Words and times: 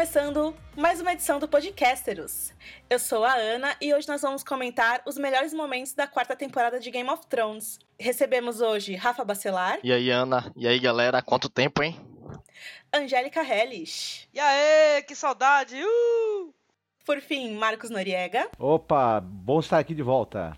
Começando 0.00 0.56
mais 0.74 0.98
uma 0.98 1.12
edição 1.12 1.38
do 1.38 1.46
Podcasteros. 1.46 2.54
Eu 2.88 2.98
sou 2.98 3.22
a 3.22 3.34
Ana 3.34 3.76
e 3.82 3.92
hoje 3.92 4.08
nós 4.08 4.22
vamos 4.22 4.42
comentar 4.42 5.02
os 5.04 5.18
melhores 5.18 5.52
momentos 5.52 5.92
da 5.92 6.06
quarta 6.06 6.34
temporada 6.34 6.80
de 6.80 6.90
Game 6.90 7.10
of 7.10 7.26
Thrones. 7.26 7.78
Recebemos 7.98 8.62
hoje 8.62 8.94
Rafa 8.94 9.22
Bacelar. 9.26 9.78
E 9.84 9.92
aí, 9.92 10.08
Ana? 10.08 10.50
E 10.56 10.66
aí, 10.66 10.78
galera? 10.78 11.20
Quanto 11.20 11.50
tempo, 11.50 11.82
hein? 11.82 12.00
Angélica 12.90 13.42
Hellish. 13.42 14.26
E 14.32 14.40
aí, 14.40 15.02
que 15.02 15.14
saudade! 15.14 15.76
Uh! 15.76 16.54
Por 17.04 17.20
fim, 17.20 17.52
Marcos 17.52 17.90
Noriega. 17.90 18.48
Opa, 18.58 19.20
bom 19.20 19.60
estar 19.60 19.78
aqui 19.78 19.94
de 19.94 20.02
volta. 20.02 20.56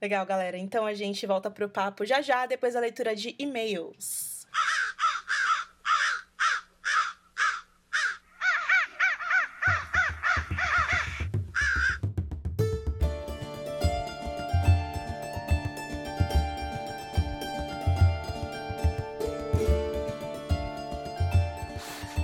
Legal, 0.00 0.24
galera. 0.24 0.56
Então 0.56 0.86
a 0.86 0.94
gente 0.94 1.26
volta 1.26 1.50
pro 1.50 1.68
papo 1.68 2.06
já 2.06 2.22
já, 2.22 2.46
depois 2.46 2.72
da 2.72 2.80
leitura 2.80 3.14
de 3.14 3.36
e-mails. 3.38 4.40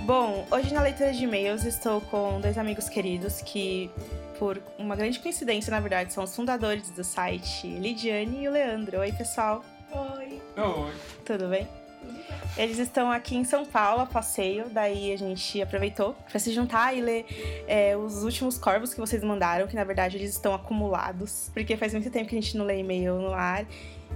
Bom, 0.07 0.47
hoje 0.49 0.73
na 0.73 0.81
leitura 0.81 1.11
de 1.11 1.25
e-mails 1.25 1.65
estou 1.65 1.99
com 1.99 2.39
dois 2.39 2.57
amigos 2.57 2.87
queridos 2.87 3.41
que, 3.41 3.91
por 4.39 4.57
uma 4.79 4.95
grande 4.95 5.19
coincidência, 5.19 5.69
na 5.69 5.81
verdade, 5.81 6.13
são 6.13 6.23
os 6.23 6.33
fundadores 6.33 6.89
do 6.91 7.03
site, 7.03 7.67
Lidiane 7.67 8.43
e 8.43 8.47
o 8.47 8.51
Leandro. 8.51 8.99
Oi, 8.99 9.11
pessoal. 9.11 9.65
Oi. 9.91 10.41
Oi. 10.55 10.93
Tudo 11.25 11.49
bem? 11.49 11.67
Eles 12.55 12.79
estão 12.79 13.11
aqui 13.11 13.35
em 13.35 13.43
São 13.43 13.65
Paulo 13.65 14.03
a 14.03 14.05
passeio, 14.05 14.69
daí 14.69 15.11
a 15.11 15.17
gente 15.17 15.61
aproveitou 15.61 16.15
para 16.29 16.39
se 16.39 16.53
juntar 16.53 16.95
e 16.95 17.01
ler 17.01 17.25
é, 17.67 17.97
os 17.97 18.23
últimos 18.23 18.57
corvos 18.57 18.93
que 18.93 19.01
vocês 19.01 19.21
mandaram, 19.21 19.67
que 19.67 19.75
na 19.75 19.83
verdade 19.83 20.15
eles 20.15 20.31
estão 20.31 20.53
acumulados, 20.53 21.51
porque 21.53 21.75
faz 21.75 21.91
muito 21.91 22.09
tempo 22.09 22.29
que 22.29 22.37
a 22.37 22.41
gente 22.41 22.55
não 22.55 22.63
lê 22.63 22.79
e-mail 22.79 23.15
no 23.15 23.33
ar. 23.33 23.65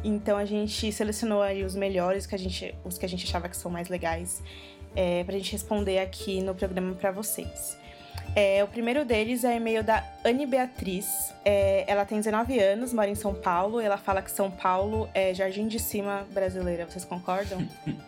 Então 0.05 0.37
a 0.37 0.45
gente 0.45 0.89
selecionou 0.93 1.41
aí 1.41 1.65
os 1.65 1.75
melhores, 1.75 2.25
que 2.25 2.33
a 2.33 2.39
gente, 2.39 2.73
os 2.85 2.97
que 2.97 3.05
a 3.05 3.09
gente 3.09 3.25
achava 3.25 3.49
que 3.49 3.57
são 3.57 3.69
mais 3.69 3.89
legais 3.89 4.41
é, 4.95 5.23
para 5.23 5.35
a 5.35 5.37
gente 5.37 5.51
responder 5.51 5.99
aqui 5.99 6.41
no 6.41 6.55
programa 6.55 6.95
para 6.95 7.11
vocês. 7.11 7.77
É, 8.35 8.63
o 8.63 8.67
primeiro 8.67 9.03
deles 9.03 9.43
é 9.43 9.57
e-mail 9.57 9.83
da 9.83 10.05
Anne 10.23 10.45
Beatriz. 10.45 11.33
É, 11.43 11.83
ela 11.87 12.05
tem 12.05 12.17
19 12.17 12.59
anos, 12.59 12.93
mora 12.93 13.09
em 13.09 13.15
São 13.15 13.33
Paulo. 13.33 13.81
Ela 13.81 13.97
fala 13.97 14.21
que 14.21 14.31
São 14.31 14.49
Paulo 14.49 15.09
é 15.13 15.33
Jardim 15.33 15.67
de 15.67 15.79
Cima 15.79 16.25
brasileira. 16.31 16.85
Vocês 16.85 17.03
concordam? 17.03 17.67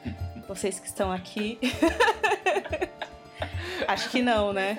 Vocês 0.48 0.80
que 0.80 0.88
estão 0.88 1.12
aqui. 1.12 1.60
Acho 3.88 4.10
que 4.10 4.22
não, 4.22 4.54
né? 4.54 4.78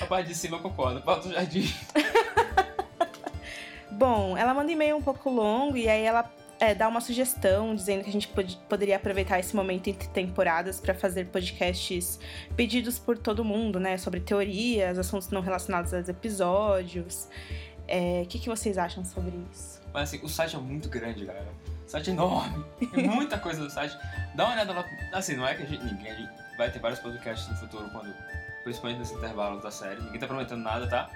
A 0.00 0.06
parte 0.06 0.28
de 0.28 0.34
cima 0.34 0.56
eu 0.56 0.60
concordo, 0.60 1.00
falta 1.02 1.28
o 1.28 1.32
jardim. 1.32 1.72
Bom, 3.90 4.36
ela 4.36 4.54
manda 4.54 4.70
e-mail 4.70 4.96
um 4.96 5.02
pouco 5.02 5.30
longo 5.30 5.76
e 5.76 5.88
aí 5.88 6.02
ela 6.02 6.30
é, 6.60 6.74
dá 6.74 6.86
uma 6.86 7.00
sugestão 7.00 7.74
dizendo 7.74 8.04
que 8.04 8.10
a 8.10 8.12
gente 8.12 8.28
pod 8.28 8.56
poderia 8.68 8.96
aproveitar 8.96 9.40
esse 9.40 9.56
momento 9.56 9.88
entre 9.88 10.06
temporadas 10.08 10.78
para 10.78 10.94
fazer 10.94 11.26
podcasts 11.26 12.20
pedidos 12.54 12.98
por 12.98 13.16
todo 13.16 13.42
mundo, 13.42 13.80
né? 13.80 13.96
Sobre 13.96 14.20
teorias, 14.20 14.98
assuntos 14.98 15.30
não 15.30 15.40
relacionados 15.40 15.94
aos 15.94 16.08
episódios. 16.08 17.24
O 17.24 17.82
é, 17.88 18.26
que, 18.28 18.38
que 18.38 18.48
vocês 18.48 18.76
acham 18.76 19.02
sobre 19.04 19.32
isso? 19.50 19.80
Mas 19.92 20.10
assim, 20.10 20.24
o 20.24 20.28
site 20.28 20.54
é 20.54 20.58
muito 20.58 20.88
grande, 20.90 21.24
galera. 21.24 21.48
O 21.86 21.90
site 21.90 22.10
é 22.10 22.12
enorme. 22.12 22.64
Tem 22.92 23.08
muita 23.08 23.38
coisa 23.38 23.62
no 23.62 23.70
site. 23.70 23.96
Dá 24.34 24.44
uma 24.44 24.52
olhada 24.52 24.72
lá. 24.72 24.84
Assim, 25.14 25.36
não 25.36 25.48
é 25.48 25.54
que 25.54 25.62
a 25.62 25.66
gente, 25.66 25.82
ninguém 25.82 26.12
a 26.12 26.14
gente 26.14 26.30
vai 26.58 26.70
ter 26.70 26.78
vários 26.78 27.00
podcasts 27.00 27.48
no 27.48 27.56
futuro, 27.56 27.88
quando, 27.90 28.14
principalmente 28.62 28.98
nesse 28.98 29.14
intervalo 29.14 29.60
da 29.60 29.70
série. 29.70 30.00
Ninguém 30.02 30.20
tá 30.20 30.26
prometendo 30.26 30.62
nada, 30.62 30.86
tá? 30.86 31.10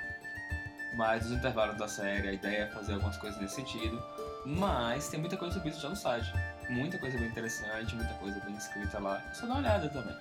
Mas 0.94 1.24
nos 1.24 1.38
intervalos 1.38 1.76
da 1.76 1.86
série, 1.86 2.28
a 2.28 2.32
ideia 2.32 2.62
é 2.62 2.66
fazer 2.68 2.94
algumas 2.94 3.16
coisas 3.18 3.38
nesse 3.40 3.56
sentido. 3.56 4.02
Mas 4.44 5.08
tem 5.08 5.18
muita 5.20 5.36
coisa 5.36 5.54
sobre 5.54 5.70
isso 5.70 5.80
já 5.80 5.88
no 5.88 5.96
site. 5.96 6.32
Muita 6.68 6.98
coisa 6.98 7.18
bem 7.18 7.28
interessante, 7.28 7.94
muita 7.94 8.14
coisa 8.14 8.40
bem 8.40 8.54
escrita 8.54 8.98
lá. 8.98 9.22
Só 9.32 9.46
dá 9.46 9.54
uma 9.54 9.60
olhada 9.60 9.88
também. 9.88 10.16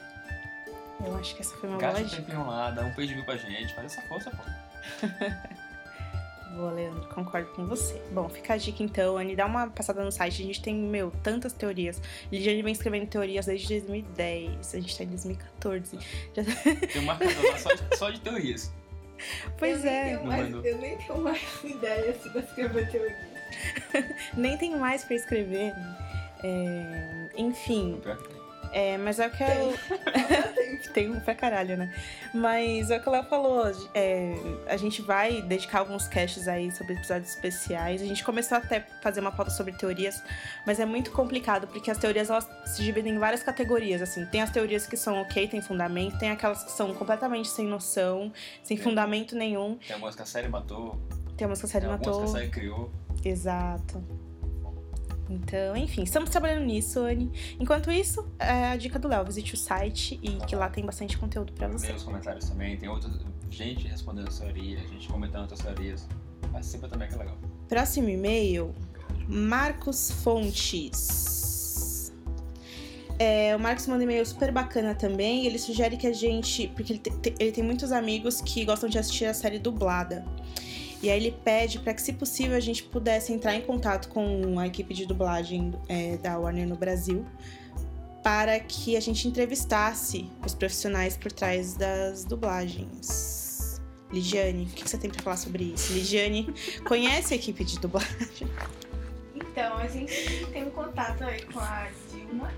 Eu 1.06 1.16
acho 1.18 1.36
que 1.36 1.42
essa 1.42 1.56
foi 1.58 1.70
uma 1.70 1.78
Gasta 1.78 2.00
boa 2.00 2.06
um 2.06 2.10
dica. 2.10 2.22
tempinho 2.22 2.48
lá, 2.48 2.72
dá 2.72 2.84
um 2.84 2.94
page 2.94 3.14
view 3.14 3.26
pra 3.26 3.36
gente, 3.36 3.74
faz 3.74 3.92
essa 3.92 4.08
força, 4.08 4.32
pô. 4.32 4.44
Boa, 6.56 6.72
Leandro, 6.72 7.10
concordo 7.10 7.50
com 7.54 7.66
você. 7.66 8.00
Bom, 8.12 8.30
fica 8.30 8.54
a 8.54 8.58
dica 8.58 8.84
então, 8.84 9.18
Anne, 9.18 9.36
dá 9.36 9.48
uma 9.48 9.68
passada 9.72 10.04
no 10.04 10.12
site. 10.12 10.44
A 10.44 10.46
gente 10.46 10.62
tem, 10.62 10.76
meu, 10.76 11.10
tantas 11.24 11.52
teorias. 11.52 12.00
Lidiane 12.32 12.62
vem 12.62 12.72
escrevendo 12.72 13.08
teorias 13.08 13.48
desde 13.48 13.80
2010, 13.80 14.76
a 14.76 14.80
gente 14.80 14.96
tá 14.96 15.04
em 15.04 15.08
2014. 15.08 15.98
Já... 16.36 16.44
Tem 16.94 17.02
um 17.02 17.06
marcador 17.06 17.44
lá 17.52 17.58
só 17.58 17.74
de, 17.74 17.98
só 17.98 18.10
de 18.12 18.20
teorias. 18.20 18.72
Pois 19.58 19.84
eu 19.84 19.90
é, 19.90 20.16
Nem 20.16 20.26
mais, 20.26 20.54
eu 20.54 20.78
nem 20.78 20.98
tenho 20.98 21.22
mais 21.22 21.42
ideia 21.64 22.12
assim, 22.12 22.30
pra 22.30 22.42
escrever 22.42 22.92
teoria. 22.92 23.33
nem 24.36 24.58
tem 24.58 24.76
mais 24.78 25.04
pra 25.04 25.16
escrever. 25.16 25.74
É, 26.44 27.30
Enfim, 27.38 28.02
é, 28.74 28.98
mas 28.98 29.20
é 29.20 29.28
o 29.28 29.32
que 29.32 29.44
eu. 29.44 29.74
tem 30.94 31.10
um 31.10 31.20
pra 31.20 31.34
caralho, 31.36 31.78
né? 31.78 31.94
Mas 32.34 32.90
é 32.92 32.98
o 32.98 33.02
que 33.02 33.08
o 33.08 33.12
Léo 33.12 33.24
falou. 33.26 33.72
é, 33.94 34.34
a 34.68 34.76
gente 34.78 35.02
vai 35.02 35.42
dedicar 35.44 35.80
alguns 35.80 36.08
casts 36.08 36.48
aí 36.48 36.72
sobre 36.72 36.94
episódios 36.94 37.30
especiais. 37.30 38.02
A 38.02 38.06
gente 38.06 38.24
começou 38.24 38.58
até 38.58 38.78
a 38.78 38.82
fazer 39.02 39.20
uma 39.22 39.32
pauta 39.32 39.52
sobre 39.52 39.74
teorias, 39.74 40.22
mas 40.66 40.80
é 40.80 40.86
muito 40.86 41.12
complicado, 41.12 41.68
porque 41.68 41.90
as 41.92 41.98
teorias 41.98 42.30
elas 42.30 42.48
se 42.66 42.84
dividem 42.84 43.14
em 43.14 43.20
várias 43.20 43.42
categorias. 43.44 44.02
Assim, 44.02 44.26
tem 44.26 44.42
as 44.42 44.50
teorias 44.50 44.86
que 44.88 44.98
são 44.98 45.22
ok, 45.22 45.48
tem 45.48 45.62
fundamento, 45.62 46.18
tem 46.18 46.32
aquelas 46.32 46.64
que 46.64 46.72
são 46.72 46.94
completamente 46.94 47.50
sem 47.50 47.66
noção, 47.68 48.34
sem 48.64 48.78
É. 48.78 48.82
fundamento 48.82 49.36
nenhum. 49.36 49.78
Tem 49.78 49.94
algumas 49.94 50.16
que 50.16 50.22
a 50.24 50.26
série 50.26 50.48
matou, 50.50 51.00
Tem 51.38 51.48
a 51.48 51.56
série 51.56 51.86
tem 51.86 51.92
algumas 51.94 52.08
matou. 52.08 52.24
que 52.24 52.30
a 52.30 52.34
série 52.40 52.50
criou. 52.50 52.92
Exato. 53.24 54.04
Então, 55.30 55.76
enfim, 55.78 56.04
estamos 56.04 56.30
trabalhando 56.30 56.66
nisso, 56.66 57.00
Anne. 57.00 57.32
Enquanto 57.60 57.92
isso, 57.92 58.28
é 58.38 58.66
a 58.72 58.76
dica 58.76 59.00
do 59.00 59.08
Léo, 59.08 59.26
visite 59.26 59.54
o 59.54 59.58
site 59.58 60.20
e 60.22 60.32
que 60.46 60.56
lá 60.56 60.70
tem 60.70 60.86
bastante 60.86 61.18
conteúdo 61.18 61.54
pra 61.54 61.68
você. 61.68 61.88
Tem 61.88 61.96
os 61.96 62.04
comentários 62.04 62.50
também, 62.50 62.78
tem 62.78 62.90
outras. 62.90 63.14
Gente 63.50 63.88
respondendo 63.88 64.30
teorias, 64.30 64.82
gente 64.90 65.08
comentando 65.08 65.42
outras 65.44 65.62
teorias. 65.62 66.08
Participa 66.52 66.88
também 66.88 67.08
que 67.08 67.16
é 67.16 67.18
legal. 67.18 67.38
Próximo 67.70 68.10
e-mail, 68.10 68.74
Marcos 69.28 70.12
Fontes. 70.12 72.12
É, 73.18 73.56
o 73.56 73.60
Marcos 73.60 73.88
manda 73.88 74.02
um 74.02 74.04
e-mail 74.04 74.26
super 74.26 74.52
bacana 74.52 74.94
também. 74.96 75.46
Ele 75.46 75.58
sugere 75.58 75.96
que 75.98 76.08
a 76.08 76.14
gente. 76.14 76.68
Porque 76.70 76.94
ele, 76.94 77.00
te- 77.00 77.36
ele 77.40 77.52
tem 77.52 77.64
muitos 77.64 77.92
amigos 77.92 78.42
que 78.42 78.66
gostam 78.66 78.90
de 78.90 78.98
assistir 79.00 79.26
a 79.26 79.34
série 79.34 79.60
dublada. 79.60 80.26
E 81.04 81.12
aí 81.12 81.20
ele 81.20 81.38
pede 81.44 81.80
para 81.80 81.94
que, 81.94 82.02
se 82.02 82.14
possível, 82.14 82.56
a 82.56 82.62
gente 82.62 82.82
pudesse 82.82 83.34
entrar 83.34 83.54
em 83.54 83.62
contato 83.62 84.08
com 84.08 84.58
a 84.58 84.66
equipe 84.66 84.94
de 84.94 85.06
dublagem 85.06 85.74
é, 85.90 86.16
da 86.16 86.40
Warner 86.40 86.66
no 86.66 86.78
Brasil 86.78 87.26
para 88.24 88.58
que 88.62 88.96
a 88.96 89.02
gente 89.02 89.28
entrevistasse 89.28 90.32
os 90.46 90.56
profissionais 90.56 91.18
por 91.18 91.30
trás 91.30 91.74
das 91.74 92.24
dublagens. 92.24 93.82
Ligiane, 94.14 94.64
o 94.64 94.68
que 94.68 94.90
você 94.90 94.98
tem 94.98 95.10
para 95.10 95.22
falar 95.22 95.36
sobre 95.36 95.74
isso? 95.76 95.92
Ligiane 95.92 96.48
conhece 96.88 97.34
a 97.34 97.36
equipe 97.36 97.66
de 97.66 97.80
dublagem? 97.80 98.48
Então, 99.36 99.78
a 99.78 99.88
gente 99.88 100.46
tem 100.54 100.64
um 100.64 100.70
contato 100.70 101.22
aí 101.26 101.42
com 101.42 101.60
a 101.60 101.90
Dilma, 102.10 102.50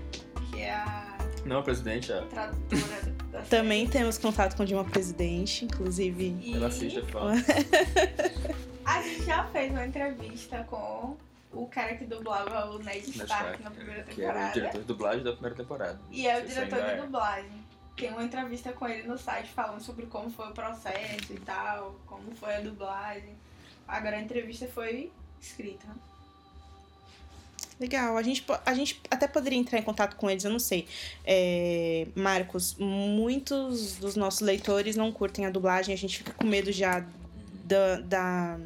que 0.52 0.60
é 0.60 0.72
a 0.72 1.05
Não, 1.46 1.62
presidente, 1.62 2.12
é. 2.12 2.20
tradutora 2.22 3.14
da 3.30 3.42
Também 3.48 3.88
temos 3.88 4.18
contato 4.18 4.56
com 4.56 4.64
Dilma 4.64 4.84
Presidente, 4.84 5.64
inclusive. 5.64 6.36
série. 6.42 6.54
Ela 6.54 6.66
assiste, 6.66 6.98
é 6.98 7.02
E 7.02 7.04
fã. 7.04 7.32
a 8.84 9.02
gente 9.02 9.24
já 9.24 9.44
fez 9.44 9.70
uma 9.70 9.86
entrevista 9.86 10.64
com 10.64 11.16
o 11.52 11.66
cara 11.68 11.94
que 11.96 12.04
dublava 12.04 12.70
o 12.70 12.78
Ned 12.78 13.06
Ned 13.06 13.10
Stark 13.10 13.62
na 13.62 13.70
primeira 13.70 14.02
que 14.02 14.22
era 14.22 14.30
o 14.30 14.34
temporada. 14.34 14.52
diretor 14.52 14.80
de 14.80 14.86
dublagem 14.86 15.24
da 15.24 15.32
primeira 15.32 15.56
temporada. 15.56 16.00
E 16.10 16.26
é 16.26 16.42
o 16.42 16.46
diretor 16.46 16.82
de 16.82 16.90
é. 16.90 16.96
dublagem. 16.96 17.66
Tem 17.96 18.10
uma 18.10 18.24
entrevista 18.24 18.72
com 18.72 18.86
ele 18.86 19.08
no 19.08 19.16
site 19.16 19.48
falando 19.52 19.80
sobre 19.80 20.04
como 20.06 20.28
foi 20.28 20.48
o 20.48 20.52
processo 20.52 21.32
e 21.32 21.40
tal, 21.40 21.96
como 22.06 22.34
foi 22.34 22.56
a 22.56 22.60
dublagem. 22.60 23.34
Agora 23.88 24.16
a 24.16 24.20
entrevista 24.20 24.66
foi 24.66 25.10
escrita. 25.40 25.86
Legal, 27.78 28.16
a 28.16 28.22
gente, 28.22 28.42
a 28.64 28.72
gente 28.72 29.00
até 29.10 29.28
poderia 29.28 29.58
entrar 29.58 29.78
em 29.78 29.82
contato 29.82 30.16
com 30.16 30.30
eles, 30.30 30.44
eu 30.44 30.50
não 30.50 30.58
sei. 30.58 30.86
É, 31.26 32.06
Marcos, 32.14 32.74
muitos 32.78 33.96
dos 33.96 34.16
nossos 34.16 34.40
leitores 34.40 34.96
não 34.96 35.12
curtem 35.12 35.44
a 35.44 35.50
dublagem, 35.50 35.92
a 35.92 35.98
gente 35.98 36.18
fica 36.18 36.32
com 36.32 36.46
medo 36.46 36.72
já 36.72 37.04
da, 37.64 38.00
da- 38.00 38.58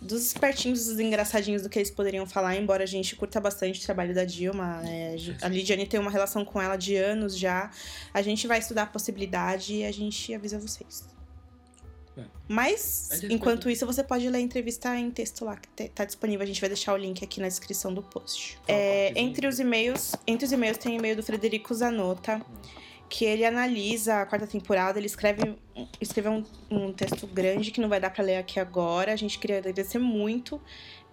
dos 0.00 0.24
espertinhos, 0.26 0.84
dos 0.86 1.00
engraçadinhos 1.00 1.62
do 1.62 1.68
que 1.68 1.78
eles 1.78 1.90
poderiam 1.90 2.26
falar, 2.26 2.54
embora 2.56 2.84
a 2.84 2.86
gente 2.86 3.16
curta 3.16 3.40
bastante 3.40 3.80
o 3.80 3.84
trabalho 3.84 4.14
da 4.14 4.24
Dilma. 4.24 4.80
é, 4.84 5.16
a 5.42 5.48
Lidiane 5.48 5.86
tem 5.86 5.98
uma 5.98 6.10
relação 6.10 6.44
com 6.44 6.60
ela 6.62 6.76
de 6.76 6.94
anos 6.94 7.36
já. 7.36 7.70
A 8.12 8.22
gente 8.22 8.46
vai 8.46 8.58
estudar 8.60 8.82
a 8.82 8.86
possibilidade 8.86 9.74
e 9.76 9.84
a 9.84 9.90
gente 9.92 10.32
avisa 10.32 10.58
vocês. 10.58 11.12
É. 12.16 12.22
Mas, 12.48 13.22
enquanto 13.24 13.64
pode- 13.64 13.72
isso, 13.72 13.84
você 13.86 14.02
pode 14.04 14.28
ler 14.28 14.38
a 14.38 14.40
entrevista 14.40 14.96
em 14.96 15.10
texto 15.10 15.44
lá, 15.44 15.56
que 15.56 15.88
tá 15.88 16.04
disponível. 16.04 16.42
A 16.44 16.46
gente 16.46 16.60
vai 16.60 16.68
deixar 16.68 16.94
o 16.94 16.96
link 16.96 17.24
aqui 17.24 17.40
na 17.40 17.48
descrição 17.48 17.92
do 17.92 18.02
post. 18.02 18.56
Um 18.58 18.60
É, 18.68 19.12
entre 19.16 19.46
os 19.46 19.58
e-mails, 19.58 20.14
entre 20.26 20.44
os 20.46 20.52
e-mails 20.52 20.78
tem 20.78 20.94
o 20.94 20.98
e-mail 20.98 21.16
do 21.16 21.22
Frederico 21.22 21.74
Zanota. 21.74 22.40
que 23.06 23.24
ele 23.24 23.44
analisa 23.44 24.22
a 24.22 24.26
quarta 24.26 24.46
temporada, 24.46 24.98
ele 24.98 25.06
escreve 25.06 25.54
escreveu 26.00 26.32
um, 26.32 26.44
um 26.70 26.92
texto 26.92 27.26
grande 27.26 27.70
que 27.70 27.80
não 27.80 27.88
vai 27.88 28.00
dar 28.00 28.10
para 28.10 28.24
ler 28.24 28.36
aqui 28.38 28.58
agora. 28.58 29.12
A 29.12 29.16
gente 29.16 29.38
queria 29.38 29.58
agradecer 29.58 29.98
muito 29.98 30.60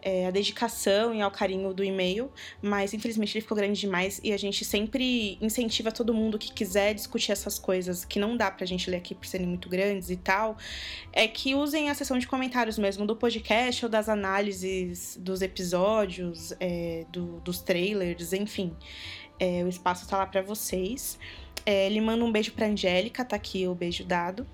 é, 0.01 0.27
a 0.27 0.31
dedicação 0.31 1.13
e 1.13 1.21
ao 1.21 1.29
carinho 1.29 1.73
do 1.73 1.83
e-mail, 1.83 2.31
mas 2.61 2.93
infelizmente 2.93 3.37
ele 3.37 3.41
ficou 3.41 3.55
grande 3.55 3.79
demais 3.79 4.19
e 4.23 4.33
a 4.33 4.37
gente 4.37 4.65
sempre 4.65 5.37
incentiva 5.41 5.91
todo 5.91 6.13
mundo 6.13 6.39
que 6.39 6.51
quiser 6.51 6.93
discutir 6.93 7.31
essas 7.31 7.59
coisas 7.59 8.03
que 8.03 8.19
não 8.19 8.35
dá 8.35 8.49
pra 8.49 8.65
gente 8.65 8.89
ler 8.89 8.97
aqui 8.97 9.13
por 9.13 9.25
serem 9.25 9.47
muito 9.47 9.69
grandes 9.69 10.09
e 10.09 10.17
tal, 10.17 10.57
é 11.13 11.27
que 11.27 11.53
usem 11.55 11.89
a 11.89 11.93
seção 11.93 12.17
de 12.17 12.27
comentários 12.27 12.77
mesmo 12.77 13.05
do 13.05 13.15
podcast 13.15 13.85
ou 13.85 13.89
das 13.89 14.09
análises 14.09 15.17
dos 15.19 15.41
episódios, 15.41 16.53
é, 16.59 17.05
do, 17.11 17.39
dos 17.41 17.59
trailers, 17.61 18.33
enfim. 18.33 18.75
É, 19.39 19.63
o 19.63 19.67
espaço 19.67 20.07
tá 20.07 20.17
lá 20.17 20.25
para 20.25 20.41
vocês. 20.41 21.17
É, 21.65 21.87
ele 21.87 22.01
manda 22.01 22.23
um 22.23 22.31
beijo 22.31 22.51
pra 22.53 22.67
Angélica, 22.67 23.23
tá 23.23 23.35
aqui 23.35 23.67
o 23.67 23.75
beijo 23.75 24.03
dado. 24.03 24.47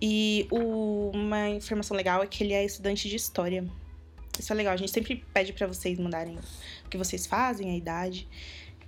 E 0.00 0.46
o, 0.50 1.10
uma 1.12 1.48
informação 1.48 1.96
legal 1.96 2.22
é 2.22 2.26
que 2.26 2.44
ele 2.44 2.52
é 2.52 2.64
estudante 2.64 3.08
de 3.08 3.16
história. 3.16 3.66
Isso 4.40 4.52
é 4.52 4.56
legal. 4.56 4.74
A 4.74 4.76
gente 4.76 4.92
sempre 4.92 5.24
pede 5.32 5.52
para 5.52 5.66
vocês 5.66 5.98
mandarem 5.98 6.38
o 6.84 6.88
que 6.88 6.96
vocês 6.96 7.26
fazem, 7.26 7.70
a 7.70 7.76
idade. 7.76 8.28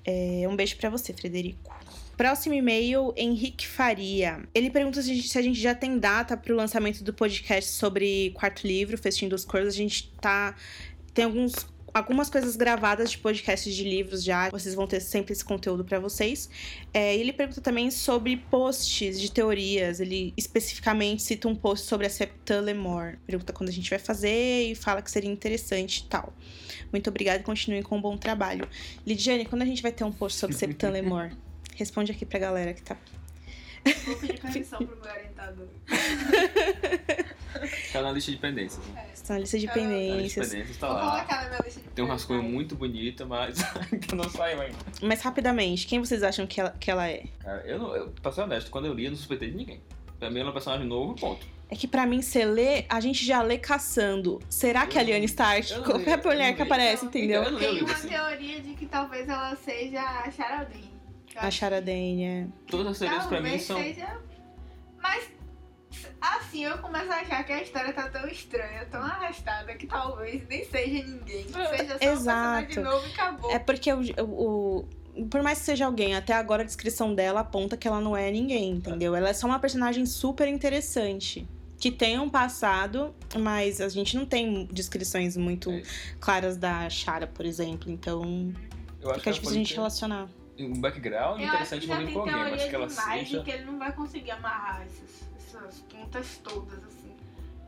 É, 0.05 0.47
um 0.49 0.57
beijo 0.57 0.77
para 0.77 0.91
você, 0.91 1.13
Frederico. 1.13 1.75
Próximo 2.17 2.55
e-mail, 2.55 3.15
Henrique 3.17 3.67
Faria. 3.67 4.43
Ele 4.55 4.71
pergunta 4.71 5.01
se 5.01 5.11
a, 5.11 5.15
gente, 5.15 5.29
se 5.29 5.39
a 5.39 5.43
gente 5.43 5.59
já 5.59 5.75
tem 5.75 5.99
data 5.99 6.37
para 6.37 6.53
o 6.53 6.57
lançamento 6.57 7.03
do 7.03 7.15
podcast 7.15 7.71
sobre 7.71 8.31
quarto 8.33 8.67
livro, 8.67 8.99
Festim 8.99 9.29
dos 9.29 9.45
Cores. 9.45 9.69
A 9.69 9.77
gente 9.77 10.13
tá. 10.21 10.55
Tem 11.15 11.25
alguns 11.25 11.55
algumas 11.93 12.31
coisas 12.31 12.57
gravadas 12.57 13.11
de 13.11 13.19
podcasts 13.19 13.75
de 13.75 13.85
livros 13.85 14.23
já. 14.23 14.51
Vocês 14.51 14.75
vão 14.75 14.87
ter 14.87 15.01
sempre 15.01 15.33
esse 15.33 15.45
conteúdo 15.45 15.85
para 15.85 15.99
vocês. 15.99 16.49
É, 16.93 17.17
ele 17.17 17.33
pergunta 17.33 17.61
também 17.61 17.91
sobre 17.91 18.37
posts 18.37 19.21
de 19.21 19.31
teorias. 19.31 20.01
Ele 20.01 20.33
especificamente 20.37 21.23
cita 21.23 21.49
um 21.49 21.55
post 21.55 21.87
sobre 21.87 22.07
a 22.07 22.11
Septa 22.11 22.61
Lemore. 22.61 23.19
Pergunta 23.27 23.53
quando 23.53 23.69
a 23.69 23.73
gente 23.73 23.89
vai 23.91 23.99
fazer 23.99 24.71
e 24.71 24.75
fala 24.75 25.03
que 25.03 25.11
seria 25.11 25.31
interessante 25.31 25.99
e 25.99 26.05
tal. 26.05 26.33
Muito 26.93 27.09
obrigada 27.09 27.41
e 27.41 27.43
continuem 27.43 27.83
com 27.83 27.97
um 27.97 28.01
bom 28.01 28.17
trabalho. 28.17 28.69
Lidiane, 29.07 29.45
quando 29.45 29.63
a 29.63 29.67
gente 29.67 29.83
vai 29.83 29.93
ter 29.93 30.05
um 30.05 30.13
post 30.13 30.39
sobre 30.39 30.57
Septa 30.57 30.89
Lemore? 30.89 31.37
Responde 31.77 32.13
aqui 32.13 32.27
pra 32.27 32.39
galera 32.39 32.75
que 32.75 32.83
tá 32.83 32.97
Vou 34.05 34.17
pedir 34.17 34.39
permissão 34.41 34.79
pro 34.85 34.97
meu 35.01 35.11
orientador. 35.11 35.69
Tá 37.93 38.03
na 38.03 38.13
lista 38.13 38.31
de 38.31 38.37
pendências. 38.39 38.85
Né? 38.89 39.07
Está 39.13 39.35
na 39.35 39.41
lista 39.41 39.59
de 39.59 39.69
Ah, 39.69 39.75
Na 39.77 39.83
lista 39.83 39.91
de 40.01 40.07
pendências. 40.09 40.49
pendências 40.49 40.77
tá 40.77 40.87
Vou 40.89 40.97
lá. 40.97 41.11
colocar 41.11 41.43
na 41.43 41.49
minha 41.49 41.61
lista 41.65 41.81
de 41.81 41.89
Tem 41.89 42.05
um 42.05 42.09
rascunho 42.09 42.43
muito 42.43 42.75
bonito, 42.77 43.27
mas 43.27 43.59
ainda 43.93 44.17
não 44.17 44.29
saiu 44.31 44.61
ainda. 44.61 44.77
Mas 45.03 45.21
rapidamente, 45.23 45.87
quem 45.87 45.99
vocês 46.01 46.23
acham 46.23 46.47
que 46.47 46.61
ela, 46.61 46.71
que 46.79 46.91
ela 46.91 47.07
é? 47.09 47.25
Cara, 47.41 47.63
eu 47.67 47.79
não. 47.79 47.95
Eu, 47.97 48.11
pra 48.23 48.31
ser 48.33 48.43
honesto, 48.43 48.71
quando 48.71 48.87
eu 48.87 48.95
li, 48.95 49.05
eu 49.07 49.11
não 49.11 49.17
suspeitei 49.19 49.51
de 49.51 49.57
ninguém. 49.57 49.81
Pra 50.19 50.31
mim, 50.31 50.41
ela 50.41 50.49
é 50.49 50.51
um 50.51 50.53
personagem 50.53 50.87
novo, 50.87 51.15
ponto. 51.15 51.47
É 51.71 51.77
que 51.77 51.87
pra 51.87 52.05
mim, 52.05 52.21
você 52.21 52.45
lê, 52.45 52.85
a 52.89 52.99
gente 53.01 53.25
já 53.25 53.41
lê 53.43 53.57
caçando. 53.57 54.41
Será 54.49 54.87
que 54.87 54.99
a 54.99 55.03
Eu- 55.03 55.07
Lyanna 55.07 55.25
Stark, 55.27 55.71
eu 55.71 55.79
não 55.79 55.85
qualquer 55.85 56.19
eu 56.19 56.25
mulher 56.25 56.53
que 56.53 56.57
li. 56.57 56.63
aparece, 56.63 57.07
entendeu? 57.07 57.43
eu 57.45 57.55
o 57.55 57.59
Tem 57.59 57.83
uma 57.83 57.93
assim. 57.93 58.09
teoria 58.09 58.61
de 58.61 58.75
que 58.75 58.87
talvez 58.87 59.29
ela 59.29 59.55
seja 59.57 60.01
a 60.03 60.31
Charadine. 60.31 60.91
Eu 61.35 61.41
A 61.41 61.47
acho 61.47 61.59
Charadane, 61.59 62.25
é. 62.25 62.47
Todas 62.67 62.89
as 62.89 62.99
teorias 62.99 63.25
pra 63.27 63.39
mim 63.41 63.45
Talvez 63.51 63.63
são. 63.63 63.79
seja. 63.79 64.19
Mas 65.01 65.31
assim 66.21 66.65
eu 66.65 66.79
começo 66.79 67.11
a 67.11 67.17
achar 67.17 67.45
que 67.45 67.53
a 67.53 67.63
história 67.63 67.93
tá 67.93 68.09
tão 68.09 68.27
estranha, 68.29 68.85
tão 68.91 69.01
arrastada, 69.03 69.75
que 69.75 69.87
talvez 69.87 70.47
nem 70.49 70.65
seja 70.65 71.05
ninguém. 71.07 71.45
Que 71.45 71.53
seja 71.77 71.99
só 71.99 72.05
Exato. 72.13 72.63
um 72.63 72.67
personagem 72.67 72.83
novo 72.83 73.07
e 73.07 73.13
acabou. 73.13 73.51
É 73.53 73.59
porque 73.59 73.93
o, 73.93 74.01
o- 74.23 74.89
Por 75.31 75.43
mais 75.43 75.59
que 75.59 75.65
seja 75.65 75.87
alguém, 75.87 76.15
até 76.15 76.33
agora 76.35 76.63
a 76.63 76.65
descrição 76.67 77.15
dela 77.15 77.41
aponta 77.41 77.77
que 77.77 77.87
ela 77.89 78.01
não 78.01 78.17
é 78.17 78.31
ninguém, 78.31 78.71
entendeu? 78.73 79.15
Ela 79.15 79.31
é 79.31 79.33
só 79.33 79.47
uma 79.47 79.59
personagem 79.59 80.07
super 80.07 80.47
interessante. 80.49 81.47
Que 81.79 81.91
tem 81.91 82.19
um 82.19 82.29
passado, 82.29 83.15
mas 83.39 83.81
a 83.81 83.89
gente 83.89 84.15
não 84.15 84.27
tem 84.27 84.67
descrições 84.71 85.35
muito 85.37 85.71
É 85.71 85.83
claras 86.21 86.57
da 86.59 86.89
Shara, 86.91 87.27
por 87.27 87.47
exemplo. 87.47 87.91
Então 87.91 88.53
Eu 89.01 89.11
acho 89.11 89.21
fica 89.21 89.33
difícil 89.33 89.55
a 89.55 89.59
gente 89.59 89.69
ter 89.71 89.75
relacionar. 89.77 90.29
um 90.59 90.79
background 90.79 91.41
Eu 91.41 91.47
acho 91.47 91.55
interessante 91.55 91.87
tem 91.89 92.13
com 92.13 92.19
alguém, 92.21 92.35
mas 92.35 92.45
teoria 92.49 92.69
que 92.69 92.75
ela 92.75 92.89
seja. 92.91 93.39
de 93.39 93.45
que 93.45 93.51
ele 93.51 93.65
não 93.65 93.79
vai 93.79 93.93
conseguir 93.93 94.31
amarrar 94.31 94.83
essas 95.71 95.81
pontas 95.83 96.39
todas, 96.43 96.79
assim. 96.85 97.17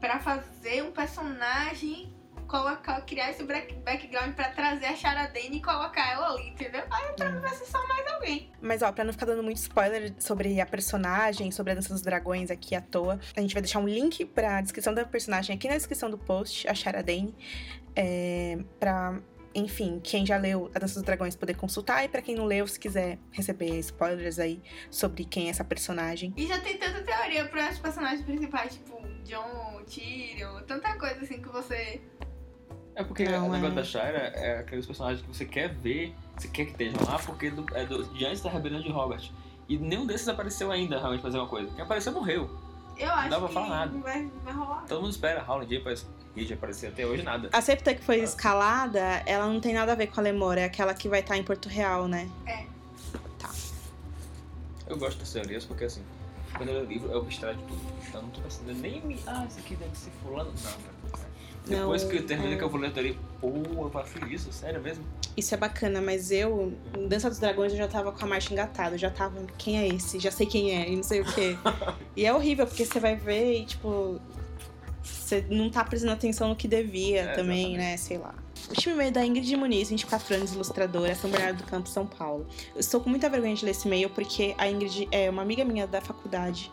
Pra 0.00 0.19
fazer 0.19 0.82
um 0.82 0.90
personagem, 0.90 2.12
colocar, 2.49 3.00
criar 3.02 3.31
esse 3.31 3.44
back- 3.44 3.72
background 3.76 4.34
pra 4.34 4.50
trazer 4.50 4.87
a 4.87 4.96
Charadane 4.96 5.56
e 5.56 5.62
colocar 5.62 6.12
ela 6.12 6.32
ali, 6.32 6.49
entendeu? 6.50 6.82
Aí 6.90 7.12
pra 7.14 7.31
mim 7.31 7.40
vai 7.40 7.54
ser 7.54 7.64
só 7.66 7.87
mais 7.87 8.06
alguém. 8.12 8.50
Mas, 8.60 8.82
ó, 8.82 8.90
pra 8.93 9.04
não 9.04 9.12
ficar 9.12 9.26
dando 9.26 9.43
muito 9.43 9.56
spoiler 9.58 10.12
sobre 10.19 10.60
a 10.60 10.66
personagem, 10.66 11.50
sobre 11.52 11.72
a 11.72 11.75
Dança 11.76 11.93
dos 11.94 12.02
Dragões 12.02 12.50
aqui 12.50 12.75
à 12.75 12.81
toa, 12.81 13.19
a 13.37 13.40
gente 13.40 13.54
vai 13.54 13.62
deixar 13.62 13.78
um 13.78 13.87
link 13.88 14.25
pra 14.26 14.60
descrição 14.60 14.93
da 14.93 15.04
personagem 15.04 15.54
aqui 15.56 15.69
na 15.69 15.76
descrição 15.76 16.10
do 16.10 16.19
post, 16.19 16.69
a 16.69 16.75
Sharadane, 16.75 17.34
é, 17.94 18.58
pra, 18.81 19.19
enfim, 19.54 20.00
quem 20.02 20.25
já 20.25 20.37
leu 20.37 20.70
a 20.75 20.78
Dança 20.78 20.94
dos 20.94 21.02
Dragões 21.02 21.37
poder 21.37 21.54
consultar, 21.54 22.04
e 22.04 22.08
pra 22.08 22.22
quem 22.22 22.34
não 22.34 22.44
leu, 22.44 22.66
se 22.66 22.78
quiser 22.78 23.19
receber 23.31 23.78
spoilers 23.81 24.38
aí 24.38 24.62
sobre 24.90 25.25
quem 25.25 25.46
é 25.46 25.50
essa 25.50 25.64
personagem. 25.64 26.32
E 26.37 26.46
já 26.46 26.58
tem 26.60 26.76
tanta 26.78 27.02
teoria 27.02 27.44
para 27.46 27.70
os 27.70 27.78
personagens 27.78 28.22
principais, 28.25 28.75
tipo 28.75 29.00
John, 29.25 29.82
Tyrion, 29.87 30.60
tanta 30.66 30.96
coisa 30.96 31.20
assim 31.22 31.40
que 31.40 31.49
você. 31.49 32.00
É 32.94 33.02
porque 33.02 33.25
Não, 33.25 33.49
o 33.49 33.52
negócio 33.52 33.72
é. 33.72 33.75
da 33.76 33.84
Shira 33.84 34.19
é 34.34 34.58
aqueles 34.58 34.84
personagens 34.84 35.22
que 35.22 35.28
você 35.28 35.44
quer 35.46 35.72
ver, 35.75 36.14
você 36.37 36.49
quer 36.49 36.66
que 36.66 36.72
estejam 36.72 37.02
lá, 37.06 37.19
porque 37.19 37.50
do- 37.50 37.64
é 37.75 37.87
do, 37.87 38.04
de 38.12 38.25
antes 38.26 38.43
da 38.43 38.50
rebelião 38.50 38.81
de 38.82 38.90
Robert. 38.90 39.31
E 39.69 39.78
nenhum 39.78 40.04
desses 40.06 40.28
apareceu 40.28 40.71
ainda 40.71 40.99
realmente 40.99 41.21
pra 41.23 41.30
fazer 41.30 41.38
uma 41.38 41.49
coisa. 41.49 41.73
Quem 41.75 41.82
apareceu 41.85 42.12
morreu. 42.12 42.50
Eu 42.99 43.11
acho 43.11 43.30
dá 43.30 43.38
pra 43.38 43.49
que 43.49 43.54
falar 43.54 43.68
nada. 43.68 43.92
não 43.92 44.02
vai, 44.02 44.23
não 44.23 44.40
vai 44.40 44.52
rolar. 44.52 44.85
Todo 44.87 45.00
mundo 45.00 45.11
espera. 45.12 45.42
Howland. 45.49 45.82
Reed 46.35 46.53
apareceu 46.53 46.89
até 46.89 47.07
hoje 47.07 47.23
nada. 47.23 47.51
A 47.53 47.61
Septa 47.61 47.95
que 47.95 48.03
foi 48.03 48.21
escalada, 48.21 49.23
ela 49.27 49.47
não 49.47 49.61
tem 49.61 49.75
nada 49.75 49.93
a 49.93 49.95
ver 49.95 50.07
com 50.09 50.21
a 50.21 50.23
Lemora, 50.23 50.61
é 50.61 50.65
aquela 50.65 50.95
que 50.95 51.09
vai 51.09 51.21
estar 51.21 51.37
em 51.37 51.43
Porto 51.43 51.69
Real, 51.69 52.09
né? 52.09 52.29
Eu 54.87 54.97
gosto 54.99 55.19
das 55.19 55.33
teorias 55.33 55.65
porque 55.65 55.85
assim, 55.85 56.03
quando 56.57 56.69
eu 56.69 56.75
leio 56.75 56.87
o 56.87 56.89
livro, 56.89 57.12
eu 57.12 57.21
abstraio 57.21 57.57
de 57.57 57.62
tudo. 57.65 57.81
Então 58.09 58.21
eu 58.21 58.27
não 58.27 58.31
tô 58.31 58.41
pensando 58.41 58.75
nem 58.75 59.01
me. 59.01 59.19
Ah, 59.27 59.47
isso 59.49 59.59
aqui 59.59 59.77
deve 59.77 59.97
ser 59.97 60.11
fulano. 60.23 60.51
Não, 60.51 60.73
cara. 61.11 61.33
Depois 61.65 62.03
Não, 62.03 62.11
que 62.11 62.17
eu 62.17 62.27
termino 62.27 62.55
é. 62.55 62.57
que 62.57 62.65
eu 62.65 62.69
vou 62.69 62.81
ler 62.81 62.89
a 62.89 62.91
teoria, 62.91 63.15
pô, 63.41 63.53
eu 63.55 63.91
faço 63.91 64.19
isso, 64.27 64.53
sério 64.53 64.83
mesmo? 64.83 65.05
Isso 65.37 65.55
é 65.55 65.57
bacana, 65.57 66.01
mas 66.01 66.33
eu, 66.33 66.73
em 66.99 67.07
Dança 67.07 67.31
dos 67.31 67.39
Dragões, 67.39 67.73
eu 67.73 67.79
já 67.79 67.87
tava 67.87 68.11
com 68.11 68.25
a 68.25 68.29
marcha 68.29 68.53
engatada. 68.53 68.97
Eu 68.97 68.99
já 68.99 69.11
tava, 69.11 69.41
quem 69.57 69.79
é 69.79 69.87
esse? 69.87 70.19
Já 70.19 70.31
sei 70.33 70.47
quem 70.47 70.77
é, 70.77 70.91
e 70.91 70.97
não 70.97 71.05
sei 71.05 71.21
o 71.21 71.25
quê. 71.25 71.57
e 72.17 72.27
é 72.27 72.35
horrível, 72.35 72.67
porque 72.67 72.85
você 72.85 72.99
vai 72.99 73.15
ver 73.15 73.61
e, 73.61 73.65
tipo, 73.65 74.21
você 75.02 75.44
não 75.50 75.71
tá 75.71 75.85
prestando 75.85 76.12
atenção 76.12 76.49
no 76.49 76.56
que 76.56 76.68
devia 76.68 77.23
É, 77.23 77.26
também, 77.35 77.75
exatamente. 77.75 77.76
né? 77.78 77.97
Sei 77.97 78.18
lá. 78.18 78.35
O 78.71 78.75
time 78.75 78.94
e-mail 78.94 79.11
da 79.12 79.25
Ingrid 79.26 79.56
Muniz, 79.56 79.90
24 79.90 80.35
anos, 80.37 80.52
ilustradora, 80.52 81.14
São 81.14 81.28
Bernardo 81.30 81.59
do 81.59 81.64
Campo, 81.64 81.88
São 81.88 82.06
Paulo. 82.06 82.47
Eu 82.75 82.80
estou 82.80 83.00
com 83.00 83.11
muita 83.11 83.28
vergonha 83.28 83.54
de 83.54 83.64
ler 83.64 83.73
esse 83.73 83.87
e-mail 83.87 84.09
porque 84.11 84.54
a 84.56 84.68
Ingrid 84.68 85.09
é 85.11 85.28
uma 85.28 85.42
amiga 85.42 85.64
minha 85.64 85.87
da 85.87 86.00
faculdade. 86.00 86.71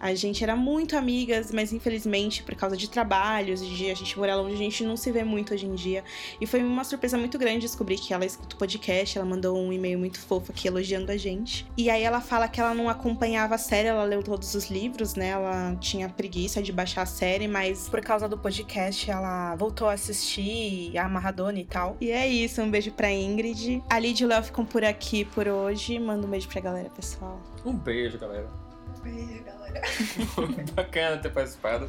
A 0.00 0.14
gente 0.14 0.42
era 0.42 0.54
muito 0.54 0.96
amigas, 0.96 1.50
mas 1.52 1.72
infelizmente, 1.72 2.42
por 2.42 2.54
causa 2.54 2.76
de 2.76 2.88
trabalhos 2.88 3.64
de 3.64 3.90
a 3.90 3.94
gente 3.94 4.18
morar 4.18 4.36
longe, 4.36 4.54
a 4.54 4.58
gente 4.58 4.84
não 4.84 4.96
se 4.96 5.10
vê 5.10 5.24
muito 5.24 5.54
hoje 5.54 5.66
em 5.66 5.74
dia. 5.74 6.04
E 6.40 6.46
foi 6.46 6.62
uma 6.62 6.84
surpresa 6.84 7.18
muito 7.18 7.38
grande 7.38 7.60
descobrir 7.60 7.98
que 7.98 8.12
ela 8.14 8.24
escuta 8.24 8.54
o 8.54 8.58
podcast, 8.58 9.18
ela 9.18 9.26
mandou 9.26 9.58
um 9.58 9.72
e-mail 9.72 9.98
muito 9.98 10.20
fofo 10.20 10.52
aqui 10.52 10.68
elogiando 10.68 11.10
a 11.10 11.16
gente. 11.16 11.66
E 11.76 11.90
aí 11.90 12.02
ela 12.02 12.20
fala 12.20 12.48
que 12.48 12.60
ela 12.60 12.74
não 12.74 12.88
acompanhava 12.88 13.54
a 13.54 13.58
série, 13.58 13.88
ela 13.88 14.04
leu 14.04 14.22
todos 14.22 14.54
os 14.54 14.70
livros, 14.70 15.14
né? 15.14 15.28
Ela 15.28 15.76
tinha 15.76 16.08
preguiça 16.08 16.62
de 16.62 16.72
baixar 16.72 17.02
a 17.02 17.06
série, 17.06 17.48
mas 17.48 17.88
por 17.88 18.00
causa 18.00 18.28
do 18.28 18.38
podcast 18.38 19.10
ela 19.10 19.56
voltou 19.56 19.88
a 19.88 19.92
assistir 19.94 20.96
a 20.96 21.06
Amarradona 21.06 21.58
e 21.58 21.64
tal. 21.64 21.96
E 22.00 22.10
é 22.10 22.26
isso, 22.26 22.62
um 22.62 22.70
beijo 22.70 22.92
pra 22.92 23.10
Ingrid. 23.10 23.82
A 23.90 23.98
Lid 23.98 24.20
e 24.20 24.24
o 24.24 24.28
Léo 24.28 24.42
ficam 24.42 24.64
por 24.64 24.84
aqui 24.84 25.24
por 25.24 25.48
hoje. 25.48 25.98
Manda 25.98 26.26
um 26.26 26.30
beijo 26.30 26.48
pra 26.48 26.60
galera, 26.60 26.90
pessoal. 26.90 27.40
Um 27.64 27.74
beijo, 27.74 28.18
galera. 28.18 28.67
Beijo, 29.02 29.44
galera. 29.44 29.82
Bacana 30.74 31.18
ter 31.18 31.30
participado. 31.30 31.88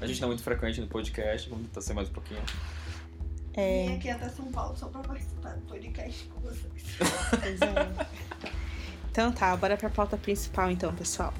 A 0.00 0.06
gente 0.06 0.20
não 0.20 0.28
é 0.28 0.30
muito 0.30 0.42
frequente 0.42 0.80
no 0.80 0.88
podcast, 0.88 1.48
vamos 1.48 1.66
tentar 1.66 1.80
ser 1.80 1.94
mais 1.94 2.08
um 2.08 2.12
pouquinho. 2.12 2.42
É. 3.54 3.86
Vim 3.86 3.96
aqui 3.96 4.10
até 4.10 4.28
São 4.28 4.50
Paulo 4.50 4.76
só 4.76 4.88
pra 4.88 5.00
participar 5.00 5.54
do 5.54 5.62
podcast 5.62 6.24
com 6.28 6.40
vocês. 6.40 6.82
Pois 7.30 7.60
é. 7.60 8.52
Então 9.10 9.30
tá, 9.30 9.54
bora 9.56 9.76
pra 9.76 9.90
pauta 9.90 10.16
principal 10.16 10.70
então, 10.70 10.94
pessoal. 10.94 11.32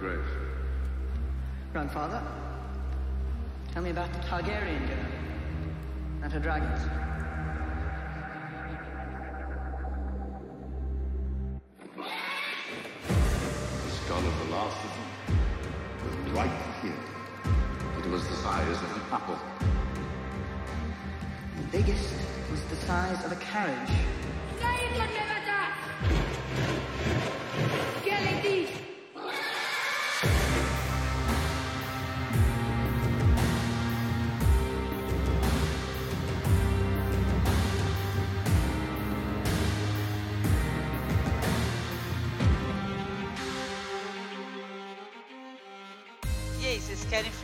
Your 0.00 0.16
Grace. 0.16 0.26
Grandfather, 1.72 2.22
tell 3.72 3.82
me 3.82 3.90
about 3.90 4.12
the 4.12 4.18
Targaryen 4.20 4.86
girl. 4.86 4.96
and 6.22 6.32
her 6.32 6.40
dragons. 6.40 6.80
The 11.96 13.90
skull 13.90 14.18
of 14.18 14.38
the 14.38 14.54
last 14.54 14.76
of 14.84 14.90
them 14.96 15.38
was 16.04 16.32
right 16.32 16.50
here. 16.82 16.92
It 17.98 18.10
was 18.10 18.26
the 18.28 18.36
size 18.36 18.76
of 18.76 18.96
an 18.96 19.02
apple. 19.12 19.38
The 21.56 21.78
biggest 21.78 22.14
was 22.50 22.62
the 22.64 22.76
size 22.76 23.24
of 23.24 23.32
a 23.32 23.36
carriage. 23.36 23.90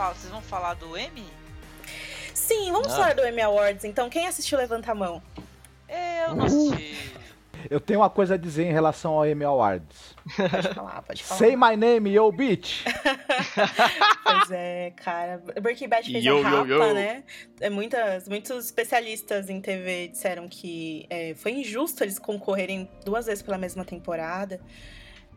Falar? 0.05 0.15
Vocês 0.15 0.31
vão 0.33 0.43
falar 0.43 0.75
do 0.75 0.97
M? 0.97 1.25
Sim, 2.35 2.73
vamos 2.73 2.89
Ah. 2.89 2.97
falar 2.97 3.15
do 3.15 3.27
Emmy 3.27 3.41
Awards. 3.41 3.85
Então, 3.85 4.11
quem 4.11 4.27
assistiu 4.27 4.59
Levanta 4.59 4.93
a 4.93 4.95
Mão? 4.95 5.23
Eu 6.27 6.35
não 6.35 6.45
assisti. 6.45 7.15
Eu 7.71 7.81
tenho 7.81 8.01
uma 8.01 8.11
coisa 8.11 8.35
a 8.35 8.37
dizer 8.37 8.65
em 8.67 8.73
relação 8.73 9.13
ao 9.15 9.27
Emmy 9.27 9.45
Awards. 9.45 10.15
Pode 10.37 10.75
falar, 10.75 11.03
pode 11.03 11.23
falar. 11.25 11.39
Say 11.39 11.57
my 11.57 11.75
name, 11.77 12.11
yo 12.13 12.31
bitch! 12.31 12.83
Pois 14.25 14.51
é, 14.51 14.91
cara. 14.97 15.41
Breaking 15.63 15.89
Bad 15.89 16.11
fez 16.11 16.25
Yo, 16.25 16.37
a 16.37 16.41
yo, 16.41 16.45
rapa, 16.45 16.67
yo. 16.69 16.95
né? 16.95 17.23
É, 17.61 17.71
muitas, 17.71 18.29
muitos 18.29 18.65
especialistas 18.67 19.49
em 19.49 19.61
TV 19.61 20.09
disseram 20.09 20.49
que 20.49 21.07
é, 21.09 21.35
foi 21.37 21.53
injusto 21.53 22.03
eles 22.03 22.19
concorrerem 22.19 22.91
duas 23.05 23.27
vezes 23.27 23.43
pela 23.43 23.57
mesma 23.57 23.85
temporada. 23.85 24.61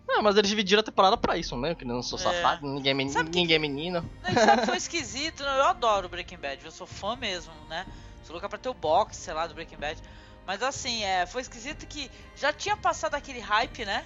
Não, 0.07 0.21
mas 0.21 0.37
eles 0.37 0.49
dividiram 0.49 0.79
a 0.79 0.83
temporada 0.83 1.17
pra 1.17 1.37
isso, 1.37 1.55
né? 1.57 1.75
Que 1.75 1.83
não 1.85 2.01
sou 2.01 2.17
É. 2.17 2.21
safado, 2.21 2.65
ninguém 2.65 2.91
é, 2.91 2.93
meni- 2.93 3.11
Sabe 3.11 3.29
que- 3.29 3.39
ninguém 3.39 3.55
é 3.57 3.59
menino. 3.59 4.09
Não, 4.23 4.33
sabe, 4.33 4.65
foi 4.65 4.77
esquisito. 4.77 5.43
Eu 5.43 5.63
adoro 5.65 6.07
Breaking 6.09 6.37
Bad, 6.37 6.63
eu 6.63 6.71
sou 6.71 6.87
fã 6.87 7.15
mesmo, 7.15 7.53
né? 7.69 7.85
Sou 8.23 8.33
louca 8.33 8.47
pra 8.49 8.57
ter 8.57 8.69
o 8.69 8.73
box, 8.73 9.17
sei 9.17 9.33
lá, 9.33 9.45
do 9.47 9.53
Breaking 9.53 9.77
Bad. 9.77 10.01
Mas 10.45 10.63
assim, 10.63 11.03
é, 11.03 11.25
foi 11.25 11.41
esquisito 11.41 11.85
que 11.85 12.09
já 12.35 12.53
tinha 12.53 12.75
passado 12.77 13.15
aquele 13.15 13.39
hype, 13.39 13.83
né? 13.85 14.05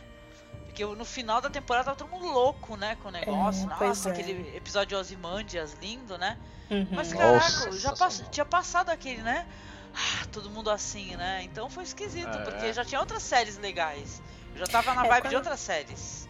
Porque 0.65 0.83
no 0.85 1.05
final 1.05 1.39
da 1.41 1.49
temporada 1.49 1.85
tava 1.85 1.97
todo 1.97 2.09
mundo 2.09 2.27
louco, 2.31 2.75
né? 2.77 2.97
Com 3.03 3.09
o 3.09 3.11
negócio. 3.11 3.69
É, 3.79 3.85
Nossa, 3.87 4.09
é. 4.09 4.11
aquele 4.11 4.55
episódio 4.57 4.87
de 4.89 4.95
Ozymandias 4.95 5.75
lindo, 5.81 6.17
né? 6.17 6.37
Uhum. 6.69 6.87
Mas 6.91 7.11
Nossa, 7.11 7.59
caraca, 7.59 7.71
já 7.77 7.93
pass- 7.95 8.23
tinha 8.31 8.45
passado 8.45 8.89
aquele, 8.89 9.21
né? 9.21 9.45
Ah, 9.93 10.25
todo 10.31 10.49
mundo 10.49 10.71
assim, 10.71 11.15
né? 11.17 11.41
Então 11.43 11.69
foi 11.69 11.83
esquisito, 11.83 12.29
É. 12.37 12.43
porque 12.43 12.71
já 12.73 12.85
tinha 12.85 12.99
outras 13.01 13.21
séries 13.21 13.57
legais. 13.57 14.21
Eu 14.53 14.59
já 14.59 14.67
tava 14.67 14.93
na 14.93 15.05
É, 15.05 15.09
vibe 15.09 15.21
quando- 15.23 15.29
de 15.29 15.35
outras 15.35 15.59
séries. 15.59 16.27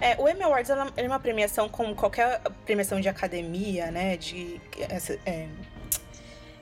É, 0.00 0.16
o 0.18 0.28
Emmy 0.28 0.42
Awards 0.42 0.70
ela 0.70 0.90
é 0.96 1.02
uma 1.06 1.20
premiação 1.20 1.68
como 1.68 1.94
qualquer 1.94 2.40
premiação 2.64 2.98
de 3.00 3.08
academia, 3.08 3.90
né? 3.90 4.16
De, 4.16 4.58
é, 5.26 5.46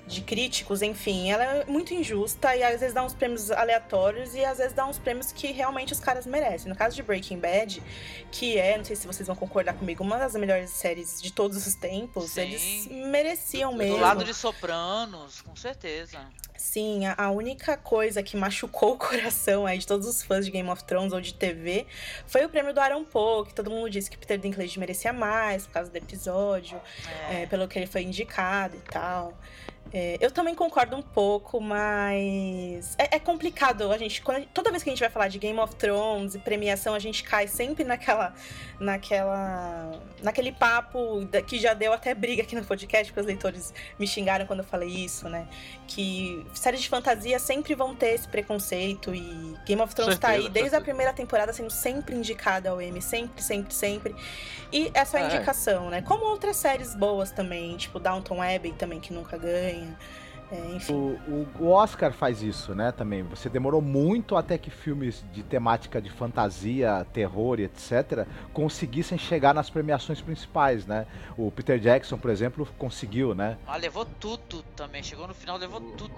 de 0.06 0.20
críticos, 0.20 0.82
enfim. 0.82 1.30
Ela 1.30 1.44
é 1.44 1.64
muito 1.64 1.94
injusta 1.94 2.54
e 2.54 2.62
às 2.62 2.80
vezes 2.80 2.94
dá 2.94 3.02
uns 3.02 3.14
prêmios 3.14 3.50
aleatórios 3.50 4.34
e 4.34 4.44
às 4.44 4.58
vezes 4.58 4.72
dá 4.72 4.86
uns 4.86 4.98
prêmios 4.98 5.32
que 5.32 5.50
realmente 5.52 5.92
os 5.92 6.00
caras 6.00 6.26
merecem. 6.26 6.68
No 6.68 6.76
caso 6.76 6.94
de 6.94 7.02
Breaking 7.02 7.38
Bad, 7.38 7.82
que 8.30 8.58
é, 8.58 8.76
não 8.76 8.84
sei 8.84 8.96
se 8.96 9.06
vocês 9.06 9.26
vão 9.26 9.36
concordar 9.36 9.74
comigo, 9.74 10.02
uma 10.04 10.18
das 10.18 10.34
melhores 10.34 10.70
séries 10.70 11.20
de 11.22 11.32
todos 11.32 11.66
os 11.66 11.74
tempos, 11.74 12.30
Sim. 12.30 12.40
eles 12.42 12.86
mereciam 12.88 13.72
Do 13.72 13.78
mesmo. 13.78 13.96
lado 13.98 14.24
de 14.24 14.34
Sopranos, 14.34 15.40
com 15.42 15.56
certeza. 15.56 16.18
Sim, 16.56 17.04
a, 17.06 17.14
a 17.24 17.30
única 17.30 17.76
coisa 17.76 18.22
que 18.22 18.36
machucou 18.36 18.92
o 18.94 18.98
coração 18.98 19.66
aí 19.66 19.78
de 19.78 19.86
todos 19.86 20.06
os 20.06 20.22
fãs 20.22 20.44
de 20.46 20.50
Game 20.50 20.68
of 20.68 20.84
Thrones 20.84 21.12
ou 21.12 21.20
de 21.20 21.34
TV 21.34 21.86
foi 22.26 22.44
o 22.44 22.48
prêmio 22.48 22.72
do 22.72 22.80
Aaron 22.80 23.04
Paul, 23.04 23.44
que 23.44 23.54
todo 23.54 23.70
mundo 23.70 23.90
disse 23.90 24.10
que 24.10 24.16
Peter 24.16 24.38
Dinklage 24.38 24.78
merecia 24.78 25.12
mais 25.12 25.66
por 25.66 25.72
causa 25.74 25.90
do 25.90 25.96
episódio, 25.96 26.80
É. 27.30 27.42
é, 27.42 27.46
pelo 27.46 27.66
que 27.68 27.78
ele 27.78 27.86
foi 27.86 28.02
indicado 28.02 28.76
e 28.76 28.80
tal. 28.90 29.34
É, 29.96 30.18
eu 30.20 30.28
também 30.32 30.56
concordo 30.56 30.96
um 30.96 31.02
pouco, 31.02 31.60
mas 31.60 32.96
é, 32.98 33.14
é 33.14 33.18
complicado. 33.20 33.92
A 33.92 33.96
gente, 33.96 34.20
toda 34.52 34.70
vez 34.72 34.82
que 34.82 34.90
a 34.90 34.92
gente 34.92 34.98
vai 34.98 35.08
falar 35.08 35.28
de 35.28 35.38
Game 35.38 35.56
of 35.60 35.76
Thrones 35.76 36.34
e 36.34 36.38
premiação, 36.40 36.94
a 36.94 36.98
gente 36.98 37.22
cai 37.22 37.46
sempre 37.46 37.84
naquela, 37.84 38.34
naquela, 38.80 39.92
naquele 40.20 40.50
papo 40.50 41.24
que 41.46 41.58
já 41.60 41.74
deu 41.74 41.92
até 41.92 42.12
briga 42.12 42.42
aqui 42.42 42.56
no 42.56 42.64
podcast, 42.64 43.06
porque 43.12 43.20
os 43.20 43.26
leitores 43.26 43.72
me 43.96 44.04
xingaram 44.06 44.46
quando 44.46 44.60
eu 44.60 44.64
falei 44.64 44.88
isso, 44.88 45.28
né? 45.28 45.46
Que 45.86 46.44
séries 46.54 46.80
de 46.82 46.88
fantasia 46.88 47.38
sempre 47.38 47.76
vão 47.76 47.94
ter 47.94 48.14
esse 48.14 48.26
preconceito 48.26 49.14
e 49.14 49.54
Game 49.64 49.80
of 49.80 49.94
Thrones 49.94 50.18
tá 50.18 50.30
aí 50.30 50.42
Certeza, 50.42 50.52
desde 50.52 50.68
a 50.68 50.70
certeza. 50.70 50.84
primeira 50.84 51.12
temporada 51.12 51.52
sendo 51.52 51.70
sempre 51.70 52.16
indicada 52.16 52.70
ao 52.70 52.82
Emmy, 52.82 53.00
sempre, 53.00 53.40
sempre, 53.42 53.72
sempre. 53.72 54.16
E 54.72 54.90
essa 54.92 55.18
é 55.18 55.22
a 55.22 55.24
É. 55.30 55.34
indicação, 55.36 55.88
né? 55.88 56.02
Como 56.02 56.24
outras 56.24 56.56
séries 56.56 56.96
boas 56.96 57.30
também, 57.30 57.76
tipo 57.76 58.00
Downton 58.00 58.42
Abbey 58.42 58.72
também, 58.72 58.98
que 58.98 59.12
nunca 59.12 59.36
ganha. 59.38 59.83
É, 60.52 60.76
enfim. 60.76 60.92
O, 61.26 61.46
o- 61.58 61.70
Oscar 61.70 62.12
faz 62.12 62.42
isso, 62.42 62.74
né, 62.74 62.92
também. 62.92 63.22
Você 63.24 63.48
demorou 63.48 63.80
muito 63.80 64.36
até 64.36 64.58
que 64.58 64.70
filmes 64.70 65.24
de 65.32 65.42
temática 65.42 66.00
de 66.00 66.10
fantasia, 66.10 67.06
terror 67.12 67.58
e 67.58 67.64
etc. 67.64 68.26
conseguissem 68.52 69.16
chegar 69.16 69.54
nas 69.54 69.70
premiações 69.70 70.20
principais, 70.20 70.86
né? 70.86 71.06
O 71.36 71.50
Peter 71.50 71.78
Jackson, 71.78 72.18
por 72.18 72.30
exemplo, 72.30 72.68
conseguiu, 72.78 73.34
né? 73.34 73.56
Ah, 73.66 73.76
levou 73.78 74.04
tudo 74.04 74.62
também. 74.76 75.02
Chegou 75.02 75.26
no 75.26 75.34
final, 75.34 75.56
levou 75.56 75.80
tudo. 75.80 76.12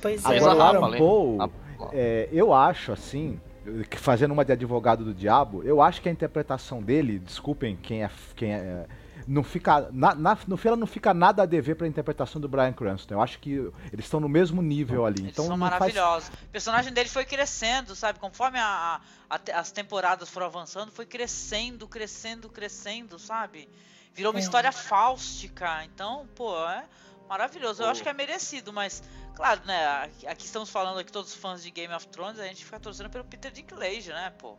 Pois 0.00 0.24
é. 0.24 0.36
Agora, 0.36 0.54
o 0.56 0.62
Aaron. 0.62 0.98
Paul, 0.98 1.52
é, 1.92 2.28
eu 2.30 2.52
acho, 2.52 2.92
assim, 2.92 3.40
que 3.88 3.98
fazendo 3.98 4.32
uma 4.32 4.44
de 4.44 4.52
advogado 4.52 5.04
do 5.04 5.14
diabo, 5.14 5.62
eu 5.64 5.80
acho 5.80 6.02
que 6.02 6.08
a 6.08 6.12
interpretação 6.12 6.82
dele, 6.82 7.18
desculpem 7.18 7.76
quem 7.82 8.04
é. 8.04 8.10
Quem 8.36 8.52
é 8.52 8.84
não 9.26 9.42
fica. 9.42 9.88
Na, 9.92 10.14
na- 10.14 10.38
no 10.46 10.56
fim, 10.56 10.68
ela 10.68 10.76
não 10.76 10.86
fica 10.86 11.12
nada 11.14 11.42
a 11.42 11.46
dever 11.46 11.74
pra 11.76 11.86
interpretação 11.86 12.40
do 12.40 12.48
Brian 12.48 12.72
Cranston. 12.72 13.14
Eu 13.14 13.20
acho 13.22 13.38
que 13.38 13.52
eles 13.92 14.04
estão 14.06 14.20
no 14.20 14.28
mesmo 14.28 14.60
nível 14.62 15.04
ali. 15.06 15.20
Eles 15.20 15.32
então 15.32 15.46
são 15.46 15.56
não 15.56 15.68
faz 15.68 15.80
maravilhosos. 15.80 16.28
O 16.28 16.48
personagem 16.52 16.92
dele 16.92 17.08
foi 17.08 17.24
crescendo, 17.24 17.94
sabe? 17.94 18.18
Conforme 18.18 18.58
a- 18.58 19.00
a 19.30 19.40
as 19.54 19.70
temporadas 19.72 20.28
foram 20.28 20.46
avançando, 20.46 20.92
foi 20.92 21.06
crescendo, 21.06 21.88
crescendo, 21.88 22.48
crescendo, 22.48 23.18
sabe? 23.18 23.68
Virou 24.14 24.32
uma 24.32 24.38
É. 24.38 24.42
história 24.42 24.70
fáustica. 24.70 25.84
Então, 25.84 26.26
pô, 26.34 26.56
é 26.68 26.84
maravilhoso. 27.28 27.82
Eu 27.82 27.88
acho 27.88 28.02
que 28.02 28.08
é 28.08 28.12
merecido, 28.12 28.72
mas, 28.72 29.02
claro, 29.34 29.60
né? 29.66 30.08
Aqui, 30.26 30.44
estamos 30.44 30.70
falando 30.70 30.98
aqui, 30.98 31.10
todos 31.10 31.30
os 31.32 31.36
fãs 31.36 31.62
de 31.62 31.70
Game 31.70 31.92
of 31.92 32.06
Thrones, 32.08 32.38
a 32.38 32.44
gente 32.44 32.64
fica 32.64 32.78
torcendo 32.78 33.10
pelo 33.10 33.24
Peter 33.24 33.50
Dinklage, 33.50 34.10
né, 34.10 34.32
pô? 34.38 34.54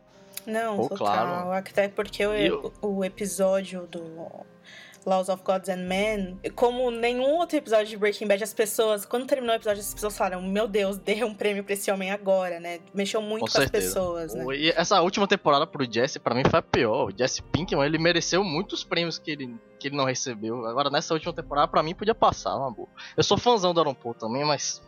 Não, 0.46 0.76
Pô, 0.76 0.88
total. 0.90 0.96
claro. 0.98 1.52
Até 1.52 1.88
porque 1.88 2.24
o, 2.26 2.32
eu- 2.34 2.72
o 2.82 3.04
episódio 3.04 3.86
do 3.86 4.46
Laws 5.06 5.28
of 5.28 5.42
Gods 5.44 5.68
and 5.68 5.86
Men, 5.86 6.38
como 6.56 6.90
nenhum 6.90 7.36
outro 7.36 7.56
episódio 7.56 7.86
de 7.86 7.96
Breaking 7.96 8.26
Bad, 8.26 8.42
as 8.42 8.52
pessoas, 8.52 9.06
quando 9.06 9.24
terminou 9.24 9.54
o 9.54 9.56
episódio, 9.56 9.80
as 9.80 9.94
pessoas 9.94 10.18
falaram: 10.18 10.42
Meu 10.42 10.66
Deus, 10.66 10.98
dê 10.98 11.22
um 11.22 11.32
prêmio 11.32 11.62
pra 11.62 11.74
esse 11.74 11.90
homem 11.90 12.10
agora, 12.10 12.58
né? 12.58 12.80
Mexeu 12.92 13.22
muito 13.22 13.46
Com 13.46 13.52
com, 13.52 13.58
as 13.58 13.70
pessoas, 13.70 14.34
né? 14.34 14.44
E 14.56 14.70
essa 14.70 15.00
última 15.00 15.28
temporada 15.28 15.66
pro 15.66 15.90
Jesse, 15.90 16.18
pra 16.18 16.34
mim, 16.34 16.42
foi 16.50 16.58
a 16.58 16.62
pior. 16.62 17.08
O 17.08 17.16
Jesse 17.16 17.40
Pinkman, 17.42 17.86
ele 17.86 17.98
mereceu 17.98 18.42
muitos 18.42 18.82
prêmios 18.82 19.18
que 19.18 19.30
ele, 19.30 19.56
que 19.78 19.88
ele 19.88 19.96
não 19.96 20.04
recebeu. 20.04 20.66
Agora, 20.66 20.90
nessa 20.90 21.14
última 21.14 21.32
temporada, 21.32 21.68
pra 21.68 21.82
mim, 21.82 21.94
podia 21.94 22.14
passar, 22.14 22.56
uma 22.56 22.70
boa. 22.70 22.88
Eu 23.16 23.22
sou 23.22 23.38
fãzão 23.38 23.72
do 23.72 23.80
Aaron 23.80 23.94
Paul 23.94 24.14
também, 24.14 24.44
mas... 24.44 24.82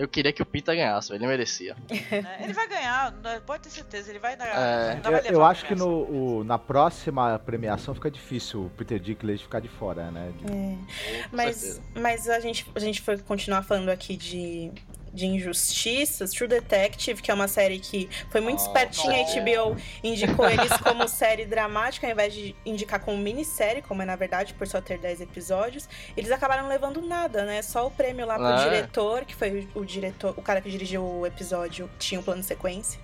Eu 0.00 0.08
queria 0.08 0.32
que 0.32 0.40
o 0.42 0.46
Peter 0.46 0.74
ganhasse, 0.74 1.12
ele 1.12 1.26
merecia. 1.26 1.76
Né? 1.90 2.38
Ele 2.42 2.52
vai 2.54 2.66
ganhar, 2.68 3.12
pode 3.44 3.64
ter 3.64 3.70
certeza, 3.70 4.08
ele 4.10 4.18
vai 4.18 4.34
dar. 4.34 4.46
É. 4.46 5.00
Eu, 5.28 5.34
eu 5.34 5.44
acho 5.44 5.66
que 5.66 5.74
no, 5.74 6.38
o- 6.38 6.44
na 6.44 6.58
próxima 6.58 7.38
premiação 7.38 7.94
fica 7.94 8.10
difícil 8.10 8.64
o 8.66 8.70
Peter 8.70 8.98
Dinklage 8.98 9.42
ficar 9.42 9.60
de 9.60 9.68
fora, 9.68 10.10
né? 10.10 10.32
De- 10.38 10.50
É. 10.52 11.24
Mas, 11.30 11.82
mas 11.94 12.28
a, 12.28 12.40
gente, 12.40 12.66
a 12.74 12.80
gente 12.80 13.02
foi 13.02 13.18
continuar 13.18 13.62
falando 13.62 13.90
aqui 13.90 14.16
de, 14.16 14.72
de 15.12 15.26
injustiças. 15.26 16.30
True 16.30 16.48
Detective, 16.48 17.20
que 17.20 17.30
é 17.30 17.34
uma 17.34 17.48
série 17.48 17.78
que 17.78 18.08
foi 18.30 18.40
muito 18.40 18.60
Oh, 18.60 18.66
espertinha. 18.66 19.18
nossa. 19.22 19.38
A 19.38 19.42
HBO 19.42 19.76
indicou 20.04 20.48
eles 20.48 20.72
como 20.78 21.06
série 21.08 21.44
dramática, 21.44 22.06
ao 22.06 22.12
invés 22.12 22.32
de 22.32 22.54
indicar 22.64 23.00
como 23.00 23.18
minissérie, 23.18 23.82
como 23.82 24.02
é 24.02 24.04
na 24.04 24.16
verdade, 24.16 24.54
por 24.54 24.66
só 24.66 24.80
ter 24.80 24.98
10 24.98 25.20
episódios. 25.22 25.88
Eles 26.16 26.30
acabaram 26.30 26.68
levando 26.68 27.02
nada, 27.02 27.44
né? 27.44 27.60
Só 27.62 27.86
o 27.86 27.90
prêmio 27.90 28.24
lá 28.26 28.36
pro 28.36 28.46
É. 28.46 28.64
diretor, 28.64 29.24
que 29.24 29.34
foi 29.34 29.68
o, 29.74 29.80
o 29.80 29.84
diretor, 29.84 30.34
o 30.36 30.42
cara 30.42 30.60
que 30.60 30.70
dirigiu 30.70 31.02
o 31.04 31.26
episódio, 31.26 31.90
tinha 31.98 32.20
um 32.20 32.22
plano 32.24 32.40
de 32.40 32.46
sequência. 32.46 33.00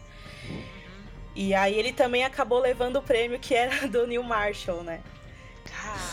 E 1.35 1.55
aí 1.55 1.79
ele 1.79 1.93
também 1.93 2.25
acabou 2.25 2.59
levando 2.61 2.97
o 2.97 3.03
prêmio 3.03 3.39
que 3.39 3.55
era 3.55 3.87
do 3.89 4.07
Neil 4.07 4.23
Marshall, 4.23 4.83
né? 4.83 5.01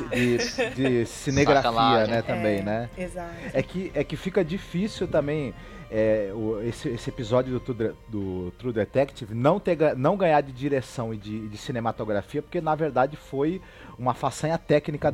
De, 0.09 0.37
de 0.73 1.05
cinegrafia, 1.07 2.07
né, 2.07 2.21
também, 2.21 2.59
É, 2.59 2.63
né? 2.63 2.89
Exato. 2.97 3.33
É 3.53 3.61
que, 3.61 3.91
é 3.93 4.03
que 4.03 4.15
fica 4.17 4.43
difícil 4.43 5.07
também 5.07 5.53
é, 5.95 6.31
o- 6.33 6.59
esse, 6.63 6.89
esse 6.89 7.07
episódio 7.11 7.53
do, 7.53 7.59
True 7.59 7.91
do 8.09 8.51
True 8.57 8.73
Detective 8.73 9.35
não, 9.35 9.59
ter, 9.59 9.95
não 9.95 10.17
ganhar 10.17 10.41
de 10.41 10.51
direção 10.51 11.13
e 11.13 11.17
de, 11.17 11.47
de 11.47 11.55
cinematografia, 11.57 12.41
porque 12.41 12.59
na 12.59 12.73
verdade 12.73 13.15
foi 13.15 13.61
uma 13.99 14.15
façanha 14.15 14.57
técnica 14.57 15.13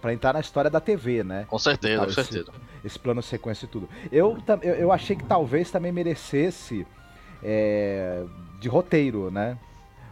para 0.00 0.14
entrar 0.14 0.32
na 0.32 0.40
história 0.40 0.70
da 0.70 0.80
TV, 0.80 1.22
né? 1.22 1.44
Com 1.46 1.58
certeza, 1.58 1.98
Tá, 1.98 2.04
com 2.06 2.10
esse- 2.20 2.32
certeza. 2.32 2.52
esse 2.82 2.98
plano 2.98 3.22
sequência 3.22 3.66
e 3.66 3.68
tudo. 3.68 3.86
Eu, 4.10 4.38
eu, 4.62 4.74
eu 4.76 4.92
achei 4.92 5.14
que 5.14 5.24
talvez 5.24 5.70
também 5.70 5.92
merecesse 5.92 6.86
é, 7.42 8.24
de 8.58 8.68
roteiro, 8.68 9.30
né? 9.30 9.58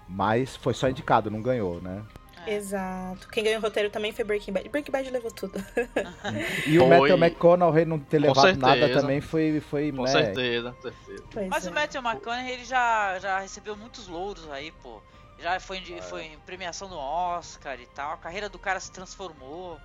Mas 0.09 0.55
foi 0.57 0.75
só 0.75 0.89
indicado, 0.91 1.31
não 1.31 1.41
ganhou, 1.41 1.81
né? 1.81 2.03
É. 2.47 2.55
Exato. 2.55 3.29
Quem 3.29 3.45
ganhou 3.45 3.59
o 3.59 3.63
roteiro 3.63 3.91
também 3.91 4.13
foi 4.13 4.25
Breaking 4.25 4.53
Bad. 4.53 4.69
Breaking 4.69 4.93
Bad 4.93 5.11
levou 5.11 5.31
tudo. 5.31 5.63
E 6.67 6.79
o. 6.79 6.87
Matthew 6.87 7.17
McConaughey 7.17 7.85
não 7.85 7.99
ter 7.99 8.19
levado 8.19 8.57
nada 8.59 8.89
também 8.93 9.21
foi, 9.21 9.61
foi 9.61 9.93
Com 9.93 10.03
né? 10.03 10.09
certeza, 10.11 10.73
com 10.73 10.83
certeza. 10.83 11.25
Pois 11.33 11.49
Mas 11.49 11.67
é. 11.67 11.71
o 11.71 11.75
Matthew 11.75 12.03
McConaughey, 12.03 12.51
ele 12.53 12.65
já, 12.65 13.19
já 13.19 13.39
recebeu 13.41 13.77
muitos 13.77 14.09
louros 14.09 14.51
aí, 14.51 14.73
pô. 14.83 15.01
Já 15.39 15.61
foi, 15.61 15.79
É. 15.79 15.81
em, 15.81 16.03
foi 16.03 16.23
em 16.25 16.39
premiação 16.47 16.89
do 16.89 16.97
Oscar 16.97 17.79
e 17.81 17.87
tal. 17.87 18.13
A 18.13 18.17
carreira 18.17 18.49
do 18.49 18.59
cara 18.59 18.81
se 18.81 18.91
transformou. 18.91 19.79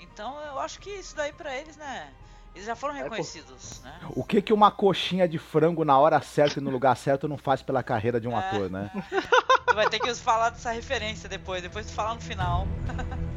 Então 0.00 0.38
eu 0.46 0.58
acho 0.60 0.78
que 0.80 0.90
isso 0.90 1.14
daí 1.16 1.32
pra 1.32 1.56
eles, 1.56 1.76
né? 1.76 2.08
Eles 2.54 2.66
já 2.66 2.76
foram 2.76 2.94
É, 2.96 3.02
reconhecidos, 3.04 3.80
né? 3.82 3.94
O 4.10 4.22
que 4.22 4.42
que 4.42 4.52
uma 4.52 4.70
coxinha 4.70 5.26
de 5.26 5.38
frango 5.38 5.84
na 5.86 5.98
hora 5.98 6.20
certa 6.20 6.58
e 6.60 6.62
no 6.62 6.70
lugar 6.70 6.94
certo 6.96 7.26
não 7.26 7.38
faz 7.38 7.62
pela 7.62 7.82
carreira 7.82 8.20
de 8.20 8.28
um 8.28 8.32
É. 8.32 8.38
ator, 8.38 8.70
né? 8.70 8.90
Tu 9.72 9.76
vai 9.76 9.88
ter 9.88 10.00
que 10.00 10.14
falar 10.16 10.50
dessa 10.50 10.70
referência 10.70 11.30
depois, 11.30 11.62
depois 11.62 11.86
tu 11.86 11.92
falar 11.94 12.14
no 12.14 12.20
final. 12.20 12.66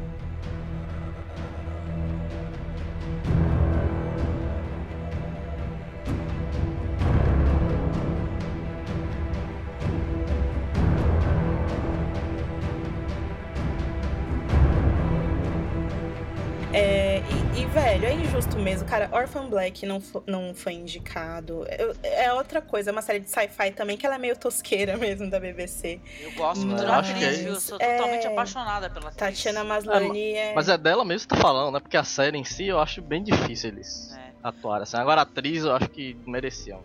velho, 17.75 18.05
é 18.05 18.13
injusto 18.13 18.57
mesmo, 18.57 18.87
cara. 18.87 19.09
Orphan 19.11 19.47
Black 19.49 19.85
não, 19.85 20.01
não 20.25 20.55
foi 20.55 20.73
indicado. 20.73 21.65
Eu- 21.77 21.93
é 22.03 22.31
outra 22.31 22.61
coisa, 22.61 22.89
é 22.89 22.93
uma 22.93 23.01
série 23.01 23.19
de 23.19 23.29
sci-fi 23.29 23.71
também, 23.71 23.97
que 23.97 24.05
ela 24.05 24.15
é 24.15 24.17
meio 24.17 24.37
tosqueira 24.37 24.95
mesmo 24.97 25.29
da 25.29 25.39
BBC. 25.41 25.99
Eu 26.21 26.31
gosto 26.33 26.65
muito 26.65 26.81
Mas- 26.81 26.87
da 26.87 26.95
é 26.95 26.99
atriz, 26.99 27.37
viu? 27.39 27.53
Eu 27.53 27.59
sou 27.59 27.77
É. 27.81 27.97
totalmente 27.97 28.27
apaixonada 28.27 28.89
pela 28.89 29.09
atriz. 29.09 29.17
Tatiana 29.17 29.63
Maslany 29.65 30.31
é. 30.33 30.53
Mas 30.55 30.69
é 30.69 30.77
dela 30.77 31.03
mesmo 31.03 31.27
que 31.27 31.35
tá 31.35 31.41
falando, 31.41 31.73
né? 31.73 31.79
Porque 31.81 31.97
a 31.97 32.03
série 32.05 32.37
em 32.37 32.45
si 32.45 32.65
eu 32.67 32.79
acho 32.79 33.01
bem 33.01 33.21
difícil 33.21 33.69
eles 33.71 34.15
É. 34.17 34.31
atuarem. 34.41 34.83
Assim. 34.83 34.95
Agora 34.97 35.19
a 35.21 35.23
atriz 35.23 35.65
eu 35.65 35.75
acho 35.75 35.89
que 35.89 36.15
mereciam. 36.25 36.81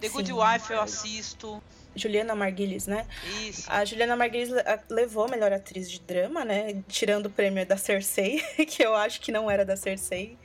The 0.00 0.08
Good 0.08 0.26
Sim. 0.28 0.32
Wife 0.34 0.72
eu 0.72 0.80
assisto. 0.82 1.62
Juliana 1.96 2.34
Margulies, 2.34 2.86
né? 2.86 3.06
Isso. 3.42 3.70
A 3.70 3.84
Juliana 3.84 4.16
Margulies 4.16 4.50
levou 4.90 5.24
a 5.26 5.28
melhor 5.28 5.52
atriz 5.52 5.90
de 5.90 6.00
drama, 6.00 6.44
né? 6.44 6.82
Tirando 6.88 7.26
o 7.26 7.30
prêmio 7.30 7.64
da 7.66 7.76
Cersei, 7.76 8.40
que 8.68 8.82
eu 8.84 8.94
acho 8.94 9.20
que 9.20 9.30
não 9.32 9.50
era 9.50 9.64
da 9.64 9.76
Cersei. 9.76 10.38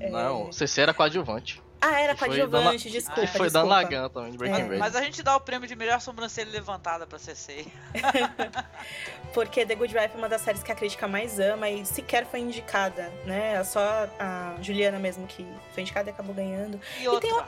É. 0.00 0.08
Não, 0.10 0.50
CC 0.52 0.80
era 0.82 0.92
coadjuvante. 0.94 1.62
Ah, 1.84 2.00
era 2.00 2.12
E 2.12 2.16
coadjuvante, 2.16 2.88
desculpa. 2.90 3.24
E 3.24 3.26
foi 3.26 3.46
desculpa. 3.46 3.50
Dan 3.50 3.64
Lagan 3.64 4.08
também, 4.08 4.30
de 4.30 4.38
Breaking 4.38 4.60
É. 4.60 4.64
Bad. 4.66 4.78
Mas 4.78 4.94
a 4.94 5.02
gente 5.02 5.20
dá 5.20 5.34
o 5.34 5.40
prêmio 5.40 5.66
de 5.66 5.74
melhor 5.74 6.00
sobrancelha 6.00 6.48
levantada 6.50 7.08
pra 7.08 7.18
CC. 7.18 7.66
Porque 9.34 9.66
The 9.66 9.74
Good 9.74 9.92
Wife 9.96 10.14
é 10.14 10.18
uma 10.18 10.28
das 10.28 10.42
séries 10.42 10.62
que 10.62 10.70
a 10.70 10.74
crítica 10.76 11.08
mais 11.08 11.40
ama 11.40 11.68
e 11.68 11.84
sequer 11.84 12.24
foi 12.26 12.38
indicada, 12.40 13.10
né? 13.24 13.62
Só 13.64 13.80
a 14.18 14.54
Juliana 14.62 14.98
mesmo 15.00 15.26
que 15.26 15.44
foi 15.72 15.82
indicada 15.82 16.08
e 16.10 16.12
acabou 16.12 16.34
ganhando. 16.34 16.80
E 17.00 17.08
outra. 17.08 17.28
tem 17.28 17.42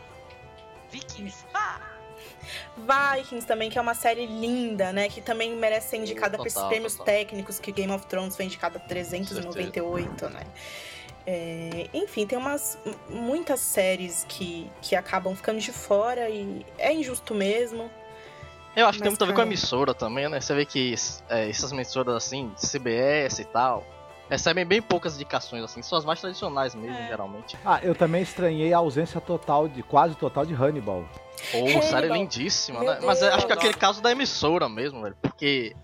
Vikings. 0.90 1.44
Ah! 1.54 1.80
Vikings 2.76 3.46
também, 3.46 3.70
que 3.70 3.78
é 3.78 3.80
uma 3.80 3.94
série 3.94 4.26
linda, 4.26 4.92
né? 4.92 5.08
Que 5.08 5.20
também 5.20 5.54
merece 5.56 5.90
ser 5.90 5.96
indicada 5.98 6.36
por 6.36 6.46
esses 6.46 6.62
prêmios 6.62 6.92
total. 6.92 7.06
técnicos 7.06 7.58
que 7.58 7.72
Game 7.72 7.92
of 7.92 8.06
Thrones 8.06 8.36
foi 8.36 8.44
indicada 8.44 8.78
a 8.78 8.80
398, 8.80 10.28
né? 10.28 10.42
É, 11.26 11.88
enfim, 11.94 12.26
tem 12.26 12.38
umas 12.38 12.78
muitas 13.08 13.60
séries 13.60 14.26
que, 14.28 14.70
que 14.82 14.94
acabam 14.94 15.34
ficando 15.34 15.58
de 15.58 15.72
fora 15.72 16.28
e 16.28 16.64
é 16.78 16.92
injusto 16.92 17.34
mesmo. 17.34 17.90
Eu 18.76 18.86
acho 18.86 18.98
que 18.98 19.04
tem 19.04 19.10
muito 19.10 19.22
a 19.22 19.26
ver 19.26 19.34
com 19.34 19.40
a 19.40 19.44
emissora 19.44 19.94
também, 19.94 20.28
né? 20.28 20.40
Você 20.40 20.54
vê 20.54 20.66
que 20.66 20.94
é, 21.28 21.48
essas 21.48 21.72
emissoras 21.72 22.14
assim, 22.14 22.52
CBS 22.56 23.38
e 23.38 23.44
tal, 23.44 23.86
recebem 24.30 24.64
bem 24.64 24.80
poucas 24.82 25.14
indicações, 25.16 25.62
assim, 25.62 25.82
são 25.82 25.98
as 25.98 26.04
mais 26.04 26.20
tradicionais 26.20 26.74
mesmo, 26.74 26.96
É. 26.96 27.08
geralmente. 27.08 27.56
Ah, 27.64 27.80
eu 27.82 27.94
também 27.94 28.22
estranhei 28.22 28.72
a 28.72 28.78
ausência 28.78 29.20
total, 29.20 29.68
de 29.68 29.82
quase 29.82 30.14
total 30.14 30.44
de 30.46 30.54
Hannibal. 30.54 31.04
Ou 31.54 31.62
Hannibal. 31.64 31.82
série 31.82 32.08
lindíssima, 32.08 32.80
Meu 32.80 32.92
né? 32.94 33.00
Mas 33.02 33.20
eu 33.22 33.32
acho 33.34 33.46
que 33.46 33.52
é 33.52 33.56
aquele 33.56 33.74
caso 33.74 34.00
da 34.02 34.10
emissora 34.10 34.68
mesmo, 34.68 35.02
velho. 35.02 35.16
Porque 35.20 35.74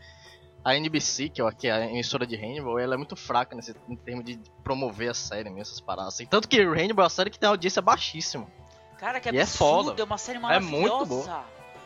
a 0.65 0.75
NBC, 0.77 1.29
que 1.29 1.41
é 1.41 1.71
a- 1.71 1.81
é 1.81 1.87
emissora 1.91 2.27
de 2.27 2.37
Hannibal, 2.37 2.79
ela 2.79 2.95
é 2.95 2.97
muito 2.97 3.17
fraca 3.17 3.55
nesse 3.57 3.75
em 3.89 3.97
termos 3.97 4.25
de 4.25 4.39
promover 4.65 5.11
a 5.11 5.15
série 5.15 5.45
mesmo, 5.51 5.61
essas 5.63 5.81
paradas. 5.81 6.15
Assim. 6.15 6.27
Tanto 6.27 6.49
que 6.49 6.61
Hannibal 6.61 7.03
é 7.03 7.05
uma 7.05 7.11
série 7.11 7.31
que 7.31 7.39
tem 7.39 7.49
audiência 7.49 7.83
baixíssima. 7.83 8.47
Cara, 8.99 9.19
que 9.21 9.31
E 9.31 9.39
é 9.39 9.43
absurdo. 9.43 9.89
foda. 9.91 10.03
É 10.03 10.05
uma 10.05 10.19
série 10.19 10.39
É 10.39 10.41
maravilhosa. 10.41 10.79
muito 10.95 11.07
boa. 11.07 11.45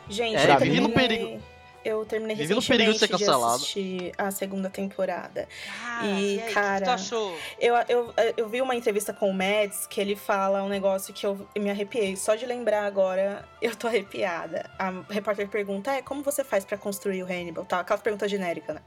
Gente, 0.09 0.35
É, 0.35 0.57
vive 0.57 0.79
no 0.81 0.89
perigo. 0.89 1.41
Eu 1.85 2.03
terminei 2.03 2.35
Vive 2.35 2.47
perigo 2.47 2.61
de 2.61 2.65
ser 2.97 3.05
recentemente 3.05 3.07
cancelado. 3.09 3.55
assistir 3.57 4.11
a 4.17 4.31
segunda 4.31 4.71
temporada. 4.71 5.47
Cara, 5.67 6.05
E, 6.07 6.07
e, 6.07 6.11
aí, 6.11 6.37
o 6.37 6.47
que 6.47 6.53
cara, 6.53 6.79
que 6.79 6.83
tu 6.85 6.89
achou? 6.89 7.37
Eu, 7.59 7.75
eu, 7.87 8.13
eu 8.35 8.49
vi 8.49 8.59
uma 8.59 8.75
entrevista 8.75 9.13
com 9.13 9.29
o 9.29 9.33
Mads 9.33 9.85
que 9.85 10.01
ele 10.01 10.15
fala 10.15 10.63
um 10.63 10.67
negócio 10.67 11.13
que 11.13 11.27
eu 11.27 11.47
me 11.55 11.69
arrepiei. 11.69 12.15
Só 12.15 12.33
de 12.33 12.43
lembrar 12.47 12.85
agora, 12.85 13.47
eu 13.61 13.75
tô 13.75 13.85
arrepiada. 13.85 14.67
A 14.79 14.91
repórter 15.09 15.47
pergunta: 15.47 15.91
é, 15.91 16.01
como 16.01 16.23
você 16.23 16.43
faz 16.43 16.65
pra 16.65 16.75
construir 16.75 17.21
o 17.21 17.27
Hannibal? 17.27 17.63
Tá, 17.65 17.81
aquela 17.81 17.99
pergunta 17.99 18.27
genérica, 18.27 18.73
né? 18.73 18.81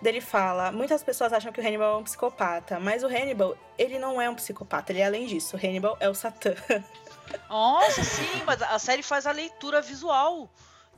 Daí 0.00 0.12
ele 0.12 0.20
fala: 0.20 0.70
muitas 0.70 1.02
pessoas 1.02 1.32
acham 1.32 1.50
que 1.50 1.60
o 1.60 1.66
Hannibal 1.66 1.94
é 1.94 1.96
um 1.96 2.04
psicopata, 2.04 2.78
mas 2.78 3.02
o 3.02 3.08
Hannibal, 3.08 3.56
ele 3.76 3.98
não 3.98 4.22
é 4.22 4.30
um 4.30 4.36
psicopata, 4.36 4.92
ele 4.92 5.00
é 5.00 5.06
além 5.06 5.26
disso. 5.26 5.56
O 5.56 5.58
Hannibal 5.58 5.96
é 5.98 6.08
o 6.08 6.14
Satã. 6.14 6.54
Nossa, 7.48 8.02
sim, 8.04 8.42
mas 8.46 8.62
a 8.62 8.78
série 8.78 9.02
faz 9.02 9.26
a 9.26 9.32
leitura 9.32 9.82
visual 9.82 10.48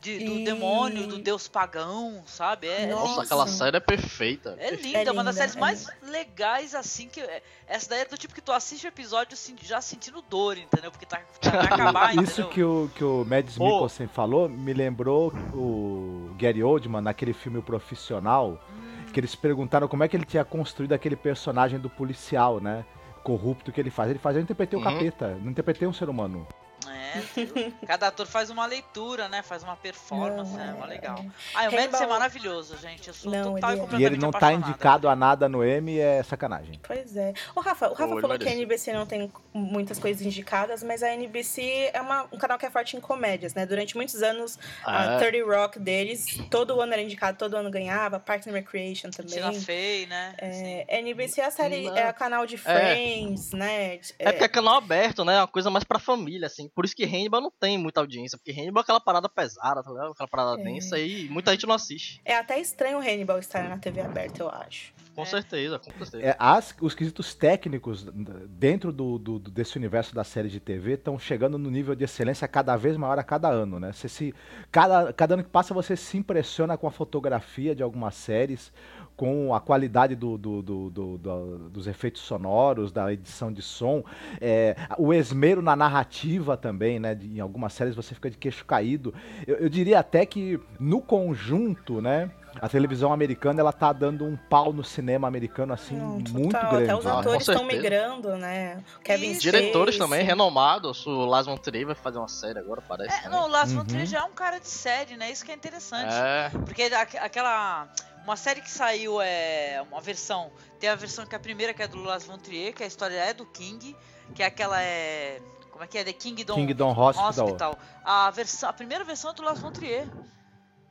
de- 0.01 0.25
do 0.25 0.33
E- 0.39 0.45
demônio, 0.45 1.07
do 1.07 1.19
deus 1.19 1.47
pagão, 1.47 2.23
sabe? 2.27 2.67
É, 2.67 2.87
Nossa. 2.87 3.05
Nossa, 3.07 3.23
aquela 3.23 3.47
série 3.47 3.77
é 3.77 3.81
perfeita. 3.81 4.57
é 4.59 4.71
linda, 4.75 4.99
é 4.99 5.13
uma 5.13 5.23
das 5.23 5.35
linda, 5.37 5.49
séries 5.49 5.57
é 5.57 5.61
mais 5.61 5.87
legais, 6.03 6.75
assim, 6.75 7.07
que. 7.09 7.21
é- 7.21 7.43
Essa 7.67 7.91
daí 7.91 8.01
é 8.01 8.05
do 8.05 8.17
tipo 8.19 8.35
que 8.35 8.41
tu 8.41 8.51
assiste 8.51 8.85
o 8.87 8.89
episódio 8.89 9.35
assim, 9.35 9.55
já 9.63 9.81
sentindo 9.81 10.21
dor, 10.23 10.57
entendeu? 10.59 10.91
Porque 10.91 11.07
tá, 11.07 11.21
tá 11.41 11.51
vai 11.51 11.67
acabar, 11.67 12.15
Isso 12.17 12.41
entendeu? 12.41 12.49
que 12.51 12.63
o, 12.65 12.91
que 12.97 13.05
o 13.05 13.25
Mads 13.25 13.59
Ô. 13.61 13.65
Mikkelsen 13.65 14.09
falou 14.09 14.49
me 14.49 14.73
lembrou 14.73 15.33
o 15.55 16.35
Gary 16.39 16.63
Oldman 16.65 17.01
naquele 17.03 17.33
filme 17.33 17.59
O 17.59 17.63
Profissional, 17.63 18.61
Hum. 18.71 19.13
que 19.13 19.21
eles 19.21 19.35
perguntaram 19.35 19.87
como 19.87 20.03
é 20.03 20.09
que 20.09 20.17
ele 20.17 20.25
tinha 20.25 20.45
construído 20.45 20.93
aquele 20.95 21.15
personagem 21.17 21.79
do 21.79 21.89
policial, 21.91 22.59
né? 22.61 22.85
Corrupto 23.23 23.71
que 23.71 23.81
ele 23.81 23.91
faz. 23.91 24.09
Ele 24.11 24.19
faz, 24.19 24.35
eu 24.37 24.43
interpretei 24.43 24.79
o 24.79 24.83
Uhum. 24.83 24.93
capeta, 24.93 25.37
não 25.43 25.51
interpretei 25.51 25.87
um 25.87 25.93
ser 25.93 26.09
humano. 26.09 26.47
É, 26.91 27.21
viu? 27.35 27.73
cada 27.87 28.09
ator 28.09 28.27
faz 28.27 28.51
uma 28.51 28.67
leitura, 28.67 29.29
né? 29.29 29.43
Faz 29.43 29.63
uma 29.63 29.77
performance, 29.77 30.53
Não, 30.53 30.61
é, 30.61 30.73
mó 30.73 30.85
é- 30.85 30.89
legal. 30.89 31.25
Ah, 31.55 31.69
o 31.69 31.73
Mads 31.73 32.01
é 32.01 32.07
maravilhoso, 32.07 32.77
gente. 32.79 33.09
Eu 33.09 33.15
sou 33.15 33.31
Não, 33.33 33.55
total 33.55 33.71
ele 33.73 33.79
e 33.79 33.81
é. 33.81 33.81
completamente 33.83 34.03
E 34.03 34.05
ele 34.07 34.17
não 34.19 34.31
tá 34.31 34.53
indicado 34.53 35.09
a 35.09 35.17
nada 35.17 35.49
no 35.49 35.65
M, 35.65 35.99
é 35.99 36.23
sacanagem. 36.23 36.81
Pois 36.83 37.17
é. 37.17 37.33
O 37.55 37.61
Rafa, 37.61 37.89
o 37.89 37.95
Rafa 37.95 38.13
ele 38.13 38.21
falou 38.21 38.39
que 38.39 38.49
a. 38.49 38.53
NBC 38.53 38.93
não 38.93 39.07
tem 39.07 39.33
muitas 39.55 39.99
coisas 39.99 40.21
indicadas, 40.25 40.83
mas 40.83 41.03
a 41.03 41.09
NBC 41.15 41.91
é 41.93 42.01
uma- 42.01 42.27
um 42.33 42.39
canal 42.39 42.59
que 42.59 42.67
é 42.67 42.71
forte 42.71 42.97
em 42.97 43.01
comédias, 43.01 43.55
né? 43.55 43.65
Durante 43.67 43.97
muitos 43.97 44.23
anos, 44.23 44.59
a 44.85 45.17
Ah, 45.17 45.19
30 45.19 45.45
Rock 45.45 45.79
deles, 45.79 46.27
todo 46.51 46.81
ano 46.81 46.93
era 46.93 47.03
indicado, 47.03 47.39
todo 47.39 47.57
ano 47.57 47.71
ganhava, 47.71 48.19
Parks 48.21 48.47
and 48.47 48.53
Recreation 48.53 49.11
também. 49.11 49.33
Tina 49.35 49.53
Fey, 49.53 50.07
né? 50.07 50.35
É, 50.39 50.99
NBC 50.99 51.41
é 51.41 51.45
a 51.47 51.51
série, 51.51 51.83
Não. 51.89 51.97
é 51.97 52.11
o 52.11 52.15
canal 52.15 52.47
de 52.47 52.57
Friends, 52.59 53.53
né? 53.53 54.01
É 54.19 54.33
porque 54.33 54.45
é 54.45 54.49
canal 54.49 54.75
aberto, 54.77 55.25
né? 55.25 55.35
É 55.37 55.39
uma 55.41 55.49
coisa 55.49 55.71
mais 55.71 55.85
pra 55.85 55.99
família, 55.99 56.47
assim. 56.47 56.69
Por 56.81 56.87
isso 56.87 56.97
que 56.97 57.05
Hannibal 57.05 57.43
não 57.43 57.51
tem 57.51 57.77
muita 57.77 58.01
audiência. 58.01 58.39
Porque 58.39 58.59
Hannibal 58.59 58.81
é 58.81 58.85
aquela 58.85 59.01
parada 59.01 59.29
pesada, 59.29 59.83
tá 59.83 59.91
ligado? 59.91 60.13
Aquela 60.13 60.27
parada 60.27 60.59
É. 60.63 60.65
densa 60.65 60.99
e 60.99 61.29
muita 61.29 61.51
gente 61.51 61.67
não 61.67 61.75
assiste. 61.75 62.23
É 62.25 62.35
até 62.35 62.59
estranho 62.59 62.97
o 62.97 63.01
Hannibal 63.03 63.39
estar 63.39 63.69
na 63.69 63.77
TV 63.77 64.01
aberta, 64.01 64.43
eu 64.43 64.49
acho. 64.49 64.95
Com 65.15 65.23
É. 65.23 65.27
certeza, 65.27 65.79
com 65.79 65.91
certeza. 66.05 66.23
É, 66.25 66.37
as- 66.39 66.75
os 66.81 66.95
quesitos 66.95 67.35
técnicos 67.35 68.05
dentro 68.49 68.93
do, 68.93 69.19
do- 69.19 69.39
desse 69.39 69.77
universo 69.77 70.15
da 70.15 70.25
série 70.25 70.49
de 70.49 70.61
TV 70.61 70.93
estão 70.93 71.19
chegando 71.19 71.59
no 71.59 71.71
nível 71.71 71.95
de 71.95 72.05
excelência 72.05 72.47
cada 72.49 72.77
vez 72.77 72.97
maior 72.97 73.19
a 73.19 73.23
cada 73.23 73.49
ano, 73.49 73.79
né? 73.81 73.93
Você 73.93 74.09
se, 74.09 74.35
cada, 74.71 75.13
cada 75.13 75.35
ano 75.35 75.43
que 75.45 75.51
passa 75.51 75.75
você 75.75 75.97
se 75.97 76.17
impressiona 76.17 76.77
com 76.79 76.87
a 76.87 76.91
fotografia 76.91 77.75
de 77.75 77.83
algumas 77.83 78.15
séries, 78.15 78.73
com 79.17 79.53
a 79.55 79.61
qualidade 79.61 80.15
do- 80.15 80.39
do- 80.39 80.63
do- 80.63 80.91
do- 80.91 81.19
do- 81.19 81.69
dos 81.71 81.87
efeitos 81.87 82.23
sonoros, 82.23 82.91
da 82.91 83.13
edição 83.13 83.53
de 83.53 83.61
som, 83.61 84.03
é, 84.41 84.75
o 84.97 85.13
esmero 85.13 85.61
na 85.61 85.77
narrativa 85.77 86.57
também, 86.57 86.99
né? 86.99 87.15
De- 87.15 87.27
em 87.37 87.41
algumas 87.41 87.73
séries 87.75 87.95
você 87.95 88.15
fica 88.15 88.31
de 88.31 88.39
queixo 88.39 88.65
caído. 88.65 89.13
Eu, 89.47 89.57
eu 89.57 89.69
diria 89.69 89.99
até 89.99 90.25
que 90.25 90.59
no 90.79 91.03
conjunto, 91.03 92.01
né? 92.01 92.31
A 92.61 92.69
televisão 92.69 93.13
americana 93.13 93.61
ela 93.61 93.73
tá 93.73 93.93
dando 93.93 94.25
um 94.25 94.37
pau 94.37 94.73
no 94.73 94.83
cinema 94.83 95.29
americano 95.29 95.73
assim 95.73 95.97
Não, 95.97 96.19
muito 96.19 96.53
total, 96.53 96.71
grande. 96.71 96.85
Até 96.91 96.97
os 96.97 97.07
Ah, 97.07 97.19
atores 97.21 97.49
estão 97.49 97.65
migrando, 97.65 98.37
né? 98.37 98.83
Kevin 99.05 99.33
E 99.33 99.39
Diretores 99.39 99.97
também, 99.99 100.25
renomados. 100.25 101.07
O 101.07 101.25
Lars 101.27 101.47
von 101.47 101.57
Trier 101.57 101.87
vai 101.87 101.95
fazer 101.95 102.19
uma 102.19 102.29
série 102.29 102.59
agora, 102.59 102.83
parece. 102.87 103.15
É, 103.15 103.23
também. 103.23 103.39
não, 103.39 103.47
o 103.47 103.51
Lars 103.51 103.73
von 103.73 103.81
Uhum. 103.81 103.87
Trier 103.87 104.07
já 104.07 104.19
é 104.21 104.25
um 104.25 104.33
cara 104.33 104.59
de 104.59 104.69
série, 104.69 105.17
né? 105.17 105.31
Isso 105.31 105.45
que 105.45 105.53
é 105.53 105.55
interessante. 105.55 106.13
É, 106.15 106.51
Porque 106.65 106.83
aque- 106.83 107.19
aquela. 107.19 107.89
Uma 108.25 108.37
série 108.37 108.61
que 108.61 108.71
saiu 108.71 109.21
é 109.21 109.83
uma 109.91 110.01
versão. 110.01 110.51
Tem 110.79 110.91
a 110.91 110.95
versão 110.95 111.25
que 111.25 111.35
é 111.35 111.39
a 111.39 111.41
primeira, 111.41 111.73
que 111.73 111.83
é 111.83 111.89
do 111.89 112.03
Lars 112.03 112.25
von 112.25 112.37
Trier, 112.39 112.75
que 112.75 112.83
a 112.83 112.87
história 112.87 113.15
é 113.17 113.33
do 113.33 113.47
King, 113.47 113.97
que 114.35 114.43
é 114.43 114.47
aquela 114.47 114.81
é. 114.83 115.41
Como 115.71 115.83
é 115.83 115.87
que 115.87 115.97
é? 115.97 116.05
The 116.05 116.13
Kingdom, 116.13 116.55
Kingdom 116.55 116.91
Hospital. 116.99 117.79
A, 118.05 118.31
versão, 118.31 118.69
a 118.69 118.73
primeira 118.73 119.03
versão 119.03 119.31
é 119.31 119.35
do 119.35 119.43
Lars 119.43 119.61
von 119.61 119.73
Trier. 119.73 120.07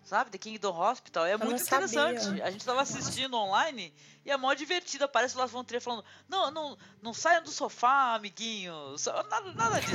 Sabe? 0.03 0.31
The 0.31 0.37
Kingdom 0.37 0.75
Hospital. 0.75 1.25
É 1.25 1.37
muito 1.37 1.49
não 1.51 1.57
interessante. 1.57 2.41
A 2.41 2.49
gente 2.51 2.65
tava 2.65 2.81
assistindo 2.81 3.35
online 3.35 3.93
e 4.25 4.31
é 4.31 4.37
mó 4.37 4.53
divertido. 4.53 5.05
Aparece 5.05 5.35
o 5.35 5.39
Lars 5.39 5.51
von 5.51 5.63
Trier 5.63 5.81
falando: 5.81 6.03
Não, 6.27 6.51
não, 6.51 6.77
não 7.01 7.13
saiam 7.13 7.43
do 7.43 7.49
sofá, 7.49 8.15
amiguinhos. 8.15 9.05
Nada, 9.05 9.53
nada 9.53 9.79
disso. 9.79 9.93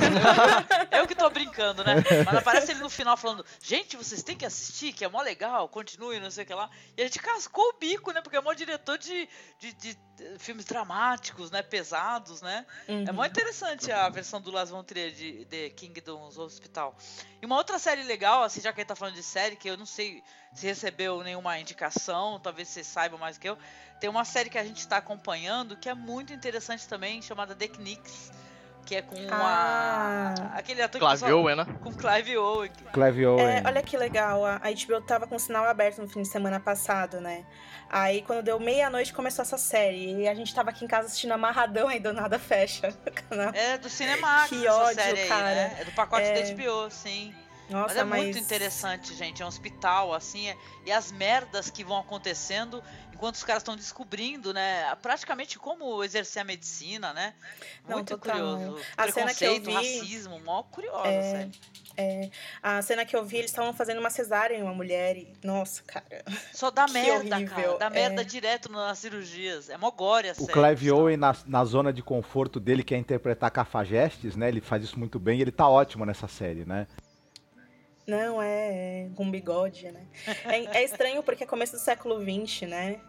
Eu, 0.91 0.99
eu 1.01 1.07
que 1.07 1.15
tô 1.15 1.29
brincando, 1.29 1.83
né? 1.83 1.95
Mas 2.25 2.35
aparece 2.35 2.71
ele 2.71 2.81
no 2.81 2.89
final 2.89 3.15
falando: 3.15 3.45
Gente, 3.61 3.95
vocês 3.95 4.23
têm 4.23 4.35
que 4.35 4.45
assistir, 4.45 4.93
que 4.93 5.05
é 5.05 5.07
mó 5.07 5.21
legal, 5.21 5.69
continue, 5.69 6.19
não 6.19 6.31
sei 6.31 6.43
o 6.43 6.47
que 6.47 6.53
lá. 6.53 6.69
E 6.97 7.01
a 7.01 7.05
gente 7.05 7.19
cascou 7.19 7.69
o 7.69 7.77
bico, 7.77 8.11
né? 8.11 8.21
Porque 8.21 8.37
é 8.37 8.41
mó 8.41 8.53
diretor 8.53 8.97
de, 8.97 9.29
de, 9.59 9.73
de, 9.73 9.97
filmes 10.39 10.65
dramáticos, 10.65 11.51
né? 11.51 11.61
Pesados, 11.61 12.41
né? 12.41 12.65
É 12.87 13.11
mó 13.11 13.25
interessante 13.25 13.91
a 13.91 14.09
versão 14.09 14.41
do 14.41 14.51
Lars 14.51 14.69
von 14.69 14.83
Trier 14.83 15.11
de 15.11 15.45
The 15.45 15.69
Kingdoms 15.69 16.37
Hospital. 16.37 16.95
E 17.41 17.45
uma 17.45 17.57
outra 17.57 17.77
série 17.77 18.03
legal, 18.03 18.43
assim, 18.43 18.61
já 18.61 18.73
que 18.73 18.79
a 18.79 18.81
gente 18.81 18.87
tá 18.87 18.95
falando 18.95 19.15
de 19.15 19.23
série, 19.23 19.55
que 19.55 19.69
eu 19.69 19.77
não 19.77 19.85
sei 19.85 20.23
se 20.55 20.65
recebeu 20.65 21.21
nenhuma 21.23 21.59
indicação, 21.59 22.39
talvez 22.41 22.67
vocês 22.69 22.87
saibam 22.87 23.19
mais 23.19 23.37
que 23.37 23.47
eu. 23.47 23.57
Tem 23.99 24.09
uma 24.09 24.25
série 24.25 24.49
que 24.49 24.57
a 24.57 24.63
gente 24.63 24.79
está 24.79 24.97
acompanhando 24.97 25.75
que 25.77 25.87
é 25.87 25.93
muito 25.93 26.33
interessante 26.33 26.87
também, 26.87 27.21
chamada 27.21 27.53
The 27.53 27.67
Knicks, 27.67 28.31
que 28.85 28.95
é 28.95 29.01
com 29.01 29.15
Ah. 29.31 30.33
a, 30.53 30.57
aquele 30.59 30.81
ator 30.81 30.99
que 30.99 31.05
Clive 31.07 31.19
só- 31.19 31.35
Owen, 31.37 31.55
né? 31.55 31.65
com 31.83 31.91
Clive 31.93 32.37
Owen. 32.37 32.71
Clive 32.93 33.25
Owen. 33.25 33.45
É, 33.45 33.63
olha 33.65 33.81
que 33.83 33.97
legal, 33.97 34.45
a 34.45 34.59
HBO 34.59 35.01
tava 35.01 35.27
com 35.27 35.35
o 35.35 35.39
sinal 35.39 35.65
aberto 35.65 36.01
no 36.01 36.07
fim 36.07 36.21
de 36.21 36.27
semana 36.27 36.59
passado, 36.59 37.19
né? 37.21 37.45
Aí 37.89 38.21
quando 38.23 38.41
deu 38.43 38.59
meia-noite 38.59 39.13
começou 39.13 39.43
essa 39.43 39.57
série. 39.57 40.21
E 40.21 40.27
a 40.27 40.33
gente 40.33 40.53
tava 40.53 40.71
aqui 40.71 40.83
em 40.83 40.87
casa 40.87 41.07
assistindo 41.07 41.31
amarradão 41.33 41.91
e 41.91 41.99
do 41.99 42.11
nada 42.13 42.37
fecha 42.39 42.89
o 43.05 43.11
canal. 43.29 43.51
É 43.53 43.77
do 43.77 43.87
Cinemax 43.89 44.49
Que 44.49 44.65
essa 44.67 44.75
ódio, 44.77 44.95
série 45.03 45.21
aí, 45.21 45.27
cara. 45.27 45.45
né? 45.55 45.77
É 45.79 45.85
do 45.85 45.91
pacote 45.91 46.23
É. 46.27 46.41
da 46.41 46.53
HBO, 46.53 46.89
sim. 46.89 47.33
Nossa, 47.69 47.87
mas 47.87 47.97
é 47.97 48.03
muito 48.03 48.37
interessante, 48.37 49.13
gente. 49.15 49.41
É 49.41 49.45
um 49.45 49.47
hospital, 49.47 50.13
assim, 50.13 50.47
é- 50.49 50.57
e 50.85 50.91
as 50.91 51.11
merdas 51.11 51.69
que 51.69 51.83
vão 51.83 51.97
acontecendo 51.97 52.81
enquanto 53.13 53.35
os 53.35 53.43
caras 53.43 53.61
estão 53.63 53.75
descobrindo, 53.75 54.53
né? 54.53 54.93
Praticamente 55.01 55.57
como 55.57 56.03
exercer 56.03 56.41
a 56.41 56.45
medicina, 56.45 57.13
né? 57.13 57.33
Não, 57.87 57.97
Muito 57.97 58.17
total. 58.17 58.57
curioso. 58.57 58.77
A 58.97 59.11
cena 59.11 59.33
que 59.33 59.45
eu 59.45 59.53
Preconceito, 59.61 59.65
vi- 59.65 59.73
racismo, 59.73 60.39
mó 60.41 60.63
curiosa, 60.63 61.07
É, 61.07 61.21
sério. 61.31 61.51
É, 61.97 62.29
a 62.61 62.81
cena 62.81 63.05
que 63.05 63.15
eu 63.15 63.23
vi, 63.23 63.37
eles 63.37 63.51
estavam 63.51 63.73
fazendo 63.73 63.99
uma 63.99 64.09
cesárea 64.09 64.57
em 64.57 64.61
uma 64.61 64.73
mulher 64.73 65.15
e. 65.15 65.31
Nossa, 65.41 65.81
cara. 65.83 66.05
Só 66.53 66.69
dá 66.69 66.85
Que 66.87 66.91
merda, 66.91 67.37
horrível, 67.37 67.55
cara. 67.55 67.77
Dá 67.77 67.85
é. 67.85 67.89
merda 67.89 68.25
direto 68.25 68.69
nas 68.69 68.99
cirurgias. 68.99 69.69
É 69.69 69.77
mó 69.77 69.89
gore 69.91 70.27
a 70.27 70.33
O 70.33 70.35
série. 70.35 70.51
Clive 70.51 70.91
Owen, 70.91 71.15
na, 71.17 71.33
na 71.45 71.63
zona 71.63 71.93
de 71.93 72.03
conforto 72.03 72.59
dele, 72.59 72.83
que 72.83 72.93
é 72.93 72.97
interpretar 72.97 73.49
cafajestes, 73.49 74.35
né? 74.35 74.49
Ele 74.49 74.59
faz 74.59 74.83
isso 74.83 74.99
muito 74.99 75.17
bem 75.17 75.39
e 75.39 75.41
ele 75.41 75.53
tá 75.53 75.69
ótimo 75.69 76.05
nessa 76.05 76.27
série, 76.27 76.65
né? 76.65 76.85
Não, 78.07 78.41
é, 78.41 79.05
é 79.05 79.09
com 79.15 79.29
bigode, 79.29 79.91
né? 79.91 80.05
É, 80.45 80.79
é 80.79 80.83
estranho 80.83 81.23
porque 81.23 81.43
é 81.43 81.47
começo 81.47 81.73
do 81.73 81.79
século 81.79 82.19
XX, 82.19 82.67
né? 82.69 83.01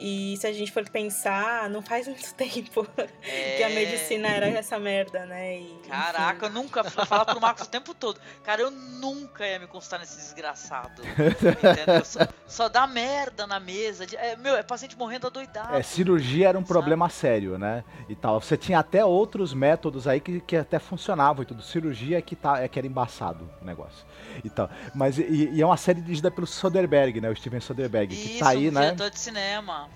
E 0.00 0.36
se 0.38 0.46
a 0.46 0.52
gente 0.52 0.72
for 0.72 0.88
pensar, 0.88 1.68
não 1.68 1.82
faz 1.82 2.06
muito 2.08 2.32
tempo 2.34 2.86
que 3.22 3.62
a 3.62 3.70
É. 3.70 3.74
medicina 3.74 4.28
era 4.28 4.48
essa 4.48 4.78
merda, 4.78 5.26
né? 5.26 5.58
E, 5.58 5.62
enfim. 5.72 5.88
Caraca, 5.90 6.46
eu 6.46 6.50
nunca 6.50 6.82
vou 6.82 7.04
falar 7.06 7.24
pro 7.26 7.40
Marcos 7.40 7.66
o 7.66 7.68
tempo 7.70 7.92
todo. 7.94 8.18
Cara, 8.42 8.62
eu 8.62 8.70
nunca 8.70 9.46
ia 9.46 9.58
me 9.58 9.66
constar 9.66 10.00
nesse 10.00 10.16
desgraçado. 10.16 11.02
Entendeu? 11.04 12.04
Só, 12.04 12.20
só 12.46 12.68
dá 12.68 12.86
merda 12.86 13.46
na 13.46 13.60
mesa. 13.60 14.06
de- 14.06 14.16
é, 14.16 14.36
meu, 14.36 14.56
é 14.56 14.62
paciente 14.62 14.96
morrendo 14.96 15.26
adoidado. 15.26 15.76
É, 15.76 15.82
cirurgia 15.82 16.48
era 16.48 16.58
um 16.58 16.62
problema 16.64 17.08
sério, 17.10 17.58
né? 17.58 17.84
E 18.08 18.14
tal. 18.14 18.40
Você 18.40 18.56
tinha 18.56 18.78
até 18.78 19.04
outros 19.04 19.52
métodos 19.52 20.08
aí 20.08 20.20
que, 20.20 20.40
que 20.40 20.56
até 20.56 20.78
funcionavam 20.78 21.42
e 21.42 21.46
tudo. 21.46 21.62
Cirurgia 21.62 22.18
é 22.18 22.22
que, 22.22 22.34
tá, 22.34 22.60
é 22.62 22.68
que 22.68 22.78
era 22.78 22.86
embaçado 22.86 23.48
o 23.60 23.64
negócio. 23.64 24.06
E 24.42 24.48
tal. 24.48 24.70
Mas 24.94 25.18
e, 25.18 25.50
e 25.52 25.60
é 25.60 25.66
uma 25.66 25.76
série 25.76 26.00
dirigida 26.00 26.30
pelo 26.30 26.46
Soderbergh, 26.46 27.20
né? 27.20 27.28
O 27.28 27.36
Steven 27.36 27.60
Soderbergh, 27.60 28.08
que 28.14 28.30
Isso, 28.30 28.38
tá 28.38 28.50
aí, 28.50 28.68
um 28.68 28.72
né? 28.72 28.80
diretor 28.86 29.10
de 29.10 29.18
cinema. 29.18 29.89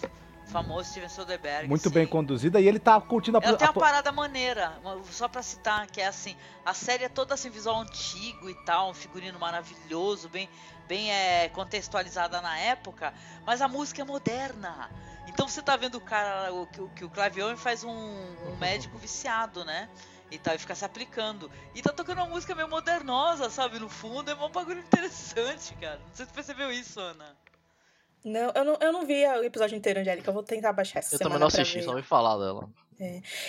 Famoso 0.47 0.89
Steven 0.91 1.09
Soderbergh. 1.09 1.67
Muito 1.69 1.89
sim. 1.89 1.95
bem 1.95 2.07
conduzida 2.07 2.61
e 2.61 2.69
ele 2.69 2.79
tá 2.79 3.01
curtindo 3.01 3.39
a, 3.39 3.41
Ela 3.43 3.57
tem 3.57 3.67
uma 3.67 3.73
parada 3.75 4.13
maneira, 4.13 4.79
só 5.11 5.27
pra 5.27 5.43
citar, 5.43 5.87
que 5.87 6.01
é 6.01 6.07
assim, 6.07 6.37
a 6.65 6.73
série 6.75 7.05
é 7.05 7.09
toda 7.09 7.35
assim, 7.35 7.51
visual 7.51 7.81
antigo 7.81 8.49
e 8.49 8.55
tal, 8.65 8.91
um 8.91 8.95
figurino 8.95 9.39
maravilhoso, 9.39 10.29
bem, 10.29 10.49
bem 10.87 11.11
é, 11.11 11.49
contextualizada 11.49 12.41
na 12.41 12.57
época, 12.59 13.13
mas 13.45 13.63
a 13.63 13.69
música 13.69 14.03
é 14.03 14.05
moderna. 14.05 14.91
Então 15.27 15.49
você 15.49 15.63
tá 15.63 15.75
vendo 15.77 15.97
o 15.97 16.01
cara, 16.01 16.53
o, 16.53 16.67
que, 16.67 16.81
o- 16.81 16.89
que 16.91 17.05
o 17.05 17.11
Clive 17.11 17.43
Owen 17.43 17.57
faz 17.57 17.83
um, 17.83 17.91
um 17.91 18.57
médico 18.61 18.99
viciado, 18.99 19.65
né? 19.65 19.89
E 20.31 20.39
tal, 20.39 20.55
e 20.55 20.59
fica 20.59 20.75
se 20.75 20.85
aplicando. 20.85 21.51
E 21.75 21.81
tá 21.83 21.93
tocando 21.93 22.19
uma 22.19 22.27
música 22.29 22.55
meio 22.55 22.69
modernosa, 22.69 23.49
sabe? 23.51 23.79
No 23.79 23.89
fundo, 23.89 24.31
é 24.31 24.35
um 24.35 24.51
bagulho 24.51 24.81
interessante, 24.81 25.75
cara. 25.81 25.99
Não 26.07 26.15
sei 26.15 26.27
se 26.27 26.31
você 26.31 26.35
percebeu 26.35 26.71
isso, 26.71 27.01
Ana. 27.01 27.35
Não, 28.25 28.51
eu 28.55 28.65
não, 28.65 28.79
eu 28.81 28.93
não 28.93 29.05
vi 29.05 29.25
o 29.27 29.45
episódio 29.45 29.77
inteiro, 29.77 30.01
Angélica. 30.01 30.31
Eu 30.31 30.35
vou 30.35 30.43
tentar 30.43 30.73
baixar 30.73 31.01
essa 31.01 31.15
Eu 31.15 31.19
semana 31.19 31.35
também 31.35 31.41
não 31.41 31.47
assisti, 31.49 31.83
só 31.83 31.91
ouvi 31.91 32.03
falar 32.03 32.39
dela. 32.39 32.69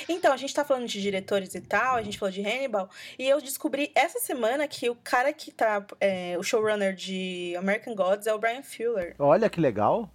Então, 0.09 0.33
a 0.33 0.37
gente 0.37 0.53
tá 0.53 0.65
falando 0.65 0.85
de 0.87 1.01
diretores 1.01 1.53
e 1.55 1.61
tal, 1.61 1.95
a 1.95 2.01
gente 2.01 2.17
falou 2.17 2.31
de 2.33 2.41
Hannibal, 2.41 2.89
e 3.17 3.29
eu 3.29 3.39
descobri 3.39 3.91
essa 3.95 4.19
semana 4.19 4.67
que 4.67 4.89
o 4.89 4.95
cara 4.95 5.31
que 5.31 5.49
tá, 5.51 5.85
é, 6.01 6.35
o 6.37 6.43
showrunner 6.43 6.93
de 6.93 7.55
American 7.57 7.95
Gods 7.95 8.27
é 8.27 8.33
o 8.33 8.39
Brian 8.39 8.63
Fuller. 8.63 9.15
Olha 9.19 9.49
que 9.49 9.61
legal. 9.61 10.09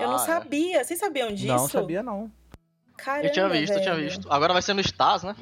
eu 0.00 0.08
não 0.08 0.16
Ah, 0.16 0.22
é. 0.22 0.26
sabia, 0.26 0.84
vocês 0.84 0.98
sabiam 0.98 1.32
disso? 1.32 1.48
Não 1.48 1.68
sabia, 1.68 2.02
não. 2.02 2.30
Caramba, 2.96 3.26
Eu 3.26 3.32
tinha 3.32 3.48
visto, 3.48 3.72
eu 3.74 3.82
tinha 3.82 3.94
velho. 3.94 4.08
visto. 4.08 4.32
Agora 4.32 4.52
vai 4.54 4.62
ser 4.62 4.72
no 4.72 4.80
Stars, 4.80 5.22
né? 5.22 5.34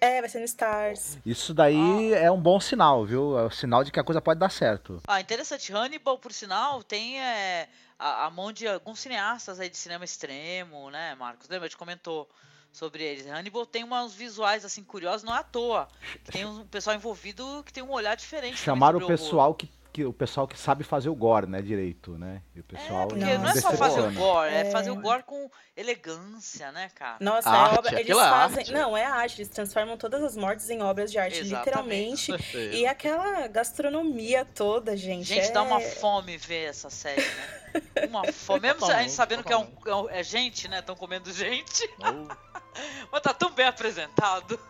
É, 0.00 0.20
vai 0.20 0.28
ser 0.28 0.38
no 0.38 0.44
Stars. 0.44 1.18
Isso 1.24 1.54
daí 1.54 2.12
é 2.12 2.30
um 2.30 2.40
bom 2.40 2.60
sinal, 2.60 3.04
viu? 3.04 3.38
É 3.38 3.44
o 3.44 3.50
sinal 3.50 3.82
de 3.82 3.90
que 3.90 3.98
a 3.98 4.04
coisa 4.04 4.20
pode 4.20 4.38
dar 4.38 4.50
certo. 4.50 5.00
Ah, 5.06 5.20
interessante. 5.20 5.72
Hannibal, 5.72 6.18
por 6.18 6.32
sinal, 6.32 6.82
tem 6.82 7.20
é, 7.20 7.68
a, 7.98 8.26
a 8.26 8.30
mão 8.30 8.52
de 8.52 8.68
alguns 8.68 9.00
cineastas 9.00 9.58
aí 9.58 9.68
de 9.68 9.76
cinema 9.76 10.04
extremo, 10.04 10.90
né, 10.90 11.14
Marcos? 11.14 11.48
Lembra? 11.48 11.66
A 11.66 11.68
gente 11.68 11.78
comentou 11.78 12.28
sobre 12.72 13.02
eles. 13.02 13.26
Hannibal 13.26 13.64
tem 13.64 13.84
uns 13.84 14.12
visuais, 14.12 14.64
assim, 14.64 14.84
curiosos, 14.84 15.22
não 15.22 15.34
é 15.34 15.38
à 15.38 15.42
toa. 15.42 15.88
Tem 16.30 16.44
um 16.44 16.66
pessoal 16.66 16.94
envolvido 16.94 17.62
que 17.64 17.72
tem 17.72 17.82
um 17.82 17.90
olhar 17.90 18.14
diferente. 18.14 18.58
Chamaram 18.58 18.98
o 18.98 19.00
sobre 19.00 19.14
horror. 19.14 19.24
pessoal 19.24 19.54
que, 19.54 19.70
que 19.96 20.04
o 20.04 20.12
pessoal 20.12 20.46
que 20.46 20.58
sabe 20.58 20.84
fazer 20.84 21.08
o 21.08 21.14
gore, 21.14 21.46
né, 21.46 21.62
direito, 21.62 22.18
né? 22.18 22.42
E 22.54 22.60
o 22.60 22.64
pessoal 22.64 23.04
É, 23.04 23.06
porque 23.06 23.24
não 23.38 23.48
é 23.48 23.54
só 23.54 23.72
fazer 23.72 24.00
o 24.00 24.12
gore, 24.12 24.50
é 24.52 24.60
É. 24.60 24.70
fazer 24.70 24.90
o 24.90 24.96
gore 24.96 25.22
com 25.22 25.50
elegância, 25.74 26.70
né, 26.70 26.90
cara? 26.94 27.16
Nossa, 27.18 27.48
Arte, 27.48 27.74
é 27.74 27.78
obra, 27.78 28.00
eles 28.00 28.10
é 28.10 28.20
fazem. 28.20 28.58
arte. 28.58 28.72
Não, 28.74 28.94
é 28.94 29.06
arte, 29.06 29.40
eles 29.40 29.48
transformam 29.48 29.96
todas 29.96 30.22
as 30.22 30.36
mortes 30.36 30.68
em 30.68 30.82
obras 30.82 31.10
de 31.10 31.18
arte, 31.18 31.38
Exatamente. 31.38 32.30
literalmente. 32.30 32.76
E 32.76 32.86
aquela 32.86 33.46
gastronomia 33.46 34.44
toda, 34.44 34.94
gente. 34.98 35.24
Gente, 35.28 35.48
é... 35.48 35.50
dá 35.52 35.62
uma 35.62 35.80
fome 35.80 36.36
ver 36.36 36.68
essa 36.68 36.90
série, 36.90 37.22
né? 37.22 37.62
Uma 38.10 38.30
fome. 38.32 38.60
Mesmo 38.60 38.84
a 38.86 39.00
gente 39.00 39.12
sabendo 39.12 39.44
que 39.44 39.52
é, 39.52 39.56
um, 39.56 39.66
é 39.86 39.94
um- 39.94 40.10
é 40.10 40.22
gente, 40.22 40.68
né? 40.68 40.80
Estão 40.80 40.94
comendo 40.94 41.32
gente. 41.32 41.88
Mas 43.10 43.22
tá 43.22 43.32
tão 43.32 43.50
bem 43.50 43.66
apresentado. 43.66 44.60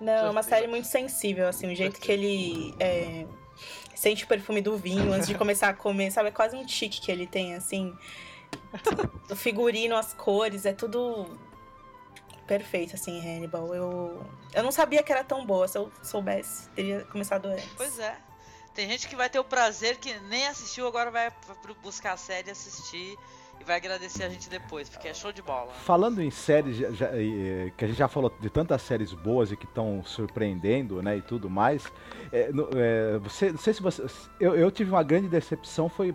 Não, 0.00 0.26
é 0.26 0.30
uma 0.30 0.42
série 0.42 0.66
muito 0.66 0.86
sensível, 0.88 1.46
assim, 1.48 1.70
o 1.70 1.74
jeito 1.76 2.00
que 2.00 2.10
ele 2.10 2.74
é, 2.80 3.24
sente 4.02 4.24
o 4.24 4.26
perfume 4.26 4.60
do 4.60 4.76
vinho 4.76 5.12
antes 5.12 5.28
de 5.28 5.34
começar 5.36 5.68
a 5.68 5.74
comer, 5.74 6.10
sabe? 6.10 6.30
É 6.30 6.32
quase 6.32 6.56
um 6.56 6.66
tique 6.66 7.00
que 7.00 7.08
ele 7.08 7.24
tem, 7.24 7.54
assim. 7.54 7.96
O 9.30 9.36
figurino, 9.36 9.94
as 9.96 10.12
cores, 10.12 10.66
é 10.66 10.72
tudo 10.72 11.38
perfeito, 12.44 12.96
assim, 12.96 13.20
Hannibal. 13.20 13.72
Eu, 13.72 14.26
eu 14.52 14.62
não 14.64 14.72
sabia 14.72 15.04
que 15.04 15.12
era 15.12 15.22
tão 15.22 15.46
boa, 15.46 15.68
se 15.68 15.78
eu 15.78 15.92
soubesse, 16.02 16.68
teria 16.70 17.04
começado 17.12 17.46
antes. 17.46 17.68
Pois 17.76 18.00
é. 18.00 18.16
Tem 18.74 18.88
gente 18.88 19.06
que 19.06 19.14
vai 19.14 19.30
ter 19.30 19.38
o 19.38 19.44
prazer 19.44 19.98
que 19.98 20.12
nem 20.22 20.48
assistiu, 20.48 20.88
agora 20.88 21.08
vai 21.08 21.32
buscar 21.80 22.14
a 22.14 22.16
série 22.16 22.50
assistir 22.50 23.16
e 23.62 23.64
vai 23.64 23.76
agradecer 23.76 24.24
a 24.24 24.28
gente 24.28 24.50
depois, 24.50 24.88
porque 24.88 25.08
é 25.08 25.14
show 25.14 25.32
de 25.32 25.40
bola. 25.40 25.72
Falando 25.72 26.20
em 26.20 26.30
séries, 26.30 26.76
já- 26.76 26.90
já- 26.90 27.10
que 27.76 27.84
a 27.84 27.88
gente 27.88 27.96
já 27.96 28.08
falou 28.08 28.32
de 28.40 28.50
tantas 28.50 28.82
séries 28.82 29.12
boas 29.12 29.52
e 29.52 29.56
que 29.56 29.64
estão 29.64 30.02
surpreendendo, 30.04 31.00
né, 31.00 31.16
e 31.16 31.22
tudo 31.22 31.48
mais, 31.48 31.84
é, 32.32 32.50
no- 32.52 32.68
é, 32.74 33.18
você, 33.18 33.50
não 33.52 33.58
sei 33.58 33.72
se 33.72 33.80
você... 33.82 34.04
Eu, 34.40 34.54
eu 34.56 34.70
tive 34.70 34.90
uma 34.90 35.02
grande 35.02 35.28
decepção, 35.28 35.88
foi... 35.88 36.14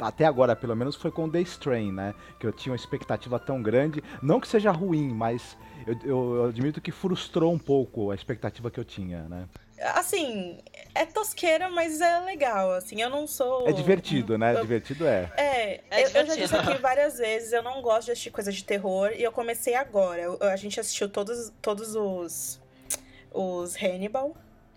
Até 0.00 0.24
agora, 0.24 0.56
pelo 0.56 0.74
menos, 0.74 0.96
foi 0.96 1.12
com 1.12 1.30
The 1.30 1.40
Strain, 1.42 1.92
né? 1.92 2.14
Que 2.40 2.46
eu 2.48 2.52
tinha 2.52 2.72
uma 2.72 2.76
expectativa 2.76 3.38
tão 3.38 3.62
grande. 3.62 4.02
Não 4.20 4.40
que 4.40 4.48
seja 4.48 4.72
ruim, 4.72 5.08
mas 5.14 5.56
eu- 5.86 5.96
eu 6.04 6.44
admito 6.46 6.80
que 6.80 6.90
frustrou 6.90 7.52
um 7.52 7.58
pouco 7.58 8.10
a 8.10 8.14
expectativa 8.16 8.72
que 8.72 8.80
eu 8.80 8.84
tinha, 8.84 9.22
né? 9.28 9.46
Assim, 9.94 10.62
é 10.94 11.04
tosqueira, 11.04 11.68
mas 11.68 12.00
é 12.00 12.20
legal, 12.20 12.72
assim, 12.72 13.02
eu 13.02 13.10
não 13.10 13.26
sou... 13.26 13.68
É 13.68 13.72
divertido, 13.72 14.38
né? 14.38 14.54
eu- 14.54 14.60
Divertido 14.60 15.06
é. 15.06 15.32
É, 15.36 15.80
É 15.90 16.04
eu, 16.04 16.08
eu 16.10 16.26
já 16.26 16.36
disse 16.36 16.54
aqui 16.56 16.74
várias 16.78 17.18
vezes, 17.18 17.52
eu 17.52 17.62
não 17.62 17.82
gosto 17.82 18.06
de 18.06 18.12
assistir 18.12 18.30
coisas 18.30 18.54
de 18.54 18.62
terror 18.64 19.10
e 19.12 19.22
eu 19.22 19.32
comecei 19.32 19.74
agora. 19.74 20.20
Eu- 20.22 20.38
a 20.42 20.54
gente 20.56 20.78
assistiu 20.78 21.08
todos, 21.08 21.52
todos 21.60 21.96
os, 21.96 22.60
os 23.32 23.74
Hannibal. 23.76 24.36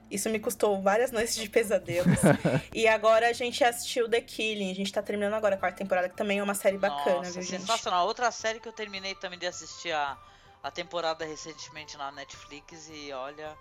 Isso 0.09 0.29
me 0.29 0.39
custou 0.39 0.81
várias 0.81 1.11
noites 1.11 1.35
de 1.35 1.47
pesadelos. 1.49 2.17
e 2.73 2.87
agora 2.87 3.27
a 3.29 3.33
gente 3.33 3.63
assistiu 3.63 4.09
The 4.09 4.21
Killing. 4.21 4.71
A 4.71 4.75
gente 4.75 4.91
tá 4.91 5.01
terminando 5.03 5.33
agora 5.33 5.55
a 5.55 5.57
quarta 5.57 5.77
temporada, 5.77 6.09
que 6.09 6.15
também 6.15 6.39
é 6.39 6.43
uma 6.43 6.55
série 6.55 6.77
bacana, 6.77 7.17
Nossa, 7.17 7.31
viu, 7.33 7.41
gente? 7.43 7.59
sensacional. 7.61 8.07
Outra 8.07 8.31
série 8.31 8.59
que 8.59 8.67
eu 8.67 8.73
terminei 8.73 9.13
também 9.15 9.37
de 9.37 9.45
assistir 9.45 9.91
a, 9.91 10.17
a 10.63 10.71
temporada 10.71 11.23
recentemente 11.25 11.97
na 11.97 12.11
Netflix 12.11 12.89
e 12.91 13.11
olha. 13.11 13.55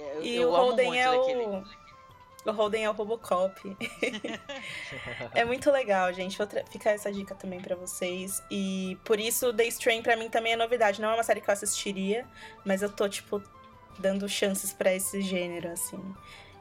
Eu, 0.00 0.22
E 0.22 0.36
eu 0.36 0.48
o 0.50 0.56
Holden 0.56 1.00
é 1.00 1.04
daquele. 1.04 1.44
o. 1.44 1.64
O 2.46 2.52
Holden 2.52 2.84
é 2.84 2.90
o 2.90 2.92
Robocop. 2.94 3.76
é 5.34 5.44
muito 5.44 5.70
legal, 5.70 6.10
gente. 6.12 6.38
Vou 6.38 6.46
ficar 6.70 6.92
essa 6.92 7.12
dica 7.12 7.34
também 7.34 7.60
pra 7.60 7.76
vocês. 7.76 8.42
E 8.50 8.96
por 9.04 9.20
isso, 9.20 9.52
The 9.52 9.66
Strain 9.66 10.02
pra 10.02 10.16
mim 10.16 10.30
também 10.30 10.54
é 10.54 10.56
novidade. 10.56 11.02
Não 11.02 11.10
é 11.10 11.14
uma 11.14 11.22
série 11.22 11.42
que 11.42 11.50
eu 11.50 11.52
assistiria, 11.52 12.26
mas 12.64 12.80
eu 12.80 12.90
tô, 12.90 13.06
tipo, 13.08 13.42
dando 13.98 14.26
chances 14.26 14.72
pra 14.72 14.94
esse 14.94 15.20
gênero, 15.20 15.68
assim. 15.70 16.02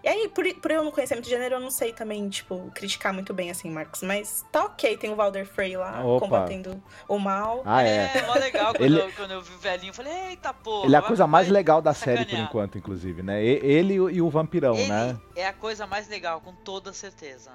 E 0.02 0.08
aí, 0.08 0.30
por, 0.30 0.46
por 0.56 0.72
eu 0.72 0.84
não 0.84 0.92
conhecer 0.92 1.16
muito 1.16 1.28
gênero, 1.28 1.56
eu 1.56 1.60
não 1.60 1.70
sei 1.70 1.92
também, 1.92 2.30
tipo, 2.30 2.72
criticar 2.74 3.14
muito 3.14 3.34
bem, 3.34 3.52
assim, 3.52 3.70
Marcos. 3.70 4.02
Mas 4.02 4.46
tá 4.52 4.64
ok, 4.66 4.96
tem 4.96 5.12
o 5.12 5.16
Valder 5.16 5.46
Frey 5.46 5.76
lá, 5.76 6.02
Opa. 6.06 6.26
combatendo 6.26 6.82
o 7.08 7.20
mal. 7.20 7.64
Ah, 7.66 7.84
é. 7.84 8.18
É, 8.18 8.26
mó 8.26 8.34
legal 8.36 8.74
quando, 8.74 8.82
Ele- 8.86 9.02
eu, 9.02 9.12
quando 9.12 9.32
eu 9.32 9.42
vi 9.42 9.54
o 9.54 9.58
velhinho, 9.58 9.90
eu 9.90 9.94
falei, 9.94 10.14
eita 10.30 10.54
porra. 10.54 10.86
Ele 10.86 10.96
é 10.96 11.00
a 11.00 11.02
coisa 11.02 11.28
mais 11.28 11.50
legal 11.50 11.82
da 11.82 11.94
série 11.94 12.26
por 12.26 12.40
enquanto, 12.40 12.78
inclusive, 12.78 13.22
né? 13.22 13.44
Ele 13.44 13.96
e 13.96 14.00
o- 14.00 14.10
e 14.10 14.22
o 14.22 14.30
vampirão, 14.30 14.76
Ele 14.76 14.88
né? 14.88 15.18
é 15.36 15.46
a 15.46 15.54
coisa 15.54 15.86
mais 15.86 16.08
legal, 16.08 16.40
com 16.40 16.54
toda 16.54 16.94
certeza. 16.94 17.52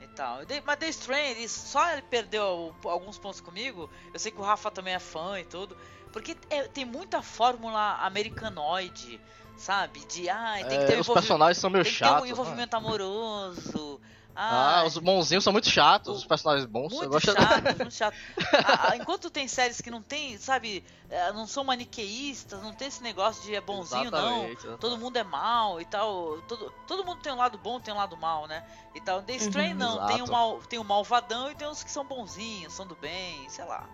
E 0.00 0.06
tal. 0.08 0.40
Mas 0.64 0.76
The 0.78 0.88
Strain, 0.88 1.30
ele, 1.30 1.48
só 1.48 1.92
ele 1.92 2.02
perdeu 2.02 2.74
alguns 2.84 3.18
pontos 3.18 3.40
comigo. 3.40 3.90
Eu 4.12 4.18
sei 4.18 4.30
que 4.30 4.40
o 4.40 4.44
Rafa 4.44 4.70
também 4.70 4.94
é 4.94 4.98
fã 4.98 5.38
e 5.40 5.44
tudo. 5.44 5.76
Porque 6.12 6.36
é- 6.50 6.64
tem 6.64 6.84
muita 6.84 7.22
fórmula 7.22 7.96
americanoide, 8.02 9.20
sabe? 9.56 10.00
De, 10.06 10.28
ah, 10.28 10.54
tem 10.68 10.78
que 10.78 10.86
ter 10.86 10.94
um 10.94 10.98
É, 10.98 11.00
os 11.00 11.08
personagens 11.08 11.58
são 11.58 11.70
meio 11.70 11.84
tem 11.84 11.92
chatos. 11.92 12.22
um 12.22 12.24
né? 12.24 12.30
envolvimento 12.30 12.76
amoroso. 12.76 14.00
Ah, 14.36 14.80
Ah, 14.80 14.84
os 14.84 14.98
bonzinhos 14.98 15.42
são 15.42 15.52
muito 15.52 15.70
chatos, 15.70 16.18
os 16.18 16.24
personagens 16.26 16.66
bons. 16.66 16.92
eu 16.92 16.98
muito 16.98 17.10
gosto 17.10 17.32
chato, 17.32 17.62
muito 17.80 17.90
chato. 17.90 18.14
Ah, 18.52 18.96
enquanto 18.96 19.30
tem 19.30 19.48
séries 19.48 19.80
que 19.80 19.90
não 19.90 20.02
tem, 20.02 20.36
sabe, 20.38 20.84
eh, 21.08 21.32
não 21.32 21.46
são 21.46 21.64
maniqueístas, 21.64 22.62
não 22.62 22.72
tem 22.74 22.88
esse 22.88 23.02
negócio 23.02 23.42
de 23.42 23.54
é 23.54 23.60
bonzinho, 23.60 24.10
não. 24.10 24.18
Exatamente, 24.18 24.52
exatamente. 24.58 24.80
Todo 24.80 24.98
mundo 24.98 25.16
é 25.16 25.24
mal 25.24 25.80
e 25.80 25.84
tal. 25.86 26.42
Todo, 26.42 26.70
todo 26.86 27.04
mundo 27.04 27.20
tem 27.22 27.32
um 27.32 27.36
lado 27.36 27.56
bom, 27.58 27.80
tem 27.80 27.94
um 27.94 27.96
lado 27.96 28.16
mal, 28.16 28.46
né? 28.46 28.62
E 28.94 29.00
tal. 29.00 29.22
The 29.22 29.34
Strain 29.36 29.72
Uhum. 29.72 29.78
não, 29.78 30.06
tem 30.06 30.22
o, 30.22 30.26
mal, 30.26 30.58
tem 30.68 30.78
o 30.78 30.84
malvadão 30.84 31.50
e 31.50 31.54
tem 31.54 31.66
uns 31.68 31.82
que 31.82 31.90
são 31.90 32.04
bonzinhos, 32.04 32.74
são 32.74 32.86
do 32.86 32.94
bem, 32.96 33.48
sei 33.48 33.64
lá. 33.64 33.88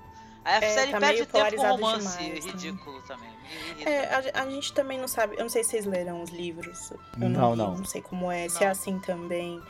Aí 0.45 0.57
a 0.57 0.61
É, 0.61 0.75
série 0.75 0.91
tá 0.91 0.99
perde 1.01 1.27
tempo 1.27 1.57
com 1.57 1.63
romance 1.63 1.99
demais, 2.09 2.45
né? 2.47 2.51
ridículo 2.51 3.01
também. 3.03 3.31
É, 3.87 4.13
a, 4.13 4.43
a 4.43 4.51
gente 4.51 4.73
também 4.73 4.99
não 4.99 5.07
sabe. 5.07 5.37
Eu 5.37 5.43
não 5.43 5.49
sei 5.49 5.63
se 5.63 5.71
vocês 5.71 5.87
leram 5.87 6.21
os 6.21 6.31
livros. 6.31 6.91
Eu 6.91 7.29
Não, 7.29 7.29
não, 7.29 7.51
li, 7.53 7.57
não. 7.59 7.77
não 7.77 7.85
sei 7.85 8.03
como 8.03 8.31
é, 8.31 8.49
se 8.49 8.59
é 8.65 8.67
Não. 8.67 8.73
assim 8.73 8.99
também. 8.99 9.63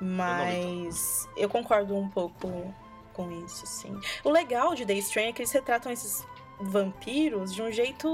Mas 0.00 1.28
eu 1.36 1.48
concordo 1.48 1.96
um 1.96 2.08
pouco 2.08 2.74
com 3.12 3.30
isso, 3.44 3.66
sim. 3.66 3.98
O 4.24 4.30
legal 4.30 4.74
de 4.74 4.84
The 4.84 4.94
Strain 4.94 5.28
é 5.28 5.32
que 5.32 5.40
eles 5.42 5.52
retratam 5.52 5.90
esses 5.90 6.26
vampiros 6.60 7.54
de 7.54 7.62
um 7.62 7.70
jeito 7.70 8.08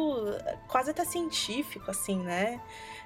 quase 0.69 0.91
até 0.91 1.05
científico, 1.05 1.91
assim, 1.91 2.19
né? 2.19 2.61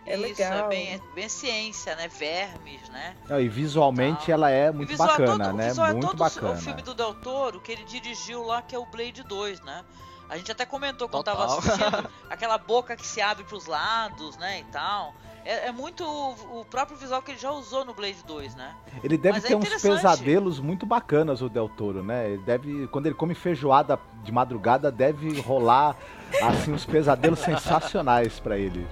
É 0.07 0.15
Isso, 0.15 0.23
legal. 0.23 0.67
é 0.67 0.69
bem, 0.69 0.95
é 0.95 1.01
bem 1.15 1.29
ciência, 1.29 1.97
né? 1.97 2.07
Vermes, 2.09 2.89
né? 2.91 3.17
Não, 3.29 3.41
E 3.41 3.49
visualmente 3.49 4.27
Tal. 4.27 4.35
ela 4.35 4.51
é 4.51 4.71
muito 4.71 4.89
visual 4.91 5.09
é 5.09 5.13
bacana, 5.19 5.45
todo- 5.45 5.55
o 5.55 5.57
né? 5.57 5.69
visual 5.69 5.87
é 5.89 5.93
Muito 5.93 6.07
todo 6.07 6.17
bacana. 6.19 6.53
O 6.53 6.57
filme 6.57 6.83
do 6.83 6.95
Del 6.95 7.15
Toro 7.15 7.61
que 7.61 7.73
ele 7.73 7.85
dirigiu 7.85 8.43
lá, 8.45 8.63
que 8.63 8.75
é 8.75 8.79
o 8.79 8.87
Blade 8.87 9.23
2, 9.25 9.61
né? 9.63 9.85
A 10.29 10.37
gente 10.37 10.51
até 10.51 10.65
comentou 10.67 11.09
quando 11.09 11.25
Total. 11.25 11.47
tava 11.47 11.59
assistindo 11.59 12.11
aquela 12.29 12.59
boca 12.59 12.97
que 12.97 13.07
se 13.07 13.21
abre 13.21 13.45
pros 13.45 13.67
lados, 13.67 14.37
né? 14.37 14.61
E 14.61 14.65
tal. 14.65 15.15
É, 15.45 15.69
é 15.69 15.73
muito 15.73 16.05
o, 16.05 16.61
o 16.61 16.65
próprio 16.65 16.97
visual 16.97 17.23
que 17.23 17.31
ele 17.31 17.39
já 17.39 17.53
usou 17.53 17.85
no 17.85 17.95
Blade 17.95 18.25
2, 18.27 18.57
né? 18.57 18.75
Ele 19.05 19.17
deve 19.17 19.37
Mas 19.37 19.45
é 19.45 19.49
ter 19.49 19.55
uns 19.55 19.65
interessante. 19.65 19.95
pesadelos 19.95 20.59
muito 20.59 20.85
bacanas, 20.85 21.41
o 21.41 21.49
Del 21.49 21.69
Toro, 21.69 22.03
né? 22.03 22.31
Ele 22.31 22.43
deve, 22.43 22.89
quando 22.89 23.07
ele 23.07 23.15
come 23.15 23.35
feijoada 23.35 23.99
de 24.25 24.33
madrugada, 24.33 24.91
deve 24.91 25.41
rolar 25.41 25.97
assim 26.43 26.73
uns 26.73 26.85
pesadelos 26.85 27.39
sensacionais 27.47 28.41
pra 28.41 28.59
ele. 28.59 28.87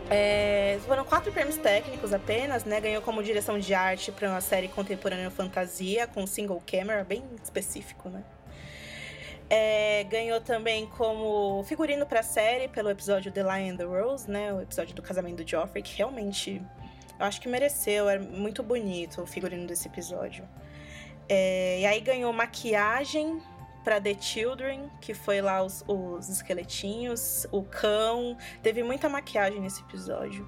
É, 0.08 0.78
foram 0.86 1.04
quatro 1.04 1.30
prêmios 1.30 1.56
técnicos 1.56 2.12
apenas, 2.12 2.64
né? 2.64 2.80
Ganhou 2.80 3.02
como 3.02 3.22
direção 3.22 3.58
de 3.58 3.74
arte 3.74 4.10
para 4.10 4.28
uma 4.28 4.40
série 4.40 4.68
contemporânea 4.68 5.30
fantasia 5.30 6.06
com 6.06 6.26
single 6.26 6.60
camera, 6.66 7.04
bem 7.04 7.22
específico, 7.42 8.08
né? 8.08 8.22
É, 9.48 10.04
ganhou 10.04 10.40
também 10.40 10.86
como 10.86 11.62
figurino 11.64 12.06
para 12.06 12.20
a 12.20 12.24
série 12.24 12.68
pelo 12.68 12.88
episódio 12.90 13.30
The 13.30 13.42
Lion 13.42 13.72
and 13.72 13.76
the 13.76 13.84
Rose, 13.84 14.30
né? 14.30 14.52
O 14.52 14.60
episódio 14.60 14.94
do 14.94 15.02
casamento 15.02 15.42
do 15.42 15.48
Joffrey, 15.48 15.82
que 15.82 15.96
realmente 15.96 16.62
eu 17.18 17.26
acho 17.26 17.40
que 17.40 17.48
mereceu, 17.48 18.08
era 18.08 18.20
muito 18.20 18.62
bonito 18.62 19.22
o 19.22 19.26
figurino 19.26 19.66
desse 19.66 19.86
episódio. 19.86 20.48
É, 21.32 21.78
e 21.80 21.86
aí 21.86 22.00
ganhou 22.00 22.32
maquiagem 22.32 23.40
para 23.84 24.00
The 24.00 24.20
Children, 24.20 24.90
que 25.00 25.14
foi 25.14 25.40
lá 25.40 25.62
os, 25.62 25.84
os 25.86 26.28
esqueletinhos, 26.28 27.46
o 27.52 27.62
cão. 27.62 28.36
Teve 28.62 28.82
muita 28.82 29.08
maquiagem 29.08 29.60
nesse 29.60 29.80
episódio. 29.82 30.46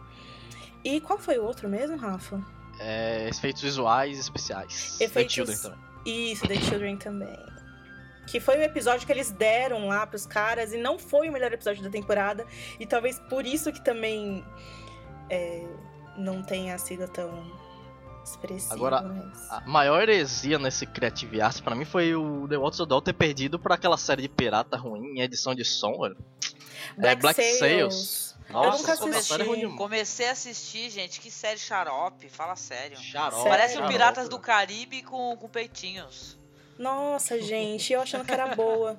E 0.84 1.00
qual 1.00 1.18
foi 1.20 1.38
o 1.38 1.44
outro 1.44 1.68
mesmo, 1.68 1.96
Rafa? 1.96 2.44
É, 2.80 3.28
efeitos 3.28 3.62
visuais 3.62 4.18
especiais. 4.18 4.96
The 4.98 5.04
Efeitos- 5.04 5.32
Children 5.34 5.56
também. 5.58 5.78
Isso, 6.04 6.48
The 6.48 6.56
Children 6.56 6.96
também. 6.96 7.38
Que 8.26 8.40
foi 8.40 8.58
o 8.58 8.62
episódio 8.62 9.06
que 9.06 9.12
eles 9.12 9.30
deram 9.30 9.86
lá 9.86 10.04
pros 10.04 10.26
caras 10.26 10.72
e 10.72 10.78
não 10.78 10.98
foi 10.98 11.28
o 11.28 11.32
melhor 11.32 11.52
episódio 11.52 11.82
da 11.82 11.90
temporada. 11.90 12.44
E 12.80 12.84
talvez 12.86 13.20
por 13.30 13.46
isso 13.46 13.72
que 13.72 13.80
também 13.84 14.44
é, 15.30 15.64
não 16.16 16.42
tenha 16.42 16.76
sido 16.78 17.06
tão 17.08 17.30
expressivo. 18.24 18.72
Agora, 18.74 19.02
mas- 19.02 19.50
A 19.50 19.60
maior 19.66 20.02
heresia 20.02 20.58
nesse 20.58 20.86
Creative 20.86 21.40
Arts 21.40 21.60
pra 21.60 21.74
mim 21.74 21.84
foi 21.84 22.14
o 22.14 22.46
The 22.48 22.56
of 22.80 22.86
Dawn 22.88 23.00
ter 23.00 23.12
perdido 23.12 23.58
por 23.58 23.72
aquela 23.72 23.96
série 23.96 24.22
de 24.22 24.28
pirata 24.28 24.76
ruim 24.76 25.18
em 25.18 25.20
edição 25.20 25.54
de 25.54 25.64
som, 25.64 25.98
velho. 26.00 26.16
é, 26.98 27.14
Black 27.14 27.42
Sails. 27.58 28.36
nunca 28.78 28.92
essa 28.92 29.08
assisti. 29.08 29.24
série 29.24 29.42
é 29.42 29.46
ruim 29.46 29.58
demais. 29.60 29.78
Comecei 29.78 30.28
a 30.28 30.32
assistir, 30.32 30.90
gente, 30.90 31.20
que 31.20 31.30
série 31.30 31.58
xarope, 31.58 32.28
fala 32.28 32.54
sério. 32.56 32.98
Xarope? 32.98 33.48
Parece 33.48 33.74
o 33.74 33.76
xarope, 33.76 33.92
Piratas 33.92 34.28
do. 34.28 34.38
Caribe 34.38 35.02
com, 35.02 35.36
com 35.36 35.48
peitinhos. 35.48 36.36
Nossa, 36.78 37.40
gente, 37.40 37.92
eu 37.92 38.00
achando 38.02 38.24
que 38.24 38.32
era 38.32 38.54
boa. 38.54 38.98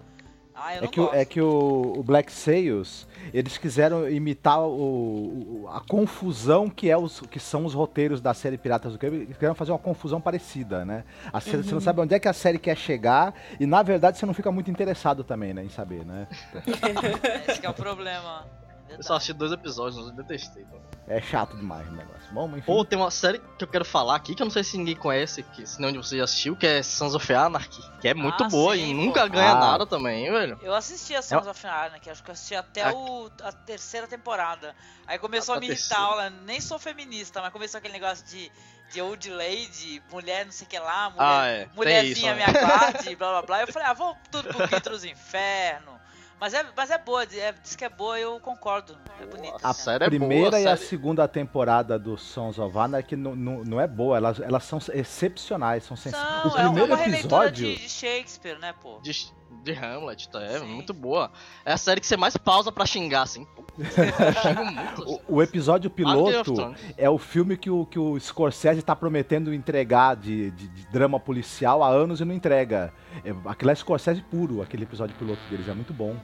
Ah, 0.55 0.75
É 0.75 0.87
que, 0.87 0.99
o- 1.01 1.13
é 1.13 1.25
que 1.25 1.41
o, 1.41 1.93
o 1.97 2.03
Black 2.03 2.31
Sails, 2.31 3.07
eles 3.33 3.57
quiseram 3.57 4.09
imitar 4.09 4.59
o, 4.61 5.63
o- 5.63 5.67
a 5.71 5.79
confusão 5.81 6.69
que, 6.69 6.89
é 6.89 6.97
os, 6.97 7.21
que 7.21 7.39
são 7.39 7.65
os 7.65 7.73
roteiros 7.73 8.21
da 8.21 8.33
série 8.33 8.57
Piratas 8.57 8.93
do 8.93 8.99
Caribe. 8.99 9.23
Eles 9.23 9.37
queriam 9.37 9.55
fazer 9.55 9.71
uma 9.71 9.79
confusão 9.79 10.21
parecida, 10.21 10.85
né? 10.85 11.03
A 11.31 11.39
série, 11.41 11.63
Você 11.63 11.73
não 11.73 11.81
sabe 11.81 12.01
onde 12.01 12.13
é 12.13 12.19
que 12.19 12.27
a 12.27 12.33
série 12.33 12.59
quer 12.59 12.77
chegar 12.77 13.33
e, 13.59 13.65
na 13.65 13.81
verdade, 13.81 14.17
você 14.17 14.25
não 14.25 14.33
fica 14.33 14.51
muito 14.51 14.69
interessado 14.69 15.23
também, 15.23 15.53
né? 15.53 15.63
Em 15.63 15.69
saber, 15.69 16.05
né? 16.05 16.27
Esse 17.47 17.59
que 17.59 17.65
é 17.65 17.69
o 17.69 17.73
problema. 17.73 18.45
Eu 18.89 19.01
só 19.01 19.15
assisti 19.15 19.33
dois 19.33 19.51
episódios, 19.51 20.05
eu 20.05 20.11
detestei. 20.13 20.63
Então. 20.63 20.79
É 21.07 21.19
chato 21.21 21.55
demais 21.57 21.87
o 21.87 21.91
negócio. 21.91 22.21
Bom, 22.31 22.47
enfim. 22.51 22.61
Pô, 22.61 22.85
tem 22.85 22.97
uma 22.97 23.11
série 23.11 23.39
que 23.57 23.63
eu 23.63 23.67
quero 23.67 23.83
falar 23.83 24.15
aqui, 24.15 24.35
que 24.35 24.41
eu 24.41 24.45
não 24.45 24.51
sei 24.51 24.63
se 24.63 24.77
ninguém 24.77 24.95
conhece, 24.95 25.41
que, 25.43 25.65
se 25.65 25.79
nenhum 25.81 25.91
de 25.93 25.97
vocês 25.97 26.17
já 26.19 26.23
assistiu, 26.25 26.55
que 26.55 26.65
é 26.65 26.81
Sons 26.83 27.13
of 27.15 27.33
Anarchy, 27.33 27.81
que 27.99 28.07
é 28.07 28.13
muito 28.13 28.43
Ah, 28.43 28.47
boa 28.49 28.75
sim, 28.75 28.83
e 28.91 28.95
pô. 28.95 29.01
nunca 29.01 29.27
ganha 29.27 29.51
Ah. 29.51 29.55
nada 29.55 29.85
também, 29.85 30.31
velho. 30.31 30.57
Eu 30.61 30.73
assisti 30.73 31.15
a 31.15 31.21
Sons 31.21 31.47
of 31.47 31.65
Anarchy, 31.67 32.09
acho 32.09 32.23
que 32.23 32.29
eu 32.29 32.33
assisti 32.33 32.55
até 32.55 32.83
A- 32.83 32.93
o, 32.93 33.29
a 33.41 33.51
terceira 33.51 34.07
temporada. 34.07 34.75
Aí 35.07 35.17
começou 35.19 35.53
A- 35.53 35.55
a, 35.55 35.57
a 35.57 35.61
me 35.61 35.67
irritar, 35.69 36.29
nem 36.45 36.61
sou 36.61 36.77
feminista, 36.79 37.41
mas 37.41 37.51
começou 37.51 37.79
aquele 37.79 37.93
negócio 37.93 38.25
de, 38.25 38.49
de 38.91 39.01
old 39.01 39.29
lady, 39.29 40.01
mulher 40.11 40.45
não 40.45 40.51
sei 40.53 40.65
o 40.67 40.69
que 40.69 40.79
lá, 40.79 41.09
mulher, 41.09 41.25
Ah, 41.25 41.47
é. 41.47 41.69
Mulherzinha 41.75 42.31
isso, 42.33 42.37
me 42.37 42.57
aguarde, 42.57 43.15
blá 43.17 43.29
blá 43.31 43.41
blá. 43.41 43.61
Eu 43.61 43.67
falei, 43.73 43.87
ah, 43.89 43.93
vou 43.93 44.15
tudo 44.31 44.47
pro 44.49 44.67
quinto 44.67 44.89
dos 44.89 45.03
infernos. 45.03 45.92
Mas 46.43 46.53
é, 46.53 46.65
mas 46.75 46.91
é 46.91 46.97
boa, 46.97 47.23
é, 47.23 47.53
diz 47.53 47.73
que 47.73 47.85
é 47.85 47.89
boa 47.89 48.19
eu 48.19 48.37
concordo. 48.37 48.97
É 49.21 49.25
bonita. 49.25 49.55
A 49.63 49.69
assim. 49.69 49.83
série 49.83 50.03
é 50.03 50.07
primeira 50.09 50.49
boa, 50.51 50.59
e 50.59 50.67
a 50.67 50.75
série- 50.75 50.89
segunda 50.89 51.25
temporada 51.25 51.97
do 51.97 52.17
Sons 52.17 52.59
of 52.59 52.77
Anarchy 52.77 53.15
não, 53.15 53.33
não, 53.33 53.63
não 53.63 53.79
é 53.79 53.87
boa, 53.87 54.17
elas, 54.17 54.41
elas 54.41 54.65
são 54.65 54.77
excepcionais, 54.93 55.85
são 55.85 55.95
sens... 55.95 56.11
São, 56.13 56.21
O 56.21 56.25
é 56.25 56.39
uma- 56.41 56.51
primeiro 56.65 56.91
é 56.91 56.95
uma 56.95 56.97
releitura 56.97 57.47
episódio... 57.47 57.65
de, 57.67 57.75
de 57.83 57.89
Shakespeare, 57.89 58.59
né, 58.59 58.73
pô? 58.81 58.99
de- 59.01 59.31
De 59.63 59.71
Hamlet, 59.73 60.29
tá? 60.29 60.41
É 60.41 60.59
Sim. 60.59 60.65
muito 60.65 60.93
boa. 60.93 61.31
É 61.65 61.73
a 61.73 61.77
série 61.77 62.01
que 62.01 62.07
você 62.07 62.17
mais 62.17 62.35
pausa 62.37 62.71
pra 62.71 62.85
xingar, 62.85 63.21
assim. 63.23 63.45
Muito. 63.77 65.03
assim. 65.03 65.19
O, 65.27 65.35
o 65.37 65.41
episódio 65.41 65.89
piloto 65.89 66.75
é 66.97 67.09
o 67.09 67.17
filme 67.17 67.57
que 67.57 67.69
o, 67.69 67.85
que 67.85 67.97
o 67.97 68.19
Scorsese 68.19 68.81
tá 68.83 68.95
prometendo 68.95 69.53
entregar 69.53 70.15
de, 70.15 70.51
de- 70.51 70.67
de 70.67 70.87
drama 70.91 71.19
policial 71.19 71.81
há 71.83 71.87
anos 71.89 72.21
e 72.21 72.25
não 72.25 72.35
entrega. 72.35 72.93
É, 73.25 73.33
aquilo 73.45 73.71
é 73.71 73.75
Scorsese 73.75 74.21
puro, 74.21 74.61
aquele 74.61 74.83
episódio 74.83 75.15
piloto 75.15 75.41
deles, 75.49 75.67
é 75.67 75.73
muito 75.73 75.93
bom. 75.93 76.15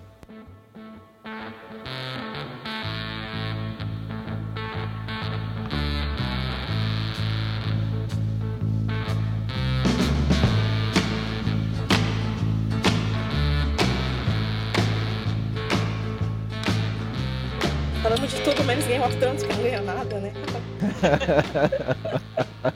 Of 19.04 19.16
Thrones, 19.18 19.44
que 19.44 19.54
não 19.54 19.64
ganhou 19.64 19.84
nada, 19.84 20.20
né? 20.20 20.34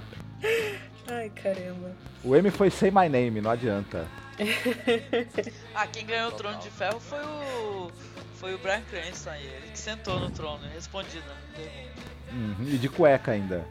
Ai, 1.08 1.30
caramba. 1.30 1.92
O 2.24 2.36
M 2.36 2.50
foi 2.52 2.70
Say 2.70 2.92
My 2.92 3.10
Name, 3.10 3.42
não 3.42 3.52
adianta. 3.52 4.06
Ah, 5.76 5.88
quem 5.88 6.06
ganhou 6.06 6.30
o 6.30 6.32
trono 6.34 6.58
de 6.60 6.70
ferro 6.70 7.00
foi 7.00 7.20
o. 7.20 7.92
Foi 8.36 8.54
o 8.54 8.58
Brian 8.58 8.82
Cranston 8.90 9.30
aí. 9.32 9.46
Ele 9.46 9.72
que 9.72 9.80
sentou 9.80 10.20
no 10.20 10.30
trono, 10.30 10.60
respondido. 10.74 11.24
Pergunta. 11.56 12.04
Uhum, 12.32 12.56
E 12.68 12.78
de 12.78 12.90
cueca 12.90 13.32
ainda. 13.32 13.66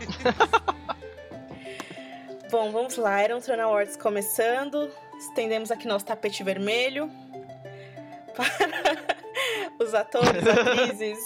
Bom, 2.50 2.70
vamos 2.70 2.96
lá. 2.96 3.20
Era 3.20 3.36
um 3.36 3.40
Throne 3.40 3.62
Awards 3.62 3.96
começando. 3.96 4.88
Estendemos 5.18 5.70
aqui 5.70 5.88
nosso 5.88 6.04
tapete 6.04 6.44
vermelho 6.44 7.10
para 8.36 8.46
os 9.84 9.94
atores, 9.94 10.42
atrizes 10.46 11.18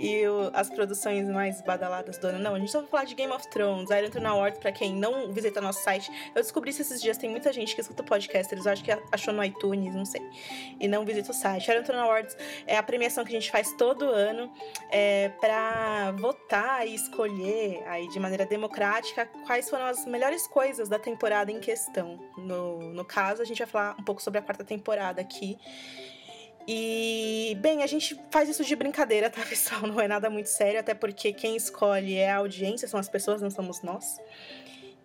e 0.00 0.26
o- 0.28 0.50
as 0.54 0.70
produções 0.70 1.28
mais 1.28 1.60
badaladas 1.62 2.18
do 2.18 2.26
ano. 2.28 2.38
Não, 2.38 2.54
a 2.54 2.58
gente 2.58 2.70
só 2.70 2.80
vai 2.80 2.88
falar 2.88 3.04
de 3.04 3.14
Game 3.14 3.32
of 3.32 3.48
Thrones, 3.50 3.90
Iron 3.90 4.10
Throne 4.10 4.26
Awards, 4.26 4.58
pra 4.60 4.70
quem 4.70 4.94
não 4.94 5.32
visita 5.32 5.60
nosso 5.60 5.82
site. 5.82 6.10
Eu 6.34 6.40
descobri 6.42 6.70
isso 6.70 6.82
esses 6.82 7.00
dias, 7.02 7.16
tem 7.16 7.28
muita 7.28 7.52
gente 7.52 7.74
que 7.74 7.80
escuta 7.80 8.02
podcasters, 8.02 8.64
eu 8.64 8.72
acho 8.72 8.84
que 8.84 8.92
achou 9.12 9.34
no 9.34 9.42
iTunes, 9.44 9.94
não 9.94 10.04
sei. 10.04 10.22
E 10.78 10.86
não 10.86 11.04
visita 11.04 11.30
o 11.32 11.34
site. 11.34 11.68
Iron 11.70 11.82
Throne 11.82 12.00
Awards 12.02 12.36
é 12.66 12.76
a 12.76 12.82
premiação 12.82 13.24
que 13.24 13.30
a 13.36 13.40
gente 13.40 13.50
faz 13.50 13.72
todo 13.72 14.04
ano 14.04 14.52
é, 14.90 15.30
para 15.40 16.12
votar 16.12 16.86
e 16.86 16.94
escolher 16.94 17.82
aí 17.86 18.08
de 18.08 18.20
maneira 18.20 18.46
democrática 18.46 19.26
quais 19.46 19.68
foram 19.68 19.86
as 19.86 20.06
melhores 20.06 20.46
coisas 20.46 20.88
da 20.88 20.98
temporada 20.98 21.50
em 21.50 21.58
questão. 21.60 22.18
No, 22.36 22.92
no 22.92 23.04
caso, 23.04 23.42
a 23.42 23.44
gente 23.44 23.58
vai 23.58 23.66
falar 23.66 23.96
um 23.98 24.04
pouco 24.04 24.22
sobre 24.22 24.38
a 24.38 24.42
quarta 24.42 24.62
temporada 24.64 25.20
aqui. 25.20 25.58
E, 26.70 27.56
bem, 27.62 27.82
a 27.82 27.86
gente 27.86 28.20
faz 28.30 28.46
isso 28.46 28.62
de 28.62 28.76
brincadeira, 28.76 29.30
tá, 29.30 29.40
pessoal? 29.48 29.86
Não 29.86 29.98
é 29.98 30.06
nada 30.06 30.28
muito 30.28 30.50
sério, 30.50 30.78
até 30.78 30.92
porque 30.92 31.32
quem 31.32 31.56
escolhe 31.56 32.16
é 32.16 32.30
a 32.30 32.36
audiência, 32.36 32.86
são 32.86 33.00
as 33.00 33.08
pessoas, 33.08 33.40
não 33.40 33.50
somos 33.50 33.80
nós. 33.80 34.20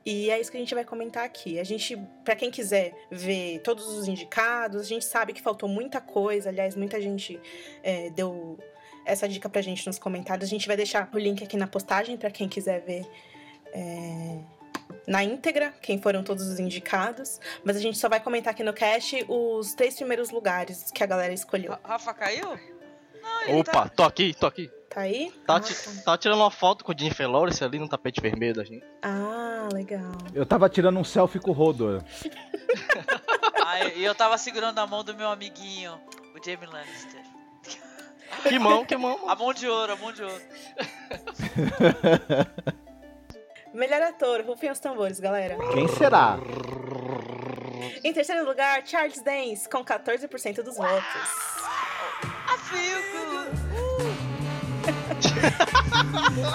E 0.05 0.29
é 0.29 0.41
isso 0.41 0.51
que 0.51 0.57
a 0.57 0.59
gente 0.59 0.75
vai 0.75 0.83
comentar 0.83 1.23
aqui. 1.23 1.57
A 1.57 1.63
gente, 1.63 1.97
pra 2.25 2.35
quem 2.35 2.51
quiser 2.51 2.93
ver 3.09 3.59
todos 3.59 3.87
os 3.87 4.09
indicados, 4.09 4.81
a 4.81 4.83
gente 4.83 5.05
sabe 5.05 5.31
que 5.31 5.41
faltou 5.41 5.69
muita 5.69 6.01
coisa. 6.01 6.49
Aliás, 6.49 6.75
muita 6.75 6.99
gente 6.99 7.39
é, 7.81 8.09
deu 8.09 8.59
essa 9.05 9.29
dica 9.29 9.47
pra 9.47 9.61
gente 9.61 9.87
nos 9.87 9.97
comentários. 9.97 10.49
A 10.49 10.49
gente 10.49 10.67
vai 10.67 10.75
deixar 10.75 11.09
o 11.13 11.17
link 11.17 11.41
aqui 11.41 11.55
na 11.55 11.67
postagem 11.67 12.17
pra 12.17 12.29
quem 12.29 12.49
quiser 12.49 12.81
ver 12.81 13.05
é, 13.73 14.39
na 15.07 15.23
íntegra 15.23 15.73
quem 15.81 16.01
foram 16.01 16.23
todos 16.23 16.47
os 16.47 16.59
indicados. 16.59 17.39
Mas 17.63 17.75
a 17.77 17.79
gente 17.79 17.97
só 17.97 18.07
vai 18.09 18.19
comentar 18.19 18.51
aqui 18.53 18.63
no 18.63 18.73
cast 18.73 19.25
os 19.27 19.73
três 19.73 19.95
primeiros 19.95 20.29
lugares 20.29 20.91
que 20.91 21.03
a 21.03 21.07
galera 21.07 21.33
escolheu. 21.33 21.71
Ra- 21.71 21.79
Rafa 21.83 22.13
caiu? 22.13 22.57
Não, 23.47 23.59
Opa, 23.59 23.71
tá. 23.71 23.89
tô 23.89 24.03
aqui, 24.03 24.33
tô 24.33 24.45
aqui. 24.47 24.69
Tá 24.89 25.01
aí? 25.01 25.31
Tá, 25.47 25.59
tá. 26.05 26.17
tirando 26.17 26.39
uma 26.39 26.51
foto 26.51 26.83
com 26.85 26.91
o 26.91 26.95
Jennifer 26.97 27.27
Lawrence 27.29 27.63
ali 27.63 27.79
no 27.79 27.89
tapete 27.89 28.21
vermelho 28.21 28.53
da 28.55 28.63
gente. 28.63 28.85
Ah, 29.01 29.67
legal. 29.73 30.11
Eu 30.35 30.45
tava 30.45 30.69
tirando 30.69 30.99
um 30.99 31.03
selfie 31.03 31.39
com 31.39 31.51
o 31.51 31.53
Rodor. 31.53 32.03
Ah, 33.65 33.85
e 33.95 34.03
eu 34.03 34.13
tava 34.13 34.37
segurando 34.37 34.77
a 34.79 34.85
mão 34.85 35.03
do 35.03 35.15
meu 35.15 35.29
amiguinho, 35.29 35.93
o 36.35 36.45
Jamie 36.45 36.67
Lannister. 36.67 37.21
Que 38.43 38.59
mão, 38.59 38.85
que 38.85 38.95
mão. 38.97 39.17
A 39.29 39.35
mão 39.35 39.53
de 39.53 39.67
ouro, 39.67 39.93
a 39.93 39.95
mão 39.95 40.11
de 40.11 40.21
ouro. 40.21 40.41
Melhor 43.73 44.03
ator, 44.03 44.41
rufem 44.45 44.69
os 44.69 44.79
tambores, 44.79 45.19
galera. 45.19 45.57
Quem 45.73 45.87
será? 45.87 46.37
Em 48.03 48.13
terceiro 48.13 48.45
lugar, 48.45 48.85
Charles 48.85 49.19
Dance, 49.21 49.67
com 49.67 49.83
14% 49.83 50.61
dos 50.61 50.77
votos. 50.77 51.03
I 52.23 52.57
feel 52.69 53.01
good. 53.13 53.49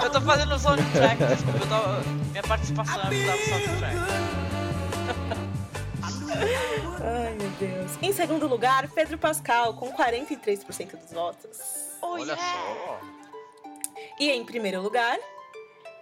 eu 0.03 0.09
tô 0.11 0.21
fazendo 0.21 0.55
o 0.55 0.59
soundtrack, 0.59 1.25
desculpa, 1.25 1.59
eu 1.59 1.67
tô, 1.67 2.09
minha 2.29 2.43
participação 2.43 3.01
é 3.01 3.05
mudar 3.11 3.35
o 3.35 3.39
soundtrack. 3.39 3.97
Ai, 7.03 7.35
meu 7.35 7.49
Deus. 7.59 7.97
Em 8.01 8.13
segundo 8.13 8.47
lugar, 8.47 8.87
Pedro 8.89 9.17
Pascal, 9.17 9.73
com 9.73 9.91
43% 9.91 10.95
dos 10.95 11.11
votos. 11.11 11.57
Oh, 12.01 12.11
Olha 12.13 12.33
yeah. 12.33 12.41
só. 12.41 13.01
E 14.19 14.31
em 14.31 14.45
primeiro 14.45 14.81
lugar, 14.81 15.17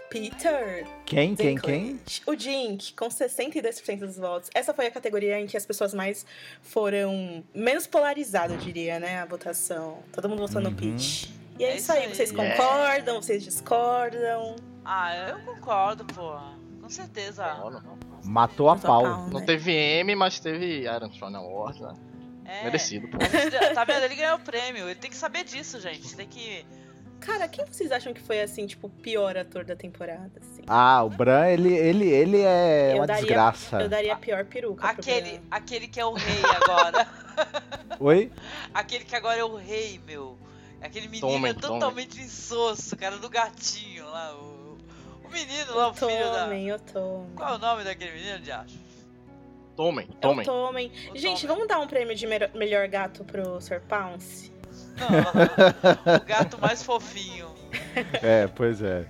Peter. 0.10 0.86
Quem, 1.06 1.36
quem, 1.36 1.58
quem? 1.58 2.00
O 2.26 2.36
Dink, 2.36 2.94
com 2.94 3.08
62% 3.08 4.00
dos 4.00 4.18
votos. 4.18 4.50
Essa 4.54 4.74
foi 4.74 4.88
a 4.88 4.92
categoria 4.92 5.40
em 5.40 5.46
que 5.48 5.58
as 5.58 5.66
pessoas 5.66 5.94
mais 5.94 6.26
foram 6.62 7.44
menos 7.54 7.86
polarizadas, 7.88 8.58
eu 8.58 8.64
diria, 8.64 9.00
né? 9.00 9.20
A 9.20 9.26
votação. 9.26 10.00
Todo 10.14 10.30
mundo 10.30 10.46
votou 10.48 10.62
no 10.62 10.70
Uhum. 10.70 10.76
Pete. 10.76 11.34
E 11.60 11.64
é, 11.64 11.72
É 11.72 11.76
isso 11.78 11.92
aí. 11.92 12.04
aí. 12.06 12.14
Vocês 12.16 12.32
Yeah. 12.32 12.56
concordam? 12.56 13.22
Vocês 13.22 13.44
discordam? 13.44 14.56
Ah, 14.86 15.16
eu 15.30 15.40
concordo, 15.40 16.06
pô. 16.06 16.38
Com 16.82 16.90
certeza. 16.90 17.46
Olha, 17.62 17.82
Matou 18.24 18.70
a 18.70 18.76
Matou 18.76 18.90
a 18.94 19.02
pau. 19.04 19.04
pau. 19.04 19.28
Não 19.30 19.40
né? 19.42 19.46
teve 19.46 19.72
M, 19.74 20.16
mas 20.16 20.40
teve 20.40 20.82
Iron 20.84 21.10
Throne 21.10 21.36
Award, 21.36 21.82
né? 21.82 21.94
É. 22.46 22.64
Merecido, 22.64 23.10
pô. 23.10 23.18
A 23.18 23.74
tá 23.74 23.84
vendo? 23.84 24.04
Ele 24.06 24.16
ganhou 24.16 24.38
o 24.38 24.40
prêmio. 24.40 24.86
Ele 24.86 24.96
tem 24.96 25.10
que 25.10 25.18
saber 25.18 25.44
disso, 25.44 25.82
gente. 25.82 26.16
Tem 26.16 26.26
que. 26.28 26.66
Cara, 27.20 27.48
quem 27.48 27.66
vocês 27.66 27.92
acham 27.92 28.14
que 28.14 28.22
foi, 28.22 28.40
assim, 28.42 28.66
tipo, 28.68 28.88
o 28.88 28.90
pior 28.90 29.36
ator 29.38 29.66
da 29.66 29.76
temporada, 29.76 30.32
assim? 30.40 30.62
Ah, 30.68 31.04
o 31.04 31.10
Bran, 31.10 31.48
ele, 31.48 31.74
ele, 31.76 32.08
ele 32.10 32.42
é 32.42 32.92
Eu 32.94 32.98
uma 32.98 33.08
daria- 33.08 33.22
desgraça. 33.24 33.82
Eu 33.82 33.90
daria 33.90 34.14
a 34.14 34.18
pior 34.18 34.46
peruca 34.46 34.88
Aquele, 34.88 35.42
aquele 35.52 35.88
que 35.88 36.00
é 36.00 36.06
o 36.06 36.14
rei 36.14 36.42
agora. 36.62 37.08
Oi? 38.00 38.32
aquele 38.74 39.04
que 39.04 39.16
agora 39.16 39.38
é 39.40 39.44
o 39.44 39.56
rei, 39.56 40.00
meu. 40.06 40.38
Aquele 40.82 41.08
menino 41.08 41.28
Tomem, 41.28 41.52
é 41.52 41.54
totalmente 41.56 42.22
insosso, 42.22 42.96
cara 42.96 43.18
do 43.18 43.30
gatinho 43.30 44.06
lá. 44.06 44.36
O, 44.36 44.78
o 45.26 45.32
menino 45.32 45.76
lá, 45.76 45.90
o 45.90 45.94
filho 45.94 46.32
da. 46.32 46.44
Tomem, 46.44 46.68
eu 46.68 46.80
tomem. 46.80 47.30
Qual 47.36 47.50
é 47.54 47.56
o 47.56 47.58
nome 47.58 47.84
daquele 47.84 48.12
menino, 48.12 48.40
Diacho? 48.40 48.78
Tomem, 49.76 50.08
Eu 50.08 50.16
tomem. 50.20 50.46
tomem. 50.46 50.92
O 51.14 51.18
Gente, 51.18 51.42
Tomem. 51.42 51.48
vamos 51.56 51.68
dar 51.68 51.80
um 51.80 51.88
prêmio 51.88 52.16
de 52.16 52.26
melhor, 52.28 52.50
melhor 52.54 52.88
gato 52.88 53.24
pro 53.24 53.60
Sr. 53.60 53.82
Pounce? 53.88 54.52
Não, 54.98 56.16
o 56.16 56.26
gato 56.26 56.58
mais 56.60 56.82
fofinho. 56.84 57.48
É, 58.22 58.48
pois 58.48 58.82
é. 58.82 59.06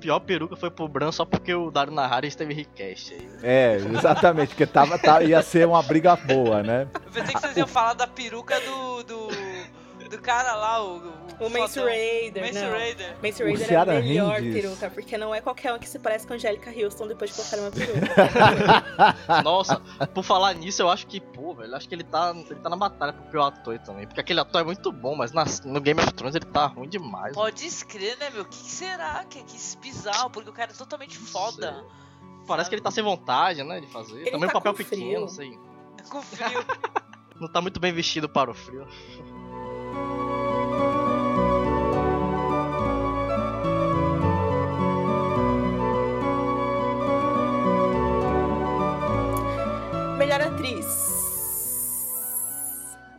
Pior 0.00 0.20
peruca 0.20 0.54
foi 0.54 0.70
pro 0.70 0.86
Bran 0.86 1.10
só 1.10 1.24
porque 1.24 1.54
o 1.54 1.70
Dario 1.70 1.92
Nahara 1.94 2.26
esteve 2.26 2.52
request 2.52 3.14
aí. 3.14 3.28
É, 3.42 3.76
exatamente, 3.76 4.48
porque 4.48 4.66
tava, 4.66 4.98
tá- 4.98 5.22
ia 5.22 5.40
ser 5.40 5.66
uma 5.66 5.82
briga 5.82 6.14
boa, 6.14 6.62
né? 6.62 6.86
Eu 6.94 7.10
pensei 7.10 7.34
que 7.34 7.40
vocês 7.40 7.56
iam 7.56 7.66
falar 7.66 7.94
da 7.94 8.06
peruca 8.06 8.60
do. 8.60 9.02
do. 9.04 9.28
Do 10.08 10.18
cara 10.20 10.54
lá, 10.54 10.82
o. 10.84 11.24
O 11.40 11.50
Mace 11.50 11.74
fodão. 11.74 11.86
Raider, 11.86 12.42
Mace 12.46 12.54
não. 12.64 12.70
Raider. 12.70 13.16
Mace 13.22 13.42
O 13.42 13.46
Raider 13.46 13.72
é 13.72 13.76
a 13.76 13.84
melhor 13.86 14.40
Hindis. 14.40 14.62
peruca, 14.62 14.90
porque 14.90 15.18
não 15.18 15.34
é 15.34 15.40
qualquer 15.40 15.72
um 15.72 15.78
que 15.80 15.88
se 15.88 15.98
parece 15.98 16.24
com 16.26 16.32
a 16.32 16.36
Angélica 16.36 16.70
Houston 16.70 17.08
depois 17.08 17.30
de 17.30 17.36
colocar 17.36 17.56
uma 17.58 17.70
peruca. 17.72 19.42
Nossa, 19.42 19.80
por 20.14 20.22
falar 20.22 20.54
nisso, 20.54 20.80
eu 20.82 20.88
acho 20.88 21.06
que, 21.08 21.20
pô, 21.20 21.52
velho, 21.54 21.74
acho 21.74 21.88
que 21.88 21.94
ele 21.94 22.04
tá, 22.04 22.32
ele 22.34 22.54
tá 22.60 22.68
na 22.68 22.76
batalha 22.76 23.12
pro 23.12 23.24
pior 23.30 23.46
ator 23.46 23.76
também. 23.80 24.06
Porque 24.06 24.20
aquele 24.20 24.38
ator 24.38 24.60
é 24.60 24.64
muito 24.64 24.92
bom, 24.92 25.16
mas 25.16 25.32
na- 25.32 25.44
no 25.64 25.80
Game 25.80 26.00
of 26.00 26.12
Thrones 26.12 26.36
ele 26.36 26.44
tá 26.46 26.66
ruim 26.66 26.88
demais. 26.88 27.34
Pode 27.34 27.66
escrever, 27.66 28.16
né, 28.18 28.30
meu? 28.30 28.42
O 28.42 28.46
que 28.46 28.54
será 28.56 29.24
que 29.24 29.40
é 29.40 29.42
que 29.42 29.56
bizarro? 29.78 30.30
Porque 30.30 30.50
o 30.50 30.52
cara 30.52 30.70
é 30.70 30.74
totalmente 30.74 31.18
foda. 31.18 31.84
Parece 32.46 32.68
que 32.68 32.76
ele 32.76 32.82
tá 32.82 32.90
sem 32.92 33.02
vontade, 33.02 33.62
né, 33.64 33.80
de 33.80 33.86
fazer. 33.88 34.20
Ele 34.20 34.30
também 34.30 34.48
tá 34.48 34.58
um 34.58 34.60
papel 34.60 34.72
com 34.72 34.78
pequeno, 34.84 35.22
não 35.22 35.28
sei. 35.28 35.58
Com 36.08 36.22
frio. 36.22 36.46
Não 37.40 37.48
tá 37.48 37.60
muito 37.60 37.80
bem 37.80 37.92
vestido 37.92 38.28
para 38.28 38.48
o 38.48 38.54
frio. 38.54 38.86
melhor 50.38 50.52
atriz. 50.52 50.86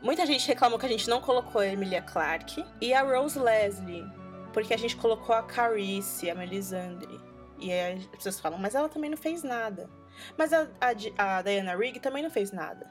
Muita 0.01 0.25
gente 0.25 0.47
reclamou 0.47 0.77
que 0.77 0.85
a 0.85 0.89
gente 0.89 1.09
não 1.09 1.21
colocou 1.21 1.61
a 1.61 1.67
Emilia 1.67 2.01
Clarke 2.01 2.63
e 2.81 2.93
a 2.93 3.01
Rose 3.01 3.39
Leslie, 3.39 4.05
porque 4.53 4.73
a 4.73 4.77
gente 4.77 4.95
colocou 4.97 5.33
a 5.33 5.41
Carice, 5.41 6.29
a 6.29 6.35
Melisandre. 6.35 7.19
E 7.57 7.71
aí 7.71 7.93
as 7.93 8.05
pessoas 8.07 8.39
falam, 8.39 8.59
mas 8.59 8.75
ela 8.75 8.89
também 8.89 9.09
não 9.09 9.17
fez 9.17 9.43
nada. 9.43 9.89
Mas 10.37 10.51
a, 10.53 10.67
a 10.81 11.37
a 11.37 11.41
Diana 11.41 11.75
Rigg 11.75 11.99
também 11.99 12.21
não 12.21 12.29
fez 12.29 12.51
nada. 12.51 12.85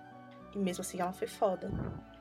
E 0.54 0.58
mesmo 0.58 0.80
assim 0.80 1.00
ela 1.00 1.12
foi 1.12 1.28
foda. 1.28 1.70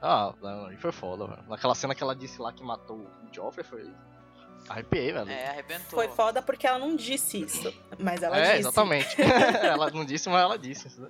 Ah, 0.01 0.33
não, 0.41 0.77
foi 0.77 0.91
foda, 0.91 1.25
velho. 1.25 1.43
Naquela 1.47 1.73
cena 1.73 1.95
que 1.95 2.03
ela 2.03 2.15
disse 2.15 2.41
lá 2.41 2.51
que 2.51 2.63
matou 2.63 2.97
o 2.97 3.33
Joffrey, 3.33 3.65
foi. 3.65 3.89
Arrepiei, 4.67 5.11
velho. 5.11 5.29
É, 5.29 5.49
arrebentou. 5.49 5.99
Foi 5.99 6.09
foda 6.09 6.41
porque 6.41 6.67
ela 6.67 6.79
não 6.79 6.95
disse 6.95 7.41
isso. 7.41 7.73
Mas 7.97 8.21
ela 8.21 8.37
é, 8.37 8.41
disse. 8.41 8.59
exatamente. 8.59 9.15
ela 9.63 9.89
não 9.91 10.03
disse, 10.05 10.29
mas 10.29 10.41
ela 10.41 10.57
disse. 10.57 10.99
né? 10.99 11.09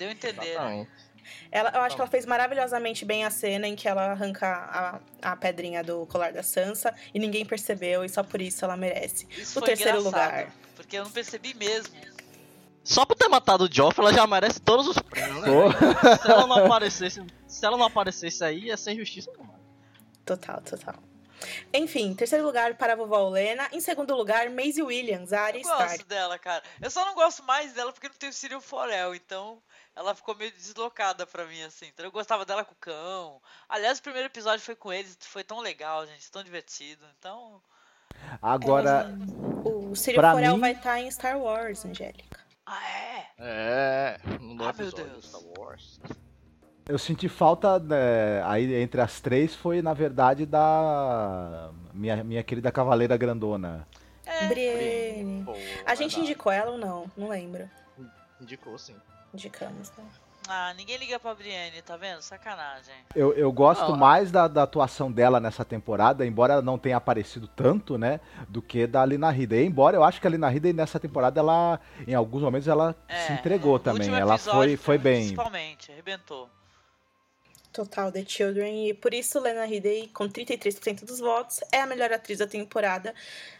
Deu 0.00 0.08
a 0.08 0.12
entender. 0.12 0.58
né? 0.58 0.86
Ela, 1.52 1.70
eu 1.74 1.80
acho 1.82 1.94
que 1.94 2.00
ela 2.00 2.10
fez 2.10 2.24
maravilhosamente 2.24 3.04
bem 3.04 3.24
a 3.24 3.30
cena 3.30 3.68
em 3.68 3.76
que 3.76 3.86
ela 3.86 4.12
arranca 4.12 4.48
a, 5.22 5.30
a 5.32 5.36
pedrinha 5.36 5.84
do 5.84 6.06
colar 6.06 6.32
da 6.32 6.42
Sansa 6.42 6.94
e 7.12 7.18
ninguém 7.18 7.44
percebeu, 7.44 8.02
e 8.02 8.08
só 8.08 8.22
por 8.22 8.40
isso 8.40 8.64
ela 8.64 8.78
merece. 8.78 9.28
Isso 9.36 9.58
o 9.58 9.62
terceiro 9.62 10.00
lugar. 10.02 10.50
Porque 10.74 10.96
eu 10.96 11.04
não 11.04 11.10
percebi 11.10 11.52
mesmo. 11.52 11.94
Só 12.82 13.04
por 13.04 13.14
ter 13.14 13.28
matado 13.28 13.64
o 13.64 13.68
Joffrey, 13.70 14.06
ela 14.06 14.16
já 14.16 14.26
merece 14.26 14.58
todos 14.58 14.88
os 14.88 14.98
prêmios, 14.98 15.42
né? 15.42 16.16
Se 16.22 16.30
ela 16.30 16.46
não 16.46 16.64
aparecesse, 16.64 17.26
se 17.46 17.66
ela 17.66 17.76
não 17.76 17.84
aparecesse 17.84 18.42
aí, 18.42 18.64
ia 18.64 18.76
ser 18.78 18.92
injustiça. 18.92 19.30
Total, 20.24 20.62
total. 20.62 20.94
Enfim, 21.72 22.14
terceiro 22.14 22.44
lugar 22.44 22.74
para 22.74 22.94
a 22.94 22.96
vovó 22.96 23.18
Olena. 23.28 23.68
Em 23.72 23.80
segundo 23.80 24.14
lugar, 24.16 24.48
Maisie 24.50 24.82
Williams, 24.82 25.32
a 25.32 25.40
Arya 25.42 25.60
Eu 25.60 25.64
gosto 25.64 25.80
Stark. 25.82 26.04
dela, 26.04 26.38
cara. 26.38 26.62
Eu 26.80 26.90
só 26.90 27.04
não 27.04 27.14
gosto 27.14 27.42
mais 27.44 27.72
dela 27.72 27.92
porque 27.92 28.08
não 28.08 28.14
tem 28.14 28.28
o 28.28 28.32
Cyril 28.32 28.60
Forel, 28.60 29.14
então 29.14 29.62
ela 30.00 30.14
ficou 30.14 30.34
meio 30.34 30.50
deslocada 30.52 31.26
pra 31.26 31.44
mim, 31.46 31.62
assim. 31.62 31.86
Então 31.86 32.04
eu 32.04 32.10
gostava 32.10 32.44
dela 32.46 32.64
com 32.64 32.72
o 32.72 32.76
cão. 32.80 33.40
Aliás, 33.68 33.98
o 33.98 34.02
primeiro 34.02 34.26
episódio 34.28 34.60
foi 34.64 34.74
com 34.74 34.90
eles, 34.92 35.16
foi 35.20 35.44
tão 35.44 35.60
legal, 35.60 36.06
gente, 36.06 36.30
tão 36.30 36.42
divertido. 36.42 37.04
Então, 37.18 37.60
Agora, 38.42 39.06
O 39.64 39.92
Pra 40.14 40.32
Forel 40.32 40.54
mim- 40.54 40.60
vai 40.60 40.72
estar 40.72 41.00
em 41.00 41.10
Star 41.10 41.38
Wars, 41.38 41.84
Angélica. 41.84 42.40
ah 42.66 42.88
é? 42.90 43.26
É, 43.38 44.20
no 44.40 44.52
Ah, 44.52 44.56
meu 44.56 44.70
episódio 44.70 45.04
Deus. 45.06 45.24
Star 45.26 45.40
Wars. 45.58 46.00
eu 46.88 46.98
senti 46.98 47.28
falta, 47.28 47.78
né, 47.78 48.42
aí 48.44 48.74
entre 48.74 49.00
as 49.00 49.20
três 49.20 49.54
foi, 49.54 49.80
na 49.80 49.94
verdade, 49.94 50.44
da 50.44 51.70
minha, 51.94 52.22
minha 52.24 52.42
querida 52.42 52.70
Cavaleira 52.72 53.16
Grandona. 53.16 53.86
É. 54.26 54.46
Brienne. 54.48 55.44
Pô, 55.44 55.52
A 55.86 55.94
gente 55.94 56.20
indicou 56.20 56.50
ela 56.52 56.72
ou 56.72 56.78
não? 56.78 57.10
Não 57.16 57.28
lembro. 57.28 57.68
Indicou 58.40 58.76
sim. 58.78 58.96
Indicamos, 59.32 59.90
né? 59.96 60.04
Ah, 60.48 60.74
ninguém 60.76 60.96
liga 60.96 61.20
pra 61.20 61.32
Brienne, 61.32 61.80
tá 61.82 61.96
vendo? 61.96 62.22
Sacanagem. 62.22 62.94
Eu, 63.14 63.32
eu 63.34 63.52
gosto 63.52 63.92
Ah. 63.92 63.96
mais 63.96 64.32
da, 64.32 64.48
da 64.48 64.64
atuação 64.64 65.12
dela 65.12 65.38
nessa 65.38 65.64
temporada, 65.64 66.26
embora 66.26 66.54
ela 66.54 66.62
não 66.62 66.76
tenha 66.76 66.96
aparecido 66.96 67.46
tanto, 67.46 67.96
né, 67.96 68.18
do 68.48 68.60
que 68.60 68.84
da 68.86 69.04
Lina 69.04 69.30
Headey. 69.30 69.64
Embora 69.66 69.96
eu 69.96 70.02
acho 70.02 70.20
que 70.20 70.26
a 70.26 70.30
Lina 70.30 70.48
Headey 70.48 70.72
nessa 70.72 70.98
temporada, 70.98 71.38
ela, 71.38 71.78
em 72.04 72.14
alguns 72.14 72.42
momentos, 72.42 72.66
ela 72.66 72.96
É, 73.06 73.26
se 73.26 73.32
entregou 73.34 73.74
no 73.74 73.78
também. 73.78 74.12
Ela 74.12 74.36
foi, 74.38 74.76
foi 74.76 74.98
bem. 74.98 75.20
Principalmente, 75.20 75.92
arrebentou. 75.92 76.50
Total 77.72 78.10
The 78.10 78.24
Children. 78.26 78.88
E 78.88 78.94
por 78.94 79.14
isso, 79.14 79.38
Lena 79.38 79.64
Headey, 79.64 80.08
com 80.08 80.28
33% 80.28 81.04
dos 81.04 81.20
votos, 81.20 81.60
é 81.70 81.80
a 81.80 81.86
melhor 81.86 82.12
atriz 82.12 82.38
da 82.38 82.46
temporada, 82.48 83.14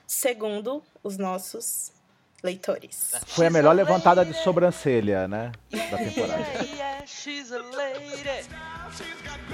segundo 0.05 0.83
os 1.05 1.17
nossos 1.17 1.93
leitores. 2.43 3.13
Foi 3.27 3.47
a 3.47 3.51
melhor 3.51 3.75
levantada 3.75 4.25
de 4.25 4.35
sobrancelha, 4.35 5.27
né, 5.29 5.53
da 5.71 5.97
temporada. 5.99 6.41
Yeah, 6.51 6.75
yeah, 6.77 7.07
she's 7.07 7.53
a 7.53 7.59
lady. 7.59 8.47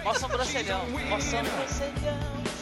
O 0.04 0.14
sobrancelhão. 0.14 0.80
O 0.84 1.20
sobrancelhão. 1.20 2.55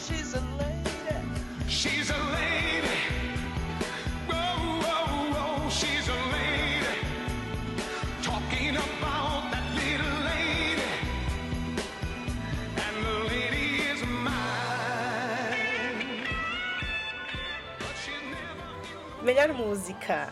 Melhor 19.25 19.51
música. 19.53 20.29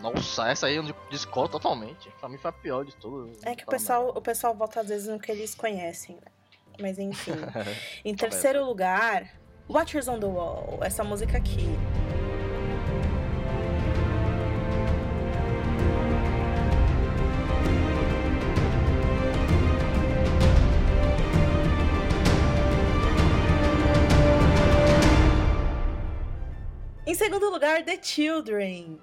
Nossa, 0.00 0.48
essa 0.48 0.66
aí 0.68 0.76
eu 0.76 0.84
discordo 1.10 1.52
totalmente. 1.52 2.08
Pra 2.20 2.28
mim 2.28 2.38
foi 2.38 2.50
a 2.50 2.52
pior 2.52 2.84
de 2.84 2.94
todas. 2.94 3.42
É 3.42 3.54
que 3.56 3.64
o 3.64 3.66
Tá, 3.66 3.72
pessoal, 3.72 4.12
o 4.14 4.20
pessoal 4.20 4.54
vota 4.54 4.80
às 4.80 4.88
vezes 4.88 5.08
no 5.08 5.18
que 5.18 5.32
eles 5.32 5.56
conhecem, 5.56 6.14
né? 6.16 6.30
Mas 6.80 6.98
enfim. 7.00 7.32
em 8.04 8.14
Tá 8.14 8.28
terceiro 8.28 8.64
lugar, 8.64 9.28
Watchers 9.68 10.06
on 10.06 10.20
the 10.20 10.26
Wall. 10.26 10.78
Essa 10.82 11.02
música 11.02 11.36
aqui. 11.36 11.66
Segundo 27.16 27.48
lugar, 27.48 27.82
The 27.82 27.98
Children. 28.02 29.00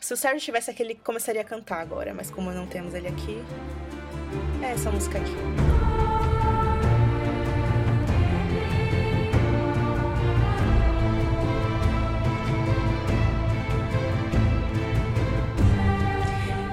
Se 0.00 0.12
o 0.12 0.16
Sérgio 0.16 0.38
estivesse 0.38 0.68
aqui, 0.68 0.82
ele 0.82 0.96
começaria 0.96 1.40
a 1.40 1.44
cantar 1.44 1.80
agora, 1.80 2.12
mas 2.12 2.28
como 2.28 2.50
não 2.50 2.66
temos 2.66 2.92
ele 2.92 3.06
aqui, 3.06 3.40
é 4.62 4.72
essa 4.72 4.90
música 4.90 5.18
aqui. 5.18 5.30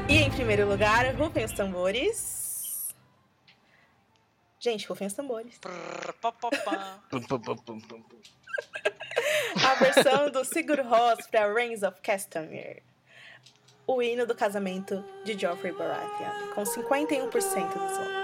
E 0.09 0.17
em 0.17 0.31
primeiro 0.31 0.67
lugar, 0.67 1.13
rufem 1.15 1.45
os 1.45 1.51
tambores. 1.51 2.95
Gente, 4.59 4.87
rufem 4.87 5.05
os 5.05 5.13
tambores. 5.13 5.59
A 9.65 9.75
versão 9.75 10.29
do 10.29 10.43
Sigur 10.43 10.81
Rós 10.81 11.27
para 11.27 11.53
Reigns 11.53 11.83
of 11.83 12.01
Castamere. 12.01 12.83
O 13.85 14.01
hino 14.01 14.25
do 14.25 14.33
casamento 14.33 15.03
de 15.23 15.37
Joffrey 15.37 15.73
Baratheon, 15.73 16.53
com 16.55 16.63
51% 16.63 17.29
dos 17.29 17.97
votos. 17.97 18.22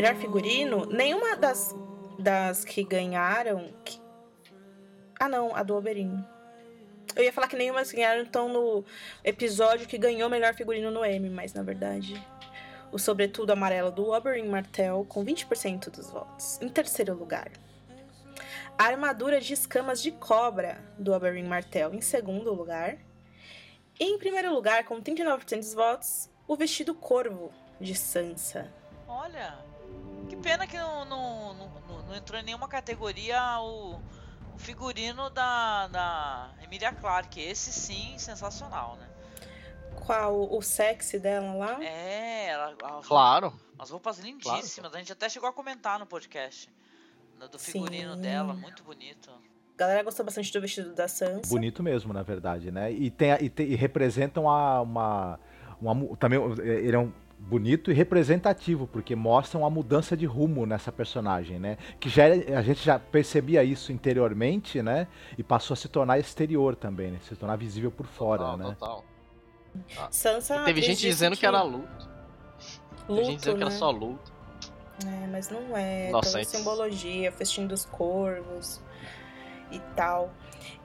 Melhor 0.00 0.14
figurino, 0.16 0.86
nenhuma 0.86 1.36
das, 1.36 1.74
das 2.18 2.64
que 2.64 2.84
ganharam. 2.84 3.72
que- 3.84 4.00
Ah, 5.18 5.28
não, 5.28 5.54
a 5.54 5.62
do 5.62 5.76
Oberyn. 5.76 6.24
Eu 7.16 7.24
ia 7.24 7.32
falar 7.32 7.48
que 7.48 7.56
nenhuma 7.56 7.82
ganharam 7.84 8.22
estão 8.22 8.48
no 8.48 8.84
episódio 9.24 9.88
que 9.88 9.98
ganhou 9.98 10.28
melhor 10.30 10.54
figurino 10.54 10.90
no 10.90 11.04
M, 11.04 11.28
mas 11.30 11.52
na 11.52 11.62
verdade. 11.62 12.14
O 12.92 12.98
Sobretudo 12.98 13.50
Amarelo 13.50 13.90
do 13.90 14.10
Oberyn 14.10 14.48
Martell, 14.48 15.04
com 15.08 15.24
20% 15.24 15.90
dos 15.90 16.10
votos. 16.10 16.58
Em 16.62 16.68
terceiro 16.68 17.14
lugar. 17.14 17.50
A 18.78 18.84
armadura 18.84 19.40
de 19.40 19.52
escamas 19.52 20.00
de 20.00 20.12
cobra 20.12 20.78
do 20.98 21.12
Oberyn 21.12 21.44
Martell, 21.44 21.92
em 21.92 22.00
segundo 22.00 22.52
lugar. 22.54 22.96
E 23.98 24.04
em 24.04 24.16
primeiro 24.18 24.54
lugar, 24.54 24.84
com 24.84 25.02
39% 25.02 25.58
dos 25.58 25.74
votos, 25.74 26.30
o 26.46 26.54
vestido 26.56 26.94
corvo 26.94 27.52
de 27.80 27.94
Sansa. 27.96 28.72
Olha, 29.08 29.58
que 30.28 30.36
pena 30.36 30.66
que 30.66 30.76
não, 30.76 31.04
não, 31.04 31.54
não, 31.54 31.68
não- 32.06 32.14
entrou 32.16 32.40
em 32.40 32.44
nenhuma 32.44 32.68
categoria 32.68 33.40
o, 33.60 33.94
o 34.54 34.58
figurino 34.58 35.28
da, 35.30 35.86
da 35.88 36.50
Emilia 36.62 36.92
Clarke. 36.92 37.40
Esse 37.40 37.72
sim, 37.72 38.16
sensacional, 38.18 38.96
né? 38.96 39.06
Qual 40.06 40.54
o 40.54 40.62
sexy 40.62 41.18
dela 41.18 41.52
lá? 41.54 41.82
É, 41.84 42.46
ela, 42.48 42.74
as, 42.98 43.06
Claro. 43.06 43.52
as 43.78 43.90
roupas 43.90 44.18
lindíssimas. 44.18 44.94
A 44.94 44.98
gente 44.98 45.12
até 45.12 45.28
chegou 45.28 45.48
a 45.48 45.52
comentar 45.52 45.98
no 45.98 46.06
podcast 46.06 46.70
do 47.38 47.48
do 47.48 47.58
figurino 47.58 48.14
Sim. 48.16 48.22
dela, 48.22 48.52
muito 48.54 48.82
bonito. 48.82 49.30
A 49.30 49.78
galera 49.78 50.02
gostou 50.02 50.24
bastante 50.24 50.52
do 50.52 50.60
vestido 50.60 50.92
da 50.94 51.06
Sansa. 51.06 51.48
Bonito 51.48 51.82
mesmo, 51.84 52.12
na 52.12 52.22
verdade, 52.22 52.70
né? 52.72 52.90
E, 52.90 53.10
tem, 53.10 53.32
a- 53.32 53.40
e, 53.40 53.48
tem- 53.48 53.68
e 53.68 53.74
representam 53.76 54.48
a- 54.50 54.80
uma, 54.82 55.38
uma 55.80 56.16
Também 56.16 56.40
ele 56.60 56.96
é 56.96 56.98
um. 56.98 57.12
Bonito 57.38 57.90
e 57.90 57.94
representativo, 57.94 58.86
porque 58.86 59.14
mostra 59.14 59.58
uma 59.58 59.70
mudança 59.70 60.16
de 60.16 60.26
rumo 60.26 60.66
nessa 60.66 60.90
personagem, 60.92 61.58
né? 61.58 61.78
Que 62.00 62.08
já 62.08 62.24
era- 62.24 62.58
a 62.58 62.62
gente 62.62 62.84
já 62.84 62.98
percebia 62.98 63.62
isso 63.64 63.92
interiormente, 63.92 64.82
né? 64.82 65.06
E 65.36 65.42
passou 65.42 65.74
a 65.74 65.76
se 65.76 65.88
tornar 65.88 66.18
exterior 66.18 66.74
também, 66.76 67.12
né? 67.12 67.18
Se 67.22 67.34
tornar 67.36 67.56
visível 67.56 67.90
por 67.90 68.06
fora, 68.06 68.42
Total, 68.42 68.56
né? 68.56 68.64
total. 68.78 69.04
Sansa. 70.10 70.54
é 70.54 70.56
uma 70.58 70.64
Teve 70.66 70.82
gente 70.82 71.00
dizendo 71.00 71.36
que 71.36 71.46
era 71.46 71.62
luto. 71.62 71.86
Teve 73.06 73.20
gente 73.20 73.30
Luto, 73.30 73.36
dizendo 73.38 73.56
que 73.56 73.62
era 73.62 73.70
né? 73.70 73.76
só 73.76 73.90
luto. 73.90 74.32
É, 75.06 75.26
mas 75.28 75.48
não 75.48 75.76
é. 75.76 76.08
Inocentes. 76.08 76.50
Toda 76.50 76.58
simbologia, 76.58 77.30
festim 77.30 77.66
dos 77.66 77.84
corvos 77.84 78.80
e 79.70 79.78
tal. 79.94 80.32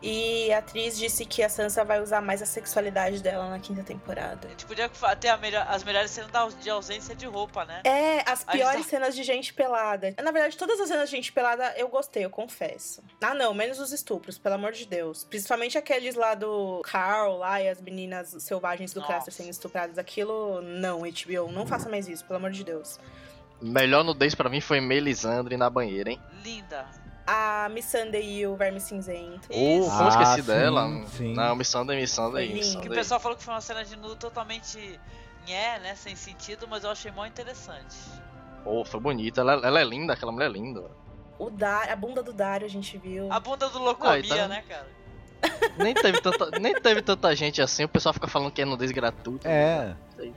E 0.01 0.51
a 0.51 0.57
atriz 0.57 0.97
disse 0.97 1.25
que 1.25 1.41
a 1.41 1.47
Sansa 1.49 1.83
vai 1.85 2.01
usar 2.01 2.21
mais 2.21 2.41
a 2.41 2.45
sexualidade 2.45 3.21
dela 3.21 3.49
na 3.49 3.59
quinta 3.59 3.83
temporada. 3.83 4.47
A 4.47 4.49
gente 4.49 4.65
podia 4.65 4.89
ter 5.19 5.29
a 5.29 5.37
melhor- 5.37 5.65
as 5.69 5.83
melhores 5.83 6.11
cenas 6.11 6.31
de 6.59 6.69
ausência 6.69 7.15
de 7.15 7.25
roupa, 7.25 7.63
né? 7.65 7.81
É, 7.85 8.29
as 8.29 8.43
piores 8.43 8.83
tá. 8.83 8.89
cenas 8.89 9.15
de 9.15 9.23
gente 9.23 9.53
pelada. 9.53 10.13
Na 10.21 10.31
verdade, 10.31 10.57
todas 10.57 10.79
as 10.79 10.87
cenas 10.87 11.09
de 11.09 11.15
gente 11.15 11.31
pelada 11.31 11.73
eu 11.77 11.87
gostei, 11.87 12.25
eu 12.25 12.29
confesso. 12.29 13.01
Ah, 13.21 13.33
não, 13.33 13.53
menos 13.53 13.79
os 13.79 13.91
estupros, 13.93 14.37
pelo 14.37 14.55
amor 14.55 14.73
de 14.73 14.85
Deus. 14.85 15.23
Principalmente 15.23 15.77
aqueles 15.77 16.15
lá 16.15 16.35
do 16.35 16.81
Carl 16.83 17.37
lá 17.37 17.61
e 17.61 17.69
as 17.69 17.79
meninas 17.79 18.35
selvagens 18.39 18.93
do 18.93 18.99
Nossa. 18.99 19.13
Craster 19.13 19.33
sendo 19.33 19.49
estupradas. 19.49 19.97
Aquilo, 19.97 20.61
não, 20.61 21.01
HBO, 21.01 21.51
não 21.51 21.65
faça 21.65 21.87
mais 21.89 22.07
isso, 22.07 22.25
pelo 22.25 22.37
amor 22.37 22.51
de 22.51 22.63
Deus. 22.63 22.99
Melhor 23.61 24.03
nudez 24.03 24.35
pra 24.35 24.49
mim 24.49 24.59
foi 24.59 24.81
Melisandre 24.81 25.55
na 25.55 25.69
banheira, 25.69 26.09
hein? 26.11 26.21
Linda. 26.43 26.85
A 27.25 27.69
Miss 27.69 27.85
Sunday 27.85 28.39
e 28.39 28.47
o 28.47 28.55
Verme 28.55 28.79
Cinzento. 28.81 29.47
Isso. 29.49 29.87
Oh, 29.87 29.91
como 29.91 30.03
eu 30.03 30.07
esqueci 30.09 30.41
sim, 30.41 30.47
dela? 30.47 31.05
sim. 31.07 31.33
Não, 31.33 31.55
Missandei, 31.55 31.99
Missandei, 32.01 32.49
Foi 32.51 32.59
lindo. 32.59 32.81
Que 32.81 32.87
o 32.89 32.91
pessoal 32.93 33.19
falou 33.19 33.37
que 33.37 33.43
foi 33.43 33.53
uma 33.53 33.61
cena 33.61 33.85
de 33.85 33.95
nudo 33.95 34.15
totalmente 34.17 34.99
nhé, 35.47 35.79
né? 35.79 35.95
Sem 35.95 36.15
sentido, 36.15 36.67
mas 36.69 36.83
eu 36.83 36.89
achei 36.91 37.11
mó 37.11 37.25
interessante. 37.25 37.95
Pô, 38.63 38.83
foi 38.83 38.99
bonita. 38.99 39.39
Ela, 39.41 39.53
ela 39.65 39.79
é 39.79 39.83
linda, 39.85 40.13
aquela 40.13 40.31
mulher 40.33 40.49
é 40.49 40.53
linda. 40.53 40.83
O 41.39 41.49
Dar, 41.49 41.89
a 41.89 41.95
bunda 41.95 42.21
do 42.21 42.33
Dario 42.33 42.65
a 42.65 42.69
gente 42.69 42.97
viu. 42.97 43.31
A 43.31 43.39
bunda 43.39 43.69
do 43.69 43.79
Locomia, 43.79 44.13
Ah, 44.15 44.19
então- 44.19 44.47
né, 44.49 44.63
cara? 44.67 44.87
Nem 45.77 45.93
teve, 45.93 46.21
tanta, 46.21 46.59
nem 46.59 46.73
teve 46.73 47.01
tanta 47.01 47.35
gente 47.35 47.61
assim, 47.61 47.83
o 47.83 47.89
pessoal 47.89 48.13
fica 48.13 48.27
falando 48.27 48.49
que 48.51 48.61
é 48.61 48.65
nudez 48.65 48.91
gratuita. 48.91 49.47
É. 49.49 49.93
Sei. 50.15 50.33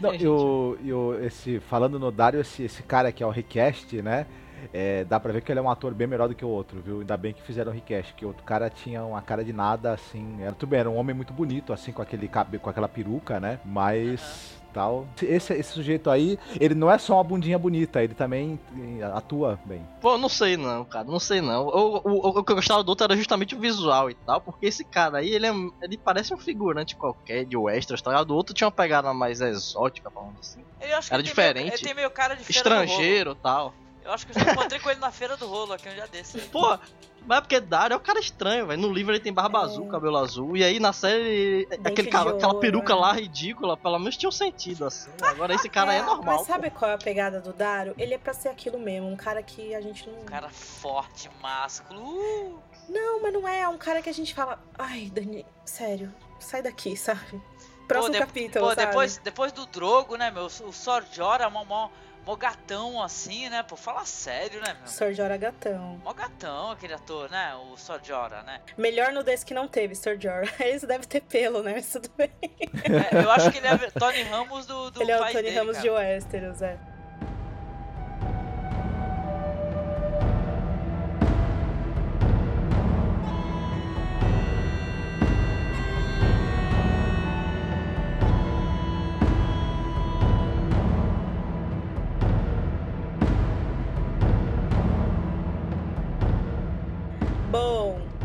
Não, 0.00 0.12
e 0.14 0.26
o, 0.26 0.76
e 0.82 0.92
o- 0.92 1.14
esse, 1.24 1.60
falando 1.60 1.98
no 1.98 2.10
Dario, 2.10 2.40
esse, 2.40 2.64
esse 2.64 2.82
cara 2.82 3.12
que 3.12 3.22
é 3.22 3.26
o 3.26 3.30
Request, 3.30 4.00
né? 4.02 4.26
É, 4.72 5.04
dá 5.04 5.18
pra 5.20 5.32
ver 5.32 5.42
que 5.42 5.50
ele 5.52 5.58
é 5.58 5.62
um 5.62 5.70
ator 5.70 5.94
bem 5.94 6.06
melhor 6.06 6.28
do 6.28 6.34
que 6.34 6.44
o 6.44 6.48
outro, 6.48 6.80
viu? 6.80 7.00
Ainda 7.00 7.16
bem 7.16 7.32
que 7.32 7.42
fizeram 7.42 7.70
o 7.70 7.74
Request, 7.74 8.14
que 8.14 8.24
o 8.24 8.28
outro 8.28 8.42
cara 8.44 8.68
tinha 8.70 9.02
uma 9.04 9.22
cara 9.22 9.44
de 9.44 9.52
nada, 9.52 9.92
assim. 9.92 10.38
Era, 10.42 10.52
tudo 10.52 10.70
bem, 10.70 10.80
era 10.80 10.90
um 10.90 10.96
homem 10.96 11.14
muito 11.14 11.32
bonito, 11.32 11.72
assim, 11.72 11.92
com 11.92 12.02
aquele 12.02 12.28
cabelo, 12.28 12.62
com 12.62 12.70
aquela 12.70 12.88
peruca, 12.88 13.38
né? 13.40 13.58
Mas. 13.64 14.56
Tal. 14.70 15.08
Esse, 15.22 15.54
esse 15.54 15.72
sujeito 15.72 16.10
aí, 16.10 16.38
ele 16.60 16.74
não 16.74 16.90
é 16.90 16.98
só 16.98 17.14
uma 17.14 17.24
bundinha 17.24 17.58
bonita, 17.58 18.02
ele 18.04 18.12
também 18.12 18.60
eh, 19.00 19.02
atua 19.14 19.58
bem. 19.64 19.80
Pô, 19.98 20.18
não 20.18 20.28
sei 20.28 20.58
não, 20.58 20.84
cara, 20.84 21.06
não 21.06 21.18
sei 21.18 21.40
não. 21.40 21.66
O, 21.66 21.96
o, 22.04 22.38
o, 22.38 22.44
que 22.44 22.52
eu 22.52 22.56
gostava 22.56 22.84
do 22.84 22.90
outro 22.90 23.04
era 23.04 23.16
justamente 23.16 23.54
o 23.56 23.58
visual 23.58 24.10
e 24.10 24.14
tal, 24.14 24.42
porque 24.42 24.66
esse 24.66 24.84
cara 24.84 25.18
aí, 25.18 25.30
ele, 25.30 25.46
é, 25.46 25.52
ele 25.80 25.96
parece 25.96 26.34
um 26.34 26.36
figurante 26.36 26.94
qualquer 26.96 27.46
de 27.46 27.56
Westeros, 27.56 28.02
tá 28.02 28.10
ligado? 28.10 28.30
O 28.30 28.34
outro 28.36 28.54
tinha 28.54 28.66
uma 28.66 28.72
pegada 28.72 29.12
mais 29.14 29.40
exótica, 29.40 30.10
falando 30.10 30.36
assim. 30.38 30.60
Eu 30.82 30.98
acho 30.98 31.08
que 31.08 31.14
Era 31.14 31.22
ele 31.22 31.30
tem 31.32 31.36
meio- 31.44 31.54
diferente. 31.54 31.74
ele 31.74 31.84
tem 31.84 31.94
meio 31.94 32.10
cara 32.10 32.34
de. 32.36 32.42
Estrangeiro 32.48 33.32
e 33.32 33.42
tal. 33.42 33.72
Eu 34.08 34.14
acho 34.14 34.26
que 34.26 34.36
eu 34.38 34.42
já 34.42 34.52
encontrei 34.52 34.80
com 34.80 34.88
ele 34.88 35.00
na 35.00 35.12
feira 35.12 35.36
do 35.36 35.46
rolo 35.46 35.74
aqui 35.74 35.86
um 35.86 35.92
dia 35.92 36.06
desse. 36.08 36.38
Pô, 36.48 36.78
mas 37.26 37.38
é 37.38 37.40
porque 37.42 37.60
Dario 37.60 37.94
é 37.94 37.96
um 37.98 38.00
cara 38.00 38.18
estranho, 38.18 38.66
velho. 38.66 38.80
No 38.80 38.90
livro 38.90 39.12
ele 39.12 39.20
tem 39.20 39.30
barba 39.30 39.58
É. 39.60 39.62
azul, 39.64 39.86
cabelo 39.86 40.16
azul, 40.16 40.56
e 40.56 40.64
aí 40.64 40.80
na 40.80 40.94
série, 40.94 41.66
Dente 41.66 41.88
aquele 41.88 42.08
cara, 42.10 42.30
aquela 42.30 42.58
peruca 42.58 42.94
né? 42.94 43.00
lá 43.02 43.12
ridícula, 43.12 43.76
pelo 43.76 43.98
menos 43.98 44.16
tinha 44.16 44.30
um 44.30 44.32
sentido, 44.32 44.86
assim. 44.86 45.10
Agora 45.20 45.52
esse 45.54 45.68
cara 45.68 45.90
aí 45.90 45.98
é 45.98 46.02
normal. 46.02 46.38
Mas 46.38 46.46
sabe 46.46 46.70
qual 46.70 46.90
é 46.90 46.94
a 46.94 46.98
pegada 46.98 47.38
do 47.38 47.52
Dario? 47.52 47.94
Ele 47.98 48.14
é 48.14 48.18
pra 48.18 48.32
ser 48.32 48.48
aquilo 48.48 48.78
mesmo, 48.78 49.08
um 49.08 49.16
cara 49.16 49.42
que 49.42 49.74
a 49.74 49.80
gente 49.82 50.08
não. 50.08 50.20
Um 50.22 50.24
cara 50.24 50.48
forte, 50.48 51.30
másculo. 51.42 52.00
Uh! 52.00 52.58
Não, 52.88 53.20
mas 53.20 53.32
não 53.34 53.46
é. 53.46 53.60
É 53.60 53.68
um 53.68 53.76
cara 53.76 54.00
que 54.00 54.08
a 54.08 54.14
gente 54.14 54.32
fala. 54.34 54.58
Ai, 54.78 55.10
Dani, 55.12 55.44
sério, 55.66 56.10
sai 56.40 56.62
daqui, 56.62 56.96
sabe? 56.96 57.38
Próximo 57.86 58.14
de- 58.14 58.18
capítulo, 58.20 58.64
Pô, 58.68 58.74
sabe? 58.74 58.86
depois, 58.86 59.18
depois 59.18 59.52
do 59.52 59.66
Drogo, 59.66 60.16
né, 60.16 60.30
meu? 60.30 60.44
O 60.46 60.72
Sor 60.72 61.04
Jorah, 61.12 61.50
mó, 61.50 61.64
mó, 61.64 61.90
mó 62.28 62.36
gatão 62.36 63.02
assim, 63.02 63.48
né? 63.48 63.62
Pô, 63.62 63.74
fala 63.74 64.04
sério, 64.04 64.60
né, 64.60 64.76
meu? 64.78 64.86
Sor 64.86 65.14
Jorah 65.14 65.38
Gatão. 65.38 65.98
Mó 66.04 66.12
gatão 66.12 66.72
aquele 66.72 66.92
ator, 66.92 67.30
né? 67.30 67.54
O 67.54 67.76
Sor 67.78 68.00
Jorah, 68.04 68.42
né? 68.42 68.60
Melhor 68.76 69.12
nudez 69.12 69.42
que 69.42 69.54
não 69.54 69.66
teve, 69.66 69.94
Sor 69.94 70.20
Jorah. 70.20 70.46
Esse 70.60 70.86
deve 70.86 71.06
ter 71.06 71.22
pelo, 71.22 71.62
né? 71.62 71.72
Mas 71.72 71.90
tudo 71.90 72.10
bem. 72.18 72.30
É, 72.42 73.24
eu 73.24 73.30
acho 73.30 73.50
que 73.50 73.56
ele 73.56 73.66
é 73.66 73.90
Tony 73.98 74.22
Ramos 74.24 74.66
do, 74.66 74.90
do 74.90 75.00
Ele 75.00 75.10
é 75.10 75.16
o 75.16 75.20
Tony 75.20 75.42
dele, 75.42 75.58
Ramos 75.58 75.76
cara. 75.78 75.82
de 75.82 75.90
Westeros, 75.90 76.60
é. 76.60 76.78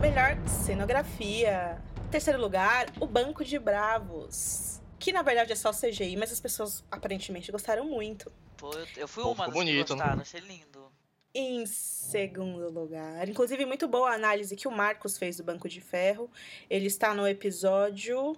Melhor 0.03 0.37
cenografia. 0.45 1.81
Terceiro 2.11 2.37
lugar, 2.37 2.87
o 2.99 3.07
Banco 3.07 3.41
de 3.45 3.57
Bravos. 3.57 4.81
Que 4.99 5.13
na 5.13 5.21
verdade 5.21 5.53
é 5.53 5.55
só 5.55 5.71
CGI, 5.71 6.17
mas 6.17 6.29
as 6.29 6.41
pessoas 6.41 6.83
aparentemente 6.91 7.49
gostaram 7.49 7.85
muito. 7.85 8.29
Pô, 8.57 8.69
eu, 8.97 9.07
fui 9.07 9.23
Pô, 9.23 9.31
uma 9.31 9.45
das 9.45 9.53
bonito, 9.53 9.85
que 9.87 9.93
né? 9.93 9.99
gostaram, 9.99 10.21
achei 10.21 10.41
lindo. 10.41 10.91
Em 11.33 11.65
segundo 11.65 12.69
lugar, 12.69 13.29
inclusive 13.29 13.65
muito 13.65 13.87
boa 13.87 14.11
a 14.11 14.15
análise 14.15 14.57
que 14.57 14.67
o 14.67 14.71
Marcos 14.71 15.17
fez 15.17 15.37
do 15.37 15.43
Banco 15.43 15.69
de 15.69 15.79
Ferro. 15.79 16.29
Ele 16.69 16.87
está 16.87 17.13
no 17.13 17.25
episódio 17.25 18.35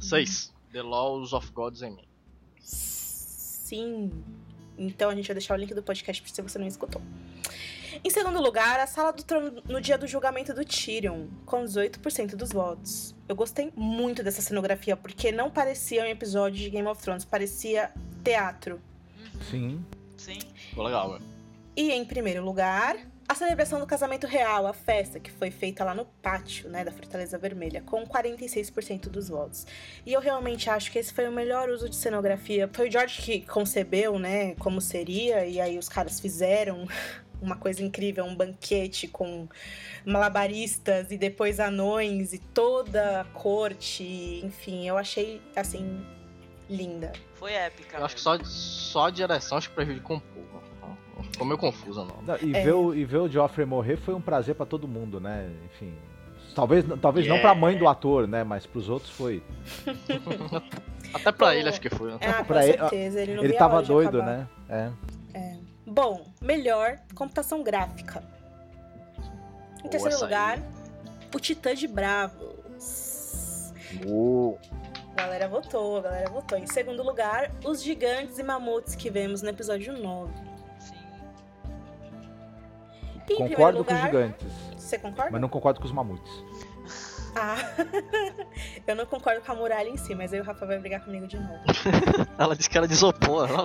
Seis. 0.00 0.50
The 0.72 0.80
Laws 0.80 1.34
of 1.34 1.52
Gods 1.52 1.82
em 1.82 1.90
mim. 1.90 2.08
Sim. 2.62 4.10
Então 4.78 5.10
a 5.10 5.14
gente 5.14 5.26
vai 5.26 5.34
deixar 5.34 5.52
o 5.52 5.58
link 5.58 5.74
do 5.74 5.82
podcast 5.82 6.26
se 6.26 6.40
você 6.40 6.58
não 6.58 6.66
escutou. 6.66 7.02
Em 8.04 8.10
segundo 8.10 8.40
lugar, 8.40 8.80
a 8.80 8.86
Sala 8.86 9.12
do 9.12 9.22
Trono 9.22 9.62
no 9.68 9.80
dia 9.80 9.96
do 9.96 10.06
julgamento 10.06 10.52
do 10.52 10.64
Tyrion, 10.64 11.26
com 11.44 11.64
18% 11.64 12.34
dos 12.34 12.52
votos. 12.52 13.14
Eu 13.28 13.34
gostei 13.34 13.72
muito 13.76 14.22
dessa 14.22 14.42
cenografia, 14.42 14.96
porque 14.96 15.32
não 15.32 15.50
parecia 15.50 16.02
um 16.02 16.06
episódio 16.06 16.58
de 16.58 16.70
Game 16.70 16.86
of 16.86 17.00
Thrones, 17.02 17.24
parecia 17.24 17.90
teatro. 18.22 18.80
Sim. 19.50 19.84
Sim. 20.16 20.38
Ficou 20.54 20.84
legal, 20.84 21.12
velho. 21.12 21.24
E 21.76 21.92
em 21.92 22.04
primeiro 22.04 22.44
lugar, 22.44 22.96
a 23.28 23.34
celebração 23.34 23.80
do 23.80 23.86
casamento 23.86 24.26
real, 24.26 24.68
a 24.68 24.72
festa 24.72 25.18
que 25.18 25.32
foi 25.32 25.50
feita 25.50 25.84
lá 25.84 25.94
no 25.94 26.04
pátio, 26.22 26.70
né, 26.70 26.84
da 26.84 26.92
Fortaleza 26.92 27.36
Vermelha, 27.36 27.82
com 27.82 28.06
46% 28.06 29.08
dos 29.08 29.28
votos. 29.28 29.66
E 30.06 30.12
eu 30.12 30.20
realmente 30.20 30.70
acho 30.70 30.92
que 30.92 30.98
esse 30.98 31.12
foi 31.12 31.28
o 31.28 31.32
melhor 31.32 31.68
uso 31.68 31.88
de 31.88 31.96
cenografia. 31.96 32.70
Foi 32.72 32.88
o 32.88 32.92
George 32.92 33.20
que 33.20 33.40
concebeu, 33.40 34.16
né, 34.18 34.54
como 34.54 34.80
seria, 34.80 35.44
e 35.44 35.60
aí 35.60 35.76
os 35.76 35.88
caras 35.88 36.20
fizeram 36.20 36.86
uma 37.40 37.56
coisa 37.56 37.82
incrível, 37.82 38.24
um 38.24 38.34
banquete 38.34 39.06
com 39.08 39.46
malabaristas 40.04 41.10
e 41.10 41.18
depois 41.18 41.60
anões 41.60 42.32
e 42.32 42.38
toda 42.38 43.20
a 43.20 43.24
corte, 43.24 44.40
enfim, 44.44 44.86
eu 44.88 44.96
achei 44.96 45.40
assim 45.54 46.00
linda. 46.68 47.12
Foi 47.34 47.52
épica. 47.52 47.98
Eu 47.98 48.04
acho 48.04 48.14
que 48.16 48.20
só, 48.20 48.38
só 48.44 49.06
a 49.06 49.10
direção 49.10 49.58
acho 49.58 49.68
que 49.68 49.74
prejudicou 49.74 50.16
um 50.16 50.20
pouco. 50.20 50.46
Ficou 51.32 51.46
meio 51.46 51.58
confusa, 51.58 52.04
não. 52.04 52.22
Não, 52.22 52.36
E, 52.42 52.54
É. 52.54 52.62
ver 52.64 52.72
o, 52.72 52.94
e 52.94 53.04
ver 53.04 53.18
o 53.18 53.28
Joffrey 53.28 53.66
morrer 53.66 53.96
foi 53.96 54.14
um 54.14 54.20
prazer 54.20 54.54
pra 54.54 54.64
todo 54.66 54.86
mundo, 54.86 55.18
né? 55.20 55.50
Enfim. 55.66 55.92
Talvez, 56.54 56.84
talvez 57.02 57.26
não 57.26 57.36
Yeah. 57.36 57.52
pra 57.54 57.60
mãe 57.60 57.76
do 57.76 57.86
ator, 57.88 58.26
né? 58.26 58.42
Mas 58.44 58.64
pros 58.66 58.88
outros 58.88 59.10
foi. 59.12 59.42
Até 61.12 61.32
pra 61.32 61.46
Pô, 61.48 61.50
ele 61.52 61.68
acho 61.68 61.80
que 61.80 61.88
foi. 61.90 62.12
né? 62.12 62.18
Com 62.18 62.44
Pra 62.44 62.66
ele- 62.66 62.78
certeza, 62.78 63.20
ele 63.22 63.34
não 63.34 63.42
Ele 63.42 63.48
via 63.52 63.56
a 63.56 63.58
tava 63.58 63.82
doido, 63.82 64.20
acabar. 64.20 64.38
né? 64.38 64.48
É. 64.68 64.90
Bom, 65.96 66.26
melhor 66.42 66.98
computação 67.14 67.62
gráfica. 67.62 68.22
Em 69.78 69.80
Boa 69.80 69.90
terceiro 69.90 70.20
lugar, 70.20 70.58
o 71.34 71.40
Titã 71.40 71.74
de 71.74 71.88
Bravos. 71.88 73.72
Uou. 74.06 74.58
A 75.16 75.22
galera 75.22 75.48
votou, 75.48 75.96
a 75.96 76.02
galera 76.02 76.28
votou. 76.28 76.58
Em 76.58 76.66
segundo 76.66 77.02
lugar, 77.02 77.50
os 77.64 77.82
gigantes 77.82 78.38
e 78.38 78.42
mamutes 78.42 78.94
que 78.94 79.08
vemos 79.08 79.40
no 79.40 79.48
episódio 79.48 79.94
9. 79.98 80.30
Sim. 80.80 80.94
E 83.26 83.34
Concordo 83.34 83.46
primeiro 83.46 83.56
com 83.56 83.80
os 83.80 83.86
lugar, 83.88 84.02
gigantes, 84.04 84.46
Você 84.76 84.98
concorda? 84.98 85.30
mas 85.30 85.40
não 85.40 85.48
concordo 85.48 85.80
com 85.80 85.86
os 85.86 85.92
mamutes. 85.92 86.30
Ah, 87.38 87.56
eu 88.86 88.96
não 88.96 89.04
concordo 89.04 89.42
com 89.42 89.52
a 89.52 89.54
muralha 89.54 89.88
em 89.90 89.96
si, 89.98 90.14
mas 90.14 90.32
aí 90.32 90.40
o 90.40 90.42
Rafa 90.42 90.64
vai 90.64 90.78
brigar 90.78 91.04
comigo 91.04 91.26
de 91.26 91.38
novo. 91.38 91.60
Ela 92.38 92.56
disse 92.56 92.70
que 92.70 92.78
era 92.78 92.88
de 92.88 92.94
isopor. 92.94 93.46
Ela... 93.50 93.64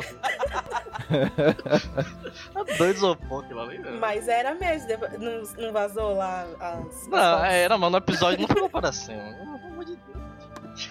doido 2.78 2.96
isopor 2.98 3.44
aquilo 3.46 3.62
ali, 3.62 3.78
velho. 3.78 3.98
Mas 4.00 4.28
era 4.28 4.54
mesmo, 4.56 4.88
depois- 4.88 5.14
não, 5.18 5.42
não 5.66 5.72
vazou 5.74 6.14
lá 6.16 6.44
as. 6.60 6.78
as 6.78 7.08
Não, 7.08 7.18
fotos? 7.38 7.44
é, 7.50 7.64
era, 7.64 7.78
mano. 7.78 7.92
No 7.92 7.98
episódio 7.98 8.42
não 8.42 8.48
ficou 8.48 8.70
parecendo. 8.70 9.36
Pelo 9.38 9.56
amor 9.68 9.86
de 9.86 9.96
Deus. 9.96 10.90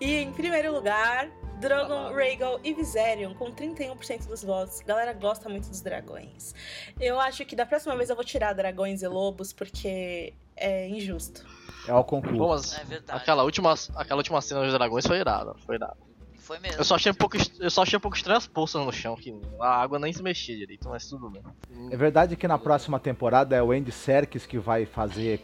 E 0.00 0.16
em 0.16 0.32
primeiro 0.32 0.72
lugar, 0.72 1.28
Drogon, 1.60 2.12
Rhaegal 2.12 2.60
e 2.62 2.74
Viserion 2.74 3.32
com 3.34 3.50
31% 3.52 4.26
dos 4.26 4.42
votos. 4.44 4.80
A 4.80 4.84
galera 4.84 5.12
gosta 5.14 5.48
muito 5.48 5.68
dos 5.68 5.80
dragões. 5.80 6.54
Eu 7.00 7.18
acho 7.18 7.44
que 7.46 7.56
da 7.56 7.64
próxima 7.64 7.96
vez 7.96 8.10
eu 8.10 8.16
vou 8.16 8.24
tirar 8.24 8.52
dragões 8.52 9.02
e 9.02 9.08
lobos 9.08 9.52
porque 9.52 10.34
é 10.56 10.88
injusto. 10.88 11.44
É 11.86 11.92
o 11.92 11.96
Pô, 12.02 12.04
concurso. 12.04 12.74
mas 12.74 12.78
É 12.78 12.84
verdade. 12.84 13.20
aquela 13.20 13.42
última, 13.42 13.74
aquela 13.96 14.18
última 14.18 14.40
cena 14.40 14.62
dos 14.62 14.72
dragões 14.72 15.06
foi 15.06 15.18
irada, 15.18 15.54
foi 15.66 15.74
irada. 15.76 15.96
Foi 16.38 16.58
mesmo. 16.58 16.78
Eu 16.78 16.84
só 16.84 16.96
achei 16.96 17.10
um 17.10 17.14
pouco, 17.14 17.36
eu 17.58 17.70
só 17.70 17.82
achei 17.82 17.96
um 17.96 18.00
pouco 18.00 18.16
estranho 18.16 18.36
as 18.36 18.46
poças 18.46 18.84
no 18.84 18.92
chão, 18.92 19.16
que 19.16 19.34
a 19.60 19.80
água 19.80 19.98
nem 19.98 20.12
se 20.12 20.22
mexia 20.22 20.54
direito, 20.56 20.86
mas 20.90 21.08
tudo 21.08 21.30
bem. 21.30 21.42
É 21.90 21.96
verdade 21.96 22.36
que 22.36 22.46
na 22.46 22.58
próxima 22.58 23.00
temporada 23.00 23.56
é 23.56 23.62
o 23.62 23.72
Andy 23.72 23.90
Serkis 23.90 24.44
que 24.44 24.58
vai 24.58 24.84
fazer 24.84 25.38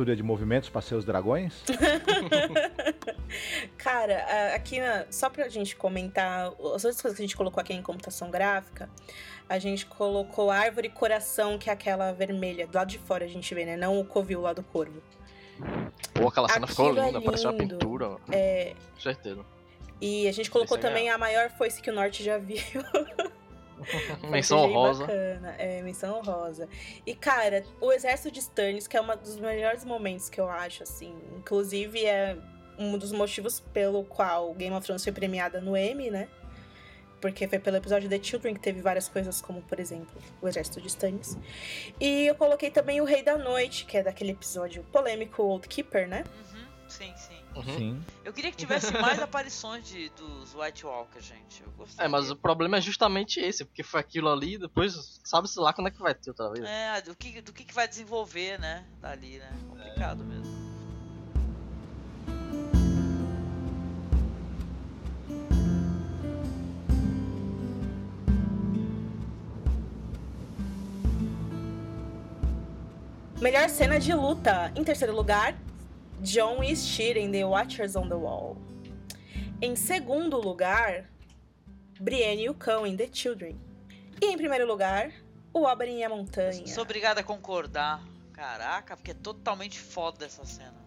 captura 0.00 0.16
de 0.16 0.22
movimentos 0.22 0.68
para 0.68 0.80
seus 0.80 1.04
dragões? 1.04 1.62
Cara, 3.76 4.24
a- 4.24 4.54
aqui 4.54 4.80
na, 4.80 5.04
só 5.10 5.28
pra 5.28 5.48
gente 5.48 5.76
comentar 5.76 6.46
as 6.48 6.84
outras 6.84 7.00
coisas 7.00 7.16
que 7.16 7.22
a 7.22 7.26
gente 7.26 7.36
colocou 7.36 7.60
aqui 7.60 7.72
em 7.74 7.82
computação 7.82 8.30
gráfica, 8.30 8.88
a 9.48 9.58
gente 9.58 9.84
colocou 9.86 10.50
árvore 10.50 10.88
e 10.88 10.90
coração, 10.90 11.58
que 11.58 11.68
é 11.68 11.72
aquela 11.72 12.12
vermelha. 12.12 12.66
Do 12.66 12.76
lado 12.76 12.88
de 12.88 12.98
fora 12.98 13.24
a 13.24 13.28
gente 13.28 13.54
vê, 13.54 13.64
né? 13.64 13.76
Não 13.76 13.98
o 14.00 14.04
covil 14.04 14.40
lá 14.40 14.52
do 14.52 14.62
corvo. 14.62 15.02
Pô, 16.14 16.28
aquela 16.28 16.48
cena 16.48 16.66
ficou 16.66 16.86
Aquilo 16.86 17.00
é 17.00 17.06
linda, 17.08 17.20
parecia 17.20 17.50
uma 17.50 17.58
lindo. 17.58 17.76
pintura. 17.78 18.16
É, 18.32 18.74
com 18.94 19.00
certeza. 19.00 19.44
e 20.00 20.26
a 20.26 20.32
gente 20.32 20.50
colocou 20.50 20.78
Isso 20.78 20.86
é 20.86 20.90
também 20.90 21.10
a 21.10 21.18
maior 21.18 21.50
foice 21.50 21.82
que 21.82 21.90
o 21.90 21.94
norte 21.94 22.22
já 22.24 22.38
viu. 22.38 22.58
Menção 24.28 24.58
honrosa. 24.58 25.06
Bacana. 25.06 25.54
É, 25.58 25.82
menção 25.82 26.18
honrosa. 26.18 26.68
E, 27.06 27.14
cara, 27.14 27.64
o 27.80 27.92
Exército 27.92 28.30
de 28.30 28.40
Stannis, 28.40 28.86
que 28.86 28.96
é 28.96 29.00
um 29.00 29.06
dos 29.16 29.36
melhores 29.38 29.84
momentos 29.84 30.28
que 30.28 30.40
eu 30.40 30.48
acho, 30.48 30.82
assim. 30.82 31.14
Inclusive, 31.36 32.04
é 32.04 32.36
um 32.78 32.96
dos 32.96 33.12
motivos 33.12 33.60
pelo 33.72 34.04
qual 34.04 34.54
Game 34.54 34.74
of 34.74 34.84
Thrones 34.84 35.04
foi 35.04 35.12
premiada 35.12 35.60
no 35.60 35.76
Emmy, 35.76 36.10
né? 36.10 36.28
Porque 37.20 37.46
foi 37.46 37.58
pelo 37.58 37.76
episódio 37.76 38.08
The 38.08 38.22
Children 38.22 38.54
que 38.54 38.60
teve 38.60 38.80
várias 38.80 39.06
coisas, 39.06 39.42
como, 39.42 39.60
por 39.62 39.78
exemplo, 39.78 40.20
o 40.40 40.48
Exército 40.48 40.80
de 40.80 40.88
Stannis. 40.88 41.36
E 42.00 42.26
eu 42.26 42.34
coloquei 42.34 42.70
também 42.70 43.00
o 43.00 43.04
Rei 43.04 43.22
da 43.22 43.36
Noite, 43.36 43.84
que 43.84 43.98
é 43.98 44.02
daquele 44.02 44.30
episódio 44.32 44.82
polêmico 44.84 45.42
Old 45.42 45.68
Keeper, 45.68 46.08
né? 46.08 46.24
Uhum, 46.26 46.64
sim, 46.88 47.12
sim. 47.16 47.39
Uhum. 47.56 47.62
Sim. 47.62 48.04
Eu 48.24 48.32
queria 48.32 48.50
que 48.50 48.56
tivesse 48.56 48.92
mais 48.92 49.20
aparições 49.20 49.86
de, 49.86 50.08
dos 50.10 50.54
White 50.54 50.86
Walkers, 50.86 51.24
gente. 51.24 51.62
Eu 51.62 51.70
gostei. 51.72 52.04
É, 52.04 52.08
mas 52.08 52.30
o 52.30 52.36
problema 52.36 52.78
é 52.78 52.80
justamente 52.80 53.40
esse, 53.40 53.64
porque 53.64 53.82
foi 53.82 54.00
aquilo 54.00 54.28
ali, 54.28 54.56
depois 54.56 55.20
sabe-se 55.24 55.58
lá 55.58 55.72
quando 55.72 55.88
é 55.88 55.90
que 55.90 56.00
vai 56.00 56.14
ter 56.14 56.30
outra 56.30 56.50
vez. 56.50 56.64
É, 56.64 57.00
do 57.02 57.14
que, 57.16 57.40
do 57.40 57.52
que, 57.52 57.64
que 57.64 57.74
vai 57.74 57.88
desenvolver, 57.88 58.58
né? 58.58 58.86
Dali, 59.00 59.38
né? 59.38 59.52
Complicado 59.68 60.24
mesmo. 60.24 60.70
Melhor 73.40 73.70
cena 73.70 73.98
de 73.98 74.12
luta. 74.12 74.70
Em 74.76 74.84
terceiro 74.84 75.16
lugar, 75.16 75.56
John 76.22 76.62
e 76.62 76.72
Styr 76.72 77.16
em 77.16 77.30
The 77.30 77.44
Watchers 77.44 77.96
on 77.96 78.08
the 78.08 78.14
Wall. 78.14 78.56
Em 79.60 79.74
segundo 79.76 80.38
lugar, 80.40 81.04
Brienne 82.00 82.44
e 82.44 82.50
o 82.50 82.54
Cão 82.54 82.86
em 82.86 82.96
The 82.96 83.08
Children. 83.12 83.56
E 84.20 84.26
em 84.26 84.36
primeiro 84.36 84.66
lugar, 84.66 85.10
o 85.52 85.64
Oberyn 85.66 85.98
e 85.98 86.04
a 86.04 86.08
Montanha. 86.08 86.66
Sou 86.66 86.82
obrigado 86.82 87.18
a 87.18 87.22
concordar. 87.22 88.02
Caraca, 88.32 88.96
porque 88.96 89.10
é 89.10 89.14
totalmente 89.14 89.78
foda 89.78 90.24
essa 90.24 90.44
cena. 90.44 90.80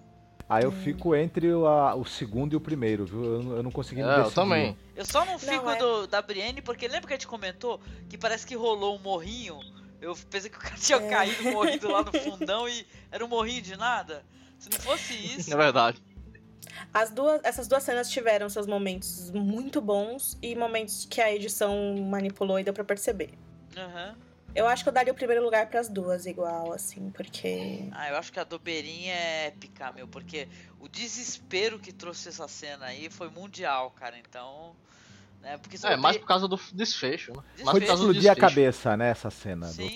Aí 0.49 0.63
eu 0.63 0.71
fico 0.71 1.15
entre 1.15 1.51
o, 1.53 1.65
a- 1.67 1.95
o 1.95 2.03
segundo 2.05 2.53
e 2.53 2.55
o 2.55 2.61
primeiro, 2.61 3.05
viu? 3.05 3.23
Eu, 3.23 3.43
não- 3.43 3.55
eu 3.57 3.63
não 3.63 3.71
consegui 3.71 4.01
me 4.01 4.07
É, 4.07 4.11
eu 4.11 4.17
decidir. 4.17 4.35
também. 4.35 4.77
Eu 4.95 5.05
só 5.05 5.23
não 5.25 5.39
fico 5.39 5.69
é. 5.69 5.77
do, 5.77 6.05
da 6.07 6.21
Brienne 6.21 6.61
porque 6.61 6.87
lembra 6.87 7.07
que 7.07 7.13
a 7.13 7.15
gente 7.15 7.27
comentou 7.27 7.79
que 8.09 8.17
parece 8.17 8.45
que 8.45 8.55
rolou 8.55 8.95
um 8.95 8.99
morrinho? 8.99 9.59
Eu 10.01 10.15
pensei 10.29 10.49
que 10.49 10.57
o 10.57 10.59
cara 10.59 10.75
tinha 10.75 10.97
É. 10.97 11.09
caído 11.09 11.43
morrido 11.51 11.89
lá 11.89 12.03
no 12.03 12.11
fundão 12.19 12.67
e 12.67 12.85
era 13.11 13.23
um 13.23 13.27
morrinho 13.27 13.61
de 13.61 13.77
nada. 13.77 14.23
Se 14.63 14.69
não 14.69 14.79
fosse 14.79 15.13
isso. 15.37 15.53
É 15.53 15.57
verdade. 15.57 16.01
As 16.93 17.11
duas, 17.11 17.41
essas 17.43 17.67
duas 17.67 17.83
cenas 17.83 18.09
tiveram 18.09 18.47
seus 18.49 18.65
momentos 18.65 19.29
muito 19.31 19.81
bons 19.81 20.37
e 20.41 20.55
momentos 20.55 21.05
que 21.09 21.19
a 21.19 21.33
edição 21.33 21.95
manipulou 22.09 22.59
e 22.59 22.63
deu 22.63 22.73
pra 22.73 22.83
perceber. 22.83 23.31
Aham. 23.75 24.15
Eu 24.55 24.67
acho 24.67 24.83
que 24.83 24.89
eu 24.89 24.93
daria 24.93 25.11
o 25.11 25.15
primeiro 25.15 25.43
lugar 25.43 25.67
pras 25.67 25.89
duas 25.89 26.27
igual, 26.27 26.71
assim, 26.71 27.09
porque 27.09 27.89
Ah, 27.91 28.09
eu 28.09 28.17
acho 28.17 28.31
que 28.31 28.39
a 28.39 28.43
do 28.43 28.59
Beirinha 28.59 29.11
é 29.13 29.47
épica, 29.47 29.91
meu, 29.91 30.07
porque 30.07 30.47
o 30.79 30.87
desespero 30.87 31.79
que 31.79 31.91
trouxe 31.91 32.29
essa 32.29 32.47
cena 32.47 32.85
aí 32.85 33.09
foi 33.09 33.29
mundial, 33.29 33.91
cara. 33.91 34.15
Então. 34.17 34.75
Né, 35.43 35.57
porque 35.57 35.77
É, 35.85 35.97
mais 35.97 36.15
por 36.15 36.25
causa 36.25 36.47
do 36.47 36.57
desfecho, 36.71 37.33
né? 37.33 37.43
Mais 37.65 37.69
Foi 37.71 37.79
do 37.81 37.85
explodir 37.85 38.31
a 38.31 38.33
desfecho. 38.33 38.39
cabeça, 38.39 38.95
né, 38.95 39.09
essa 39.09 39.29
cena. 39.29 39.67
do- 39.67 39.73
Sim. 39.73 39.93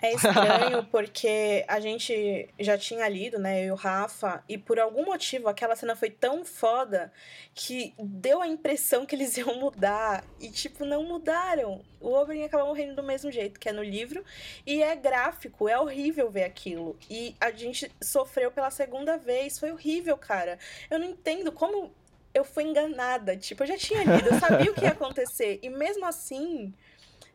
É 0.00 0.14
estranho 0.14 0.84
porque 0.86 1.64
a 1.68 1.78
gente 1.78 2.48
já 2.58 2.78
tinha 2.78 3.06
lido, 3.06 3.38
né, 3.38 3.60
eu 3.62 3.66
e 3.66 3.70
o 3.72 3.74
Rafa, 3.74 4.42
e 4.48 4.56
por 4.56 4.78
algum 4.80 5.04
motivo 5.04 5.48
aquela 5.48 5.76
cena 5.76 5.94
foi 5.94 6.08
tão 6.08 6.46
foda 6.46 7.12
que 7.54 7.92
deu 7.98 8.40
a 8.40 8.48
impressão 8.48 9.04
que 9.04 9.14
eles 9.14 9.36
iam 9.36 9.54
mudar. 9.60 10.24
E, 10.40 10.48
tipo, 10.50 10.86
não 10.86 11.02
mudaram. 11.04 11.84
O 12.00 12.12
Oberyn 12.14 12.44
acaba 12.44 12.64
morrendo 12.64 12.94
do 12.96 13.02
mesmo 13.02 13.30
jeito 13.30 13.60
que 13.60 13.68
é 13.68 13.72
no 13.72 13.82
livro. 13.82 14.24
E 14.66 14.82
é 14.82 14.96
gráfico, 14.96 15.68
é 15.68 15.78
horrível 15.78 16.30
ver 16.30 16.44
aquilo. 16.44 16.96
E 17.10 17.36
a 17.38 17.50
gente 17.50 17.90
sofreu 18.02 18.50
pela 18.50 18.70
segunda 18.70 19.18
vez. 19.18 19.58
Foi 19.58 19.70
horrível, 19.72 20.16
cara. 20.16 20.58
Eu 20.90 20.98
não 20.98 21.06
entendo 21.06 21.52
como 21.52 21.92
eu 22.36 22.44
fui 22.44 22.64
enganada. 22.64 23.36
Tipo, 23.36 23.62
eu 23.62 23.66
já 23.66 23.76
tinha 23.78 24.04
lido, 24.04 24.28
eu 24.28 24.38
sabia 24.38 24.70
o 24.70 24.74
que 24.74 24.82
ia 24.84 24.90
acontecer. 24.90 25.58
E 25.62 25.68
mesmo 25.68 26.04
assim 26.04 26.74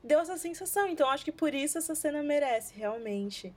deu 0.04 0.20
essa 0.20 0.38
sensação. 0.38 0.88
Então 0.88 1.10
acho 1.10 1.26
que 1.26 1.32
por 1.32 1.54
isso 1.54 1.78
essa 1.78 1.95
cena 1.95 2.22
merece, 2.22 2.74
realmente. 2.76 3.54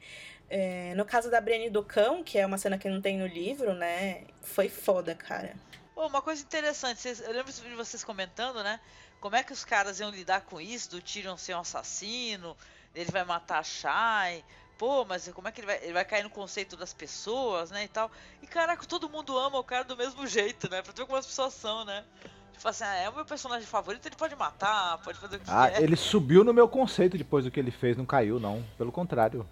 É, 0.49 0.95
no 0.95 1.05
caso 1.05 1.31
da 1.31 1.41
Brienne 1.41 1.71
do 1.71 1.83
Cão, 1.83 2.23
que 2.23 2.39
é 2.39 2.47
uma 2.47 2.59
cena 2.59 2.79
que 2.79 2.89
não 2.89 3.01
tem 3.01 3.19
no 3.19 3.27
livro, 3.27 3.75
né? 3.75 4.25
Foi 4.43 4.69
foda, 4.69 5.15
cara. 5.15 5.55
Uma 5.97 6.21
coisa 6.21 6.43
interessante, 6.43 7.01
vocês- 7.01 7.21
eu 7.21 7.33
lembro 7.33 7.53
de 7.53 7.75
vocês 7.75 8.03
comentando, 8.03 8.63
né? 8.63 8.81
Como 9.21 9.37
é 9.37 9.43
que 9.43 9.53
os 9.53 9.65
caras 9.65 10.01
iam 10.01 10.11
lidar 10.11 10.43
com 10.43 10.61
isso, 10.61 10.91
do 10.91 11.01
Tyrion 11.01 11.37
ser 11.37 11.55
um 11.55 11.61
assassino, 11.61 12.57
ele 12.95 13.11
vai 13.11 13.25
matar 13.25 13.59
a 13.59 13.63
Shai. 13.63 14.45
Pô, 14.79 15.05
mas 15.05 15.29
como 15.29 15.47
é 15.47 15.53
que 15.53 15.61
ele 15.61 15.67
vai, 15.67 15.79
ele 15.83 15.93
vai 15.93 16.05
cair 16.05 16.23
no 16.25 16.31
conceito 16.31 16.77
das 16.77 16.93
pessoas, 16.93 17.71
né, 17.71 17.85
e 17.85 17.89
tal. 17.89 18.11
E 18.43 18.47
caraca, 18.47 18.85
todo 18.87 19.09
mundo 19.09 19.39
ama 19.39 19.59
o 19.59 19.65
cara 19.65 19.85
do 19.85 19.97
mesmo 19.97 20.27
jeito, 20.29 20.69
né? 20.71 20.83
Pra 20.83 20.93
tu 20.93 20.99
ver 20.99 21.07
como 21.07 21.19
as 21.19 21.27
pessoas 21.27 21.55
são, 21.55 21.85
né? 21.85 22.05
Tipo 22.53 22.69
assim, 22.69 22.85
ah, 22.85 22.95
é 22.95 23.09
o 23.09 23.15
meu 23.15 23.25
personagem 23.25 23.67
favorito, 23.67 24.07
ele 24.07 24.17
pode 24.17 24.35
matar, 24.37 24.99
pode 24.99 25.19
fazer 25.19 25.37
o 25.37 25.41
que 25.41 25.47
Ah, 25.49 25.71
quer. 25.71 25.83
ele 25.83 25.97
subiu 25.97 26.45
no 26.45 26.55
meu 26.55 26.69
conceito 26.69 27.19
depois 27.19 27.45
do 27.45 27.51
que 27.51 27.59
ele 27.61 27.71
fez, 27.71 27.97
não 27.97 28.07
caiu, 28.07 28.39
não. 28.41 28.65
Pelo 28.79 28.91
contrário. 28.93 29.47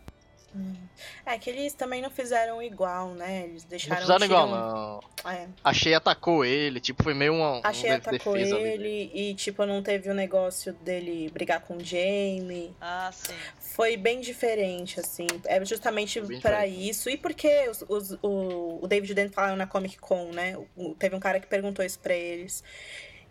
É 1.24 1.38
que 1.38 1.48
eles 1.48 1.72
também 1.72 2.03
não 2.03 2.11
fizeram 2.11 2.62
igual, 2.62 3.09
né? 3.14 3.44
Eles 3.44 3.62
Não 3.62 3.70
deixaram 3.70 4.00
fizeram 4.03 4.20
o 4.20 4.24
igual, 4.24 4.48
não. 4.48 5.30
É. 5.30 5.46
A 5.64 5.72
Shea 5.72 5.96
atacou 5.96 6.44
ele, 6.44 6.78
tipo, 6.80 7.03
foi 7.03 7.14
meio 7.14 7.32
uma, 7.34 7.61
A 7.64 7.72
Shea 7.72 7.90
uma 7.90 7.96
atacou 7.96 8.34
ali. 8.34 8.50
ele 8.53 9.11
e, 9.14 9.34
tipo, 9.34 9.64
não 9.64 9.82
teve 9.82 10.11
o 10.11 10.14
negócio 10.14 10.72
dele 10.74 11.30
brigar 11.32 11.61
com 11.61 11.76
o 11.76 11.84
Jamie. 11.84 12.74
Ah, 12.80 13.11
sim. 13.12 13.32
Foi 13.59 13.96
bem 13.96 14.20
diferente, 14.20 15.00
assim. 15.00 15.26
É 15.46 15.64
justamente 15.64 16.20
diferente. 16.20 16.88
isso. 16.90 17.09
E 17.09 17.16
porque 17.16 17.68
os, 17.70 17.84
os- 17.88 18.18
o, 18.22 18.80
o 18.82 18.86
David 18.86 19.14
Dent 19.14 19.32
falaram 19.32 19.57
na 19.57 19.66
Comic 19.66 19.98
Con, 19.98 20.30
né? 20.32 20.57
O- 20.76 20.94
teve 20.94 21.16
um 21.16 21.20
cara 21.20 21.40
que 21.40 21.46
perguntou 21.46 21.84
isso 21.84 21.98
pra 21.98 22.14
eles. 22.14 22.62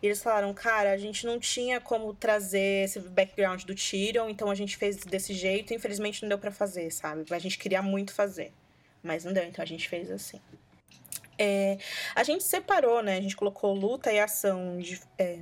E 0.02 0.08
eles 0.08 0.22
falaram, 0.22 0.52
cara, 0.54 0.92
a 0.92 0.98
gente 0.98 1.26
não 1.26 1.40
tinha 1.40 1.80
como 1.80 2.14
trazer 2.14 2.86
esse 2.86 3.00
background 3.00 3.64
do 3.64 3.76
Tyrion, 3.76 4.30
então 4.30 4.50
a 4.50 4.56
gente 4.56 4.76
fez 4.76 4.98
desse 4.98 5.34
jeito. 5.34 5.74
Infelizmente 5.74 6.22
não 6.24 6.30
deu 6.30 6.40
pra 6.40 6.52
fazer, 6.52 6.92
sabe? 6.92 7.24
A 7.32 7.40
gente 7.40 7.58
queria 7.58 7.82
muito 7.82 8.14
fazer. 8.14 8.52
Mas 9.04 9.24
não 9.24 9.32
deu, 9.32 9.44
então 9.44 9.62
a 9.62 9.68
gente 9.68 9.88
fez 9.88 10.10
assim. 10.10 10.40
É, 11.38 11.78
a 12.16 12.24
gente 12.24 12.44
separou, 12.44 13.02
né? 13.02 13.18
A 13.18 13.22
gente 13.22 13.36
colocou 13.36 13.74
luta 13.74 14.12
e 14.12 14.20
ação 14.20 14.78
de- 14.78 15.02
é, 15.18 15.40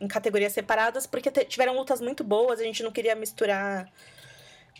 em 0.00 0.08
categorias 0.08 0.52
separadas, 0.52 1.06
porque 1.06 1.30
tiveram 1.44 1.76
lutas 1.76 2.00
muito 2.00 2.24
boas, 2.24 2.60
a 2.60 2.64
gente 2.64 2.82
não 2.82 2.90
queria 2.90 3.14
misturar 3.14 3.92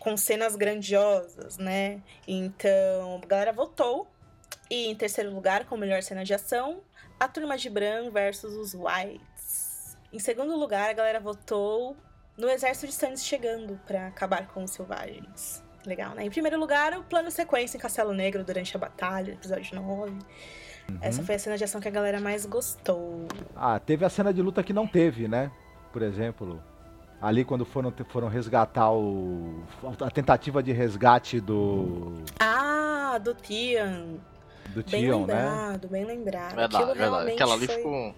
com 0.00 0.16
cenas 0.16 0.57
grandiosas, 0.57 1.59
né? 1.59 2.00
Então, 2.26 3.20
a 3.22 3.26
galera 3.26 3.53
votou. 3.53 4.09
E 4.68 4.86
em 4.86 4.94
terceiro 4.94 5.32
lugar, 5.32 5.66
com 5.66 5.76
melhor 5.76 6.03
cena 6.03 6.24
de 6.24 6.34
ação, 6.34 6.82
a 7.18 7.28
turma 7.28 7.57
de 7.57 7.70
Bran 7.70 8.11
versus 8.11 8.55
os 8.55 8.74
Whites. 8.74 9.96
Em 10.12 10.18
segundo 10.18 10.57
lugar, 10.57 10.90
a 10.90 10.92
galera 10.92 11.20
votou 11.20 11.96
no 12.36 12.48
Exército 12.48 12.86
de 12.86 12.92
Stannis 12.92 13.24
chegando 13.24 13.80
pra 13.86 14.09
acabar 14.09 14.46
com 14.48 14.64
os 14.64 14.70
selvagens. 14.70 15.62
Legal, 15.86 16.14
né? 16.14 16.24
Em 16.24 16.30
primeiro 16.30 16.59
lugar, 16.59 16.96
o 16.96 17.03
plano 17.03 17.30
sequência 17.30 17.76
em 17.76 17.80
Castelo 17.80 18.12
Negro 18.12 18.44
durante 18.44 18.76
a 18.76 18.78
batalha, 18.78 19.32
episódio 19.32 19.74
9. 19.74 20.12
Essa 21.00 21.22
foi 21.22 21.34
a 21.34 21.38
cena 21.38 21.57
de 21.57 21.64
ação 21.64 21.80
que 21.80 21.88
a 21.88 21.90
galera 21.90 22.20
mais 22.20 22.44
gostou. 22.44 23.26
Ah, 23.57 23.78
teve 23.78 24.05
a 24.05 24.09
cena 24.09 24.32
de 24.32 24.42
luta 24.42 24.62
que 24.62 24.72
não 24.72 24.86
teve, 24.86 25.28
né? 25.28 25.50
Por 25.92 26.03
exemplo, 26.03 26.62
ali 27.20 27.44
quando 27.44 27.64
foram, 27.64 27.92
foram 28.09 28.28
resgatar 28.28 28.92
o. 28.92 29.62
a 30.00 30.11
tentativa 30.11 30.62
de 30.62 30.72
resgate 30.72 31.40
do. 31.40 32.22
Ah, 32.40 33.18
do 33.22 33.34
Tian. 33.34 34.18
Do 34.68 34.82
Bem 34.84 35.04
Tion, 35.04 35.26
né? 35.26 35.34
lembrado, 35.34 35.88
bem 35.88 36.04
lembrado. 36.04 36.54
Verdade, 36.56 36.76
Aquilo 36.84 36.94
verdade. 36.98 37.30
Aquela 37.32 37.54
ali 37.54 37.66
foi- 37.66 37.76
ficou. 37.76 38.14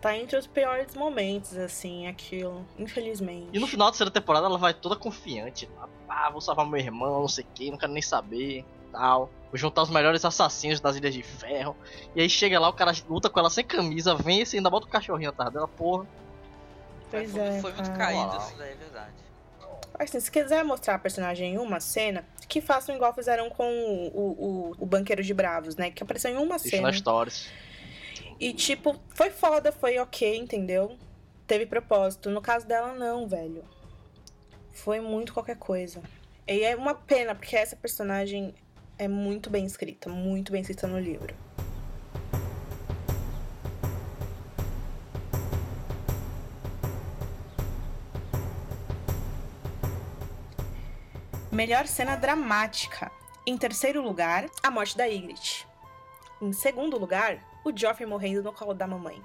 Tá 0.00 0.16
entre 0.16 0.36
os 0.36 0.46
piores 0.46 0.94
momentos, 0.94 1.56
assim, 1.56 2.06
aquilo. 2.06 2.64
Infelizmente. 2.78 3.48
E 3.52 3.58
no 3.58 3.66
final 3.66 3.86
da 3.86 3.92
terceira 3.92 4.10
temporada 4.10 4.46
ela 4.46 4.58
vai 4.58 4.74
toda 4.74 4.94
confiante. 4.94 5.68
Ah, 6.08 6.30
vou 6.30 6.40
salvar 6.40 6.66
meu 6.66 6.78
irmão, 6.78 7.20
não 7.20 7.28
sei 7.28 7.44
o 7.44 7.46
que, 7.54 7.70
não 7.70 7.78
quero 7.78 7.92
nem 7.92 8.02
saber. 8.02 8.64
Tal. 8.92 9.30
Vou 9.50 9.56
juntar 9.58 9.82
os 9.82 9.90
melhores 9.90 10.24
assassinos 10.24 10.80
das 10.80 10.96
Ilhas 10.96 11.14
de 11.14 11.22
Ferro. 11.22 11.76
E 12.14 12.20
aí 12.20 12.28
chega 12.28 12.60
lá, 12.60 12.68
o 12.68 12.72
cara 12.72 12.92
luta 13.08 13.28
com 13.30 13.40
ela 13.40 13.50
sem 13.50 13.64
camisa, 13.64 14.14
vence 14.14 14.56
e 14.56 14.58
ainda 14.58 14.70
bota 14.70 14.86
o 14.86 14.90
cachorrinho 14.90 15.30
atrás 15.30 15.52
dela, 15.52 15.66
porra. 15.68 16.06
Pois 17.10 17.30
foi, 17.30 17.40
é, 17.40 17.60
foi 17.60 17.72
muito 17.72 17.90
cara. 17.92 17.98
caído 17.98 18.36
isso 18.36 18.56
daí, 18.58 18.72
é 18.72 18.74
verdade. 18.74 19.14
Assim, 19.98 20.20
se 20.20 20.30
quiser 20.30 20.64
mostrar 20.64 20.94
a 20.94 20.98
personagem 20.98 21.54
em 21.54 21.58
uma 21.58 21.80
cena, 21.80 22.24
que 22.48 22.60
façam 22.60 22.94
igual 22.94 23.14
fizeram 23.14 23.48
com 23.48 23.70
o, 24.14 24.20
o, 24.20 24.74
o 24.78 24.86
Banqueiro 24.86 25.22
de 25.22 25.32
Bravos, 25.32 25.76
né? 25.76 25.90
Que 25.90 26.02
apareceu 26.02 26.30
em 26.30 26.36
uma 26.36 26.56
Isso 26.56 26.68
cena. 26.68 26.92
stories. 26.92 27.48
E, 28.38 28.52
tipo, 28.52 29.00
foi 29.14 29.30
foda, 29.30 29.72
foi 29.72 29.98
ok, 29.98 30.36
entendeu? 30.36 30.96
Teve 31.46 31.64
propósito. 31.66 32.30
No 32.30 32.42
caso 32.42 32.66
dela, 32.66 32.92
não, 32.92 33.26
velho. 33.26 33.64
Foi 34.72 35.00
muito 35.00 35.32
qualquer 35.32 35.56
coisa. 35.56 36.02
E 36.46 36.62
é 36.62 36.76
uma 36.76 36.94
pena, 36.94 37.34
porque 37.34 37.56
essa 37.56 37.74
personagem 37.74 38.54
é 38.98 39.08
muito 39.08 39.48
bem 39.50 39.64
escrita, 39.64 40.08
muito 40.08 40.52
bem 40.52 40.60
escrita 40.60 40.86
no 40.86 40.98
livro. 40.98 41.34
Melhor 51.56 51.86
cena 51.86 52.16
dramática. 52.16 53.10
Em 53.46 53.56
terceiro 53.56 54.02
lugar, 54.02 54.44
a 54.62 54.70
morte 54.70 54.94
da 54.94 55.06
Ygritte. 55.06 55.66
Em 56.38 56.52
segundo 56.52 56.98
lugar, 56.98 57.38
o 57.64 57.72
Joffrey 57.74 58.06
morrendo 58.06 58.42
no 58.42 58.52
colo 58.52 58.74
da 58.74 58.86
mamãe. 58.86 59.22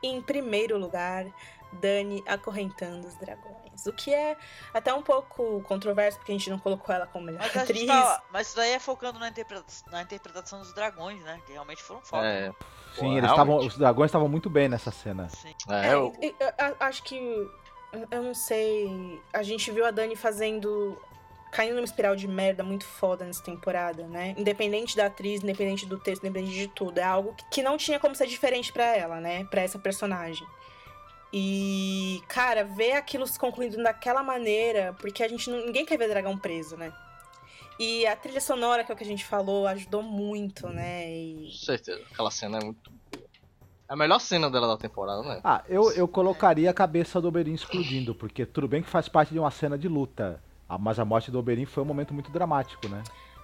E 0.00 0.06
em 0.06 0.22
primeiro 0.22 0.78
lugar, 0.78 1.26
Dani 1.72 2.22
acorrentando 2.24 3.08
os 3.08 3.16
dragões. 3.16 3.84
O 3.84 3.92
que 3.92 4.14
é 4.14 4.36
até 4.72 4.94
um 4.94 5.02
pouco 5.02 5.60
controverso, 5.62 6.18
porque 6.18 6.30
a 6.30 6.34
gente 6.36 6.48
não 6.50 6.58
colocou 6.60 6.94
ela 6.94 7.08
como 7.08 7.24
melhor 7.26 7.40
Mas, 7.40 7.56
a 7.56 7.62
atriz. 7.62 7.84
tá, 7.84 8.22
mas 8.30 8.46
isso 8.46 8.56
daí 8.56 8.70
é 8.70 8.78
focando 8.78 9.18
na, 9.18 9.28
interpreta- 9.28 9.64
na 9.90 10.02
interpretação 10.02 10.60
dos 10.60 10.72
dragões, 10.72 11.20
né? 11.24 11.40
Que 11.44 11.52
realmente 11.52 11.82
foram 11.82 12.00
foda. 12.00 12.24
É, 12.28 12.52
Sim, 12.94 13.00
Pô, 13.00 13.12
eles 13.18 13.28
estavam. 13.28 13.56
Os 13.56 13.76
dragões 13.76 14.08
estavam 14.08 14.28
muito 14.28 14.48
bem 14.48 14.68
nessa 14.68 14.92
cena. 14.92 15.28
Sim. 15.30 15.52
é, 15.68 15.88
É, 15.88 15.94
eu, 15.94 16.14
eu- 16.22 16.34
eu- 16.38 16.66
eu 16.68 16.76
acho 16.78 17.02
que. 17.02 17.16
eu- 17.16 18.06
Eu 18.10 18.22
não 18.22 18.34
sei. 18.34 19.20
A 19.32 19.42
gente 19.42 19.70
viu 19.72 19.84
a 19.86 19.90
Dani 19.90 20.14
fazendo. 20.14 21.00
Caindo 21.54 21.76
numa 21.76 21.84
espiral 21.84 22.16
de 22.16 22.26
merda 22.26 22.62
muito 22.64 22.84
foda 22.84 23.24
nessa 23.24 23.42
temporada, 23.42 24.06
né? 24.08 24.34
Independente 24.36 24.96
da 24.96 25.06
atriz, 25.06 25.42
independente 25.42 25.86
do 25.86 25.98
texto, 25.98 26.24
independente 26.24 26.54
de 26.56 26.68
tudo. 26.68 26.98
É 26.98 27.02
algo 27.04 27.34
que- 27.50 27.62
não 27.62 27.76
tinha 27.76 28.00
como 28.00 28.14
ser 28.14 28.26
diferente 28.26 28.72
pra 28.72 28.84
ela, 28.96 29.20
né? 29.20 29.44
Pra 29.44 29.62
essa 29.62 29.78
personagem. 29.78 30.46
E, 31.32 32.22
cara, 32.28 32.64
ver 32.64 32.92
aquilo 32.92 33.26
se 33.26 33.38
concluindo 33.38 33.82
daquela 33.82 34.22
maneira, 34.22 34.94
porque 35.00 35.22
a 35.22 35.28
gente 35.28 35.50
não, 35.50 35.64
ninguém 35.66 35.84
quer 35.84 35.96
ver 35.98 36.08
dragão 36.08 36.36
preso, 36.38 36.76
né? 36.76 36.92
E 37.78 38.06
a 38.06 38.14
trilha 38.14 38.40
sonora, 38.40 38.84
que 38.84 38.92
é 38.92 38.94
o 38.94 38.98
que 38.98 39.02
a 39.02 39.06
gente 39.06 39.24
falou, 39.24 39.66
ajudou 39.66 40.00
muito, 40.02 40.68
né? 40.68 41.10
E 41.12 41.46
com 41.50 41.64
certeza. 41.66 42.00
Aquela 42.12 42.30
cena 42.30 42.58
é 42.58 42.64
muito. 42.64 42.92
É 43.88 43.92
a 43.92 43.96
melhor 43.96 44.20
cena 44.20 44.48
dela 44.48 44.68
da 44.68 44.76
temporada, 44.76 45.22
né? 45.22 45.40
Ah, 45.42 45.62
eu, 45.68 45.90
eu 45.92 46.06
colocaria 46.06 46.70
a 46.70 46.74
cabeça 46.74 47.20
do 47.20 47.26
Oberyn 47.28 47.54
explodindo, 47.54 48.14
porque 48.14 48.46
tudo 48.46 48.68
bem 48.68 48.80
que 48.82 48.88
faz 48.88 49.08
parte 49.08 49.32
de 49.32 49.38
uma 49.38 49.50
cena 49.50 49.76
de 49.76 49.88
luta. 49.88 50.40
Mas 50.80 50.98
a 50.98 51.04
morte 51.04 51.30
do 51.30 51.38
Oberyn 51.38 51.64
foi 51.66 51.82
um 51.82 51.86
momento 51.86 52.12
muito 52.14 52.30
dramático, 52.30 52.88
né? 52.88 53.02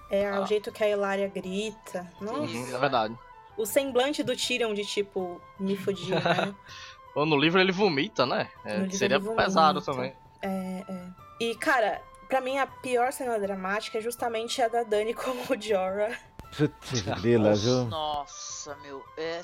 é 0.09 0.29
Ah. 0.29 0.41
o 0.41 0.45
jeito 0.45 0.71
que 0.71 0.83
a 0.83 0.89
Hilária 0.89 1.27
grita. 1.29 2.05
Nossa. 2.19 2.39
Uhum, 2.41 2.75
é 2.75 2.77
verdade. 2.77 3.17
o 3.57 3.65
semblante 3.65 4.21
do 4.23 4.35
Tyrion 4.35 4.73
de 4.73 4.83
tipo, 4.85 5.39
me 5.59 5.77
fodi, 5.77 6.11
né? 6.11 6.53
Ou 7.15 7.25
no 7.25 7.37
livro 7.37 7.59
ele 7.61 7.71
vomita, 7.71 8.25
né? 8.25 8.49
É, 8.65 8.89
seria 8.89 9.19
pesado 9.19 9.81
também. 9.81 10.13
É, 10.41 10.83
é. 10.87 11.07
E, 11.39 11.55
cara, 11.55 12.01
pra 12.27 12.41
mim 12.41 12.57
a 12.57 12.65
pior 12.67 13.11
cena 13.13 13.39
dramática 13.39 13.97
é 13.97 14.01
justamente 14.01 14.61
a 14.61 14.67
da 14.67 14.83
Dani 14.83 15.13
com 15.13 15.31
o 15.31 15.61
Jorah. 15.61 16.17
Putz? 16.57 17.03
Nossa, 17.85 18.75
meu. 18.83 19.03
É. 19.17 19.41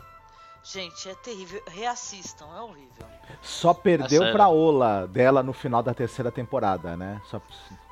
Gente, 0.72 1.09
é 1.09 1.15
terrível. 1.15 1.63
Reassistam, 1.68 2.47
é 2.55 2.61
horrível. 2.61 3.07
Só 3.41 3.74
perdeu 3.74 4.20
sério. 4.20 4.34
pra 4.34 4.49
Ola 4.49 5.07
dela 5.07 5.41
no 5.41 5.53
final 5.53 5.82
da 5.82 5.93
terceira 5.93 6.30
temporada, 6.30 6.97
né? 6.97 7.22
Só... 7.26 7.41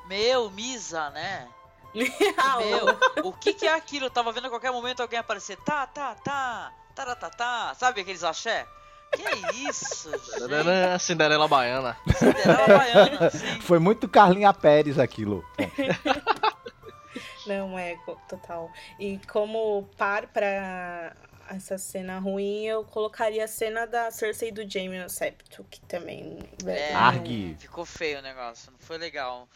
Meu, 0.06 0.50
Misa, 0.50 1.08
né? 1.10 1.48
Ah, 2.36 2.58
Meu, 2.58 3.24
o 3.24 3.32
que 3.32 3.54
que 3.54 3.66
é 3.66 3.72
aquilo? 3.72 4.06
Eu 4.06 4.10
tava 4.10 4.30
vendo 4.30 4.46
a 4.46 4.50
qualquer 4.50 4.70
momento 4.70 5.00
alguém 5.00 5.18
aparecer. 5.18 5.56
Tá, 5.58 5.86
tá, 5.86 6.14
tá. 6.16 6.72
Tá, 6.94 7.74
Sabe 7.74 8.00
aqueles 8.02 8.24
axé? 8.24 8.66
Que 9.14 9.22
é 9.22 9.52
isso, 9.68 10.10
gente? 10.10 10.40
Tadadã, 10.40 10.98
Cinderela 10.98 11.48
Baiana. 11.48 11.96
Cinderela 12.14 12.66
Baiana, 12.78 13.30
sim. 13.32 13.60
Foi 13.60 13.78
muito 13.78 14.08
Carlinha 14.08 14.52
Pérez 14.52 14.98
aquilo. 14.98 15.44
Não, 17.46 17.78
é, 17.78 17.96
total. 18.28 18.70
E 18.98 19.20
como 19.30 19.88
par 19.96 20.26
pra 20.26 21.14
essa 21.50 21.78
cena 21.78 22.18
ruim, 22.18 22.64
eu 22.64 22.84
colocaria 22.84 23.44
a 23.44 23.48
cena 23.48 23.86
da 23.86 24.10
Cersei 24.10 24.48
e 24.48 24.52
do 24.52 24.68
Jaime 24.68 24.98
no 25.02 25.08
septo, 25.08 25.64
que 25.70 25.80
também... 25.82 26.38
É, 26.66 26.94
Argue. 26.94 27.56
Ficou 27.58 27.84
feio 27.84 28.18
o 28.18 28.22
negócio, 28.22 28.70
não 28.72 28.78
foi 28.78 28.98
legal. 28.98 29.48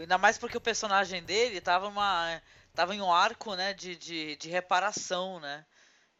Ainda 0.00 0.18
mais 0.18 0.36
porque 0.38 0.56
o 0.56 0.60
personagem 0.60 1.22
dele 1.22 1.60
tava, 1.60 1.88
uma, 1.88 2.40
tava 2.74 2.94
em 2.94 3.00
um 3.00 3.12
arco, 3.12 3.54
né, 3.54 3.72
de, 3.72 3.96
de, 3.96 4.36
de 4.36 4.48
reparação, 4.48 5.40
né? 5.40 5.64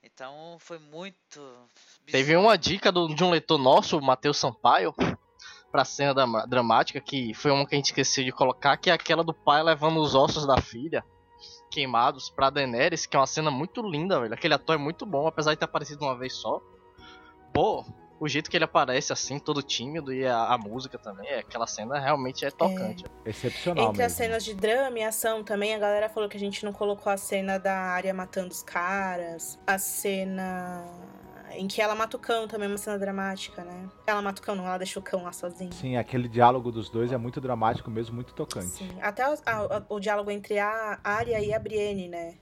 Então 0.02 0.56
foi 0.60 0.78
muito. 0.78 1.68
Teve 2.06 2.36
uma 2.36 2.56
dica 2.56 2.90
do- 2.90 3.14
de 3.14 3.22
um 3.24 3.30
leitor 3.30 3.58
nosso, 3.58 3.98
o 3.98 4.02
Matheus 4.02 4.38
Sampaio, 4.38 4.94
pra 5.70 5.84
cena 5.84 6.14
da- 6.14 6.46
dramática, 6.46 7.00
que 7.00 7.34
foi 7.34 7.50
uma 7.50 7.66
que 7.66 7.74
a 7.74 7.78
gente 7.78 7.86
esqueceu 7.86 8.24
de 8.24 8.32
colocar, 8.32 8.76
que 8.76 8.88
é 8.90 8.92
aquela 8.92 9.22
do 9.24 9.34
pai 9.34 9.62
levando 9.62 10.00
os 10.00 10.14
ossos 10.14 10.46
da 10.46 10.60
filha 10.60 11.04
queimados 11.70 12.30
pra 12.30 12.50
Daenerys, 12.50 13.06
que 13.06 13.16
é 13.16 13.20
uma 13.20 13.26
cena 13.26 13.50
muito 13.50 13.82
linda, 13.82 14.20
velho. 14.20 14.34
Aquele 14.34 14.54
ator 14.54 14.76
é 14.76 14.78
muito 14.78 15.04
bom, 15.06 15.26
apesar 15.26 15.52
de 15.52 15.58
ter 15.58 15.64
aparecido 15.64 16.04
uma 16.04 16.16
vez 16.16 16.34
só. 16.34 16.60
Pô, 17.52 17.84
o 18.20 18.28
jeito 18.28 18.50
que 18.50 18.56
ele 18.56 18.64
aparece 18.64 19.12
assim, 19.12 19.38
todo 19.38 19.62
tímido, 19.62 20.12
e 20.12 20.26
a, 20.26 20.54
a 20.54 20.58
música 20.58 20.98
também, 20.98 21.28
é, 21.28 21.38
aquela 21.38 21.66
cena 21.66 21.98
realmente 21.98 22.44
é 22.44 22.50
tocante. 22.50 23.04
Excepcional 23.24 23.90
Entre 23.90 24.02
as 24.02 24.12
mesmo. 24.12 24.24
cenas 24.24 24.44
de 24.44 24.54
drama 24.54 24.98
e 24.98 25.02
ação 25.02 25.44
também, 25.44 25.74
a 25.74 25.78
galera 25.78 26.08
falou 26.08 26.28
que 26.28 26.36
a 26.36 26.40
gente 26.40 26.64
não 26.64 26.72
colocou 26.72 27.12
a 27.12 27.16
cena 27.16 27.58
da 27.58 27.74
área 27.74 28.12
matando 28.12 28.48
os 28.48 28.62
caras. 28.62 29.58
A 29.66 29.78
cena 29.78 30.84
em 31.52 31.66
que 31.68 31.80
ela 31.80 31.94
mata 31.94 32.16
o 32.16 32.20
cão 32.20 32.46
também 32.48 32.66
é 32.68 32.72
uma 32.72 32.78
cena 32.78 32.98
dramática, 32.98 33.62
né? 33.64 33.88
Ela 34.06 34.20
mata 34.22 34.40
o 34.40 34.44
cão, 34.44 34.54
não, 34.54 34.66
ela 34.66 34.78
deixa 34.78 34.98
o 34.98 35.02
cão 35.02 35.22
lá 35.24 35.32
sozinho. 35.32 35.72
Sim, 35.72 35.96
aquele 35.96 36.28
diálogo 36.28 36.70
dos 36.72 36.90
dois 36.90 37.12
é 37.12 37.16
muito 37.16 37.40
dramático 37.40 37.90
mesmo, 37.90 38.14
muito 38.14 38.32
tocante. 38.34 38.66
Sim. 38.66 38.90
Até 39.00 39.28
o, 39.28 39.34
a- 39.46 39.82
o 39.88 40.00
diálogo 40.00 40.30
entre 40.30 40.58
a 40.58 40.98
Arya 41.04 41.40
e 41.40 41.52
a 41.54 41.58
Brienne, 41.58 42.08
né? 42.08 42.34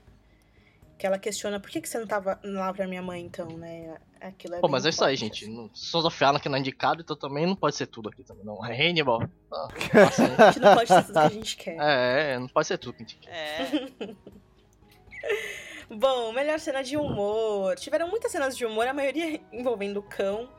Que 0.97 1.05
ela 1.05 1.19
questiona 1.19 1.59
por 1.59 1.69
que, 1.69 1.79
que 1.79 1.87
você 1.87 1.99
não 1.99 2.07
tava 2.07 2.39
lá 2.43 2.73
pra 2.73 2.87
minha 2.87 3.01
mãe, 3.03 3.21
então, 3.23 3.45
né? 3.57 3.97
Aquilo 4.19 4.55
é 4.55 4.59
Pô, 4.59 4.67
mas 4.67 4.83
é 4.83 4.89
isso 4.89 5.05
aí, 5.05 5.15
gente. 5.15 5.45
assim. 5.45 5.53
Não- 5.55 5.69
Sons 5.71 6.05
of 6.05 6.23
Anarchy 6.23 6.49
não 6.49 6.57
é 6.57 6.59
indicado, 6.59 7.01
então 7.01 7.15
também 7.15 7.45
não 7.45 7.55
pode 7.55 7.75
ser 7.75 7.85
tudo 7.85 8.09
aqui 8.09 8.23
também, 8.23 8.43
não. 8.43 8.65
É 8.65 8.73
Hannibal. 8.73 9.21
Ah, 9.53 9.67
assim. 10.09 10.23
A 10.41 10.51
gente 10.51 10.59
não 10.59 10.73
pode 10.75 10.87
ter 10.89 11.03
tudo 11.03 11.13
que 11.13 11.19
a 11.19 11.29
gente 11.29 11.55
quer. 11.57 11.77
É, 11.79 12.33
é, 12.33 12.39
não 12.39 12.47
pode 12.47 12.67
ser 12.67 12.77
tudo 12.79 12.93
que 12.93 13.03
a 13.03 13.05
gente 13.05 13.17
quer. 13.19 13.31
É. 13.31 14.15
Bom, 15.89 16.31
melhor 16.33 16.59
cena 16.59 16.83
de 16.83 16.97
humor. 16.97 17.75
Tiveram 17.77 18.07
muitas 18.07 18.31
cenas 18.31 18.57
de 18.57 18.65
humor, 18.65 18.87
a 18.87 18.93
maioria 18.93 19.39
envolvendo 19.51 19.97
o 19.97 20.03
cão. 20.03 20.49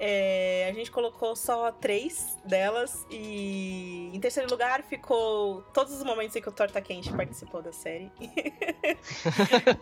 É, 0.00 0.66
a 0.68 0.72
gente 0.72 0.90
colocou 0.90 1.36
só 1.36 1.70
três 1.70 2.36
delas. 2.44 3.06
E 3.10 4.10
em 4.12 4.20
terceiro 4.20 4.50
lugar 4.50 4.82
ficou 4.82 5.62
todos 5.72 5.92
os 5.92 6.02
momentos 6.02 6.34
em 6.34 6.40
que 6.40 6.48
o 6.48 6.52
Torta 6.52 6.80
Quente 6.80 7.12
participou 7.12 7.62
da 7.62 7.72
série. 7.72 8.10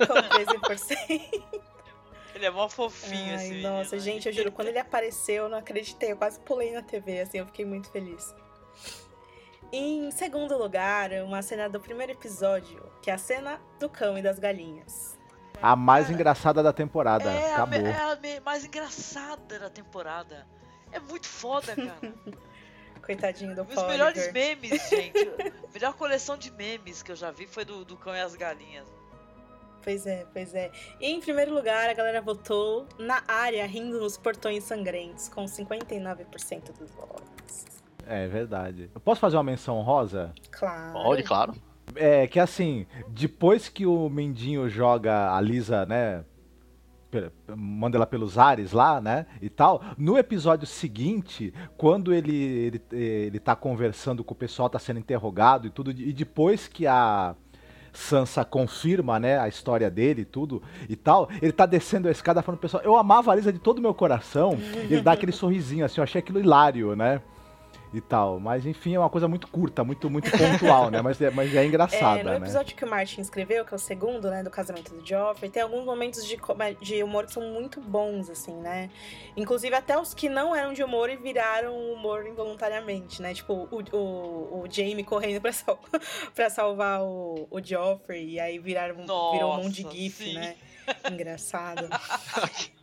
Com 0.06 0.14
13%. 0.14 1.62
Ele 2.34 2.46
é 2.46 2.50
mó 2.50 2.68
fofinho 2.68 3.30
Ai, 3.30 3.34
esse 3.34 3.48
menino, 3.50 3.70
nossa, 3.70 3.96
né? 3.96 4.02
gente, 4.02 4.26
eu 4.26 4.32
juro, 4.32 4.50
quando 4.50 4.68
ele 4.68 4.78
apareceu, 4.78 5.44
eu 5.44 5.48
não 5.48 5.58
acreditei. 5.58 6.12
Eu 6.12 6.16
quase 6.16 6.40
pulei 6.40 6.72
na 6.72 6.82
TV, 6.82 7.20
assim, 7.20 7.38
eu 7.38 7.46
fiquei 7.46 7.64
muito 7.64 7.90
feliz. 7.90 8.34
Em 9.74 10.10
segundo 10.10 10.58
lugar, 10.58 11.10
uma 11.24 11.40
cena 11.40 11.66
do 11.66 11.80
primeiro 11.80 12.12
episódio, 12.12 12.92
que 13.00 13.10
é 13.10 13.14
a 13.14 13.18
cena 13.18 13.58
do 13.80 13.88
cão 13.88 14.18
e 14.18 14.22
das 14.22 14.38
galinhas. 14.38 15.18
A 15.62 15.74
mais 15.74 16.10
engraçada 16.10 16.62
da 16.62 16.74
temporada. 16.74 17.30
É 17.30 17.52
a, 17.52 17.54
Acabou. 17.54 17.78
é 17.78 18.36
a 18.36 18.40
mais 18.44 18.66
engraçada 18.66 19.58
da 19.58 19.70
temporada. 19.70 20.46
É 20.90 21.00
muito 21.00 21.26
foda, 21.26 21.74
cara. 21.74 22.14
Coitadinho 23.02 23.54
do 23.54 23.62
Os 23.62 23.68
Polyper. 23.68 23.88
melhores 23.88 24.30
memes, 24.32 24.88
gente. 24.90 25.18
A 25.18 25.72
melhor 25.72 25.94
coleção 25.94 26.36
de 26.36 26.50
memes 26.50 27.02
que 27.02 27.10
eu 27.10 27.16
já 27.16 27.30
vi 27.30 27.46
foi 27.46 27.64
do, 27.64 27.82
do 27.82 27.96
Cão 27.96 28.14
e 28.14 28.20
as 28.20 28.36
Galinhas. 28.36 28.86
Pois 29.82 30.06
é, 30.06 30.26
pois 30.32 30.54
é. 30.54 30.70
E 31.00 31.10
em 31.10 31.18
primeiro 31.18 31.52
lugar, 31.52 31.88
a 31.88 31.94
galera 31.94 32.20
votou 32.20 32.86
na 32.98 33.24
área 33.26 33.66
rindo 33.66 33.98
nos 33.98 34.18
portões 34.18 34.64
sangrentos, 34.64 35.28
com 35.28 35.46
59% 35.46 36.72
dos 36.78 36.90
votos. 36.90 37.81
É 38.06 38.26
verdade. 38.28 38.90
Eu 38.94 39.00
posso 39.00 39.20
fazer 39.20 39.36
uma 39.36 39.42
menção 39.42 39.80
rosa? 39.82 40.32
Claro. 40.50 40.92
Pode, 40.92 41.22
claro. 41.22 41.54
É 41.94 42.26
que 42.26 42.40
assim, 42.40 42.86
depois 43.08 43.68
que 43.68 43.84
o 43.86 44.08
Mendinho 44.08 44.68
joga 44.68 45.34
a 45.34 45.40
Lisa, 45.40 45.84
né? 45.86 46.24
Manda 47.54 47.98
ela 47.98 48.06
pelos 48.06 48.38
ares 48.38 48.72
lá, 48.72 49.00
né? 49.00 49.26
E 49.40 49.50
tal. 49.50 49.82
No 49.98 50.16
episódio 50.16 50.66
seguinte, 50.66 51.52
quando 51.76 52.14
ele, 52.14 52.34
ele, 52.34 52.82
ele 52.90 53.38
tá 53.38 53.54
conversando 53.54 54.24
com 54.24 54.32
o 54.32 54.36
pessoal, 54.36 54.70
tá 54.70 54.78
sendo 54.78 54.98
interrogado 54.98 55.66
e 55.66 55.70
tudo, 55.70 55.90
e 55.90 56.12
depois 56.12 56.66
que 56.66 56.86
a 56.86 57.34
Sansa 57.92 58.44
confirma, 58.44 59.20
né, 59.20 59.38
a 59.38 59.46
história 59.46 59.90
dele 59.90 60.22
e 60.22 60.24
tudo 60.24 60.62
e 60.88 60.96
tal, 60.96 61.28
ele 61.42 61.52
tá 61.52 61.66
descendo 61.66 62.08
a 62.08 62.10
escada 62.10 62.40
falando 62.40 62.58
pro 62.58 62.68
pessoal, 62.68 62.82
eu 62.82 62.96
amava 62.96 63.30
a 63.30 63.34
Lisa 63.34 63.52
de 63.52 63.58
todo 63.58 63.78
o 63.78 63.82
meu 63.82 63.92
coração, 63.92 64.58
e 64.88 64.94
ele 64.94 65.02
dá 65.02 65.12
aquele 65.12 65.32
sorrisinho 65.32 65.84
assim, 65.84 66.00
eu 66.00 66.04
achei 66.04 66.18
aquilo 66.18 66.40
hilário, 66.40 66.96
né? 66.96 67.20
E 67.94 68.00
tal, 68.00 68.40
mas 68.40 68.64
enfim, 68.64 68.94
é 68.94 68.98
uma 68.98 69.10
coisa 69.10 69.28
muito 69.28 69.46
curta, 69.48 69.84
muito 69.84 70.08
muito 70.08 70.30
pontual, 70.30 70.90
né? 70.90 71.02
Mas 71.02 71.20
é, 71.20 71.30
mas 71.30 71.54
é 71.54 71.66
engraçada, 71.66 72.20
É, 72.20 72.22
no 72.22 72.30
né? 72.30 72.36
episódio 72.38 72.74
que 72.74 72.82
o 72.86 72.88
Martin 72.88 73.20
escreveu, 73.20 73.66
que 73.66 73.74
é 73.74 73.76
o 73.76 73.78
segundo, 73.78 74.30
né, 74.30 74.42
do 74.42 74.48
casamento 74.50 74.94
do 74.94 75.06
Joffrey, 75.06 75.50
tem 75.50 75.62
alguns 75.62 75.84
momentos 75.84 76.24
de, 76.26 76.38
de 76.80 77.02
humor 77.02 77.26
que 77.26 77.34
são 77.34 77.42
muito 77.42 77.82
bons, 77.82 78.30
assim, 78.30 78.54
né? 78.54 78.88
Inclusive 79.36 79.74
até 79.76 79.98
os 79.98 80.14
que 80.14 80.26
não 80.30 80.56
eram 80.56 80.72
de 80.72 80.82
humor 80.82 81.10
e 81.10 81.16
viraram 81.16 81.76
humor 81.92 82.26
involuntariamente, 82.26 83.20
né? 83.20 83.34
Tipo, 83.34 83.68
o, 83.70 83.82
o, 83.94 84.62
o 84.62 84.64
Jaime 84.70 85.04
correndo 85.04 85.42
pra, 85.42 85.52
sal- 85.52 85.78
pra 86.34 86.48
salvar 86.48 87.02
o, 87.02 87.46
o 87.50 87.60
Joffrey, 87.62 88.30
e 88.30 88.40
aí 88.40 88.58
viraram, 88.58 88.96
virou 88.96 89.52
um 89.52 89.56
monte 89.64 89.70
de 89.74 89.84
Nossa, 89.84 89.96
gif, 89.96 90.24
sim. 90.24 90.34
né? 90.34 90.56
Engraçado. 91.10 91.88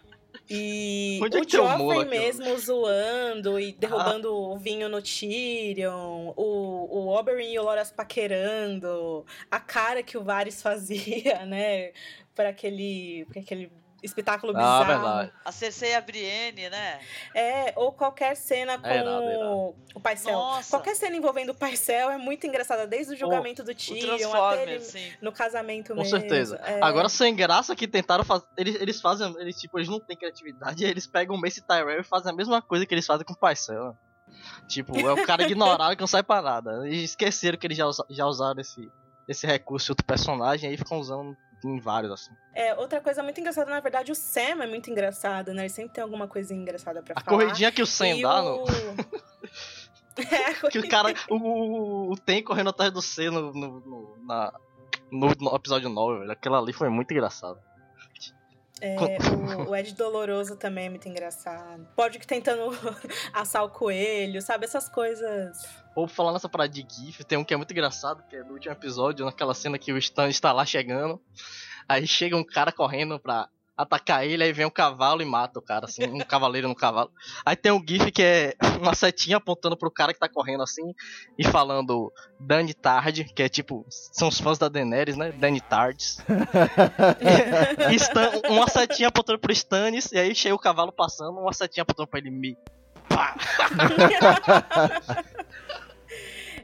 E 0.50 1.20
Onde 1.22 1.38
é 1.56 1.62
o 1.62 1.66
humor 1.66 1.94
Joffrey 1.96 2.06
mesmo 2.20 2.58
zoando 2.58 3.60
e 3.60 3.72
derrubando 3.74 4.30
Ah. 4.30 4.32
o 4.32 4.58
vinho 4.58 4.90
no 4.90 5.02
Tyrion, 5.02 6.34
o, 6.36 6.88
o 6.90 7.08
Oberyn 7.10 7.54
e 7.54 7.60
o 7.60 7.64
Loras 7.64 7.92
paquerando, 7.92 9.26
a 9.52 9.60
cara 9.60 10.02
que 10.02 10.18
o 10.18 10.24
Varys 10.24 10.62
fazia, 10.62 11.46
né? 11.46 11.92
Para 12.34 12.50
aquele, 12.50 13.26
pra 13.30 13.42
aquele 13.42 13.72
espetáculo 14.04 14.54
Ah, 14.56 14.60
bizarro. 14.60 14.86
verdade. 14.86 15.34
A 15.44 15.52
Cersei 15.52 15.92
e 15.92 15.96
a 15.96 16.02
Brienne, 16.02 16.70
né? 16.70 17.00
É, 17.36 17.74
ou 17.76 17.92
qualquer 17.92 18.36
cena 18.36 18.78
com 18.78 18.88
É 18.88 18.98
irado, 19.00 19.24
é 19.24 19.36
irado. 19.36 19.52
o- 19.96 20.00
Paisel. 20.02 20.34
Nossa. 20.34 20.70
Qualquer 20.70 20.96
cena 20.96 21.16
envolvendo 21.16 21.50
o 21.50 21.56
Paisel 21.56 22.10
é 22.10 22.18
muito 22.18 22.48
engraçada, 22.48 22.88
desde 22.88 23.14
o 23.14 23.18
julgamento 23.18 23.64
do 23.64 23.72
O 23.72 23.76
Tyrion 23.76 24.34
até 24.34 24.64
ele 24.64 24.80
sim. 24.80 25.12
no 25.22 25.32
casamento 25.32 25.90
Com 25.90 26.02
mesmo. 26.02 26.18
certeza. 26.20 26.56
É. 26.66 26.82
Agora, 26.82 27.10
sem 27.10 27.36
graça 27.36 27.76
que 27.76 27.88
tentaram 27.88 28.24
fazer. 28.24 28.46
Eles, 28.58 28.76
eles 28.82 29.02
fazem. 29.02 29.34
Eles, 29.40 29.58
tipo, 29.58 29.78
eles 29.78 29.90
não 29.90 30.00
têm 30.00 30.16
criatividade. 30.18 30.84
Eles 30.86 31.06
pegam 31.06 31.36
o 31.36 31.42
Mace 31.42 31.62
Tyrell 31.62 32.00
e 32.00 32.04
fazem 32.04 32.32
a 32.32 32.36
mesma 32.36 32.62
coisa 32.62 32.86
que 32.86 32.94
eles 32.94 33.06
fazem 33.06 33.26
com 33.26 33.34
o 33.34 33.38
Paisel. 33.38 33.96
Tipo, 34.68 34.98
é 35.00 35.12
o 35.14 35.26
cara 35.26 35.44
ignorado 35.44 35.96
que 35.96 36.02
não 36.02 36.08
sai 36.08 36.24
pra 36.24 36.42
nada. 36.42 36.88
E 36.88 37.04
esqueceram 37.04 37.58
que 37.58 37.68
eles 37.68 37.78
já, 37.78 37.86
já 38.10 38.26
usaram 38.26 38.62
esse, 38.62 38.90
esse 39.28 39.46
recurso 39.48 39.92
outro 39.92 40.06
personagem. 40.06 40.70
Aí 40.70 40.78
ficam 40.78 41.00
usando 41.00 41.36
em 41.68 41.80
vários, 41.80 42.12
assim. 42.12 42.32
É, 42.54 42.74
outra 42.76 43.00
coisa 43.02 43.22
muito 43.24 43.40
engraçada, 43.40 43.70
na 43.70 43.80
verdade, 43.80 44.12
o 44.12 44.16
Sam 44.16 44.62
é 44.64 44.68
muito 44.68 44.90
engraçado, 44.90 45.54
né? 45.54 45.64
Ele 45.64 45.70
sempre 45.70 45.94
tem 45.94 46.04
alguma 46.04 46.28
coisinha 46.28 46.60
engraçada 46.62 47.02
pra 47.02 47.14
A 47.18 47.22
falar. 47.24 47.38
corridinha 47.38 47.72
que 47.72 47.82
o 47.82 47.86
Sam 47.86 48.08
E 48.10 48.22
dá, 48.22 48.42
o- 48.44 48.66
no, 48.66 48.66
É, 50.18 50.46
a 50.52 50.54
que 50.70 50.80
o 50.80 50.90
cara. 50.90 51.14
O, 51.30 52.12
o, 52.12 52.18
Tem 52.18 52.44
correndo 52.44 52.70
atrás 52.72 52.92
do 52.92 53.02
C 53.02 53.30
no, 53.30 53.54
no, 53.54 53.80
no- 53.80 54.18
na, 54.26 54.54
no, 55.12 55.28
no 55.40 55.56
episódio 55.56 55.88
9, 55.90 56.20
velho. 56.20 56.32
Aquela 56.32 56.60
ali 56.60 56.74
foi 56.74 56.90
muito 56.90 57.12
engraçado. 57.12 57.60
É, 58.82 58.96
o, 59.58 59.72
o 59.72 59.76
Ed 59.76 59.94
Doloroso 59.94 60.56
também 60.56 60.86
é 60.86 60.90
muito 60.90 61.08
engraçado. 61.08 61.86
Pode 61.98 62.18
que 62.18 62.26
tentando 62.26 62.72
assar 63.34 63.64
o 63.66 63.70
coelho, 63.70 64.42
sabe? 64.42 64.64
Essas 64.66 64.88
coisas. 64.88 65.58
Ou 66.00 66.08
falando 66.08 66.36
nessa 66.36 66.48
parada 66.48 66.70
de 66.70 66.86
GIF, 66.90 67.26
tem 67.26 67.38
um 67.38 67.44
que 67.44 67.54
é 67.54 67.58
muito 67.58 67.72
engraçado, 67.72 68.24
que 68.30 68.38
é 68.38 68.42
do 68.42 68.54
último 68.54 68.72
episódio, 68.72 69.26
naquela 69.26 69.54
cena 69.54 69.78
que 69.78 69.92
o 69.92 69.98
Stan 69.98 70.30
está 70.30 70.54
lá 70.54 70.66
chegando. 70.66 71.22
Aí 71.90 72.08
chega 72.08 72.38
um 72.38 72.44
cara 72.44 72.72
correndo 72.72 73.20
pra 73.20 73.50
atacar 73.76 74.26
ele, 74.26 74.42
aí 74.42 74.54
vem 74.54 74.66
um 74.66 74.70
cavalo 74.70 75.22
e 75.22 75.26
mata 75.26 75.60
o 75.60 75.62
cara, 75.62 75.86
assim, 75.86 76.06
um 76.06 76.20
cavaleiro 76.20 76.70
no 76.70 76.76
cavalo. 76.76 77.12
Aí 77.46 77.54
tem 77.58 77.70
um 77.74 77.84
GIF 77.86 78.12
que 78.14 78.24
é 78.24 78.56
uma 78.80 78.96
setinha 78.96 79.36
apontando 79.38 79.76
pro 79.76 79.92
cara 79.92 80.14
que 80.14 80.20
tá 80.20 80.30
correndo 80.30 80.64
assim 80.64 80.94
e 81.38 81.46
falando 81.46 82.14
Dani 82.40 82.74
Tard, 82.74 83.26
que 83.34 83.44
é 83.44 83.50
tipo, 83.50 83.86
são 83.90 84.30
os 84.30 84.40
fãs 84.40 84.58
da 84.58 84.70
Daenerys, 84.70 85.18
né? 85.18 85.34
Dani 85.34 85.60
Tards. 85.60 86.24
E 87.92 87.96
Stan, 87.96 88.32
uma 88.50 88.70
setinha 88.70 89.10
apontando 89.10 89.40
pro 89.40 89.52
Stannis, 89.52 90.14
e 90.14 90.18
aí 90.18 90.34
chega 90.34 90.56
o 90.56 90.60
cavalo 90.60 90.94
passando, 90.94 91.38
uma 91.38 91.52
setinha 91.52 91.82
apontando 91.82 92.08
pra 92.08 92.20
ele 92.20 92.32
me. 92.32 92.58
Pá! 93.10 93.36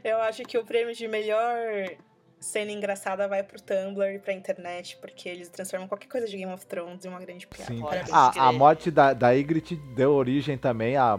Eu 0.06 0.20
acho 0.20 0.44
que 0.44 0.56
o 0.56 0.64
prêmio 0.64 0.94
de 0.94 1.08
melhor 1.08 1.96
cena 2.38 2.70
engraçada 2.70 3.26
vai 3.26 3.42
pro 3.42 3.60
Tumblr 3.60 4.14
e 4.14 4.18
pra 4.20 4.32
internet, 4.32 4.96
porque 5.00 5.28
eles 5.28 5.48
transformam 5.48 5.88
qualquer 5.88 6.06
coisa 6.06 6.28
de 6.28 6.36
Game 6.36 6.52
of 6.52 6.64
Thrones 6.64 7.04
em 7.04 7.08
uma 7.08 7.18
grande 7.18 7.44
piada. 7.44 7.74
Sim. 7.74 7.80
Parabéns. 7.80 8.12
A, 8.12 8.48
a 8.48 8.52
morte 8.52 8.88
da, 8.88 9.12
da 9.12 9.32
Ygritte 9.32 9.74
deu 9.96 10.12
origem 10.12 10.56
também 10.56 10.96
a 10.96 11.18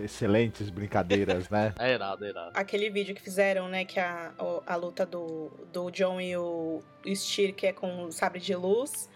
excelentes 0.00 0.68
brincadeiras, 0.68 1.48
né? 1.48 1.72
É 1.78 1.94
irado, 1.94 2.24
é 2.24 2.30
irado. 2.30 2.50
Aquele 2.54 2.90
vídeo 2.90 3.14
que 3.14 3.22
fizeram, 3.22 3.68
né, 3.68 3.84
que 3.84 4.00
a, 4.00 4.32
a 4.66 4.74
luta 4.74 5.06
do, 5.06 5.52
do 5.72 5.88
John 5.92 6.20
e 6.20 6.36
o, 6.36 6.82
o 7.06 7.08
Styr, 7.08 7.54
que 7.54 7.68
é 7.68 7.72
com 7.72 8.06
o 8.06 8.12
sabre 8.12 8.40
de 8.40 8.54
luz. 8.56 9.08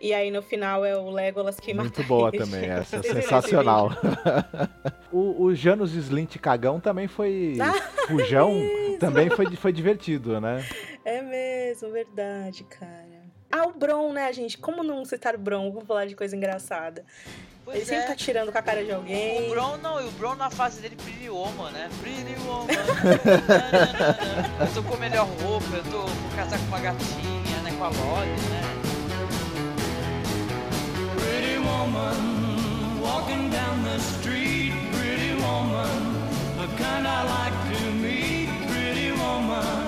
E 0.00 0.14
aí 0.14 0.30
no 0.30 0.40
final 0.40 0.82
é 0.82 0.96
o 0.96 1.10
Legolas 1.10 1.60
que 1.60 1.74
mata 1.74 1.88
Muito 1.88 2.02
boa 2.04 2.30
ele. 2.32 2.38
também, 2.38 2.64
essa. 2.70 3.02
Sensacional. 3.02 3.90
o, 5.12 5.44
o 5.44 5.54
Janus 5.54 5.94
Slint 5.94 6.38
Cagão 6.38 6.80
também 6.80 7.06
foi. 7.06 7.58
Ah, 7.60 7.74
Fujão 8.08 8.50
também 8.98 9.28
foi, 9.28 9.54
foi 9.56 9.72
divertido, 9.72 10.40
né? 10.40 10.64
É 11.04 11.20
mesmo, 11.20 11.90
verdade, 11.90 12.64
cara. 12.64 13.20
Ah, 13.52 13.66
o 13.66 13.72
Bron, 13.72 14.12
né, 14.12 14.32
gente? 14.32 14.56
Como 14.56 14.82
não 14.82 15.04
citar 15.04 15.34
o 15.34 15.38
Bron? 15.38 15.70
Vamos 15.70 15.86
falar 15.86 16.06
de 16.06 16.14
coisa 16.14 16.34
engraçada. 16.36 17.00
ele 17.00 17.06
Pois 17.64 17.86
sempre 17.86 18.04
é. 18.04 18.06
tá 18.06 18.14
tirando 18.14 18.52
com 18.52 18.58
a 18.58 18.62
cara 18.62 18.84
de 18.84 18.92
alguém. 18.92 19.48
O 19.48 19.50
Bron 19.50 19.76
não, 19.78 20.00
e 20.00 20.06
o 20.06 20.10
Bron 20.12 20.34
na 20.36 20.48
fase 20.50 20.80
dele 20.80 20.96
Pretty 20.96 21.28
Woman, 21.28 21.72
né? 21.72 21.90
Pretty 22.00 22.36
Woman. 22.46 22.68
Eu 24.60 24.74
tô 24.74 24.82
com 24.82 24.94
a 24.94 24.98
melhor 24.98 25.26
roupa, 25.42 25.76
eu 25.76 25.82
tô 25.84 26.06
vou 26.06 26.36
casar 26.36 26.58
com 26.58 26.66
uma 26.66 26.80
gatinha, 26.80 27.58
né? 27.64 27.72
Com 27.76 27.84
a 27.84 27.88
Loli, 27.88 28.30
né? 28.30 28.79
Pretty 31.40 31.58
woman 31.58 33.00
walking 33.00 33.48
down 33.48 33.82
the 33.82 33.98
street, 33.98 34.74
pretty 34.92 35.32
woman, 35.40 36.12
the 36.58 36.66
kind 36.76 37.08
I 37.08 37.22
like 37.24 37.78
to 37.78 37.92
meet, 37.92 38.50
pretty 38.68 39.10
woman. 39.12 39.79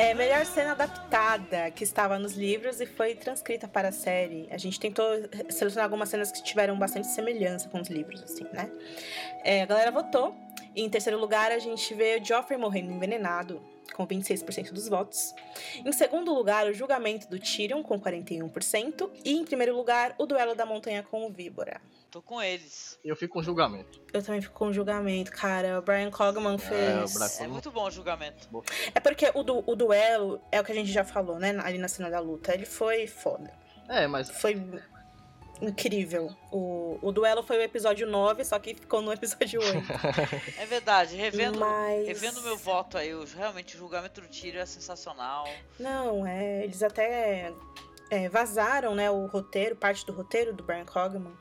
É, 0.00 0.14
melhor 0.14 0.46
cena 0.46 0.70
adaptada 0.70 1.70
que 1.72 1.84
estava 1.84 2.18
nos 2.18 2.32
livros 2.32 2.80
e 2.80 2.86
foi 2.86 3.14
transcrita 3.14 3.68
para 3.68 3.88
a 3.88 3.92
série. 3.92 4.48
A 4.50 4.56
gente 4.56 4.80
tentou 4.80 5.04
selecionar 5.50 5.84
algumas 5.84 6.08
cenas 6.08 6.32
que 6.32 6.42
tiveram 6.42 6.78
bastante 6.78 7.08
semelhança 7.08 7.68
com 7.68 7.78
os 7.78 7.88
livros, 7.88 8.22
assim, 8.22 8.44
né? 8.50 8.72
É, 9.44 9.60
a 9.60 9.66
galera 9.66 9.90
votou. 9.90 10.34
E 10.74 10.80
em 10.80 10.88
terceiro 10.88 11.20
lugar, 11.20 11.52
a 11.52 11.58
gente 11.58 11.92
vê 11.92 12.18
o 12.18 12.24
Joffrey 12.24 12.58
morrendo 12.58 12.90
envenenado, 12.90 13.60
com 13.92 14.06
26% 14.06 14.72
dos 14.72 14.88
votos. 14.88 15.34
Em 15.84 15.92
segundo 15.92 16.32
lugar, 16.32 16.66
o 16.66 16.72
julgamento 16.72 17.28
do 17.28 17.38
Tyrion, 17.38 17.82
com 17.82 18.00
41%. 18.00 19.10
E 19.22 19.36
em 19.36 19.44
primeiro 19.44 19.76
lugar, 19.76 20.14
o 20.16 20.24
duelo 20.24 20.54
da 20.54 20.64
montanha 20.64 21.02
com 21.02 21.26
o 21.26 21.30
Víbora. 21.30 21.78
Tô 22.10 22.20
com 22.20 22.42
eles. 22.42 22.98
E 23.04 23.08
eu 23.08 23.14
fico 23.16 23.34
com 23.34 23.42
julgamento. 23.42 24.00
Eu 24.12 24.22
também 24.22 24.40
fico 24.42 24.54
com 24.54 24.72
julgamento, 24.72 25.30
cara. 25.30 25.78
O 25.78 25.82
Brian 25.82 26.10
Cogman 26.10 26.58
fez. 26.58 27.14
o 27.14 27.18
Brian 27.18 27.30
É 27.44 27.46
muito 27.48 27.70
bom 27.70 27.84
o 27.86 27.90
julgamento. 27.90 28.48
É 28.94 28.98
porque 29.00 29.30
o, 29.34 29.42
du- 29.44 29.62
o 29.66 29.76
duelo 29.76 30.40
é 30.50 30.60
o 30.60 30.64
que 30.64 30.72
a 30.72 30.74
gente 30.74 30.90
já 30.90 31.04
falou, 31.04 31.38
né? 31.38 31.56
Ali 31.62 31.78
na 31.78 31.86
cena 31.88 32.10
da 32.10 32.18
luta. 32.18 32.52
Ele 32.52 32.66
foi 32.66 33.06
foda. 33.06 33.52
É, 33.88 34.06
mas 34.06 34.28
Foi 34.30 34.54
incrível. 35.60 36.34
O, 36.50 36.98
o 37.02 37.12
duelo 37.12 37.42
foi 37.42 37.58
o 37.58 37.62
episódio 37.62 38.06
9, 38.06 38.44
só 38.44 38.58
que 38.58 38.74
ficou 38.74 39.02
no 39.02 39.12
episódio 39.12 39.60
8. 39.60 39.76
É 40.58 40.66
verdade, 40.66 41.16
revendo, 41.16 41.58
Mas- 41.60 42.06
revendo 42.06 42.40
meu 42.42 42.56
voto 42.56 42.96
aí, 42.96 43.14
o- 43.14 43.24
realmente 43.24 43.76
o 43.76 43.78
julgamento 43.78 44.20
do 44.20 44.28
Tyrion 44.28 44.60
é 44.62 44.66
sensacional. 44.66 45.46
Não, 45.78 46.26
é. 46.26 46.64
Eles 46.64 46.82
até 46.82 47.52
é, 48.10 48.28
vazaram, 48.28 48.94
né? 48.94 49.10
O 49.10 49.26
roteiro, 49.26 49.76
parte 49.76 50.04
do 50.06 50.12
roteiro 50.12 50.52
do 50.54 50.62
Brian 50.64 50.84
Cogman. 50.86 51.32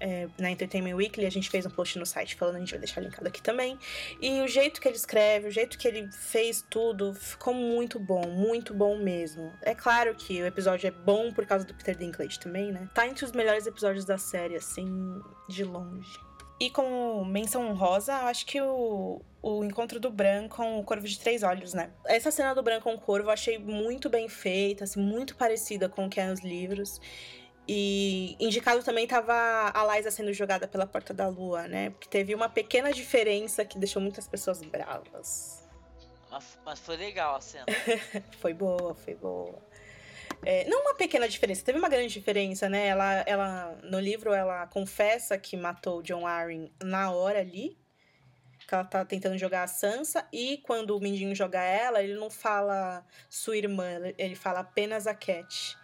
É, 0.00 0.26
na 0.38 0.50
Entertainment 0.50 0.96
Weekly, 0.96 1.26
a 1.26 1.30
gente 1.30 1.50
fez 1.50 1.66
um 1.66 1.70
post 1.70 1.98
no 1.98 2.06
site 2.06 2.34
falando, 2.34 2.56
a 2.56 2.58
gente 2.60 2.70
vai 2.70 2.80
deixar 2.80 3.00
linkado 3.00 3.28
aqui 3.28 3.42
também. 3.42 3.78
E 4.20 4.40
o 4.40 4.48
jeito 4.48 4.80
que 4.80 4.88
ele 4.88 4.96
escreve, 4.96 5.48
o 5.48 5.50
jeito 5.50 5.78
que 5.78 5.86
ele 5.86 6.10
fez 6.10 6.64
tudo, 6.68 7.14
ficou 7.14 7.52
muito 7.52 8.00
bom, 8.00 8.26
muito 8.28 8.72
bom 8.72 8.96
mesmo. 8.96 9.52
É 9.62 9.74
claro 9.74 10.14
que 10.14 10.42
o 10.42 10.46
episódio 10.46 10.88
é 10.88 10.90
bom 10.90 11.32
por 11.32 11.44
causa 11.46 11.64
do 11.64 11.74
Peter 11.74 11.96
Dinklage 11.96 12.40
também, 12.40 12.72
né? 12.72 12.88
Tá 12.94 13.06
entre 13.06 13.24
os 13.24 13.32
melhores 13.32 13.66
episódios 13.66 14.04
da 14.04 14.16
série, 14.16 14.56
assim, 14.56 15.20
de 15.48 15.64
longe. 15.64 16.18
E 16.60 16.68
como 16.68 17.24
menção 17.24 17.66
honrosa, 17.70 18.14
acho 18.14 18.44
que 18.44 18.60
o, 18.60 19.22
o 19.40 19.64
encontro 19.64 19.98
do 19.98 20.10
Bran 20.10 20.46
com 20.46 20.78
o 20.78 20.84
Corvo 20.84 21.08
de 21.08 21.18
Três 21.18 21.42
Olhos, 21.42 21.72
né? 21.72 21.90
Essa 22.04 22.30
cena 22.30 22.54
do 22.54 22.62
Bran 22.62 22.80
com 22.80 22.92
o 22.92 23.00
Corvo 23.00 23.28
eu 23.28 23.32
achei 23.32 23.58
muito 23.58 24.10
bem 24.10 24.28
feita, 24.28 24.84
assim, 24.84 25.00
muito 25.00 25.34
parecida 25.36 25.88
com 25.88 26.04
o 26.04 26.10
que 26.10 26.20
é 26.20 26.28
nos 26.28 26.40
livros. 26.40 27.00
E 27.72 28.34
indicado 28.40 28.82
também 28.82 29.06
tava 29.06 29.32
a 29.72 29.94
Liza 29.94 30.10
sendo 30.10 30.32
jogada 30.32 30.66
pela 30.66 30.88
Porta 30.88 31.14
da 31.14 31.28
Lua, 31.28 31.68
né? 31.68 31.90
Porque 31.90 32.08
teve 32.08 32.34
uma 32.34 32.48
pequena 32.48 32.92
diferença 32.92 33.64
que 33.64 33.78
deixou 33.78 34.02
muitas 34.02 34.26
pessoas 34.26 34.60
bravas. 34.60 35.62
Mas, 36.28 36.58
mas 36.66 36.80
foi 36.80 36.96
legal 36.96 37.36
a 37.36 37.40
cena. 37.40 37.66
Foi 38.40 38.52
boa, 38.52 38.92
foi 38.96 39.14
boa. 39.14 39.62
É, 40.44 40.68
não 40.68 40.80
uma 40.80 40.94
pequena 40.94 41.28
diferença, 41.28 41.64
teve 41.64 41.78
uma 41.78 41.88
grande 41.88 42.12
diferença, 42.12 42.68
né? 42.68 42.88
Ela, 42.88 43.22
ela, 43.24 43.78
no 43.84 44.00
livro, 44.00 44.32
ela 44.32 44.66
confessa 44.66 45.38
que 45.38 45.56
matou 45.56 46.00
o 46.00 46.02
John 46.02 46.26
Arryn 46.26 46.72
na 46.82 47.12
hora 47.12 47.38
ali. 47.38 47.78
Que 48.66 48.74
ela 48.74 48.84
tá 48.84 49.04
tentando 49.04 49.38
jogar 49.38 49.62
a 49.62 49.68
Sansa. 49.68 50.26
E 50.32 50.58
quando 50.58 50.96
o 50.96 51.00
Mindinho 51.00 51.36
joga 51.36 51.62
ela, 51.62 52.02
ele 52.02 52.14
não 52.14 52.30
fala 52.30 53.06
sua 53.28 53.56
irmã, 53.56 54.00
ele 54.18 54.34
fala 54.34 54.58
apenas 54.58 55.06
a 55.06 55.14
Cat. 55.14 55.78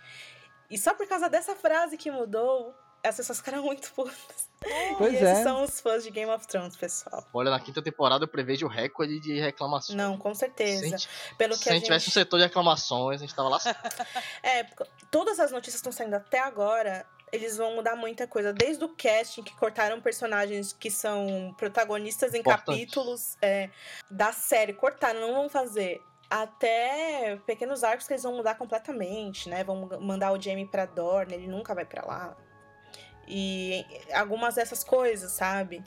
E 0.70 0.78
só 0.78 0.94
por 0.94 1.06
causa 1.06 1.28
dessa 1.28 1.54
frase 1.54 1.96
que 1.96 2.10
mudou, 2.10 2.74
as 3.08 3.16
pessoas 3.16 3.38
ficaram 3.38 3.62
muito 3.62 3.92
putas. 3.92 4.50
Pois 4.98 5.12
e 5.12 5.16
é. 5.16 5.32
esses 5.32 5.44
são 5.44 5.62
os 5.62 5.80
fãs 5.80 6.02
de 6.02 6.10
Game 6.10 6.30
of 6.30 6.46
Thrones, 6.46 6.76
pessoal. 6.76 7.24
Olha, 7.32 7.50
na 7.50 7.60
quinta 7.60 7.80
temporada 7.82 8.24
eu 8.24 8.28
prevejo 8.28 8.66
recorde 8.66 9.20
de 9.20 9.38
reclamações. 9.38 9.96
Não, 9.96 10.16
com 10.16 10.34
Se 10.34 10.40
certeza. 10.40 10.84
a 10.84 10.88
gente, 10.88 11.08
Pelo 11.36 11.54
se 11.54 11.62
que 11.62 11.68
a 11.68 11.72
gente 11.72 11.84
tivesse 11.84 12.08
um 12.08 12.12
setor 12.12 12.38
de 12.38 12.44
reclamações, 12.44 13.20
a 13.20 13.24
gente 13.24 13.34
tava 13.34 13.48
lá. 13.48 13.58
É, 14.42 14.64
porque 14.64 14.84
todas 15.10 15.38
as 15.38 15.50
notícias 15.50 15.80
que 15.80 15.88
estão 15.88 15.92
saindo 15.92 16.14
até 16.14 16.38
agora, 16.38 17.06
eles 17.32 17.56
vão 17.56 17.74
mudar 17.74 17.96
muita 17.96 18.26
coisa. 18.26 18.52
Desde 18.52 18.84
o 18.84 18.88
casting, 18.88 19.42
que 19.42 19.54
cortaram 19.56 20.00
personagens 20.00 20.72
que 20.72 20.90
são 20.90 21.54
protagonistas 21.58 22.34
em 22.34 22.40
Importantes. 22.40 22.66
capítulos 22.66 23.36
é, 23.42 23.70
da 24.10 24.32
série. 24.32 24.72
Cortaram, 24.72 25.20
não 25.20 25.34
vão 25.34 25.48
fazer. 25.48 26.02
Até 26.28 27.38
pequenos 27.46 27.84
arcos 27.84 28.06
que 28.06 28.12
eles 28.12 28.22
vão 28.22 28.36
mudar 28.36 28.56
completamente, 28.56 29.48
né? 29.48 29.62
Vão 29.62 29.88
mandar 30.00 30.32
o 30.32 30.40
Jamie 30.40 30.66
pra 30.66 30.84
Dorne, 30.84 31.34
ele 31.34 31.46
nunca 31.46 31.74
vai 31.74 31.84
pra 31.84 32.04
lá. 32.04 32.36
E 33.28 33.84
algumas 34.12 34.54
dessas 34.56 34.82
coisas, 34.84 35.32
sabe? 35.32 35.82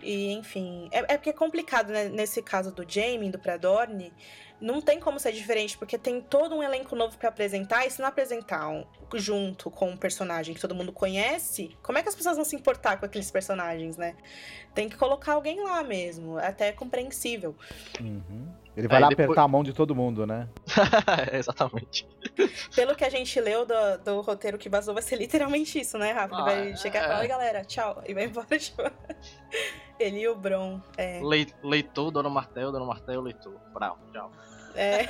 E, 0.00 0.32
enfim, 0.32 0.88
é, 0.92 1.14
é 1.14 1.16
porque 1.16 1.30
é 1.30 1.32
complicado, 1.32 1.90
né? 1.90 2.08
Nesse 2.08 2.42
caso 2.42 2.72
do 2.72 2.84
Jamie, 2.88 3.30
do 3.30 3.38
Pradorne, 3.38 4.12
não 4.60 4.80
tem 4.80 4.98
como 4.98 5.18
ser 5.20 5.32
diferente, 5.32 5.78
porque 5.78 5.96
tem 5.96 6.20
todo 6.20 6.54
um 6.56 6.62
elenco 6.62 6.96
novo 6.96 7.16
pra 7.16 7.28
apresentar, 7.28 7.86
e 7.86 7.90
se 7.90 8.00
não 8.00 8.08
apresentar 8.08 8.68
um, 8.68 8.84
junto 9.14 9.70
com 9.70 9.90
um 9.90 9.96
personagem 9.96 10.54
que 10.54 10.60
todo 10.60 10.74
mundo 10.74 10.92
conhece, 10.92 11.76
como 11.82 11.98
é 11.98 12.02
que 12.02 12.08
as 12.08 12.14
pessoas 12.14 12.36
vão 12.36 12.44
se 12.44 12.56
importar 12.56 12.98
com 12.98 13.06
aqueles 13.06 13.30
personagens, 13.30 13.96
né? 13.96 14.16
Tem 14.74 14.88
que 14.88 14.96
colocar 14.96 15.34
alguém 15.34 15.62
lá 15.62 15.82
mesmo, 15.84 16.38
até 16.38 16.68
é 16.68 16.72
compreensível. 16.72 17.54
Uhum. 18.00 18.48
Ele 18.76 18.86
vai 18.86 18.98
Aí 18.98 19.02
lá 19.02 19.08
depois- 19.08 19.26
apertar 19.26 19.42
a 19.42 19.48
mão 19.48 19.64
de 19.64 19.72
todo 19.72 19.92
mundo, 19.94 20.24
né? 20.24 20.48
Exatamente. 21.32 22.06
Pelo 22.76 22.94
que 22.94 23.04
a 23.04 23.10
gente 23.10 23.40
leu 23.40 23.66
do, 23.66 23.74
do 24.04 24.20
roteiro 24.20 24.56
que 24.56 24.68
vazou, 24.68 24.94
vai 24.94 25.02
ser 25.02 25.16
literalmente 25.16 25.80
isso, 25.80 25.98
né, 25.98 26.12
Rafa? 26.12 26.34
Ele 26.34 26.40
Ah, 26.42 26.44
vai 26.44 26.76
chegar 26.76 27.00
e 27.00 27.02
falar, 27.06 27.18
é. 27.18 27.20
oi 27.22 27.26
galera, 27.28 27.64
tchau, 27.64 28.02
e 28.06 28.14
vai 28.14 28.24
embora, 28.26 28.46
tipo. 28.58 28.82
Ele 29.98 30.20
e 30.20 30.28
o 30.28 30.36
Bron, 30.36 30.80
é. 30.96 31.20
Lei- 31.24 31.52
Leitor, 31.60 32.12
Dona 32.12 32.30
Martel, 32.30 32.70
Dona 32.70 32.84
Martel, 32.84 33.20
leitor. 33.20 33.54
Bravo, 33.74 33.98
tchau. 34.12 34.30
É. 34.78 35.08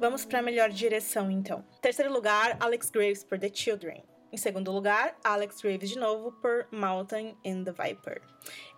Vamos 0.00 0.24
para 0.24 0.38
a 0.38 0.42
melhor 0.42 0.70
direção, 0.70 1.30
então. 1.30 1.62
Terceiro 1.82 2.10
lugar, 2.10 2.56
Alex 2.58 2.88
Graves 2.88 3.22
por 3.22 3.38
The 3.38 3.50
Children. 3.52 4.02
Em 4.32 4.36
segundo 4.38 4.72
lugar, 4.72 5.14
Alex 5.22 5.60
Graves 5.60 5.90
de 5.90 5.98
novo 5.98 6.32
por 6.40 6.66
Mountain 6.72 7.36
and 7.44 7.64
the 7.64 7.72
Viper. 7.72 8.22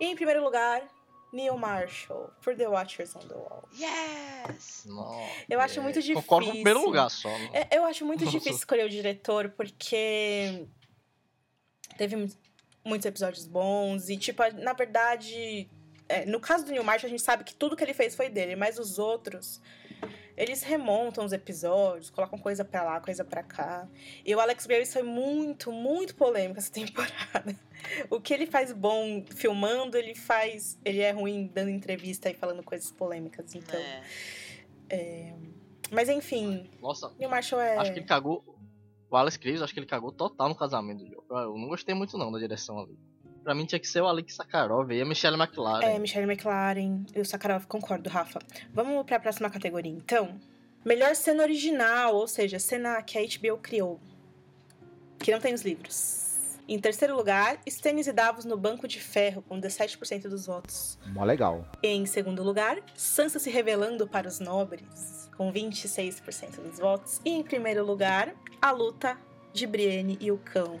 E 0.01 0.05
em 0.05 0.15
primeiro 0.15 0.43
lugar, 0.43 0.85
Neil 1.33 1.57
Marshall 1.57 2.29
por 2.41 2.55
The 2.55 2.67
Watchers 2.67 3.15
on 3.15 3.19
the 3.27 3.33
Wall. 3.33 3.67
Yes! 3.73 4.85
Nossa, 4.85 5.31
Eu 5.49 5.59
acho 5.59 5.81
muito 5.81 5.99
É, 5.99 6.01
Concordo 6.13 6.25
com 6.27 6.35
o 6.35 6.39
difícil. 6.39 6.53
primeiro 6.63 6.85
lugar 6.85 7.09
só. 7.09 7.27
né? 7.29 7.49
É, 7.71 7.77
Eu 7.77 7.83
acho 7.85 8.05
muito 8.05 8.21
Nossa. 8.25 8.37
difícil 8.37 8.57
escolher 8.59 8.85
o 8.85 8.89
diretor 8.89 9.49
porque 9.49 10.67
teve 11.97 12.15
mu- 12.15 12.29
muitos 12.85 13.05
episódios 13.05 13.47
bons 13.47 14.09
e, 14.09 14.17
tipo, 14.17 14.41
na 14.61 14.73
verdade, 14.73 15.69
é, 16.07 16.25
no 16.25 16.39
caso 16.39 16.65
do 16.65 16.71
Neil 16.71 16.83
Marshall, 16.83 17.07
a 17.07 17.11
gente 17.11 17.21
sabe 17.23 17.43
que 17.43 17.55
tudo 17.55 17.75
que 17.75 17.83
ele 17.83 17.93
fez 17.93 18.15
foi 18.15 18.29
dele, 18.29 18.55
mas 18.55 18.77
os 18.77 18.99
outros, 18.99 19.61
eles 20.35 20.63
remontam 20.63 21.23
os 21.25 21.31
episódios, 21.31 22.09
colocam 22.09 22.39
coisa 22.39 22.65
pra 22.65 22.83
lá, 22.83 22.99
coisa 22.99 23.23
pra 23.23 23.43
cá. 23.43 23.87
E 24.25 24.33
o 24.33 24.39
Alex 24.39 24.65
Graves 24.65 24.91
foi 24.91 25.03
muito, 25.03 25.71
muito 25.71 26.15
polêmico 26.15 26.59
essa 26.59 26.71
temporada. 26.73 27.55
O 28.09 28.19
que 28.19 28.33
ele 28.33 28.45
faz 28.45 28.71
bom 28.71 29.23
filmando, 29.35 29.97
ele 29.97 30.15
faz. 30.15 30.79
Ele 30.83 30.99
é 30.99 31.11
ruim 31.11 31.49
dando 31.53 31.69
entrevista 31.69 32.29
e 32.29 32.33
falando 32.33 32.63
coisas 32.63 32.91
polêmicas. 32.91 33.53
Então. 33.53 33.79
É. 34.89 35.33
Mas 35.91 36.09
enfim, 36.09 36.69
Nossa, 36.81 37.13
Neil 37.19 37.29
Marshall 37.29 37.61
é. 37.61 37.77
acho 37.77 37.93
que 37.93 37.99
ele 37.99 38.05
cagou. 38.07 38.43
O 39.09 39.15
Alex 39.15 39.37
Graves, 39.37 39.61
acho 39.61 39.71
que 39.71 39.79
ele 39.79 39.85
cagou 39.85 40.11
total 40.11 40.49
no 40.49 40.55
casamento 40.55 41.03
do 41.03 41.07
Joe. 41.07 41.23
Eu 41.29 41.55
não 41.55 41.67
gostei 41.67 41.93
muito 41.93 42.17
não 42.17 42.31
da 42.31 42.39
direção 42.39 42.79
ali. 42.79 42.97
Pra 43.43 43.53
mim 43.53 43.65
tinha 43.65 43.79
que 43.79 43.87
ser 43.87 44.01
o 44.01 44.07
Alex 44.07 44.35
Sakharov 44.35 44.91
e 44.91 45.01
a 45.01 45.05
Michelle 45.05 45.37
McLaren. 45.37 45.83
É, 45.83 45.99
Michelle 45.99 46.31
McLaren 46.31 47.03
e 47.13 47.19
o 47.19 47.25
Sakharov, 47.25 47.65
concordo, 47.65 48.09
Rafa. 48.09 48.39
Vamos 48.73 49.03
pra 49.05 49.19
próxima 49.19 49.49
categoria, 49.49 49.91
então. 49.91 50.39
Melhor 50.85 51.15
cena 51.15 51.43
original, 51.43 52.15
ou 52.15 52.27
seja, 52.27 52.59
cena 52.59 53.01
que 53.01 53.17
a 53.17 53.21
HBO 53.21 53.57
criou. 53.57 53.99
Que 55.19 55.31
não 55.31 55.39
tem 55.39 55.51
nos 55.51 55.61
livros. 55.61 56.23
Em 56.67 56.79
terceiro 56.79 57.15
lugar, 57.15 57.59
Stannis 57.65 58.07
e 58.07 58.13
Davos 58.13 58.45
no 58.45 58.55
Banco 58.55 58.87
de 58.87 58.99
Ferro, 58.99 59.41
com 59.41 59.59
17% 59.59 60.29
dos 60.29 60.45
votos. 60.45 60.97
Mó 61.07 61.25
legal. 61.25 61.65
Em 61.83 62.05
segundo 62.05 62.41
lugar, 62.41 62.77
Sansa 62.95 63.37
se 63.37 63.49
revelando 63.49 64.07
para 64.07 64.27
os 64.27 64.39
nobres, 64.39 65.29
com 65.35 65.51
26% 65.51 66.61
dos 66.61 66.79
votos. 66.79 67.19
E 67.25 67.31
em 67.31 67.43
primeiro 67.43 67.85
lugar, 67.85 68.33
a 68.61 68.71
luta 68.71 69.17
de 69.51 69.67
Brienne 69.67 70.17
e 70.21 70.31
o 70.31 70.37
cão. 70.37 70.79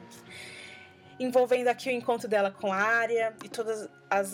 Envolvendo 1.23 1.69
aqui 1.69 1.87
o 1.89 1.91
encontro 1.91 2.27
dela 2.27 2.51
com 2.51 2.71
a 2.73 2.77
Arya 2.77 3.33
e 3.43 3.47
todos 3.47 3.87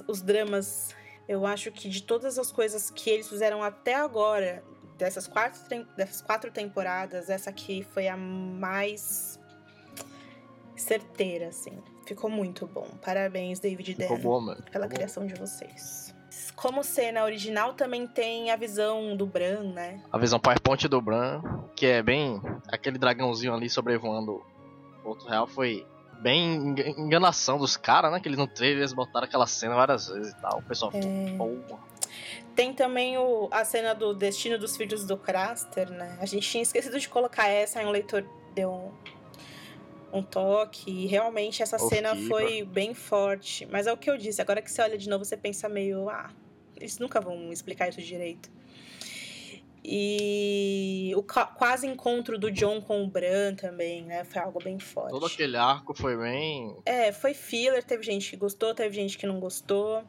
os 0.07 0.21
dramas. 0.21 0.95
Eu 1.27 1.45
acho 1.45 1.71
que 1.71 1.87
de 1.87 2.01
todas 2.01 2.39
as 2.39 2.51
coisas 2.51 2.89
que 2.89 3.07
eles 3.11 3.29
fizeram 3.29 3.61
até 3.61 3.93
agora, 3.93 4.63
dessas 4.97 5.27
quatro, 5.27 5.61
dessas 5.95 6.19
quatro 6.19 6.49
temporadas, 6.49 7.29
essa 7.29 7.51
aqui 7.51 7.83
foi 7.93 8.07
a 8.07 8.17
mais 8.17 9.39
certeira, 10.75 11.49
assim. 11.49 11.77
Ficou 12.07 12.27
muito 12.27 12.65
bom. 12.65 12.87
Parabéns, 13.05 13.59
David 13.59 13.93
Ficou 13.93 14.17
Dan 14.17 14.39
mano. 14.41 14.63
pela 14.71 14.85
Ficou 14.85 14.97
criação 14.97 15.27
de 15.27 15.35
vocês. 15.35 16.15
Como 16.55 16.83
cena 16.83 17.23
original 17.23 17.73
também 17.73 18.07
tem 18.07 18.49
a 18.49 18.55
visão 18.55 19.15
do 19.15 19.27
Bran, 19.27 19.71
né? 19.73 20.01
A 20.11 20.17
visão 20.17 20.39
PowerPoint 20.39 20.87
do 20.87 20.99
Bran, 20.99 21.43
que 21.75 21.85
é 21.85 22.01
bem. 22.01 22.41
Aquele 22.67 22.97
dragãozinho 22.97 23.53
ali 23.53 23.69
sobrevoando 23.69 24.43
o 25.03 25.09
outro 25.09 25.27
real, 25.27 25.45
foi 25.45 25.85
bem 26.21 26.55
enga- 26.55 26.89
enganação 26.89 27.57
dos 27.57 27.75
caras, 27.77 28.11
né? 28.11 28.19
Que 28.19 28.27
eles 28.27 28.37
no 28.37 28.47
trailer 28.47 28.79
eles 28.79 28.93
botaram 28.93 29.25
aquela 29.25 29.47
cena 29.47 29.75
várias 29.75 30.07
vezes 30.07 30.33
e 30.33 30.41
tal. 30.41 30.59
O 30.59 30.63
pessoal 30.63 30.91
ficou, 30.91 31.09
É. 31.09 31.67
porra. 31.67 31.89
Tem 32.55 32.73
também 32.73 33.17
o, 33.17 33.47
a 33.51 33.63
cena 33.63 33.93
do 33.95 34.13
Destino 34.13 34.57
dos 34.57 34.75
Filhos 34.75 35.05
do 35.05 35.15
Craster, 35.17 35.89
né? 35.89 36.17
A 36.19 36.25
gente 36.25 36.49
tinha 36.49 36.61
esquecido 36.61 36.99
de 36.99 37.07
colocar 37.07 37.47
essa, 37.47 37.79
aí 37.79 37.85
um 37.85 37.89
leitor 37.91 38.25
deu 38.53 38.69
um, 40.13 40.19
um 40.19 40.23
toque. 40.23 40.91
E 40.91 41.05
realmente 41.07 41.63
essa 41.63 41.79
cena 41.79 42.15
foi 42.27 42.63
bem 42.63 42.93
forte. 42.93 43.65
Mas 43.71 43.87
é 43.87 43.93
o 43.93 43.97
que 43.97 44.09
eu 44.09 44.17
disse, 44.17 44.41
agora 44.41 44.61
que 44.61 44.69
você 44.69 44.81
olha 44.81 44.97
de 44.97 45.07
novo, 45.07 45.23
você 45.23 45.37
pensa 45.37 45.69
meio, 45.69 46.09
ah, 46.09 46.31
eles 46.75 46.99
nunca 46.99 47.21
vão 47.21 47.51
explicar 47.51 47.87
isso 47.87 48.01
direito. 48.01 48.49
E 49.83 51.13
o 51.15 51.23
quase 51.23 51.87
encontro 51.87 52.37
do 52.37 52.51
John 52.51 52.81
com 52.81 53.03
o 53.03 53.07
Bran 53.07 53.55
também, 53.55 54.03
né? 54.03 54.23
Foi 54.23 54.41
algo 54.41 54.59
bem 54.63 54.77
forte. 54.79 55.11
Todo 55.11 55.25
aquele 55.25 55.57
arco 55.57 55.93
foi 55.93 56.17
bem. 56.17 56.75
É, 56.85 57.11
foi 57.11 57.33
filler, 57.33 57.83
teve 57.83 58.03
gente 58.03 58.29
que 58.29 58.37
gostou, 58.37 58.73
teve 58.73 58.93
gente 58.93 59.17
que 59.17 59.25
não 59.25 59.39
gostou. 59.39 60.03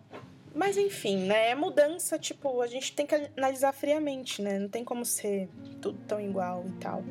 Mas 0.54 0.76
enfim, 0.76 1.18
né? 1.18 1.50
É 1.50 1.54
mudança, 1.54 2.18
tipo, 2.18 2.60
a 2.60 2.66
gente 2.66 2.92
tem 2.92 3.06
que 3.06 3.14
analisar 3.36 3.72
friamente, 3.72 4.42
né? 4.42 4.58
Não 4.58 4.68
tem 4.68 4.84
como 4.84 5.04
ser 5.04 5.48
tudo 5.80 5.98
tão 6.06 6.20
igual 6.20 6.64
e 6.66 6.72
tal. 6.80 7.04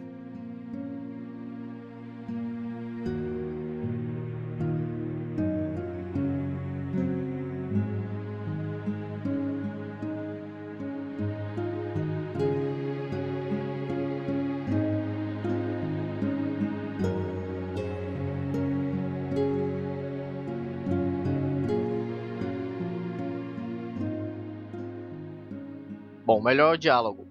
Bom, 26.39 26.43
melhor 26.45 26.77
diálogo. 26.77 27.27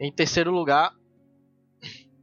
Em 0.00 0.10
terceiro 0.10 0.50
lugar, 0.50 0.92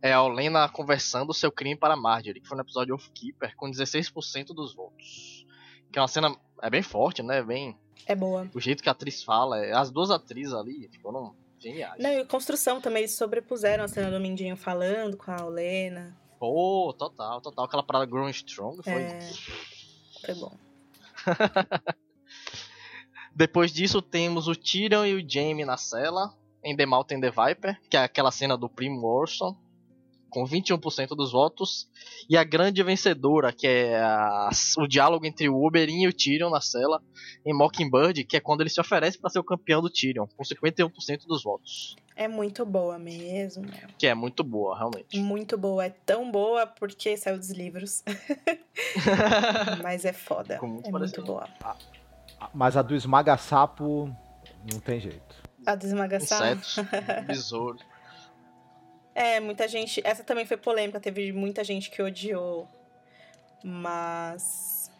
é 0.01 0.11
a 0.11 0.21
Olena 0.21 0.67
conversando 0.67 1.33
seu 1.33 1.49
crime 1.49 1.77
para 1.77 1.95
Marjorie, 1.95 2.41
que 2.41 2.47
foi 2.49 2.57
no 2.57 2.63
episódio 2.63 2.95
Oathkeeper, 2.95 3.55
com 3.55 3.71
16% 3.71 4.47
dos 4.47 4.75
votos. 4.75 5.45
Que 5.93 5.97
é 5.97 6.01
uma 6.01 6.07
cena 6.09 6.35
é 6.61 6.69
bem 6.69 6.81
forte, 6.81 7.23
né? 7.23 7.41
Bem. 7.41 7.79
É 8.05 8.13
boa. 8.13 8.45
O 8.53 8.59
jeito 8.59 8.83
que 8.83 8.89
a 8.89 8.91
atriz 8.91 9.23
fala, 9.23 9.63
é- 9.65 9.71
as 9.71 9.89
duas 9.89 10.11
atrizes 10.11 10.53
ali 10.53 10.89
foram 11.01 11.33
geniais. 11.59 12.03
Não, 12.03 12.11
e 12.11 12.25
construção 12.25 12.81
também, 12.81 13.03
eles 13.03 13.15
sobrepuseram 13.15 13.85
a 13.85 13.87
cena 13.87 14.11
do 14.11 14.19
Mindinho 14.19 14.57
falando 14.57 15.15
com 15.15 15.31
a 15.31 15.45
Olena. 15.45 16.13
Pô, 16.37 16.93
total, 16.97 17.39
total. 17.39 17.63
Aquela 17.63 17.83
parada 17.83 18.05
Growing 18.05 18.31
Strong 18.31 18.83
foi. 18.83 19.01
É, 19.01 19.19
foi 20.25 20.35
bom. 20.35 20.57
Depois 23.35 23.71
disso, 23.73 24.01
temos 24.01 24.47
o 24.47 24.55
Tyrion 24.55 25.05
e 25.05 25.13
o 25.15 25.29
Jaime 25.29 25.65
na 25.65 25.77
cela, 25.77 26.33
em 26.63 26.75
The 26.75 26.85
Mountain 26.85 27.19
the 27.19 27.29
Viper, 27.31 27.79
que 27.89 27.97
é 27.97 28.03
aquela 28.03 28.31
cena 28.31 28.57
do 28.57 28.69
Primo 28.69 29.05
Orson, 29.05 29.55
com 30.29 30.45
21% 30.45 31.09
dos 31.15 31.31
votos. 31.31 31.87
E 32.29 32.35
a 32.37 32.43
grande 32.43 32.81
vencedora, 32.83 33.53
que 33.53 33.67
é 33.67 34.01
a- 34.01 34.49
o 34.79 34.87
diálogo 34.87 35.25
entre 35.25 35.47
o 35.47 35.63
Oberyn 35.63 36.03
e 36.03 36.07
o 36.07 36.13
Tyrion 36.13 36.49
na 36.49 36.59
cela, 36.61 37.01
em 37.45 37.53
Mockingbird, 37.53 38.23
que 38.23 38.35
é 38.35 38.39
quando 38.39 38.61
ele 38.61 38.69
se 38.69 38.79
oferece 38.81 39.17
para 39.17 39.29
ser 39.29 39.39
o 39.39 39.43
campeão 39.43 39.81
do 39.81 39.89
Tyrion, 39.89 40.25
com 40.35 40.43
51% 40.43 41.25
dos 41.27 41.43
votos. 41.43 41.95
É 42.17 42.27
muito 42.29 42.65
boa 42.65 42.97
mesmo. 42.97 43.65
Que 43.97 44.07
é 44.07 44.15
muito 44.15 44.43
boa, 44.43 44.77
realmente. 44.77 45.19
Muito 45.19 45.57
boa. 45.57 45.85
É 45.85 45.89
tão 45.89 46.31
boa 46.31 46.65
porque 46.65 47.15
saiu 47.17 47.37
dos 47.37 47.49
livros. 47.51 48.01
Mas 49.83 50.05
é 50.05 50.13
foda. 50.13 50.59
Muito 50.61 50.87
é 50.87 50.91
parecido. 50.91 51.21
muito 51.21 51.33
boa. 51.33 51.49
Mas 52.53 52.77
a 52.77 52.81
do 52.81 52.95
esmaga-sapo 52.95 54.13
não 54.71 54.79
tem 54.79 54.99
jeito. 54.99 55.35
A 55.65 55.75
do 55.75 55.85
esmagaçar. 55.85 56.57
Insetos, 56.57 56.77
besouros. 57.25 57.81
É, 59.15 59.39
muita 59.39 59.65
gente. 59.65 60.01
Essa 60.03 60.25
também 60.25 60.45
foi 60.45 60.57
polêmica, 60.57 60.99
teve 60.99 61.31
muita 61.31 61.63
gente 61.63 61.89
que 61.89 62.01
odiou. 62.01 62.67
Mas. 63.63 64.91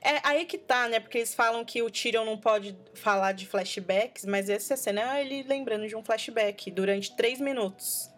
É 0.00 0.26
aí 0.26 0.46
que 0.46 0.56
tá, 0.56 0.88
né? 0.88 0.98
Porque 0.98 1.18
eles 1.18 1.34
falam 1.34 1.62
que 1.66 1.82
o 1.82 1.90
Tyrion 1.90 2.24
não 2.24 2.38
pode 2.38 2.74
falar 2.94 3.32
de 3.32 3.46
flashbacks, 3.46 4.24
mas 4.24 4.48
essa 4.48 4.74
cena 4.74 5.18
é 5.18 5.20
ele 5.20 5.42
lembrando 5.42 5.86
de 5.86 5.94
um 5.94 6.02
flashback 6.02 6.70
durante 6.70 7.14
três 7.14 7.38
minutos. 7.38 8.10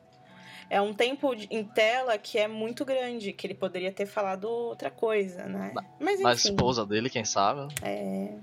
É 0.71 0.81
um 0.81 0.95
tempo 0.95 1.35
de- 1.35 1.49
em 1.51 1.65
tela 1.65 2.17
que 2.17 2.39
é 2.39 2.47
muito 2.47 2.85
grande, 2.85 3.33
que 3.33 3.45
ele 3.47 3.55
poderia 3.55 3.91
ter 3.93 4.07
falado 4.07 4.45
outra 4.45 4.89
coisa, 4.91 5.45
né? 5.47 5.73
Mas 5.99 6.21
enfim. 6.21 6.51
esposa 6.51 6.87
dele, 6.87 7.11
quem 7.11 7.25
sabe. 7.25 7.67
É. 7.83 8.39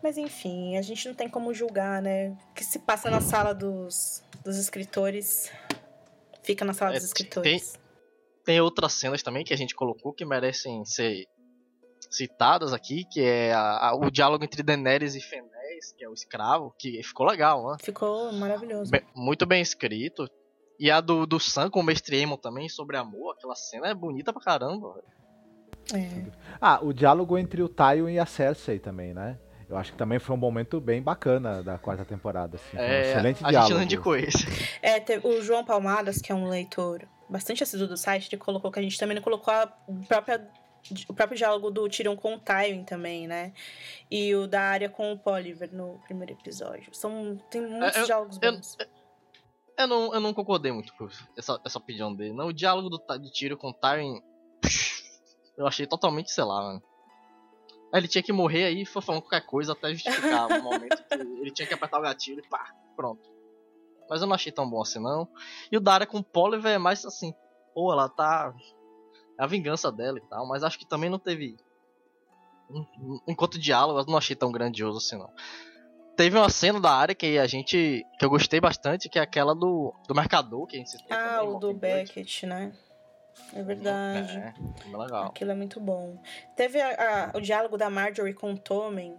Mas 0.00 0.16
enfim, 0.16 0.76
a 0.76 0.82
gente 0.82 1.06
não 1.08 1.14
tem 1.14 1.28
como 1.28 1.52
julgar, 1.52 2.00
né? 2.00 2.30
O 2.50 2.54
que 2.54 2.64
se 2.64 2.78
passa 2.78 3.10
na 3.10 3.20
sala 3.20 3.52
dos, 3.52 4.22
dos 4.44 4.56
escritores 4.56 5.50
fica 6.42 6.64
na 6.64 6.72
sala 6.72 6.92
É, 6.92 6.94
dos 6.94 7.04
escritores. 7.04 7.78
Tem 8.44 8.60
outras 8.60 8.92
cenas 8.94 9.22
também 9.22 9.44
que 9.44 9.54
a 9.54 9.56
gente 9.56 9.74
colocou 9.74 10.12
que 10.12 10.24
merecem 10.24 10.84
ser 10.84 11.26
citadas 12.10 12.72
aqui, 12.72 13.04
que 13.04 13.20
é 13.22 13.52
a- 13.52 13.88
a- 13.90 13.94
o 13.96 14.10
diálogo 14.10 14.44
entre 14.44 14.62
Daenerys 14.62 15.14
e 15.14 15.20
Fenés, 15.20 15.92
que 15.96 16.04
é 16.04 16.08
o 16.08 16.12
escravo, 16.14 16.74
que 16.78 17.00
ficou 17.04 17.24
legal, 17.26 17.70
né? 17.70 17.76
Ficou 17.80 18.32
maravilhoso. 18.32 18.90
Muito 19.14 19.46
bem 19.46 19.62
escrito. 19.62 20.28
E 20.78 20.90
a 20.90 21.00
do, 21.00 21.26
do 21.26 21.38
Sam 21.38 21.70
com 21.70 21.80
o 21.80 21.82
Mestre 21.82 22.16
Aemon 22.18 22.36
também, 22.36 22.68
sobre 22.68 22.96
amor, 22.96 23.34
aquela 23.36 23.54
cena 23.54 23.88
é 23.88 23.94
bonita 23.94 24.32
pra 24.32 24.42
caramba. 24.42 24.94
velho. 24.94 25.04
É. 25.94 26.24
Ah, 26.60 26.78
o 26.82 26.92
diálogo 26.92 27.36
entre 27.38 27.62
o 27.62 27.68
Tywin 27.68 28.14
e 28.14 28.18
a 28.18 28.26
Cersei 28.26 28.78
também, 28.78 29.12
né? 29.12 29.38
Eu 29.68 29.76
acho 29.76 29.92
que 29.92 29.98
também 29.98 30.18
foi 30.18 30.34
um 30.36 30.38
momento 30.38 30.80
bem 30.80 31.00
bacana 31.02 31.62
da 31.62 31.78
quarta 31.78 32.04
temporada. 32.04 32.56
Assim. 32.56 32.76
Foi 32.76 32.80
um 32.80 32.82
É, 32.82 33.10
excelente 33.10 33.44
a 33.44 33.48
diálogo. 33.48 33.68
gente 33.68 33.76
não 33.78 33.82
indicou 33.84 34.16
esse. 34.16 34.46
É, 34.82 35.00
teve- 35.00 35.26
o 35.26 35.40
João 35.42 35.64
Palmadas, 35.64 36.20
que 36.20 36.30
é 36.30 36.34
um 36.34 36.46
leitor 36.48 37.02
bastante 37.28 37.62
assíduo 37.62 37.88
do 37.88 37.96
site, 37.96 38.28
ele 38.32 38.40
colocou 38.42 38.70
que 38.70 38.78
a 38.78 38.82
gente 38.82 38.98
também 38.98 39.14
não 39.14 39.22
colocou 39.22 39.52
a 39.52 39.66
própria, 40.06 40.46
o 41.08 41.14
próprio 41.14 41.38
diálogo 41.38 41.70
do 41.70 41.88
Tyrion 41.88 42.16
com 42.16 42.34
o 42.34 42.38
Tywin 42.38 42.84
também, 42.84 43.26
né? 43.26 43.52
E 44.10 44.34
o 44.34 44.46
da 44.46 44.60
área 44.62 44.88
com 44.90 45.10
o 45.12 45.18
Poliver 45.18 45.72
no 45.72 45.98
primeiro 46.04 46.32
episódio. 46.34 46.94
São, 46.94 47.40
tem 47.50 47.62
muitos 47.62 47.96
É, 47.96 48.00
eu- 48.02 48.04
diálogos 48.06 48.38
eu- 48.42 48.52
bons. 48.52 48.76
Eu 48.78 48.86
não, 49.86 50.14
eu 50.14 50.20
não 50.20 50.34
concordei 50.34 50.70
muito 50.72 50.94
com 50.94 51.08
essa, 51.36 51.60
essa 51.64 51.78
opinião 51.78 52.14
dele. 52.14 52.32
Não, 52.32 52.48
o 52.48 52.52
diálogo 52.52 52.88
do, 52.88 52.98
do 52.98 53.30
Tiro 53.30 53.56
com 53.56 53.70
o 53.70 53.74
Tyrion. 53.74 54.20
Eu 55.56 55.66
achei 55.66 55.86
totalmente, 55.86 56.30
sei 56.30 56.44
lá, 56.44 56.62
mano. 56.62 56.82
Aí 57.92 58.00
Ele 58.00 58.08
tinha 58.08 58.22
que 58.22 58.32
morrer 58.32 58.64
aí 58.64 58.82
e 58.82 58.86
foi 58.86 59.02
falando 59.02 59.20
qualquer 59.20 59.44
coisa 59.44 59.72
até 59.72 59.92
justificar 59.92 60.46
o 60.46 60.62
momento 60.64 61.04
que 61.04 61.14
ele 61.14 61.50
tinha 61.50 61.68
que 61.68 61.74
apertar 61.74 61.98
o 61.98 62.02
gatilho 62.02 62.40
e 62.40 62.48
pá, 62.48 62.74
pronto. 62.96 63.30
Mas 64.08 64.22
eu 64.22 64.26
não 64.26 64.34
achei 64.34 64.50
tão 64.50 64.68
bom 64.68 64.80
assim 64.80 64.98
não. 64.98 65.28
E 65.70 65.76
o 65.76 65.80
Daria 65.80 66.06
com 66.06 66.18
o 66.18 66.24
Poliver 66.24 66.72
é 66.72 66.78
mais 66.78 67.04
assim, 67.04 67.34
pô, 67.74 67.92
ela 67.92 68.08
tá. 68.08 68.54
É 69.38 69.44
a 69.44 69.46
vingança 69.46 69.92
dela 69.92 70.18
e 70.18 70.22
tal, 70.22 70.46
mas 70.46 70.64
acho 70.64 70.78
que 70.78 70.86
também 70.86 71.10
não 71.10 71.18
teve. 71.18 71.56
Enquanto 73.28 73.58
diálogo, 73.58 74.00
eu 74.00 74.06
não 74.06 74.16
achei 74.16 74.34
tão 74.34 74.50
grandioso 74.50 74.96
assim 74.98 75.18
não. 75.18 75.30
Teve 76.16 76.36
uma 76.36 76.48
cena 76.50 76.78
da 76.80 76.90
área 76.92 77.14
que 77.14 77.38
a 77.38 77.46
gente. 77.46 78.06
que 78.18 78.24
eu 78.24 78.28
gostei 78.30 78.60
bastante, 78.60 79.08
que 79.08 79.18
é 79.18 79.22
aquela 79.22 79.54
do, 79.54 79.94
do 80.06 80.14
mercador, 80.14 80.66
que 80.66 80.76
a 80.76 80.78
gente 80.78 80.90
citou 80.90 81.16
Ah, 81.16 81.38
também, 81.40 81.48
o 81.56 81.58
do. 81.58 81.74
Beckett, 81.74 82.46
né? 82.46 82.72
É 83.54 83.62
verdade. 83.62 84.36
É, 84.36 84.52
bem 84.84 84.96
legal. 84.96 85.26
Aquilo 85.26 85.50
é 85.50 85.54
muito 85.54 85.80
bom. 85.80 86.18
Teve 86.54 86.80
a- 86.80 87.30
a- 87.34 87.36
o 87.36 87.40
diálogo 87.40 87.78
da 87.78 87.88
Marjorie 87.88 88.34
com 88.34 88.52
o 88.52 88.58
Tommen, 88.58 89.16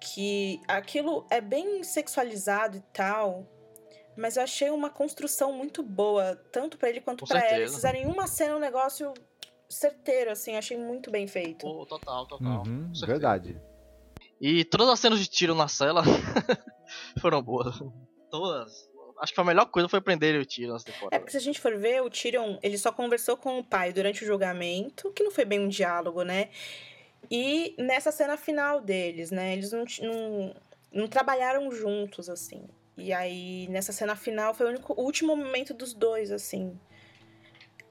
que 0.00 0.60
aquilo 0.66 1.26
é 1.30 1.40
bem 1.40 1.82
sexualizado 1.82 2.78
e 2.78 2.80
tal, 2.92 3.46
mas 4.16 4.36
eu 4.36 4.42
achei 4.42 4.70
uma 4.70 4.88
construção 4.88 5.52
muito 5.52 5.82
boa, 5.82 6.34
tanto 6.50 6.78
pra 6.78 6.88
ele 6.88 7.00
quanto 7.02 7.26
pra 7.26 7.40
ela. 7.40 7.56
Eles 7.58 7.74
fizerem 7.74 8.04
em 8.04 8.06
uma 8.06 8.26
cena 8.26 8.56
um 8.56 8.60
negócio 8.60 9.12
certeiro, 9.68 10.30
assim, 10.30 10.56
achei 10.56 10.76
muito 10.78 11.10
bem 11.10 11.26
feito. 11.26 11.60
Pô, 11.66 11.84
total, 11.86 12.26
total. 12.26 12.64
Uhum, 12.66 12.90
verdade. 13.06 13.60
E 14.40 14.64
todas 14.64 14.88
as 14.88 14.98
cenas 14.98 15.18
de 15.18 15.26
tiro 15.26 15.54
na 15.54 15.68
cela 15.68 16.02
foram 17.20 17.42
boas. 17.42 17.76
Todas. 18.30 18.88
Acho 19.20 19.34
que 19.34 19.40
a 19.40 19.44
melhor 19.44 19.66
coisa 19.66 19.86
foi 19.86 20.00
prender 20.00 20.40
o 20.40 20.46
nessa 20.46 20.82
É 21.12 21.18
porque 21.18 21.32
se 21.32 21.36
a 21.36 21.40
gente 21.40 21.60
for 21.60 21.76
ver, 21.76 22.00
o 22.00 22.08
Tyrion, 22.08 22.56
ele 22.62 22.78
só 22.78 22.90
conversou 22.90 23.36
com 23.36 23.58
o 23.58 23.64
pai 23.64 23.92
durante 23.92 24.24
o 24.24 24.26
julgamento, 24.26 25.12
que 25.12 25.22
não 25.22 25.30
foi 25.30 25.44
bem 25.44 25.60
um 25.60 25.68
diálogo, 25.68 26.22
né? 26.22 26.48
E 27.30 27.74
nessa 27.78 28.10
cena 28.10 28.38
final 28.38 28.80
deles, 28.80 29.30
né? 29.30 29.52
Eles 29.52 29.72
não, 29.72 29.84
não, 30.00 30.54
não 30.90 31.06
trabalharam 31.06 31.70
juntos, 31.70 32.30
assim. 32.30 32.66
E 32.96 33.12
aí, 33.12 33.66
nessa 33.68 33.92
cena 33.92 34.16
final, 34.16 34.54
foi 34.54 34.66
o 34.66 34.68
único, 34.70 34.94
o 34.94 35.04
último 35.04 35.36
momento 35.36 35.74
dos 35.74 35.92
dois, 35.92 36.30
assim. 36.30 36.78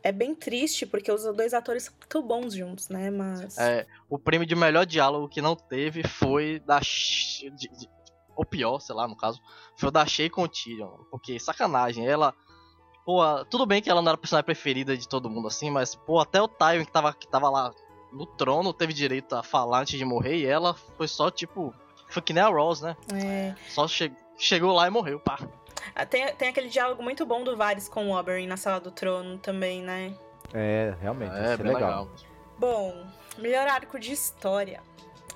É 0.02 0.12
bem 0.12 0.34
triste, 0.34 0.86
porque 0.86 1.12
os 1.12 1.24
dois 1.36 1.54
atores 1.54 1.84
são 1.84 1.94
muito 1.94 2.22
bons 2.28 2.54
juntos, 2.54 2.88
né? 2.90 3.10
Mas. 3.12 3.58
É, 3.58 3.86
o 4.10 4.18
prêmio 4.18 4.48
de 4.48 4.56
melhor 4.56 4.86
diálogo 4.86 5.28
que 5.28 5.42
não 5.42 5.56
teve 5.56 6.04
foi 6.08 6.60
da. 6.60 6.80
De- 6.80 7.50
de- 7.52 7.90
ou 8.36 8.46
pior, 8.46 8.80
sei 8.80 8.96
lá, 8.96 9.06
no 9.08 9.18
caso, 9.18 9.42
foi 9.76 9.90
o 9.90 9.92
da 9.92 10.06
Shay 10.06 10.30
com 10.30 10.44
o 10.44 10.48
Tyrion. 10.48 10.92
Porque, 11.12 11.38
sacanagem, 11.40 12.08
ela. 12.08 12.34
Pô, 13.06 13.22
tudo 13.46 13.66
bem 13.66 13.82
que 13.82 13.90
ela 13.90 14.02
não 14.02 14.10
era 14.10 14.16
a 14.16 14.20
personagem 14.20 14.46
preferida 14.46 14.96
de 14.96 15.08
todo 15.08 15.30
mundo 15.30 15.48
assim, 15.48 15.70
mas, 15.72 15.96
pô, 15.96 16.20
até 16.20 16.40
o 16.42 16.48
Tywin 16.48 16.86
que 16.86 16.92
tava, 16.92 17.12
que 17.14 17.28
tava 17.28 17.50
lá 17.50 17.74
no 18.14 18.26
trono 18.26 18.72
teve 18.74 18.94
direito 18.94 19.36
a 19.36 19.44
falar 19.44 19.82
antes 19.82 19.98
de 19.98 20.06
morrer 20.06 20.38
e 20.38 20.46
ela 20.46 20.74
foi 20.74 21.08
só 21.08 21.30
tipo. 21.30 21.74
Foi 22.08 22.22
que 22.22 22.34
nem 22.34 22.42
a 22.44 22.48
Rose, 22.48 22.82
né? 22.84 22.96
É. 23.14 23.56
Só 23.70 23.88
che- 23.88 24.12
chegou 24.38 24.72
lá 24.74 24.88
e 24.88 24.90
morreu, 24.90 25.20
pá. 25.20 25.38
Ah, 25.96 26.06
Tem, 26.06 26.34
tem 26.36 26.50
aquele 26.50 26.70
diálogo 26.70 27.02
muito 27.04 27.26
bom 27.26 27.44
do 27.44 27.56
Varys 27.56 27.88
com 27.88 28.08
o 28.10 28.18
Oberyn 28.18 28.48
na 28.48 28.58
sala 28.58 28.80
do 28.80 28.92
trono 28.92 29.38
também, 29.38 29.82
né? 29.82 30.14
É, 30.54 30.94
realmente, 31.02 31.36
É, 31.36 31.54
isso 31.54 31.62
é 31.62 31.66
legal. 31.66 31.74
legal. 31.74 32.10
Bom, 32.58 33.06
melhor 33.38 33.68
arco 33.68 34.00
de 34.00 34.12
história. 34.12 34.82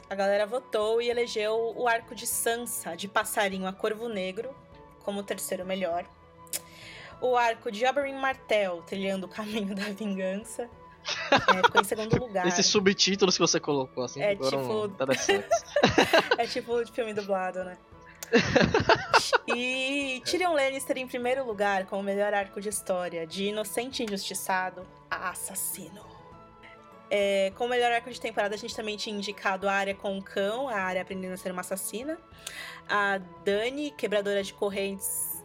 A 0.10 0.16
galera 0.16 0.46
votou 0.46 1.02
e 1.02 1.10
elegeu 1.10 1.74
o 1.76 1.88
arco 1.88 2.14
de 2.14 2.28
Sansa, 2.28 2.96
de 2.96 3.08
Passarinho 3.08 3.68
a 3.68 3.74
Corvo 3.74 4.08
Negro, 4.10 4.50
como 5.04 5.20
o 5.22 5.24
terceiro 5.24 5.66
melhor. 5.66 6.06
O 7.22 7.38
arco 7.38 7.72
de 7.72 7.86
Oberyn 7.86 8.16
Martell, 8.16 8.82
trilhando 8.86 9.26
o 9.26 9.30
caminho 9.30 9.74
da 9.76 9.84
vingança. 9.86 10.70
É, 11.32 11.64
ficou 11.66 11.82
em 11.82 11.84
segundo 11.84 12.18
lugar. 12.18 12.46
Esses 12.48 12.66
subtítulos 12.66 13.36
que 13.36 13.42
você 13.42 13.60
colocou 13.60 14.04
assim 14.06 14.22
É, 14.22 14.36
foram 14.36 14.62
tipo- 14.62 14.86
interessantes. 14.88 15.64
É 16.38 16.46
tipo 16.48 16.84
de 16.84 16.92
filme 16.92 17.14
dublado, 17.14 17.64
né? 17.64 17.78
E 19.48 20.22
Tyrion 20.26 20.54
Lannister 20.54 20.98
em 20.98 21.08
primeiro 21.08 21.46
lugar 21.46 21.86
com 21.86 22.00
o 22.00 22.04
melhor 22.04 22.34
arco 22.34 22.60
de 22.60 22.70
história, 22.70 23.28
de 23.28 23.46
inocente 23.46 24.02
e 24.02 24.06
injustiçado 24.06 24.86
a 25.10 25.30
assassino. 25.30 26.06
É, 27.10 27.52
com 27.56 27.66
o 27.66 27.70
melhor 27.70 27.92
arco 27.92 28.10
de 28.10 28.20
temporada, 28.20 28.56
a 28.56 28.58
gente 28.58 28.76
também 28.76 28.98
tinha 28.98 29.16
indicado 29.16 29.70
a 29.70 29.74
área 29.74 29.94
com 29.94 30.18
o 30.18 30.24
cão, 30.24 30.68
a 30.68 30.78
área 30.78 31.02
aprendendo 31.02 31.34
a 31.34 31.38
ser 31.38 31.52
uma 31.52 31.62
assassina. 31.62 32.18
A 32.90 33.20
Dani, 33.46 33.92
quebradora 33.92 34.42
de 34.42 34.54
correntes 34.54 35.44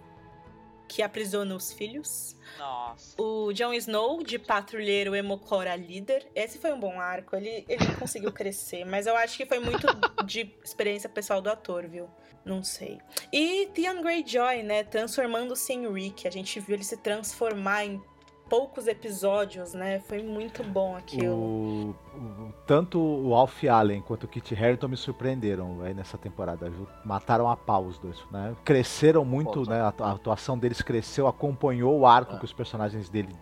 que 0.88 1.02
aprisiona 1.02 1.54
os 1.54 1.70
filhos. 1.70 2.34
Nossa. 2.56 3.20
O 3.20 3.52
Jon 3.52 3.74
Snow, 3.74 4.22
de 4.22 4.38
patrulheiro 4.38 5.14
Emocora 5.14 5.76
líder. 5.76 6.26
Esse 6.34 6.58
foi 6.58 6.72
um 6.72 6.80
bom 6.80 6.98
arco. 6.98 7.36
Ele, 7.36 7.64
ele 7.68 7.94
conseguiu 7.96 8.32
crescer, 8.32 8.84
mas 8.86 9.06
eu 9.06 9.14
acho 9.14 9.36
que 9.36 9.44
foi 9.44 9.58
muito 9.58 9.86
de 10.24 10.50
experiência 10.64 11.08
pessoal 11.08 11.42
do 11.42 11.50
ator, 11.50 11.86
viu? 11.86 12.08
Não 12.44 12.62
sei. 12.62 12.98
E 13.32 13.66
Theon 13.74 14.00
Greyjoy, 14.02 14.62
né, 14.62 14.82
transformando-se 14.84 15.72
em 15.72 15.92
Rick. 15.92 16.26
A 16.26 16.30
gente 16.30 16.58
viu 16.60 16.74
ele 16.76 16.84
se 16.84 16.96
transformar 16.96 17.84
em 17.84 18.00
poucos 18.48 18.86
episódios, 18.86 19.74
né? 19.74 20.00
Foi 20.00 20.22
muito 20.22 20.64
bom 20.64 20.96
aquilo. 20.96 21.34
O, 21.36 21.90
o- 22.16 22.52
tanto 22.66 22.98
o 22.98 23.34
Alf 23.34 23.62
Allen 23.64 24.00
quanto 24.00 24.24
o 24.24 24.28
Kit 24.28 24.54
Harington 24.54 24.88
me 24.88 24.96
surpreenderam 24.96 25.82
aí 25.82 25.92
nessa 25.92 26.16
temporada. 26.16 26.72
Mataram 27.04 27.50
a 27.50 27.54
pau 27.56 27.84
os 27.84 27.98
dois, 27.98 28.16
né? 28.30 28.56
Cresceram 28.64 29.22
muito, 29.24 29.64
Pô, 29.64 29.70
né? 29.70 29.80
A, 29.82 29.92
a 29.98 30.12
atuação 30.12 30.56
deles 30.58 30.80
cresceu, 30.80 31.26
acompanhou 31.26 31.98
o 31.98 32.06
arco 32.06 32.36
É. 32.36 32.38
que 32.38 32.44
os 32.46 32.52
personagens 32.54 33.10
dele 33.10 33.34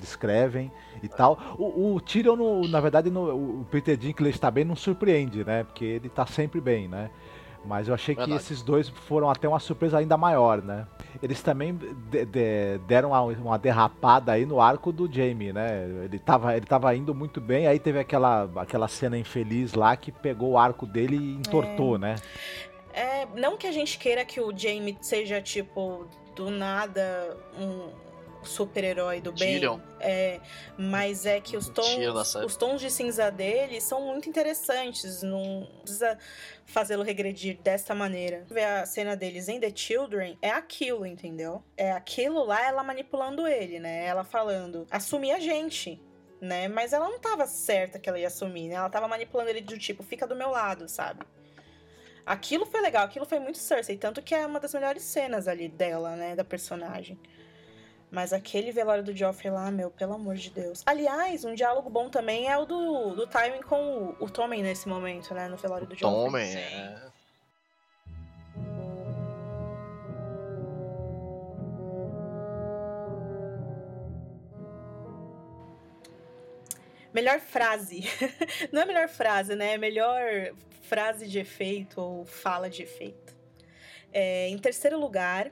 descrevem 0.00 0.70
e 1.02 1.08
tal. 1.08 1.38
O, 1.58 1.94
o 1.96 2.00
Tyrion, 2.00 2.36
no- 2.36 2.66
na 2.68 2.80
verdade, 2.80 3.10
no- 3.10 3.60
o 3.60 3.66
Peter 3.70 3.96
Dinklage 3.96 4.38
tá 4.38 4.50
bem, 4.50 4.64
não 4.64 4.76
surpreende, 4.76 5.44
né? 5.44 5.64
Porque 5.64 5.84
ele 5.84 6.08
tá 6.08 6.24
sempre 6.24 6.60
bem, 6.60 6.88
né? 6.88 7.10
Mas 7.68 7.86
eu 7.86 7.92
achei 7.94 8.14
que 8.14 8.22
Verdade. 8.22 8.40
esses 8.40 8.62
dois 8.62 8.88
foram 8.88 9.28
até 9.28 9.46
uma 9.46 9.60
surpresa 9.60 9.98
ainda 9.98 10.16
maior, 10.16 10.62
né? 10.62 10.86
Eles 11.22 11.42
também 11.42 11.74
de- 11.76 12.24
de- 12.24 12.78
deram 12.86 13.10
uma, 13.10 13.20
uma 13.20 13.58
derrapada 13.58 14.32
aí 14.32 14.46
no 14.46 14.58
arco 14.58 14.90
do 14.90 15.06
Jamie, 15.12 15.52
né? 15.52 15.84
Ele 16.04 16.18
tava, 16.18 16.56
ele 16.56 16.64
tava 16.64 16.96
indo 16.96 17.14
muito 17.14 17.42
bem, 17.42 17.66
aí 17.66 17.78
teve 17.78 17.98
aquela, 17.98 18.50
aquela 18.56 18.88
cena 18.88 19.18
infeliz 19.18 19.74
lá 19.74 19.94
que 19.98 20.10
pegou 20.10 20.52
o 20.52 20.58
arco 20.58 20.86
dele 20.86 21.16
e 21.16 21.34
entortou, 21.34 21.98
né? 21.98 22.14
É, 22.94 23.26
não 23.36 23.58
que 23.58 23.66
a 23.66 23.72
gente 23.72 23.98
queira 23.98 24.24
que 24.24 24.40
o 24.40 24.50
Jaime 24.56 24.96
seja, 25.02 25.40
tipo, 25.42 26.06
do 26.34 26.50
nada 26.50 27.36
um 27.60 27.90
super-herói 28.48 29.20
do 29.20 29.32
bem. 29.32 29.54
Tyrion. 29.54 29.78
É, 30.00 30.40
mas 30.76 31.26
é 31.26 31.40
que 31.40 31.56
os 31.56 31.68
tons, 31.68 32.34
os 32.44 32.56
tons 32.56 32.80
de 32.80 32.90
cinza 32.90 33.30
dele 33.30 33.80
são 33.80 34.00
muito 34.00 34.28
interessantes. 34.28 35.22
Não 35.22 35.68
precisa 35.82 36.18
fazê-lo 36.66 37.02
regredir 37.02 37.58
desta 37.62 37.94
maneira. 37.94 38.44
Ver 38.48 38.64
a 38.64 38.86
cena 38.86 39.16
deles 39.16 39.48
em 39.48 39.60
The 39.60 39.72
Children 39.74 40.38
é 40.42 40.50
aquilo, 40.50 41.06
entendeu? 41.06 41.62
É 41.76 41.92
aquilo 41.92 42.44
lá, 42.44 42.66
ela 42.66 42.82
manipulando 42.82 43.46
ele, 43.46 43.78
né? 43.78 44.04
Ela 44.04 44.24
falando, 44.24 44.86
assumir 44.90 45.32
a 45.32 45.38
gente. 45.38 46.02
Né? 46.40 46.68
Mas 46.68 46.92
ela 46.92 47.08
não 47.08 47.18
tava 47.18 47.48
certa 47.48 47.98
que 47.98 48.08
ela 48.08 48.18
ia 48.18 48.28
assumir, 48.28 48.68
né? 48.68 48.76
Ela 48.76 48.88
tava 48.88 49.08
manipulando 49.08 49.50
ele 49.50 49.60
do 49.60 49.76
tipo, 49.76 50.04
fica 50.04 50.24
do 50.24 50.36
meu 50.36 50.50
lado, 50.50 50.88
sabe? 50.88 51.26
Aquilo 52.28 52.66
foi 52.66 52.82
legal, 52.82 53.06
aquilo 53.06 53.24
foi 53.24 53.38
muito 53.38 53.56
Cersei, 53.56 53.96
tanto 53.96 54.20
que 54.20 54.34
é 54.34 54.44
uma 54.44 54.60
das 54.60 54.74
melhores 54.74 55.02
cenas 55.02 55.48
ali 55.48 55.66
dela, 55.66 56.14
né, 56.14 56.36
da 56.36 56.44
personagem. 56.44 57.18
Mas 58.10 58.32
aquele 58.32 58.72
velório 58.72 59.04
do 59.04 59.14
Joffrey 59.14 59.52
lá, 59.52 59.70
meu, 59.70 59.90
pelo 59.90 60.14
amor 60.14 60.34
de 60.34 60.50
Deus. 60.50 60.82
Aliás, 60.86 61.44
um 61.44 61.54
diálogo 61.54 61.90
bom 61.90 62.08
também 62.08 62.48
é 62.48 62.56
o 62.56 62.64
do, 62.64 63.14
do 63.14 63.26
timing 63.26 63.62
com 63.62 64.14
o, 64.20 64.24
o 64.24 64.30
Tommen 64.30 64.62
nesse 64.62 64.88
momento, 64.88 65.34
né, 65.34 65.46
no 65.48 65.56
velório 65.56 65.86
do 65.86 65.94
Joffrey. 65.94 66.24
Tomem, 66.24 66.46
Sim. 66.46 66.58
é. 66.58 67.08
Melhor 77.12 77.40
frase. 77.40 78.04
Não 78.70 78.82
é 78.82 78.84
melhor 78.84 79.08
frase, 79.08 79.54
né? 79.56 79.74
É 79.74 79.78
melhor 79.78 80.52
frase 80.82 81.26
de 81.26 81.38
efeito 81.38 82.00
ou 82.00 82.24
fala 82.24 82.70
de 82.70 82.82
efeito. 82.82 83.36
É, 84.12 84.48
em 84.48 84.58
terceiro 84.58 84.98
lugar, 84.98 85.50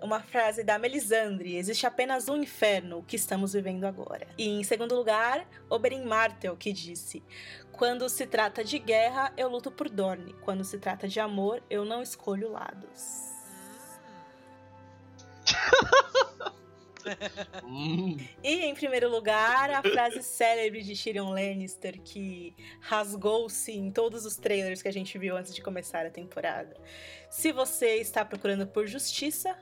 uma 0.00 0.20
frase 0.20 0.62
da 0.62 0.78
Melisandre: 0.78 1.56
Existe 1.56 1.86
apenas 1.86 2.28
um 2.28 2.36
inferno 2.36 3.04
que 3.06 3.16
estamos 3.16 3.52
vivendo 3.52 3.84
agora. 3.84 4.26
E 4.36 4.48
em 4.48 4.64
segundo 4.64 4.94
lugar, 4.94 5.46
Oberyn 5.68 6.04
Martel, 6.04 6.56
que 6.56 6.72
disse: 6.72 7.22
Quando 7.72 8.08
se 8.08 8.26
trata 8.26 8.64
de 8.64 8.78
guerra, 8.78 9.32
eu 9.36 9.48
luto 9.48 9.70
por 9.70 9.88
Dorne. 9.88 10.34
Quando 10.42 10.64
se 10.64 10.78
trata 10.78 11.08
de 11.08 11.20
amor, 11.20 11.62
eu 11.68 11.84
não 11.84 12.02
escolho 12.02 12.50
lados. 12.50 13.28
Hum, 17.64 18.16
E 18.42 18.64
em 18.64 18.74
primeiro 18.74 19.08
lugar, 19.10 19.70
a 19.70 19.82
frase 19.82 20.22
célebre 20.22 20.82
de 20.82 20.94
Tyrion 21.00 21.30
Lannister 21.30 22.00
que 22.00 22.54
rasgou-se 22.80 23.72
em 23.72 23.90
todos 23.90 24.24
os 24.24 24.36
trailers 24.36 24.82
que 24.82 24.88
a 24.88 24.92
gente 24.92 25.16
viu 25.18 25.36
antes 25.36 25.54
de 25.54 25.62
começar 25.62 26.06
a 26.06 26.10
temporada. 26.10 26.76
Se 27.30 27.52
você 27.52 27.96
está 27.96 28.24
procurando 28.24 28.66
por 28.66 28.86
justiça, 28.86 29.56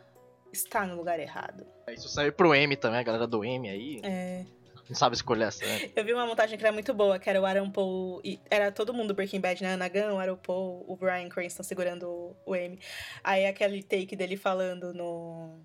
está 0.53 0.87
no 0.87 0.97
lugar 0.97 1.19
errado. 1.21 1.67
isso 1.89 2.09
saiu 2.09 2.33
pro 2.33 2.55
M 2.55 2.77
também, 2.77 3.01
a 3.01 3.03
galera 3.03 3.27
do 3.27 3.45
M 3.45 3.69
aí. 3.69 4.01
É, 4.03 4.45
Não 4.89 4.95
sabe 4.97 5.17
escolher 5.17 5.45
a 5.45 5.51
série. 5.51 5.93
eu 5.95 6.05
vi 6.05 6.13
uma 6.15 6.27
montagem 6.27 6.57
que 6.57 6.65
era 6.65 6.73
muito 6.73 6.95
boa, 6.95 7.19
que 7.19 7.29
era 7.29 7.41
o 7.41 7.45
Aaron 7.45 7.71
Paul 7.71 8.21
e 8.25 8.39
era 8.49 8.71
todo 8.71 8.95
mundo 8.95 9.13
Breaking 9.15 9.41
Bad, 9.41 9.63
né? 9.63 9.75
Ana 9.75 9.89
Gunn, 9.89 10.15
o 10.15 10.19
Aaron 10.19 10.37
Paul, 10.37 10.85
o 10.87 10.97
Brian 10.97 11.29
Cranston 11.29 11.63
segurando 11.65 12.37
o 12.47 12.55
M. 12.57 12.79
Aí 13.25 13.45
aquele 13.47 13.83
take 13.83 14.15
dele 14.17 14.37
falando 14.37 14.95
no 14.95 15.59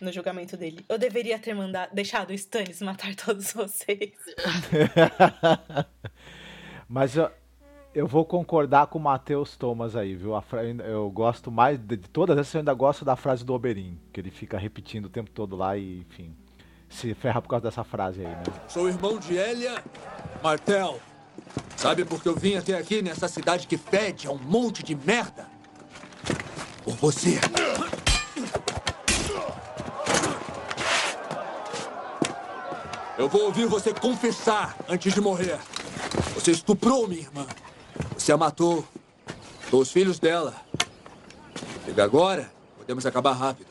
no 0.00 0.12
julgamento 0.12 0.56
dele. 0.56 0.84
Eu 0.88 0.98
deveria 0.98 1.38
ter 1.38 1.54
mandado, 1.54 1.94
deixado 1.94 2.30
o 2.30 2.34
Stannis 2.34 2.80
matar 2.82 3.14
todos 3.16 3.52
vocês. 3.52 4.12
Mas 6.88 7.16
eu, 7.16 7.30
eu 7.94 8.06
vou 8.06 8.24
concordar 8.24 8.86
com 8.86 8.98
o 8.98 9.02
Matheus 9.02 9.56
Thomas 9.56 9.96
aí, 9.96 10.14
viu? 10.14 10.40
Fra- 10.42 10.64
Eu 10.64 11.10
gosto 11.10 11.50
mais 11.50 11.78
de, 11.78 11.96
de 11.96 12.08
todas 12.08 12.38
essas, 12.38 12.54
eu 12.54 12.58
ainda 12.60 12.74
gosto 12.74 13.04
da 13.04 13.16
frase 13.16 13.44
do 13.44 13.52
Oberyn, 13.54 13.98
que 14.12 14.20
ele 14.20 14.30
fica 14.30 14.58
repetindo 14.58 15.06
o 15.06 15.10
tempo 15.10 15.30
todo 15.30 15.56
lá 15.56 15.76
e, 15.76 16.00
enfim, 16.00 16.34
se 16.88 17.12
ferra 17.14 17.42
por 17.42 17.48
causa 17.48 17.64
dessa 17.64 17.82
frase 17.82 18.20
aí, 18.20 18.28
né? 18.30 18.42
Sou 18.68 18.88
irmão 18.88 19.18
de 19.18 19.34
Elia 19.34 19.82
Martel. 20.42 21.00
Sabe 21.76 22.04
por 22.04 22.22
que 22.22 22.28
eu 22.28 22.34
vim 22.36 22.56
até 22.56 22.76
aqui 22.76 23.02
nessa 23.02 23.28
cidade 23.28 23.66
que 23.66 23.76
fede 23.76 24.26
a 24.26 24.30
um 24.30 24.38
monte 24.38 24.82
de 24.82 24.94
merda? 24.94 25.46
Por 26.84 26.94
você. 26.94 27.38
Eu 33.18 33.28
vou 33.28 33.44
ouvir 33.44 33.66
você 33.66 33.94
confessar 33.94 34.76
antes 34.88 35.14
de 35.14 35.20
morrer. 35.20 35.58
Você 36.34 36.50
estuprou 36.50 37.08
minha 37.08 37.22
irmã. 37.22 37.46
Você 38.16 38.30
a 38.30 38.36
matou. 38.36 38.84
Matou 39.64 39.80
os 39.80 39.90
filhos 39.90 40.18
dela. 40.18 40.54
Chega 41.86 42.04
agora, 42.04 42.52
podemos 42.76 43.06
acabar 43.06 43.32
rápido. 43.32 43.68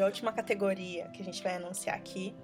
A 0.00 0.06
última 0.06 0.32
categoria 0.32 1.08
que 1.08 1.22
a 1.22 1.24
gente 1.24 1.42
vai 1.42 1.56
anunciar 1.56 1.96
aqui 1.96 2.34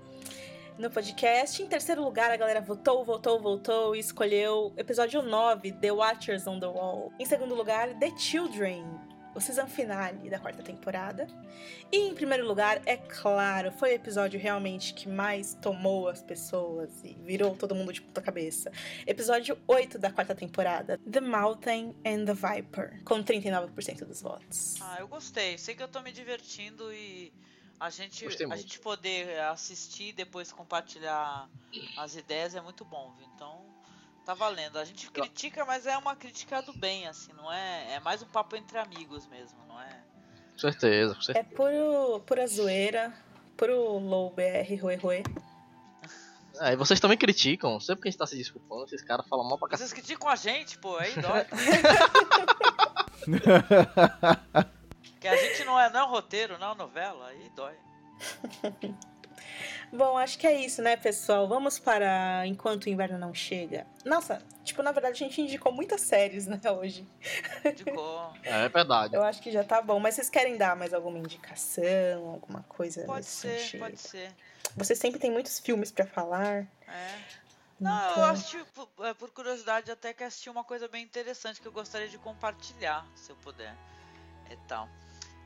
no 0.78 0.90
podcast. 0.90 1.62
Em 1.62 1.66
terceiro 1.66 2.02
lugar, 2.02 2.30
a 2.30 2.36
galera 2.36 2.60
votou, 2.60 3.04
votou, 3.04 3.40
votou 3.40 3.94
e 3.94 4.00
escolheu 4.00 4.72
episódio 4.76 5.22
9, 5.22 5.72
The 5.72 5.92
Watchers 5.92 6.46
on 6.46 6.58
the 6.58 6.66
Wall. 6.66 7.12
Em 7.18 7.24
segundo 7.24 7.54
lugar, 7.54 7.94
The 7.98 8.16
Children, 8.16 8.84
o 9.34 9.40
season 9.40 9.66
finale 9.66 10.30
da 10.30 10.38
quarta 10.38 10.62
temporada. 10.62 11.26
E 11.90 11.96
em 11.96 12.14
primeiro 12.14 12.46
lugar, 12.46 12.80
é 12.86 12.96
claro, 12.96 13.72
foi 13.72 13.90
o 13.90 13.94
episódio 13.94 14.38
realmente 14.38 14.94
que 14.94 15.08
mais 15.08 15.54
tomou 15.54 16.08
as 16.08 16.22
pessoas 16.22 16.90
e 17.02 17.14
virou 17.14 17.56
todo 17.56 17.74
mundo 17.74 17.92
de 17.92 18.00
puta 18.00 18.22
cabeça. 18.22 18.70
Episódio 19.06 19.58
8 19.66 19.98
da 19.98 20.10
quarta 20.10 20.34
temporada, 20.34 20.98
The 21.10 21.20
Mountain 21.20 21.94
and 22.04 22.24
the 22.24 22.34
Viper, 22.34 23.02
com 23.04 23.22
39% 23.22 24.04
dos 24.04 24.22
votos. 24.22 24.76
Ah, 24.80 24.96
eu 25.00 25.08
gostei. 25.08 25.58
Sei 25.58 25.74
que 25.74 25.82
eu 25.82 25.88
tô 25.88 26.00
me 26.00 26.12
divertindo 26.12 26.92
e 26.92 27.32
a 27.78 27.90
gente, 27.90 28.26
a 28.50 28.56
gente 28.56 28.78
poder 28.78 29.40
assistir 29.40 30.08
e 30.08 30.12
depois 30.12 30.52
compartilhar 30.52 31.48
as 31.96 32.14
ideias 32.14 32.54
é 32.54 32.60
muito 32.60 32.84
bom, 32.84 33.12
viu? 33.18 33.26
Então, 33.34 33.73
tá 34.24 34.34
valendo. 34.34 34.78
A 34.78 34.84
gente 34.84 35.10
critica, 35.10 35.64
mas 35.64 35.86
é 35.86 35.96
uma 35.96 36.16
crítica 36.16 36.60
do 36.62 36.72
bem, 36.72 37.06
assim, 37.06 37.32
não 37.32 37.52
é? 37.52 37.94
É 37.94 38.00
mais 38.00 38.22
um 38.22 38.26
papo 38.26 38.56
entre 38.56 38.78
amigos 38.78 39.26
mesmo, 39.26 39.58
não 39.68 39.80
é? 39.80 40.02
Com 40.52 40.58
certeza, 40.58 41.14
com 41.14 41.20
certeza. 41.20 41.46
É 41.46 41.54
puro, 41.54 42.20
pura 42.20 42.46
zoeira, 42.46 43.12
puro 43.56 43.98
low 43.98 44.30
BR, 44.30 44.80
ruê, 44.80 44.96
ruê. 44.96 45.22
É, 46.60 46.72
e 46.72 46.76
vocês 46.76 47.00
também 47.00 47.18
criticam, 47.18 47.80
sempre 47.80 48.02
que 48.02 48.08
a 48.08 48.10
gente 48.10 48.18
tá 48.18 48.26
se 48.26 48.36
desculpando, 48.36 48.84
esses 48.84 49.02
caras 49.02 49.26
falam 49.26 49.44
mal 49.44 49.58
pra 49.58 49.68
cacete. 49.68 49.90
Vocês 49.90 50.00
criticam 50.00 50.28
a 50.28 50.36
gente, 50.36 50.78
pô, 50.78 50.96
aí 50.96 51.12
dói. 51.14 51.44
que 55.20 55.26
a 55.26 55.36
gente 55.36 55.64
não 55.64 55.80
é, 55.80 55.90
não 55.90 56.00
é 56.00 56.04
um 56.04 56.10
roteiro, 56.10 56.56
não 56.58 56.68
é 56.68 56.70
uma 56.70 56.76
novela, 56.76 57.26
aí 57.26 57.50
dói. 57.56 57.74
Bom, 59.92 60.18
acho 60.18 60.38
que 60.38 60.46
é 60.46 60.52
isso, 60.52 60.82
né, 60.82 60.96
pessoal? 60.96 61.46
Vamos 61.46 61.78
para 61.78 62.46
Enquanto 62.46 62.84
o 62.84 62.88
Inverno 62.88 63.16
Não 63.18 63.32
Chega. 63.32 63.86
Nossa, 64.04 64.42
tipo, 64.64 64.82
na 64.82 64.90
verdade 64.90 65.14
a 65.14 65.26
gente 65.26 65.40
indicou 65.40 65.72
muitas 65.72 66.00
séries, 66.00 66.46
né, 66.48 66.60
hoje. 66.70 67.06
Indicou. 67.64 68.32
É 68.42 68.68
verdade. 68.68 69.14
Eu 69.14 69.22
acho 69.22 69.40
que 69.40 69.52
já 69.52 69.62
tá 69.62 69.80
bom. 69.80 70.00
Mas 70.00 70.14
vocês 70.14 70.28
querem 70.28 70.56
dar 70.56 70.74
mais 70.74 70.92
alguma 70.92 71.18
indicação, 71.18 72.26
alguma 72.28 72.62
coisa 72.68 73.04
Pode 73.04 73.26
ser, 73.26 73.58
sentido? 73.58 73.80
pode 73.80 73.98
ser. 74.00 74.32
Você 74.76 74.94
sempre 74.96 75.20
tem 75.20 75.30
muitos 75.30 75.58
filmes 75.60 75.92
pra 75.92 76.06
falar. 76.06 76.66
É. 76.88 77.18
Não, 77.78 78.10
então- 78.10 78.24
eu 78.24 78.30
assisti, 78.30 78.64
por, 78.74 78.88
é, 79.06 79.14
por 79.14 79.30
curiosidade, 79.30 79.90
até 79.90 80.12
que 80.12 80.24
assisti 80.24 80.48
uma 80.48 80.64
coisa 80.64 80.88
bem 80.88 81.02
interessante 81.04 81.60
que 81.60 81.66
eu 81.68 81.72
gostaria 81.72 82.08
de 82.08 82.18
compartilhar, 82.18 83.06
se 83.14 83.30
eu 83.30 83.36
puder. 83.36 83.74
E 84.50 84.56
tal. 84.68 84.88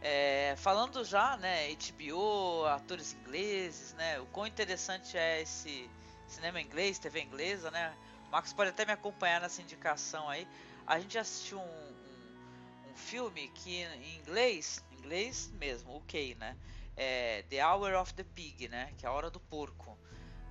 É, 0.00 0.54
falando 0.56 1.04
já, 1.04 1.36
né, 1.36 1.68
HBO, 1.74 2.64
atores 2.66 3.14
ingleses, 3.14 3.94
né, 3.94 4.20
o 4.20 4.26
quão 4.26 4.46
interessante 4.46 5.16
é 5.16 5.42
esse 5.42 5.90
cinema 6.28 6.60
inglês, 6.60 6.98
TV 6.98 7.22
inglesa, 7.22 7.70
né? 7.70 7.92
O 8.28 8.30
Marcos 8.30 8.52
pode 8.52 8.70
até 8.70 8.84
me 8.84 8.92
acompanhar 8.92 9.40
nessa 9.40 9.62
indicação 9.62 10.28
aí. 10.28 10.46
A 10.86 11.00
gente 11.00 11.18
assistiu 11.18 11.58
um, 11.58 11.62
um, 11.62 12.90
um 12.90 12.94
filme 12.94 13.48
que 13.48 13.82
em 13.82 14.16
inglês, 14.18 14.84
inglês 14.92 15.50
mesmo, 15.54 15.96
ok, 15.96 16.36
né? 16.38 16.56
É 16.96 17.42
The 17.48 17.66
Hour 17.66 17.94
of 17.94 18.12
the 18.14 18.24
Pig, 18.24 18.68
né? 18.68 18.92
Que 18.98 19.06
é 19.06 19.08
a 19.08 19.12
hora 19.12 19.30
do 19.30 19.40
porco. 19.40 19.98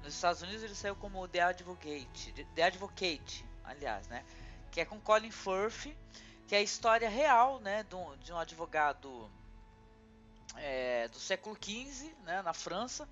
Nos 0.04 0.14
Estados 0.14 0.42
Unidos 0.42 0.64
ele 0.64 0.76
saiu 0.76 0.96
como 0.96 1.28
The 1.28 1.42
Advocate, 1.42 2.46
The 2.56 2.64
Advocate, 2.64 3.46
aliás, 3.64 4.08
né? 4.08 4.26
Que 4.72 4.82
é 4.82 4.86
com 4.86 5.00
Colin 5.00 5.32
Firth, 5.32 5.88
que 6.48 6.56
é 6.56 6.60
a 6.60 6.62
história 6.62 7.10
real, 7.10 7.60
né? 7.60 7.86
De 8.24 8.32
um, 8.34 8.38
advogado 8.38 9.30
é, 10.56 11.08
do 11.10 11.20
século 11.20 11.58
XV, 11.62 12.14
né? 12.24 12.42
Na 12.42 12.54
França, 12.54 13.08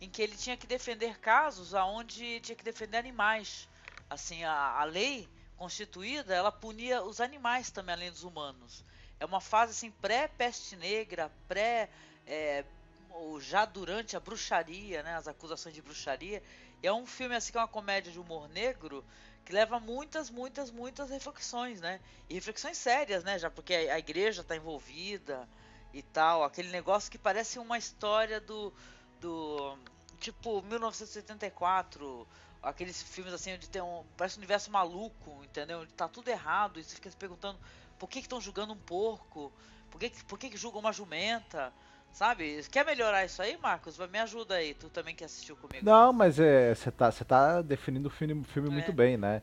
em 0.00 0.08
que 0.08 0.22
ele 0.22 0.36
tinha 0.36 0.56
que 0.56 0.66
defender 0.66 1.18
casos 1.18 1.74
aonde 1.74 2.40
tinha 2.40 2.54
que 2.54 2.64
defender 2.64 2.98
animais. 2.98 3.68
Assim, 4.08 4.44
a, 4.44 4.80
a 4.80 4.84
lei 4.84 5.28
constituída, 5.56 6.34
ela 6.34 6.52
punia 6.52 7.02
os 7.02 7.20
animais 7.20 7.70
também, 7.70 7.94
além 7.94 8.10
dos 8.10 8.22
humanos. 8.22 8.84
É 9.18 9.24
uma 9.24 9.40
fase 9.40 9.72
assim 9.72 9.90
pré-peste 9.90 10.76
negra, 10.76 11.32
pré 11.48 11.88
é, 12.26 12.64
ou 13.10 13.40
já 13.40 13.64
durante 13.64 14.16
a 14.16 14.20
bruxaria, 14.20 15.02
né, 15.02 15.16
as 15.16 15.26
acusações 15.26 15.74
de 15.74 15.82
bruxaria. 15.82 16.42
E 16.82 16.86
é 16.86 16.92
um 16.92 17.06
filme 17.06 17.34
assim 17.34 17.50
que 17.50 17.58
é 17.58 17.60
uma 17.60 17.66
comédia 17.66 18.12
de 18.12 18.20
humor 18.20 18.48
negro 18.50 19.04
que 19.46 19.52
leva 19.52 19.78
muitas, 19.78 20.28
muitas, 20.28 20.72
muitas 20.72 21.08
reflexões, 21.08 21.80
né? 21.80 22.00
E 22.28 22.34
reflexões 22.34 22.76
sérias, 22.76 23.22
né? 23.22 23.38
Já 23.38 23.48
porque 23.48 23.72
a, 23.72 23.96
igreja 23.96 24.42
está 24.42 24.56
envolvida 24.56 25.48
e 25.94 26.02
tal, 26.02 26.42
aquele 26.42 26.68
negócio 26.70 27.10
que 27.10 27.16
parece 27.16 27.58
uma 27.58 27.78
história 27.78 28.40
do 28.40 28.74
do 29.20 29.78
tipo 30.18 30.60
1974, 30.62 32.26
aqueles 32.60 33.00
filmes 33.00 33.32
assim 33.32 33.54
onde 33.54 33.70
tem 33.70 33.80
um 33.80 34.04
parece 34.16 34.36
um 34.36 34.40
universo 34.40 34.68
maluco, 34.68 35.44
entendeu? 35.44 35.80
Onde 35.80 35.92
tá 35.94 36.08
tudo 36.08 36.28
errado 36.28 36.80
e 36.80 36.84
você 36.84 36.96
fica 36.96 37.08
se 37.08 37.16
perguntando 37.16 37.58
por 38.00 38.08
que 38.08 38.18
estão 38.18 38.40
julgando 38.40 38.72
um 38.72 38.78
porco? 38.78 39.52
Por 39.92 40.00
que, 40.00 40.10
por 40.24 40.38
que, 40.40 40.50
que 40.50 40.56
julgam 40.56 40.80
uma 40.80 40.92
jumenta? 40.92 41.72
Sabe? 42.16 42.62
Quer 42.70 42.86
melhorar 42.86 43.26
isso 43.26 43.42
aí, 43.42 43.58
Marcos? 43.62 43.98
Me 44.10 44.18
ajuda 44.18 44.54
aí, 44.54 44.72
tu 44.72 44.88
também 44.88 45.14
que 45.14 45.22
assistiu 45.22 45.54
comigo. 45.54 45.84
Não, 45.84 46.14
mas 46.14 46.40
é, 46.40 46.74
você 46.74 46.90
tá, 46.90 47.10
você 47.12 47.22
tá 47.26 47.60
definindo 47.60 48.08
o 48.08 48.10
filme, 48.10 48.42
filme 48.44 48.70
muito 48.70 48.90
É. 48.90 48.94
bem, 48.94 49.18
né? 49.18 49.42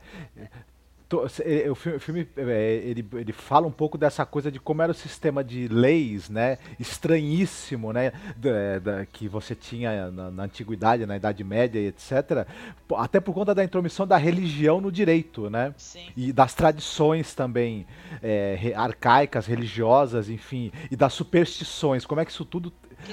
Cê- 1.29 1.63
é, 1.65 1.71
O 1.71 1.75
filme, 1.75 2.27
o 2.35 2.49
é, 2.49 2.73
ele, 2.75 3.07
ele 3.13 3.31
fala 3.33 3.67
um 3.67 3.71
pouco 3.71 3.97
dessa 3.97 4.25
coisa 4.25 4.51
de 4.51 4.59
como 4.59 4.81
era 4.81 4.91
o 4.91 4.95
sistema 4.95 5.43
de 5.43 5.67
leis, 5.67 6.27
né? 6.29 6.57
Estranhíssimo, 6.79 7.93
né? 7.93 8.11
Da, 8.35 8.79
da- 8.79 9.05
que 9.05 9.27
você 9.27 9.53
tinha 9.53 10.09
na, 10.09 10.31
na 10.31 10.43
antiguidade, 10.43 11.05
na 11.05 11.15
Idade 11.15 11.43
Média 11.43 11.79
e 11.79 11.87
etc. 11.87 12.47
Até 12.95 13.19
por 13.19 13.33
conta 13.33 13.53
da 13.53 13.63
intromissão 13.63 14.07
da 14.07 14.17
religião 14.17 14.81
no 14.81 14.91
direito, 14.91 15.49
né? 15.49 15.73
Sim. 15.77 16.07
E 16.17 16.31
das 16.33 16.53
tradições 16.53 17.35
também 17.35 17.85
é, 18.21 18.73
arcaicas, 18.75 19.45
religiosas, 19.45 20.29
enfim, 20.29 20.71
e 20.89 20.95
das 20.95 21.13
superstições. 21.13 22.05
Como 22.05 22.21
é 22.21 22.25
que 22.25 22.31
isso 22.31 22.45
tudo 22.45 22.71
Que 23.05 23.11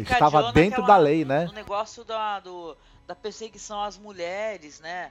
estava 0.00 0.52
dentro 0.52 0.82
naquela- 0.82 0.86
da 0.86 0.96
lei, 0.98 1.24
né? 1.24 1.46
No 1.46 1.52
negócio 1.52 2.04
da, 2.04 2.38
do, 2.40 2.76
da 3.08 3.14
perseguição 3.14 3.82
às 3.82 3.98
mulheres, 3.98 4.80
né? 4.80 5.10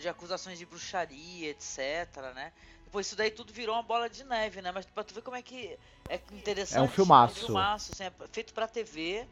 De 0.00 0.08
acusações 0.08 0.58
de 0.58 0.66
bruxaria, 0.66 1.50
etc, 1.50 2.32
né? 2.34 2.52
Depois 2.84 3.06
isso 3.06 3.14
daí 3.16 3.30
tudo 3.30 3.52
virou 3.52 3.74
uma 3.76 3.82
bola 3.82 4.08
de 4.08 4.24
neve, 4.24 4.60
né? 4.62 4.72
Mas 4.72 4.86
pra 4.86 5.04
tu 5.04 5.14
ver 5.14 5.22
como 5.22 5.36
é 5.36 5.42
que 5.42 5.78
é 6.08 6.16
interessante. 6.32 6.78
É 6.78 6.82
um 6.82 6.88
filmaço. 6.88 7.42
Um 7.42 7.46
filmaço, 7.46 7.92
assim, 7.92 8.04
é 8.04 8.12
feito 8.32 8.52
pra 8.54 8.66
TV. 8.66 9.28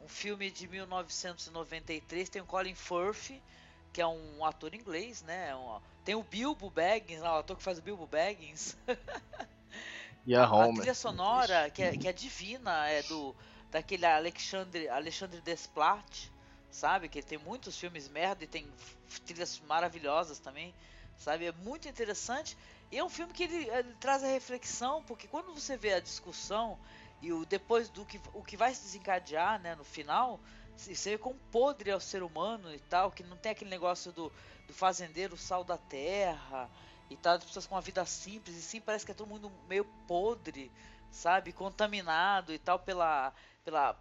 Um 0.00 0.08
filme 0.08 0.50
de 0.50 0.66
1993. 0.68 2.28
Tem 2.28 2.40
o 2.40 2.46
Colin 2.46 2.74
Firth, 2.74 3.32
que 3.92 4.00
é 4.00 4.06
um 4.06 4.44
ator 4.44 4.74
inglês, 4.74 5.22
né? 5.22 5.54
Um- 5.56 5.80
tem 6.04 6.14
o 6.14 6.22
Bilbo 6.22 6.70
Baggins, 6.70 7.20
lá, 7.20 7.34
o 7.36 7.38
ator 7.40 7.56
que 7.56 7.62
faz 7.62 7.78
o 7.78 7.82
Bilbo 7.82 8.06
Baggins. 8.06 8.76
E 10.26 10.34
a 10.34 10.44
A 10.44 10.52
Homer. 10.52 10.74
trilha 10.76 10.94
sonora, 10.94 11.70
que 11.70 11.82
é, 11.82 11.96
que 11.96 12.06
é 12.08 12.12
divina, 12.12 12.86
é 12.88 13.02
do 13.04 13.34
daquele 13.70 14.04
Alexandre, 14.04 14.88
Alexandre 14.88 15.40
Desplat, 15.40 16.30
sabe? 16.70 17.08
Que 17.08 17.22
tem 17.22 17.38
muitos 17.38 17.78
filmes 17.78 18.08
merda 18.08 18.44
e 18.44 18.46
tem 18.46 18.66
trilhas 19.24 19.60
maravilhosas 19.66 20.38
também, 20.38 20.74
sabe? 21.16 21.46
É 21.46 21.52
muito 21.52 21.88
interessante. 21.88 22.56
E 22.90 22.98
é 22.98 23.04
um 23.04 23.08
filme 23.08 23.32
que 23.32 23.44
ele, 23.44 23.68
ele 23.68 23.94
traz 23.94 24.22
a 24.22 24.26
reflexão, 24.26 25.02
porque 25.04 25.28
quando 25.28 25.52
você 25.54 25.76
vê 25.76 25.94
a 25.94 26.00
discussão 26.00 26.78
e 27.22 27.32
o 27.32 27.44
depois 27.44 27.88
do 27.88 28.04
que 28.04 28.20
o 28.32 28.42
que 28.42 28.56
vai 28.56 28.74
se 28.74 28.82
desencadear, 28.82 29.60
né, 29.60 29.74
no 29.74 29.84
final, 29.84 30.40
você 30.76 31.10
vê 31.10 31.18
quão 31.18 31.36
podre 31.52 31.90
é 31.90 31.96
o 31.96 32.00
ser 32.00 32.22
humano 32.22 32.74
e 32.74 32.80
tal, 32.80 33.10
que 33.10 33.22
não 33.22 33.36
tem 33.36 33.52
aquele 33.52 33.70
negócio 33.70 34.12
do, 34.12 34.32
do 34.66 34.72
fazendeiro 34.72 35.36
sal 35.36 35.62
da 35.62 35.76
terra 35.76 36.70
e 37.10 37.16
tal, 37.16 37.36
as 37.36 37.44
pessoas 37.44 37.66
com 37.66 37.74
uma 37.74 37.80
vida 37.80 38.04
simples, 38.06 38.56
e 38.56 38.62
sim 38.62 38.80
parece 38.80 39.04
que 39.04 39.12
é 39.12 39.14
todo 39.14 39.28
mundo 39.28 39.52
meio 39.68 39.84
podre, 40.06 40.72
sabe, 41.10 41.52
contaminado 41.52 42.52
e 42.52 42.58
tal 42.58 42.78
pela 42.78 43.32
pela 43.64 43.96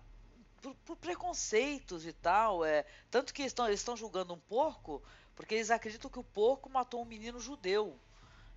por, 0.61 0.75
por 0.85 0.95
preconceitos 0.97 2.05
e 2.05 2.13
tal, 2.13 2.63
é, 2.63 2.85
tanto 3.09 3.33
que 3.33 3.43
estão 3.43 3.67
eles 3.67 3.79
estão 3.79 3.97
julgando 3.97 4.33
um 4.33 4.39
porco 4.39 5.01
porque 5.35 5.55
eles 5.55 5.71
acreditam 5.71 6.11
que 6.11 6.19
o 6.19 6.23
porco 6.23 6.69
matou 6.69 7.01
um 7.01 7.05
menino 7.05 7.39
judeu, 7.39 7.97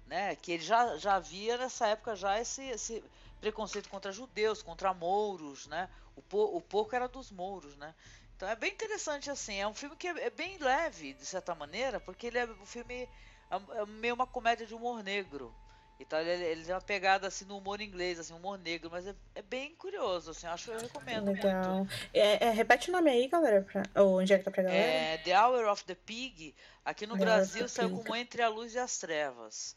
né? 0.06 0.34
Que 0.36 0.52
ele 0.52 0.62
já 0.62 0.96
já 0.98 1.14
havia 1.14 1.56
nessa 1.56 1.86
época 1.86 2.16
já 2.16 2.40
esse, 2.40 2.62
esse 2.62 3.04
preconceito 3.40 3.88
contra 3.88 4.10
judeus, 4.12 4.62
contra 4.62 4.92
mouros, 4.92 5.66
né? 5.68 5.88
O, 6.16 6.22
po, 6.22 6.56
o 6.56 6.60
porco 6.60 6.94
era 6.94 7.08
dos 7.08 7.30
mouros, 7.30 7.76
né? 7.76 7.94
Então 8.36 8.48
é 8.48 8.56
bem 8.56 8.72
interessante 8.72 9.30
assim, 9.30 9.60
é 9.60 9.68
um 9.68 9.74
filme 9.74 9.94
que 9.96 10.08
é, 10.08 10.26
é 10.26 10.30
bem 10.30 10.58
leve 10.58 11.14
de 11.14 11.24
certa 11.24 11.54
maneira, 11.54 12.00
porque 12.00 12.26
ele 12.26 12.38
é 12.38 12.46
um 12.46 12.66
filme 12.66 13.08
é, 13.50 13.80
é 13.80 13.86
meio 13.86 14.14
uma 14.14 14.26
comédia 14.26 14.66
de 14.66 14.74
humor 14.74 15.02
negro. 15.02 15.54
Então 16.02 16.18
ele, 16.18 16.44
ele 16.44 16.64
tem 16.64 16.74
uma 16.74 16.80
pegada 16.80 17.28
assim 17.28 17.44
no 17.44 17.56
humor 17.56 17.80
inglês, 17.80 18.18
assim, 18.18 18.34
humor 18.34 18.58
negro, 18.58 18.90
mas 18.90 19.06
é, 19.06 19.14
é 19.36 19.42
bem 19.42 19.74
curioso, 19.76 20.32
assim, 20.32 20.46
eu 20.46 20.52
acho 20.52 20.64
que 20.64 20.70
eu 20.76 20.80
recomendo 20.80 21.26
Legal. 21.32 21.76
muito. 21.76 21.92
É, 22.12 22.46
é, 22.46 22.50
repete 22.50 22.90
o 22.90 22.92
nome 22.92 23.10
aí, 23.10 23.28
galera. 23.28 23.62
Pra, 23.62 23.88
ou 24.02 24.18
onde 24.20 24.32
é 24.32 24.38
que 24.38 24.44
tá 24.44 24.50
pra 24.50 24.62
galera? 24.64 24.82
É, 24.82 25.18
The 25.18 25.40
Hour 25.40 25.68
of 25.70 25.84
the 25.84 25.94
Pig, 25.94 26.54
aqui 26.84 27.06
no 27.06 27.16
Brasil 27.16 27.62
the 27.62 27.68
saiu 27.68 27.90
Pig. 27.90 28.02
como 28.02 28.16
Entre 28.16 28.42
a 28.42 28.48
Luz 28.48 28.74
e 28.74 28.78
as 28.78 28.98
Trevas. 28.98 29.76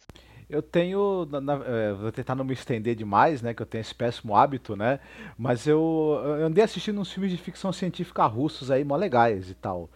Eu 0.49 0.61
tenho, 0.61 1.25
na- 1.25 1.41
na- 1.41 1.65
é, 1.65 1.93
vou 1.93 2.11
tentar 2.11 2.35
não 2.35 2.45
me 2.45 2.53
estender 2.53 2.95
demais, 2.95 3.41
né, 3.41 3.53
que 3.53 3.61
eu 3.61 3.65
tenho 3.65 3.81
esse 3.81 3.93
péssimo 3.95 4.35
hábito, 4.35 4.75
né, 4.75 4.99
mas 5.37 5.65
eu, 5.65 6.21
eu 6.23 6.45
andei 6.45 6.63
assistindo 6.63 6.99
uns 7.01 7.11
filmes 7.11 7.31
de 7.31 7.37
ficção 7.37 7.71
científica 7.73 8.25
russos 8.25 8.69
aí, 8.69 8.83
mó 8.83 8.95
legais 8.95 9.49
e 9.49 9.55
tal. 9.55 9.89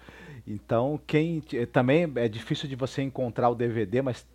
Então, 0.47 0.99
quem, 1.05 1.41
também 1.71 2.11
é 2.15 2.27
difícil 2.27 2.67
de 2.67 2.75
você 2.75 3.03
encontrar 3.03 3.49
o 3.49 3.55
DVD, 3.55 4.01
mas 4.01 4.25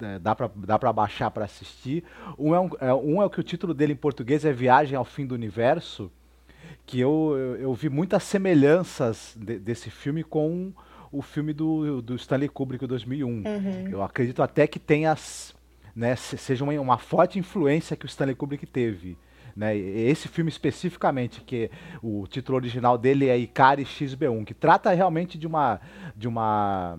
é, 0.00 0.18
dá 0.18 0.34
pra, 0.34 0.50
dá 0.54 0.78
pra 0.78 0.92
baixar 0.92 1.30
pra 1.30 1.44
assistir. 1.44 2.04
Um 2.38 2.54
é, 2.54 2.60
um, 2.60 2.70
é, 2.80 2.94
um 2.94 3.22
é 3.22 3.24
o 3.26 3.30
que 3.30 3.40
o 3.40 3.42
título 3.44 3.72
dele 3.74 3.92
em 3.92 3.96
português 3.96 4.44
é 4.44 4.52
Viagem 4.52 4.96
ao 4.96 5.04
Fim 5.04 5.26
do 5.26 5.34
Universo, 5.34 6.10
que 6.86 6.98
eu, 7.00 7.34
eu, 7.36 7.56
eu 7.56 7.74
vi 7.74 7.88
muitas 7.88 8.22
semelhanças 8.22 9.36
de- 9.38 9.58
desse 9.58 9.90
filme 9.90 10.22
com 10.24 10.72
o 11.10 11.22
filme 11.22 11.52
do, 11.52 12.02
do 12.02 12.14
Stanley 12.16 12.48
Kubrick, 12.48 12.84
o 12.84 12.88
2001. 12.88 13.26
Uhum. 13.28 13.44
Eu 13.90 14.02
acredito 14.02 14.42
até 14.42 14.66
que 14.66 14.78
tenha, 14.78 15.16
né, 15.94 16.14
se- 16.16 16.36
seja 16.38 16.64
uma, 16.64 16.72
uma 16.80 16.98
forte 16.98 17.38
influência 17.38 17.96
que 17.96 18.04
o 18.04 18.08
Stanley 18.08 18.34
Kubrick 18.34 18.66
teve. 18.66 19.16
Né? 19.56 19.76
Esse 19.76 20.28
filme 20.28 20.48
especificamente, 20.50 21.40
que 21.40 21.70
o 22.02 22.26
título 22.28 22.56
original 22.56 22.96
dele 22.96 23.28
é 23.28 23.36
Ikari 23.36 23.84
XB1, 23.84 24.44
que 24.44 24.54
trata 24.54 24.92
realmente 24.92 25.36
de 25.36 25.46
uma, 25.48 25.80
de 26.14 26.28
uma 26.28 26.96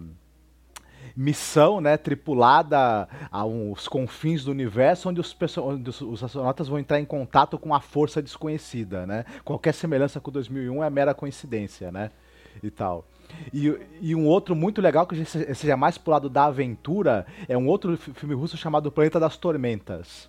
missão 1.15 1.79
né, 1.81 1.97
tripulada 1.97 3.07
aos 3.31 3.87
confins 3.87 4.43
do 4.43 4.51
universo, 4.51 5.09
onde 5.09 5.19
os, 5.19 5.35
onde 5.57 5.89
os- 5.89 6.23
astronautas 6.23 6.67
vão 6.67 6.79
entrar 6.79 6.99
em 6.99 7.05
contato 7.05 7.57
com 7.57 7.73
a 7.73 7.79
força 7.79 8.21
desconhecida. 8.21 9.05
Né? 9.05 9.25
Qualquer 9.43 9.73
semelhança 9.73 10.19
com 10.19 10.29
o 10.29 10.33
2001 10.33 10.83
é 10.83 10.89
mera 10.89 11.13
coincidência. 11.13 11.91
Né? 11.91 12.09
E 12.63 12.69
tal. 12.69 13.05
E, 13.53 13.73
e 14.01 14.15
um 14.15 14.25
outro 14.25 14.55
muito 14.55 14.81
legal, 14.81 15.05
que 15.05 15.23
seja 15.25 15.77
mais 15.77 15.97
pro 15.97 16.11
lado 16.11 16.29
da 16.29 16.45
aventura, 16.45 17.25
é 17.47 17.57
um 17.57 17.67
outro 17.67 17.95
fi- 17.95 18.11
filme 18.13 18.33
russo 18.33 18.57
chamado 18.57 18.91
Planeta 18.91 19.19
das 19.19 19.37
Tormentas. 19.37 20.27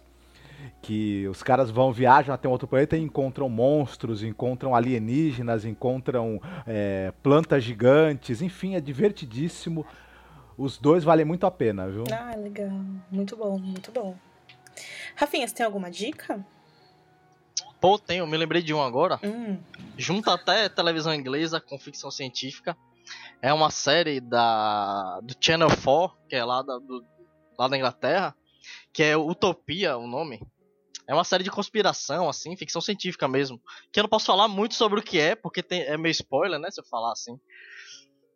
que 0.82 1.26
os 1.28 1.42
caras 1.42 1.70
vão, 1.70 1.90
viajam 1.92 2.34
até 2.34 2.46
um 2.46 2.52
outro 2.52 2.68
planeta 2.68 2.96
e 2.96 3.00
encontram 3.02 3.48
monstros, 3.48 4.22
encontram 4.22 4.74
alienígenas, 4.74 5.64
encontram 5.64 6.40
é, 6.66 7.12
plantas 7.22 7.64
gigantes, 7.64 8.42
enfim, 8.42 8.74
é 8.74 8.80
divertidíssimo. 8.80 9.86
Os 10.60 10.76
dois 10.76 11.02
valem 11.02 11.24
muito 11.24 11.46
a 11.46 11.50
pena, 11.50 11.88
viu? 11.88 12.04
Ah, 12.12 12.34
legal. 12.36 12.68
Muito 13.10 13.34
bom, 13.34 13.58
muito 13.58 13.90
bom. 13.90 14.14
Rafinha, 15.16 15.48
você 15.48 15.54
tem 15.54 15.64
alguma 15.64 15.90
dica? 15.90 16.44
Pô, 17.80 17.98
tenho, 17.98 18.26
me 18.26 18.36
lembrei 18.36 18.62
de 18.62 18.74
um 18.74 18.82
agora. 18.82 19.18
Hum, 19.24 19.58
Junta 19.96 20.34
até 20.34 20.68
televisão 20.68 21.14
inglesa 21.14 21.60
com 21.62 21.78
ficção 21.78 22.10
científica. 22.10 22.76
É 23.40 23.52
uma 23.54 23.70
série 23.70 24.20
da 24.20 25.18
do 25.22 25.34
Channel 25.40 25.68
4, 25.82 26.14
que 26.28 26.36
é 26.36 26.44
lá 26.44 26.60
da, 26.60 26.76
do- 26.78 27.04
lá 27.58 27.66
da 27.66 27.76
Inglaterra, 27.78 28.36
que 28.92 29.02
é 29.02 29.16
Utopia, 29.16 29.96
o 29.96 30.06
nome. 30.06 30.42
É 31.08 31.14
uma 31.14 31.24
série 31.24 31.42
de 31.42 31.50
conspiração, 31.50 32.28
assim, 32.28 32.54
ficção 32.54 32.82
científica 32.82 33.26
mesmo. 33.26 33.58
Que 33.90 33.98
eu 33.98 34.02
não 34.02 34.10
posso 34.10 34.26
falar 34.26 34.46
muito 34.46 34.74
sobre 34.74 35.00
o 35.00 35.02
que 35.02 35.18
é, 35.18 35.34
porque 35.34 35.62
tem, 35.62 35.80
é 35.82 35.96
meio 35.96 36.12
spoiler, 36.12 36.58
né, 36.60 36.70
se 36.70 36.80
eu 36.80 36.84
falar 36.84 37.12
assim. 37.12 37.40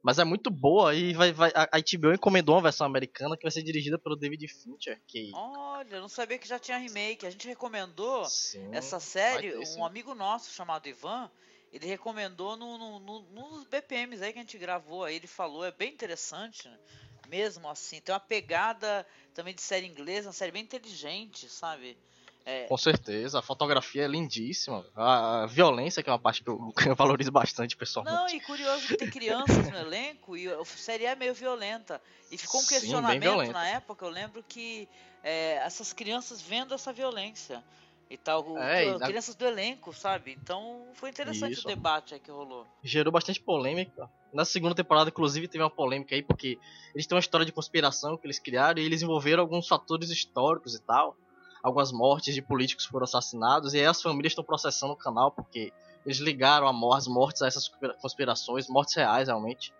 Mas 0.05 0.18
é 0.18 0.24
muito 0.24 0.51
boa 0.51 0.94
e 0.94 1.14
vai, 1.14 1.32
vai, 1.32 1.51
a 1.55 1.62
HBO 1.78 2.12
encomendou 2.12 2.55
uma 2.56 2.62
versão 2.62 2.86
americana 2.86 3.36
que 3.36 3.43
vai 3.43 3.51
ser 3.51 3.62
dirigida 3.62 3.98
pelo 3.98 4.16
David 4.16 4.47
Fincher, 4.48 5.01
que... 5.09 5.31
Olha, 5.32 5.97
eu 5.97 6.01
não 6.02 6.09
sabia 6.09 6.39
que 6.39 6.47
já 6.47 6.59
tinha 6.59 6.76
remake. 6.78 7.26
A 7.26 7.31
gente 7.31 7.48
recomendou 7.48 8.24
Sim, 8.28 8.70
essa 8.72 9.01
série, 9.01 9.51
ter, 9.52 9.66
sim. 9.66 9.81
um 9.81 9.85
amigo 9.85 10.14
nosso 10.14 10.51
chamado 10.52 10.86
Ivan, 10.89 11.31
ele 11.72 11.86
recomendou 11.86 12.56
no, 12.56 12.78
no- 12.78 13.01
no- 13.01 13.22
nos 13.32 13.64
BPMs 13.64 14.22
aí 14.22 14.32
que 14.32 14.39
a 14.39 14.43
gente 14.43 14.59
gravou, 14.59 15.05
aí 15.05 15.16
ele 15.16 15.26
falou, 15.26 15.64
é 15.64 15.72
bem 15.72 15.93
interessante, 15.93 16.68
né? 16.68 16.78
mesmo 17.26 17.66
assim, 17.68 18.01
tem 18.02 18.12
uma 18.14 18.20
pegada 18.20 19.06
também 19.32 19.55
de 19.55 19.62
série 19.62 19.86
inglesa, 19.86 20.28
uma 20.28 20.32
série 20.35 20.52
bem 20.52 20.62
inteligente, 20.62 21.48
sabe? 21.48 21.98
É, 22.46 22.66
Com 22.66 22.76
certeza, 22.76 23.38
a 23.38 23.42
fotografia 23.42 24.04
é 24.04 24.08
lindíssima. 24.08 24.84
A 24.94 25.46
violência, 25.46 26.02
que 26.02 26.10
é 26.10 26.12
uma 26.12 26.18
parte 26.18 26.42
que 26.44 26.50
eu, 26.50 26.58
que 26.76 26.88
eu 26.90 26.94
valorizo 26.94 27.32
bastante 27.32 27.76
pessoalmente. 27.76 28.16
Não, 28.16 28.28
e 28.28 28.40
curioso 28.40 28.86
que 28.86 28.96
tem 28.96 29.08
crianças 29.08 29.70
no 29.70 29.76
elenco 29.78 30.36
e 30.36 30.46
a 30.52 30.64
série 30.64 31.06
é 31.06 31.14
meio 31.16 31.32
violenta. 31.32 32.00
E 32.30 32.36
ficou 32.36 32.60
um 32.60 32.64
Sim, 32.64 32.68
questionamento 32.68 33.22
violenta. 33.22 33.52
na 33.54 33.66
época, 33.66 34.04
eu 34.04 34.10
lembro 34.10 34.42
que 34.42 34.86
é, 35.22 35.54
essas 35.64 35.92
crianças 35.92 36.42
vendo 36.42 36.74
essa 36.74 36.92
violência 36.92 37.64
e 38.10 38.18
tal, 38.18 38.44
o- 38.46 38.58
É, 38.58 38.84
e 38.90 38.98
na- 38.98 39.06
crianças 39.06 39.34
do 39.34 39.46
elenco, 39.46 39.92
sabe? 39.94 40.32
Então 40.32 40.92
foi 40.96 41.08
interessante 41.08 41.52
Isso. 41.54 41.62
o 41.66 41.74
debate 41.74 42.12
aí 42.12 42.20
que 42.20 42.30
rolou. 42.30 42.66
gerou 42.82 43.10
bastante 43.10 43.40
polêmica. 43.40 44.06
Na 44.34 44.44
segunda 44.44 44.74
temporada, 44.74 45.08
inclusive, 45.08 45.48
teve 45.48 45.64
uma 45.64 45.74
polêmica 45.74 46.14
aí, 46.14 46.22
porque 46.22 46.58
eles 46.94 47.06
têm 47.06 47.16
uma 47.16 47.20
história 47.20 47.46
de 47.46 47.52
conspiração 47.52 48.18
que 48.18 48.26
eles 48.26 48.38
criaram 48.38 48.82
e 48.82 48.84
eles 48.84 49.00
envolveram 49.00 49.42
alguns 49.42 49.66
fatores 49.66 50.10
históricos 50.10 50.74
e 50.74 50.84
tal. 50.84 51.16
Algumas 51.65 51.91
mortes 51.91 52.35
de 52.35 52.43
políticos 52.43 52.85
foram 52.85 53.05
assassinados 53.05 53.73
e 53.73 53.78
aí 53.78 53.86
as 53.86 54.03
famílias 54.03 54.32
estão 54.32 54.45
processando 54.45 54.93
o 54.93 54.97
canal 54.97 55.31
porque 55.32 55.73
eles 56.05 56.19
ligaram 56.19 56.69
a 56.69 56.97
as 56.97 57.07
mortes 57.09 57.41
a 57.41 57.47
essas 57.47 57.66
conspira- 57.69 57.95
conspirações, 57.95 58.69
mortes 58.69 58.95
reais 58.95 59.28
realmente. 59.28 59.73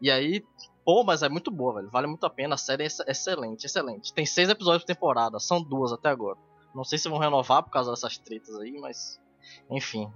E 0.00 0.10
aí, 0.10 0.44
pô, 0.84 1.02
mas 1.02 1.22
é 1.22 1.28
muito 1.30 1.50
boa, 1.50 1.76
velho. 1.76 1.90
Vale 1.90 2.06
muito 2.06 2.26
a 2.26 2.30
pena. 2.30 2.54
A 2.56 2.58
série 2.58 2.82
é 2.82 2.86
ex- 2.86 3.00
excelente, 3.08 3.64
excelente. 3.64 4.12
Tem 4.12 4.26
seis 4.26 4.50
episódios 4.50 4.82
por 4.84 4.88
temporada, 4.94 5.40
são 5.40 5.62
duas 5.62 5.92
até 5.92 6.10
agora. 6.10 6.38
Não 6.74 6.84
sei 6.84 6.98
se 6.98 7.08
vão 7.08 7.18
renovar 7.18 7.62
por 7.62 7.70
causa 7.70 7.90
dessas 7.90 8.18
tretas 8.18 8.54
aí, 8.56 8.78
mas. 8.78 9.18
Enfim, 9.70 10.12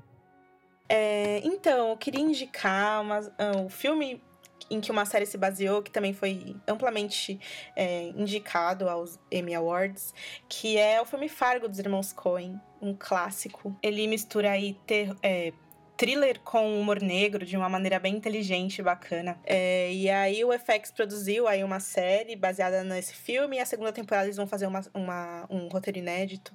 É, 0.88 1.40
então, 1.46 1.90
eu 1.90 1.96
queria 1.96 2.20
indicar 2.20 3.00
uma, 3.02 3.18
ah, 3.38 3.62
o 3.64 3.68
filme 3.68 4.22
em 4.70 4.80
que 4.80 4.90
uma 4.90 5.04
série 5.04 5.24
se 5.26 5.38
baseou, 5.38 5.82
que 5.82 5.90
também 5.90 6.12
foi 6.12 6.56
amplamente 6.66 7.38
é, 7.74 8.04
indicado 8.08 8.88
aos 8.88 9.18
Emmy 9.30 9.54
Awards, 9.54 10.12
que 10.48 10.76
é 10.76 11.00
o 11.00 11.04
filme 11.06 11.28
Fargo 11.28 11.68
dos 11.68 11.78
Irmãos 11.78 12.12
Coen, 12.12 12.60
um 12.80 12.94
clássico. 12.94 13.74
Ele 13.82 14.06
mistura 14.06 14.50
aí 14.50 14.74
ter, 14.86 15.14
é, 15.22 15.52
thriller 15.96 16.38
com 16.40 16.78
humor 16.80 17.00
negro 17.00 17.44
de 17.44 17.56
uma 17.56 17.68
maneira 17.68 17.98
bem 17.98 18.14
inteligente 18.14 18.78
e 18.78 18.82
bacana. 18.82 19.38
É, 19.44 19.92
e 19.92 20.08
aí 20.08 20.44
o 20.44 20.52
FX 20.52 20.90
produziu 20.92 21.48
aí 21.48 21.64
uma 21.64 21.80
série 21.80 22.36
baseada 22.36 22.84
nesse 22.84 23.14
filme 23.14 23.56
e 23.56 23.60
a 23.60 23.66
segunda 23.66 23.90
temporada 23.92 24.26
eles 24.26 24.36
vão 24.36 24.46
fazer 24.46 24.66
uma, 24.66 24.80
uma- 24.94 25.46
um 25.50 25.66
roteiro 25.68 25.98
inédito. 25.98 26.52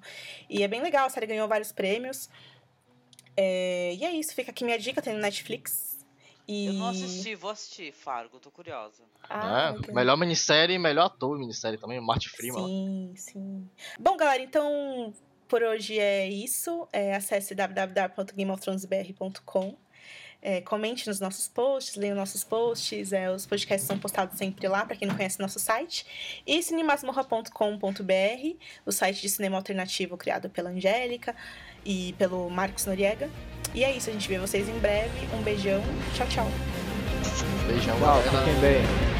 E 0.49 0.63
é 0.63 0.67
bem 0.67 0.81
legal, 0.81 1.07
a 1.07 1.09
série 1.09 1.25
ganhou 1.25 1.47
vários 1.47 1.71
prêmios. 1.71 2.29
É, 3.35 3.93
e 3.95 4.05
é 4.05 4.11
isso, 4.11 4.35
fica 4.35 4.51
aqui 4.51 4.63
minha 4.63 4.77
dica, 4.77 5.01
tem 5.01 5.13
no 5.13 5.19
Netflix. 5.19 5.92
E... 6.47 6.67
Eu 6.67 6.73
não 6.73 6.89
assisti, 6.89 7.33
vou 7.35 7.51
assistir, 7.51 7.93
Fargo, 7.93 8.39
tô 8.39 8.49
curiosa. 8.51 9.03
Ah, 9.29 9.73
é, 9.87 9.91
melhor 9.93 10.17
minissérie 10.17 10.75
e 10.75 10.79
melhor 10.79 11.05
ator 11.05 11.39
minissérie 11.39 11.79
também, 11.79 11.99
o 11.99 12.03
Martin 12.03 12.27
Freeman. 12.29 12.61
lá. 12.61 12.67
Sim, 12.67 13.13
sim. 13.15 13.69
Bom, 13.97 14.17
galera, 14.17 14.43
então 14.43 15.13
por 15.47 15.61
hoje 15.61 15.97
é 15.99 16.27
isso. 16.27 16.85
É, 16.91 17.15
acesse 17.15 17.55
www.gameofthronesbr.com. 17.55 19.77
É, 20.41 20.59
comente 20.59 21.07
nos 21.07 21.21
nossos 21.21 21.47
posts, 21.47 21.95
leia 21.95 22.11
os 22.11 22.17
nossos 22.17 22.43
posts. 22.43 23.13
É, 23.13 23.31
os 23.31 23.45
podcasts 23.45 23.87
são 23.87 23.97
postados 23.97 24.37
sempre 24.37 24.67
lá, 24.67 24.85
para 24.85 24.97
quem 24.97 25.07
não 25.07 25.15
conhece 25.15 25.39
nosso 25.39 25.59
site. 25.59 26.05
E 26.45 26.61
cinemasmorra.com.br, 26.61 28.57
o 28.85 28.91
site 28.91 29.21
de 29.21 29.29
cinema 29.29 29.55
alternativo 29.55 30.17
criado 30.17 30.49
pela 30.49 30.71
Angélica 30.71 31.33
e 31.85 32.13
pelo 32.17 32.49
Marcos 32.49 32.85
Noriega. 32.85 33.29
E 33.73 33.83
é 33.83 33.91
isso, 33.95 34.09
a 34.09 34.13
gente 34.13 34.27
vê 34.27 34.37
vocês 34.37 34.67
em 34.69 34.77
breve. 34.79 35.09
Um 35.33 35.41
beijão, 35.41 35.81
tchau, 36.15 36.27
tchau. 36.27 36.51
Beijão, 37.67 37.97
Tchau, 37.97 38.21
galera. 38.21 38.29
fiquem 38.29 38.59
bem. 38.61 39.12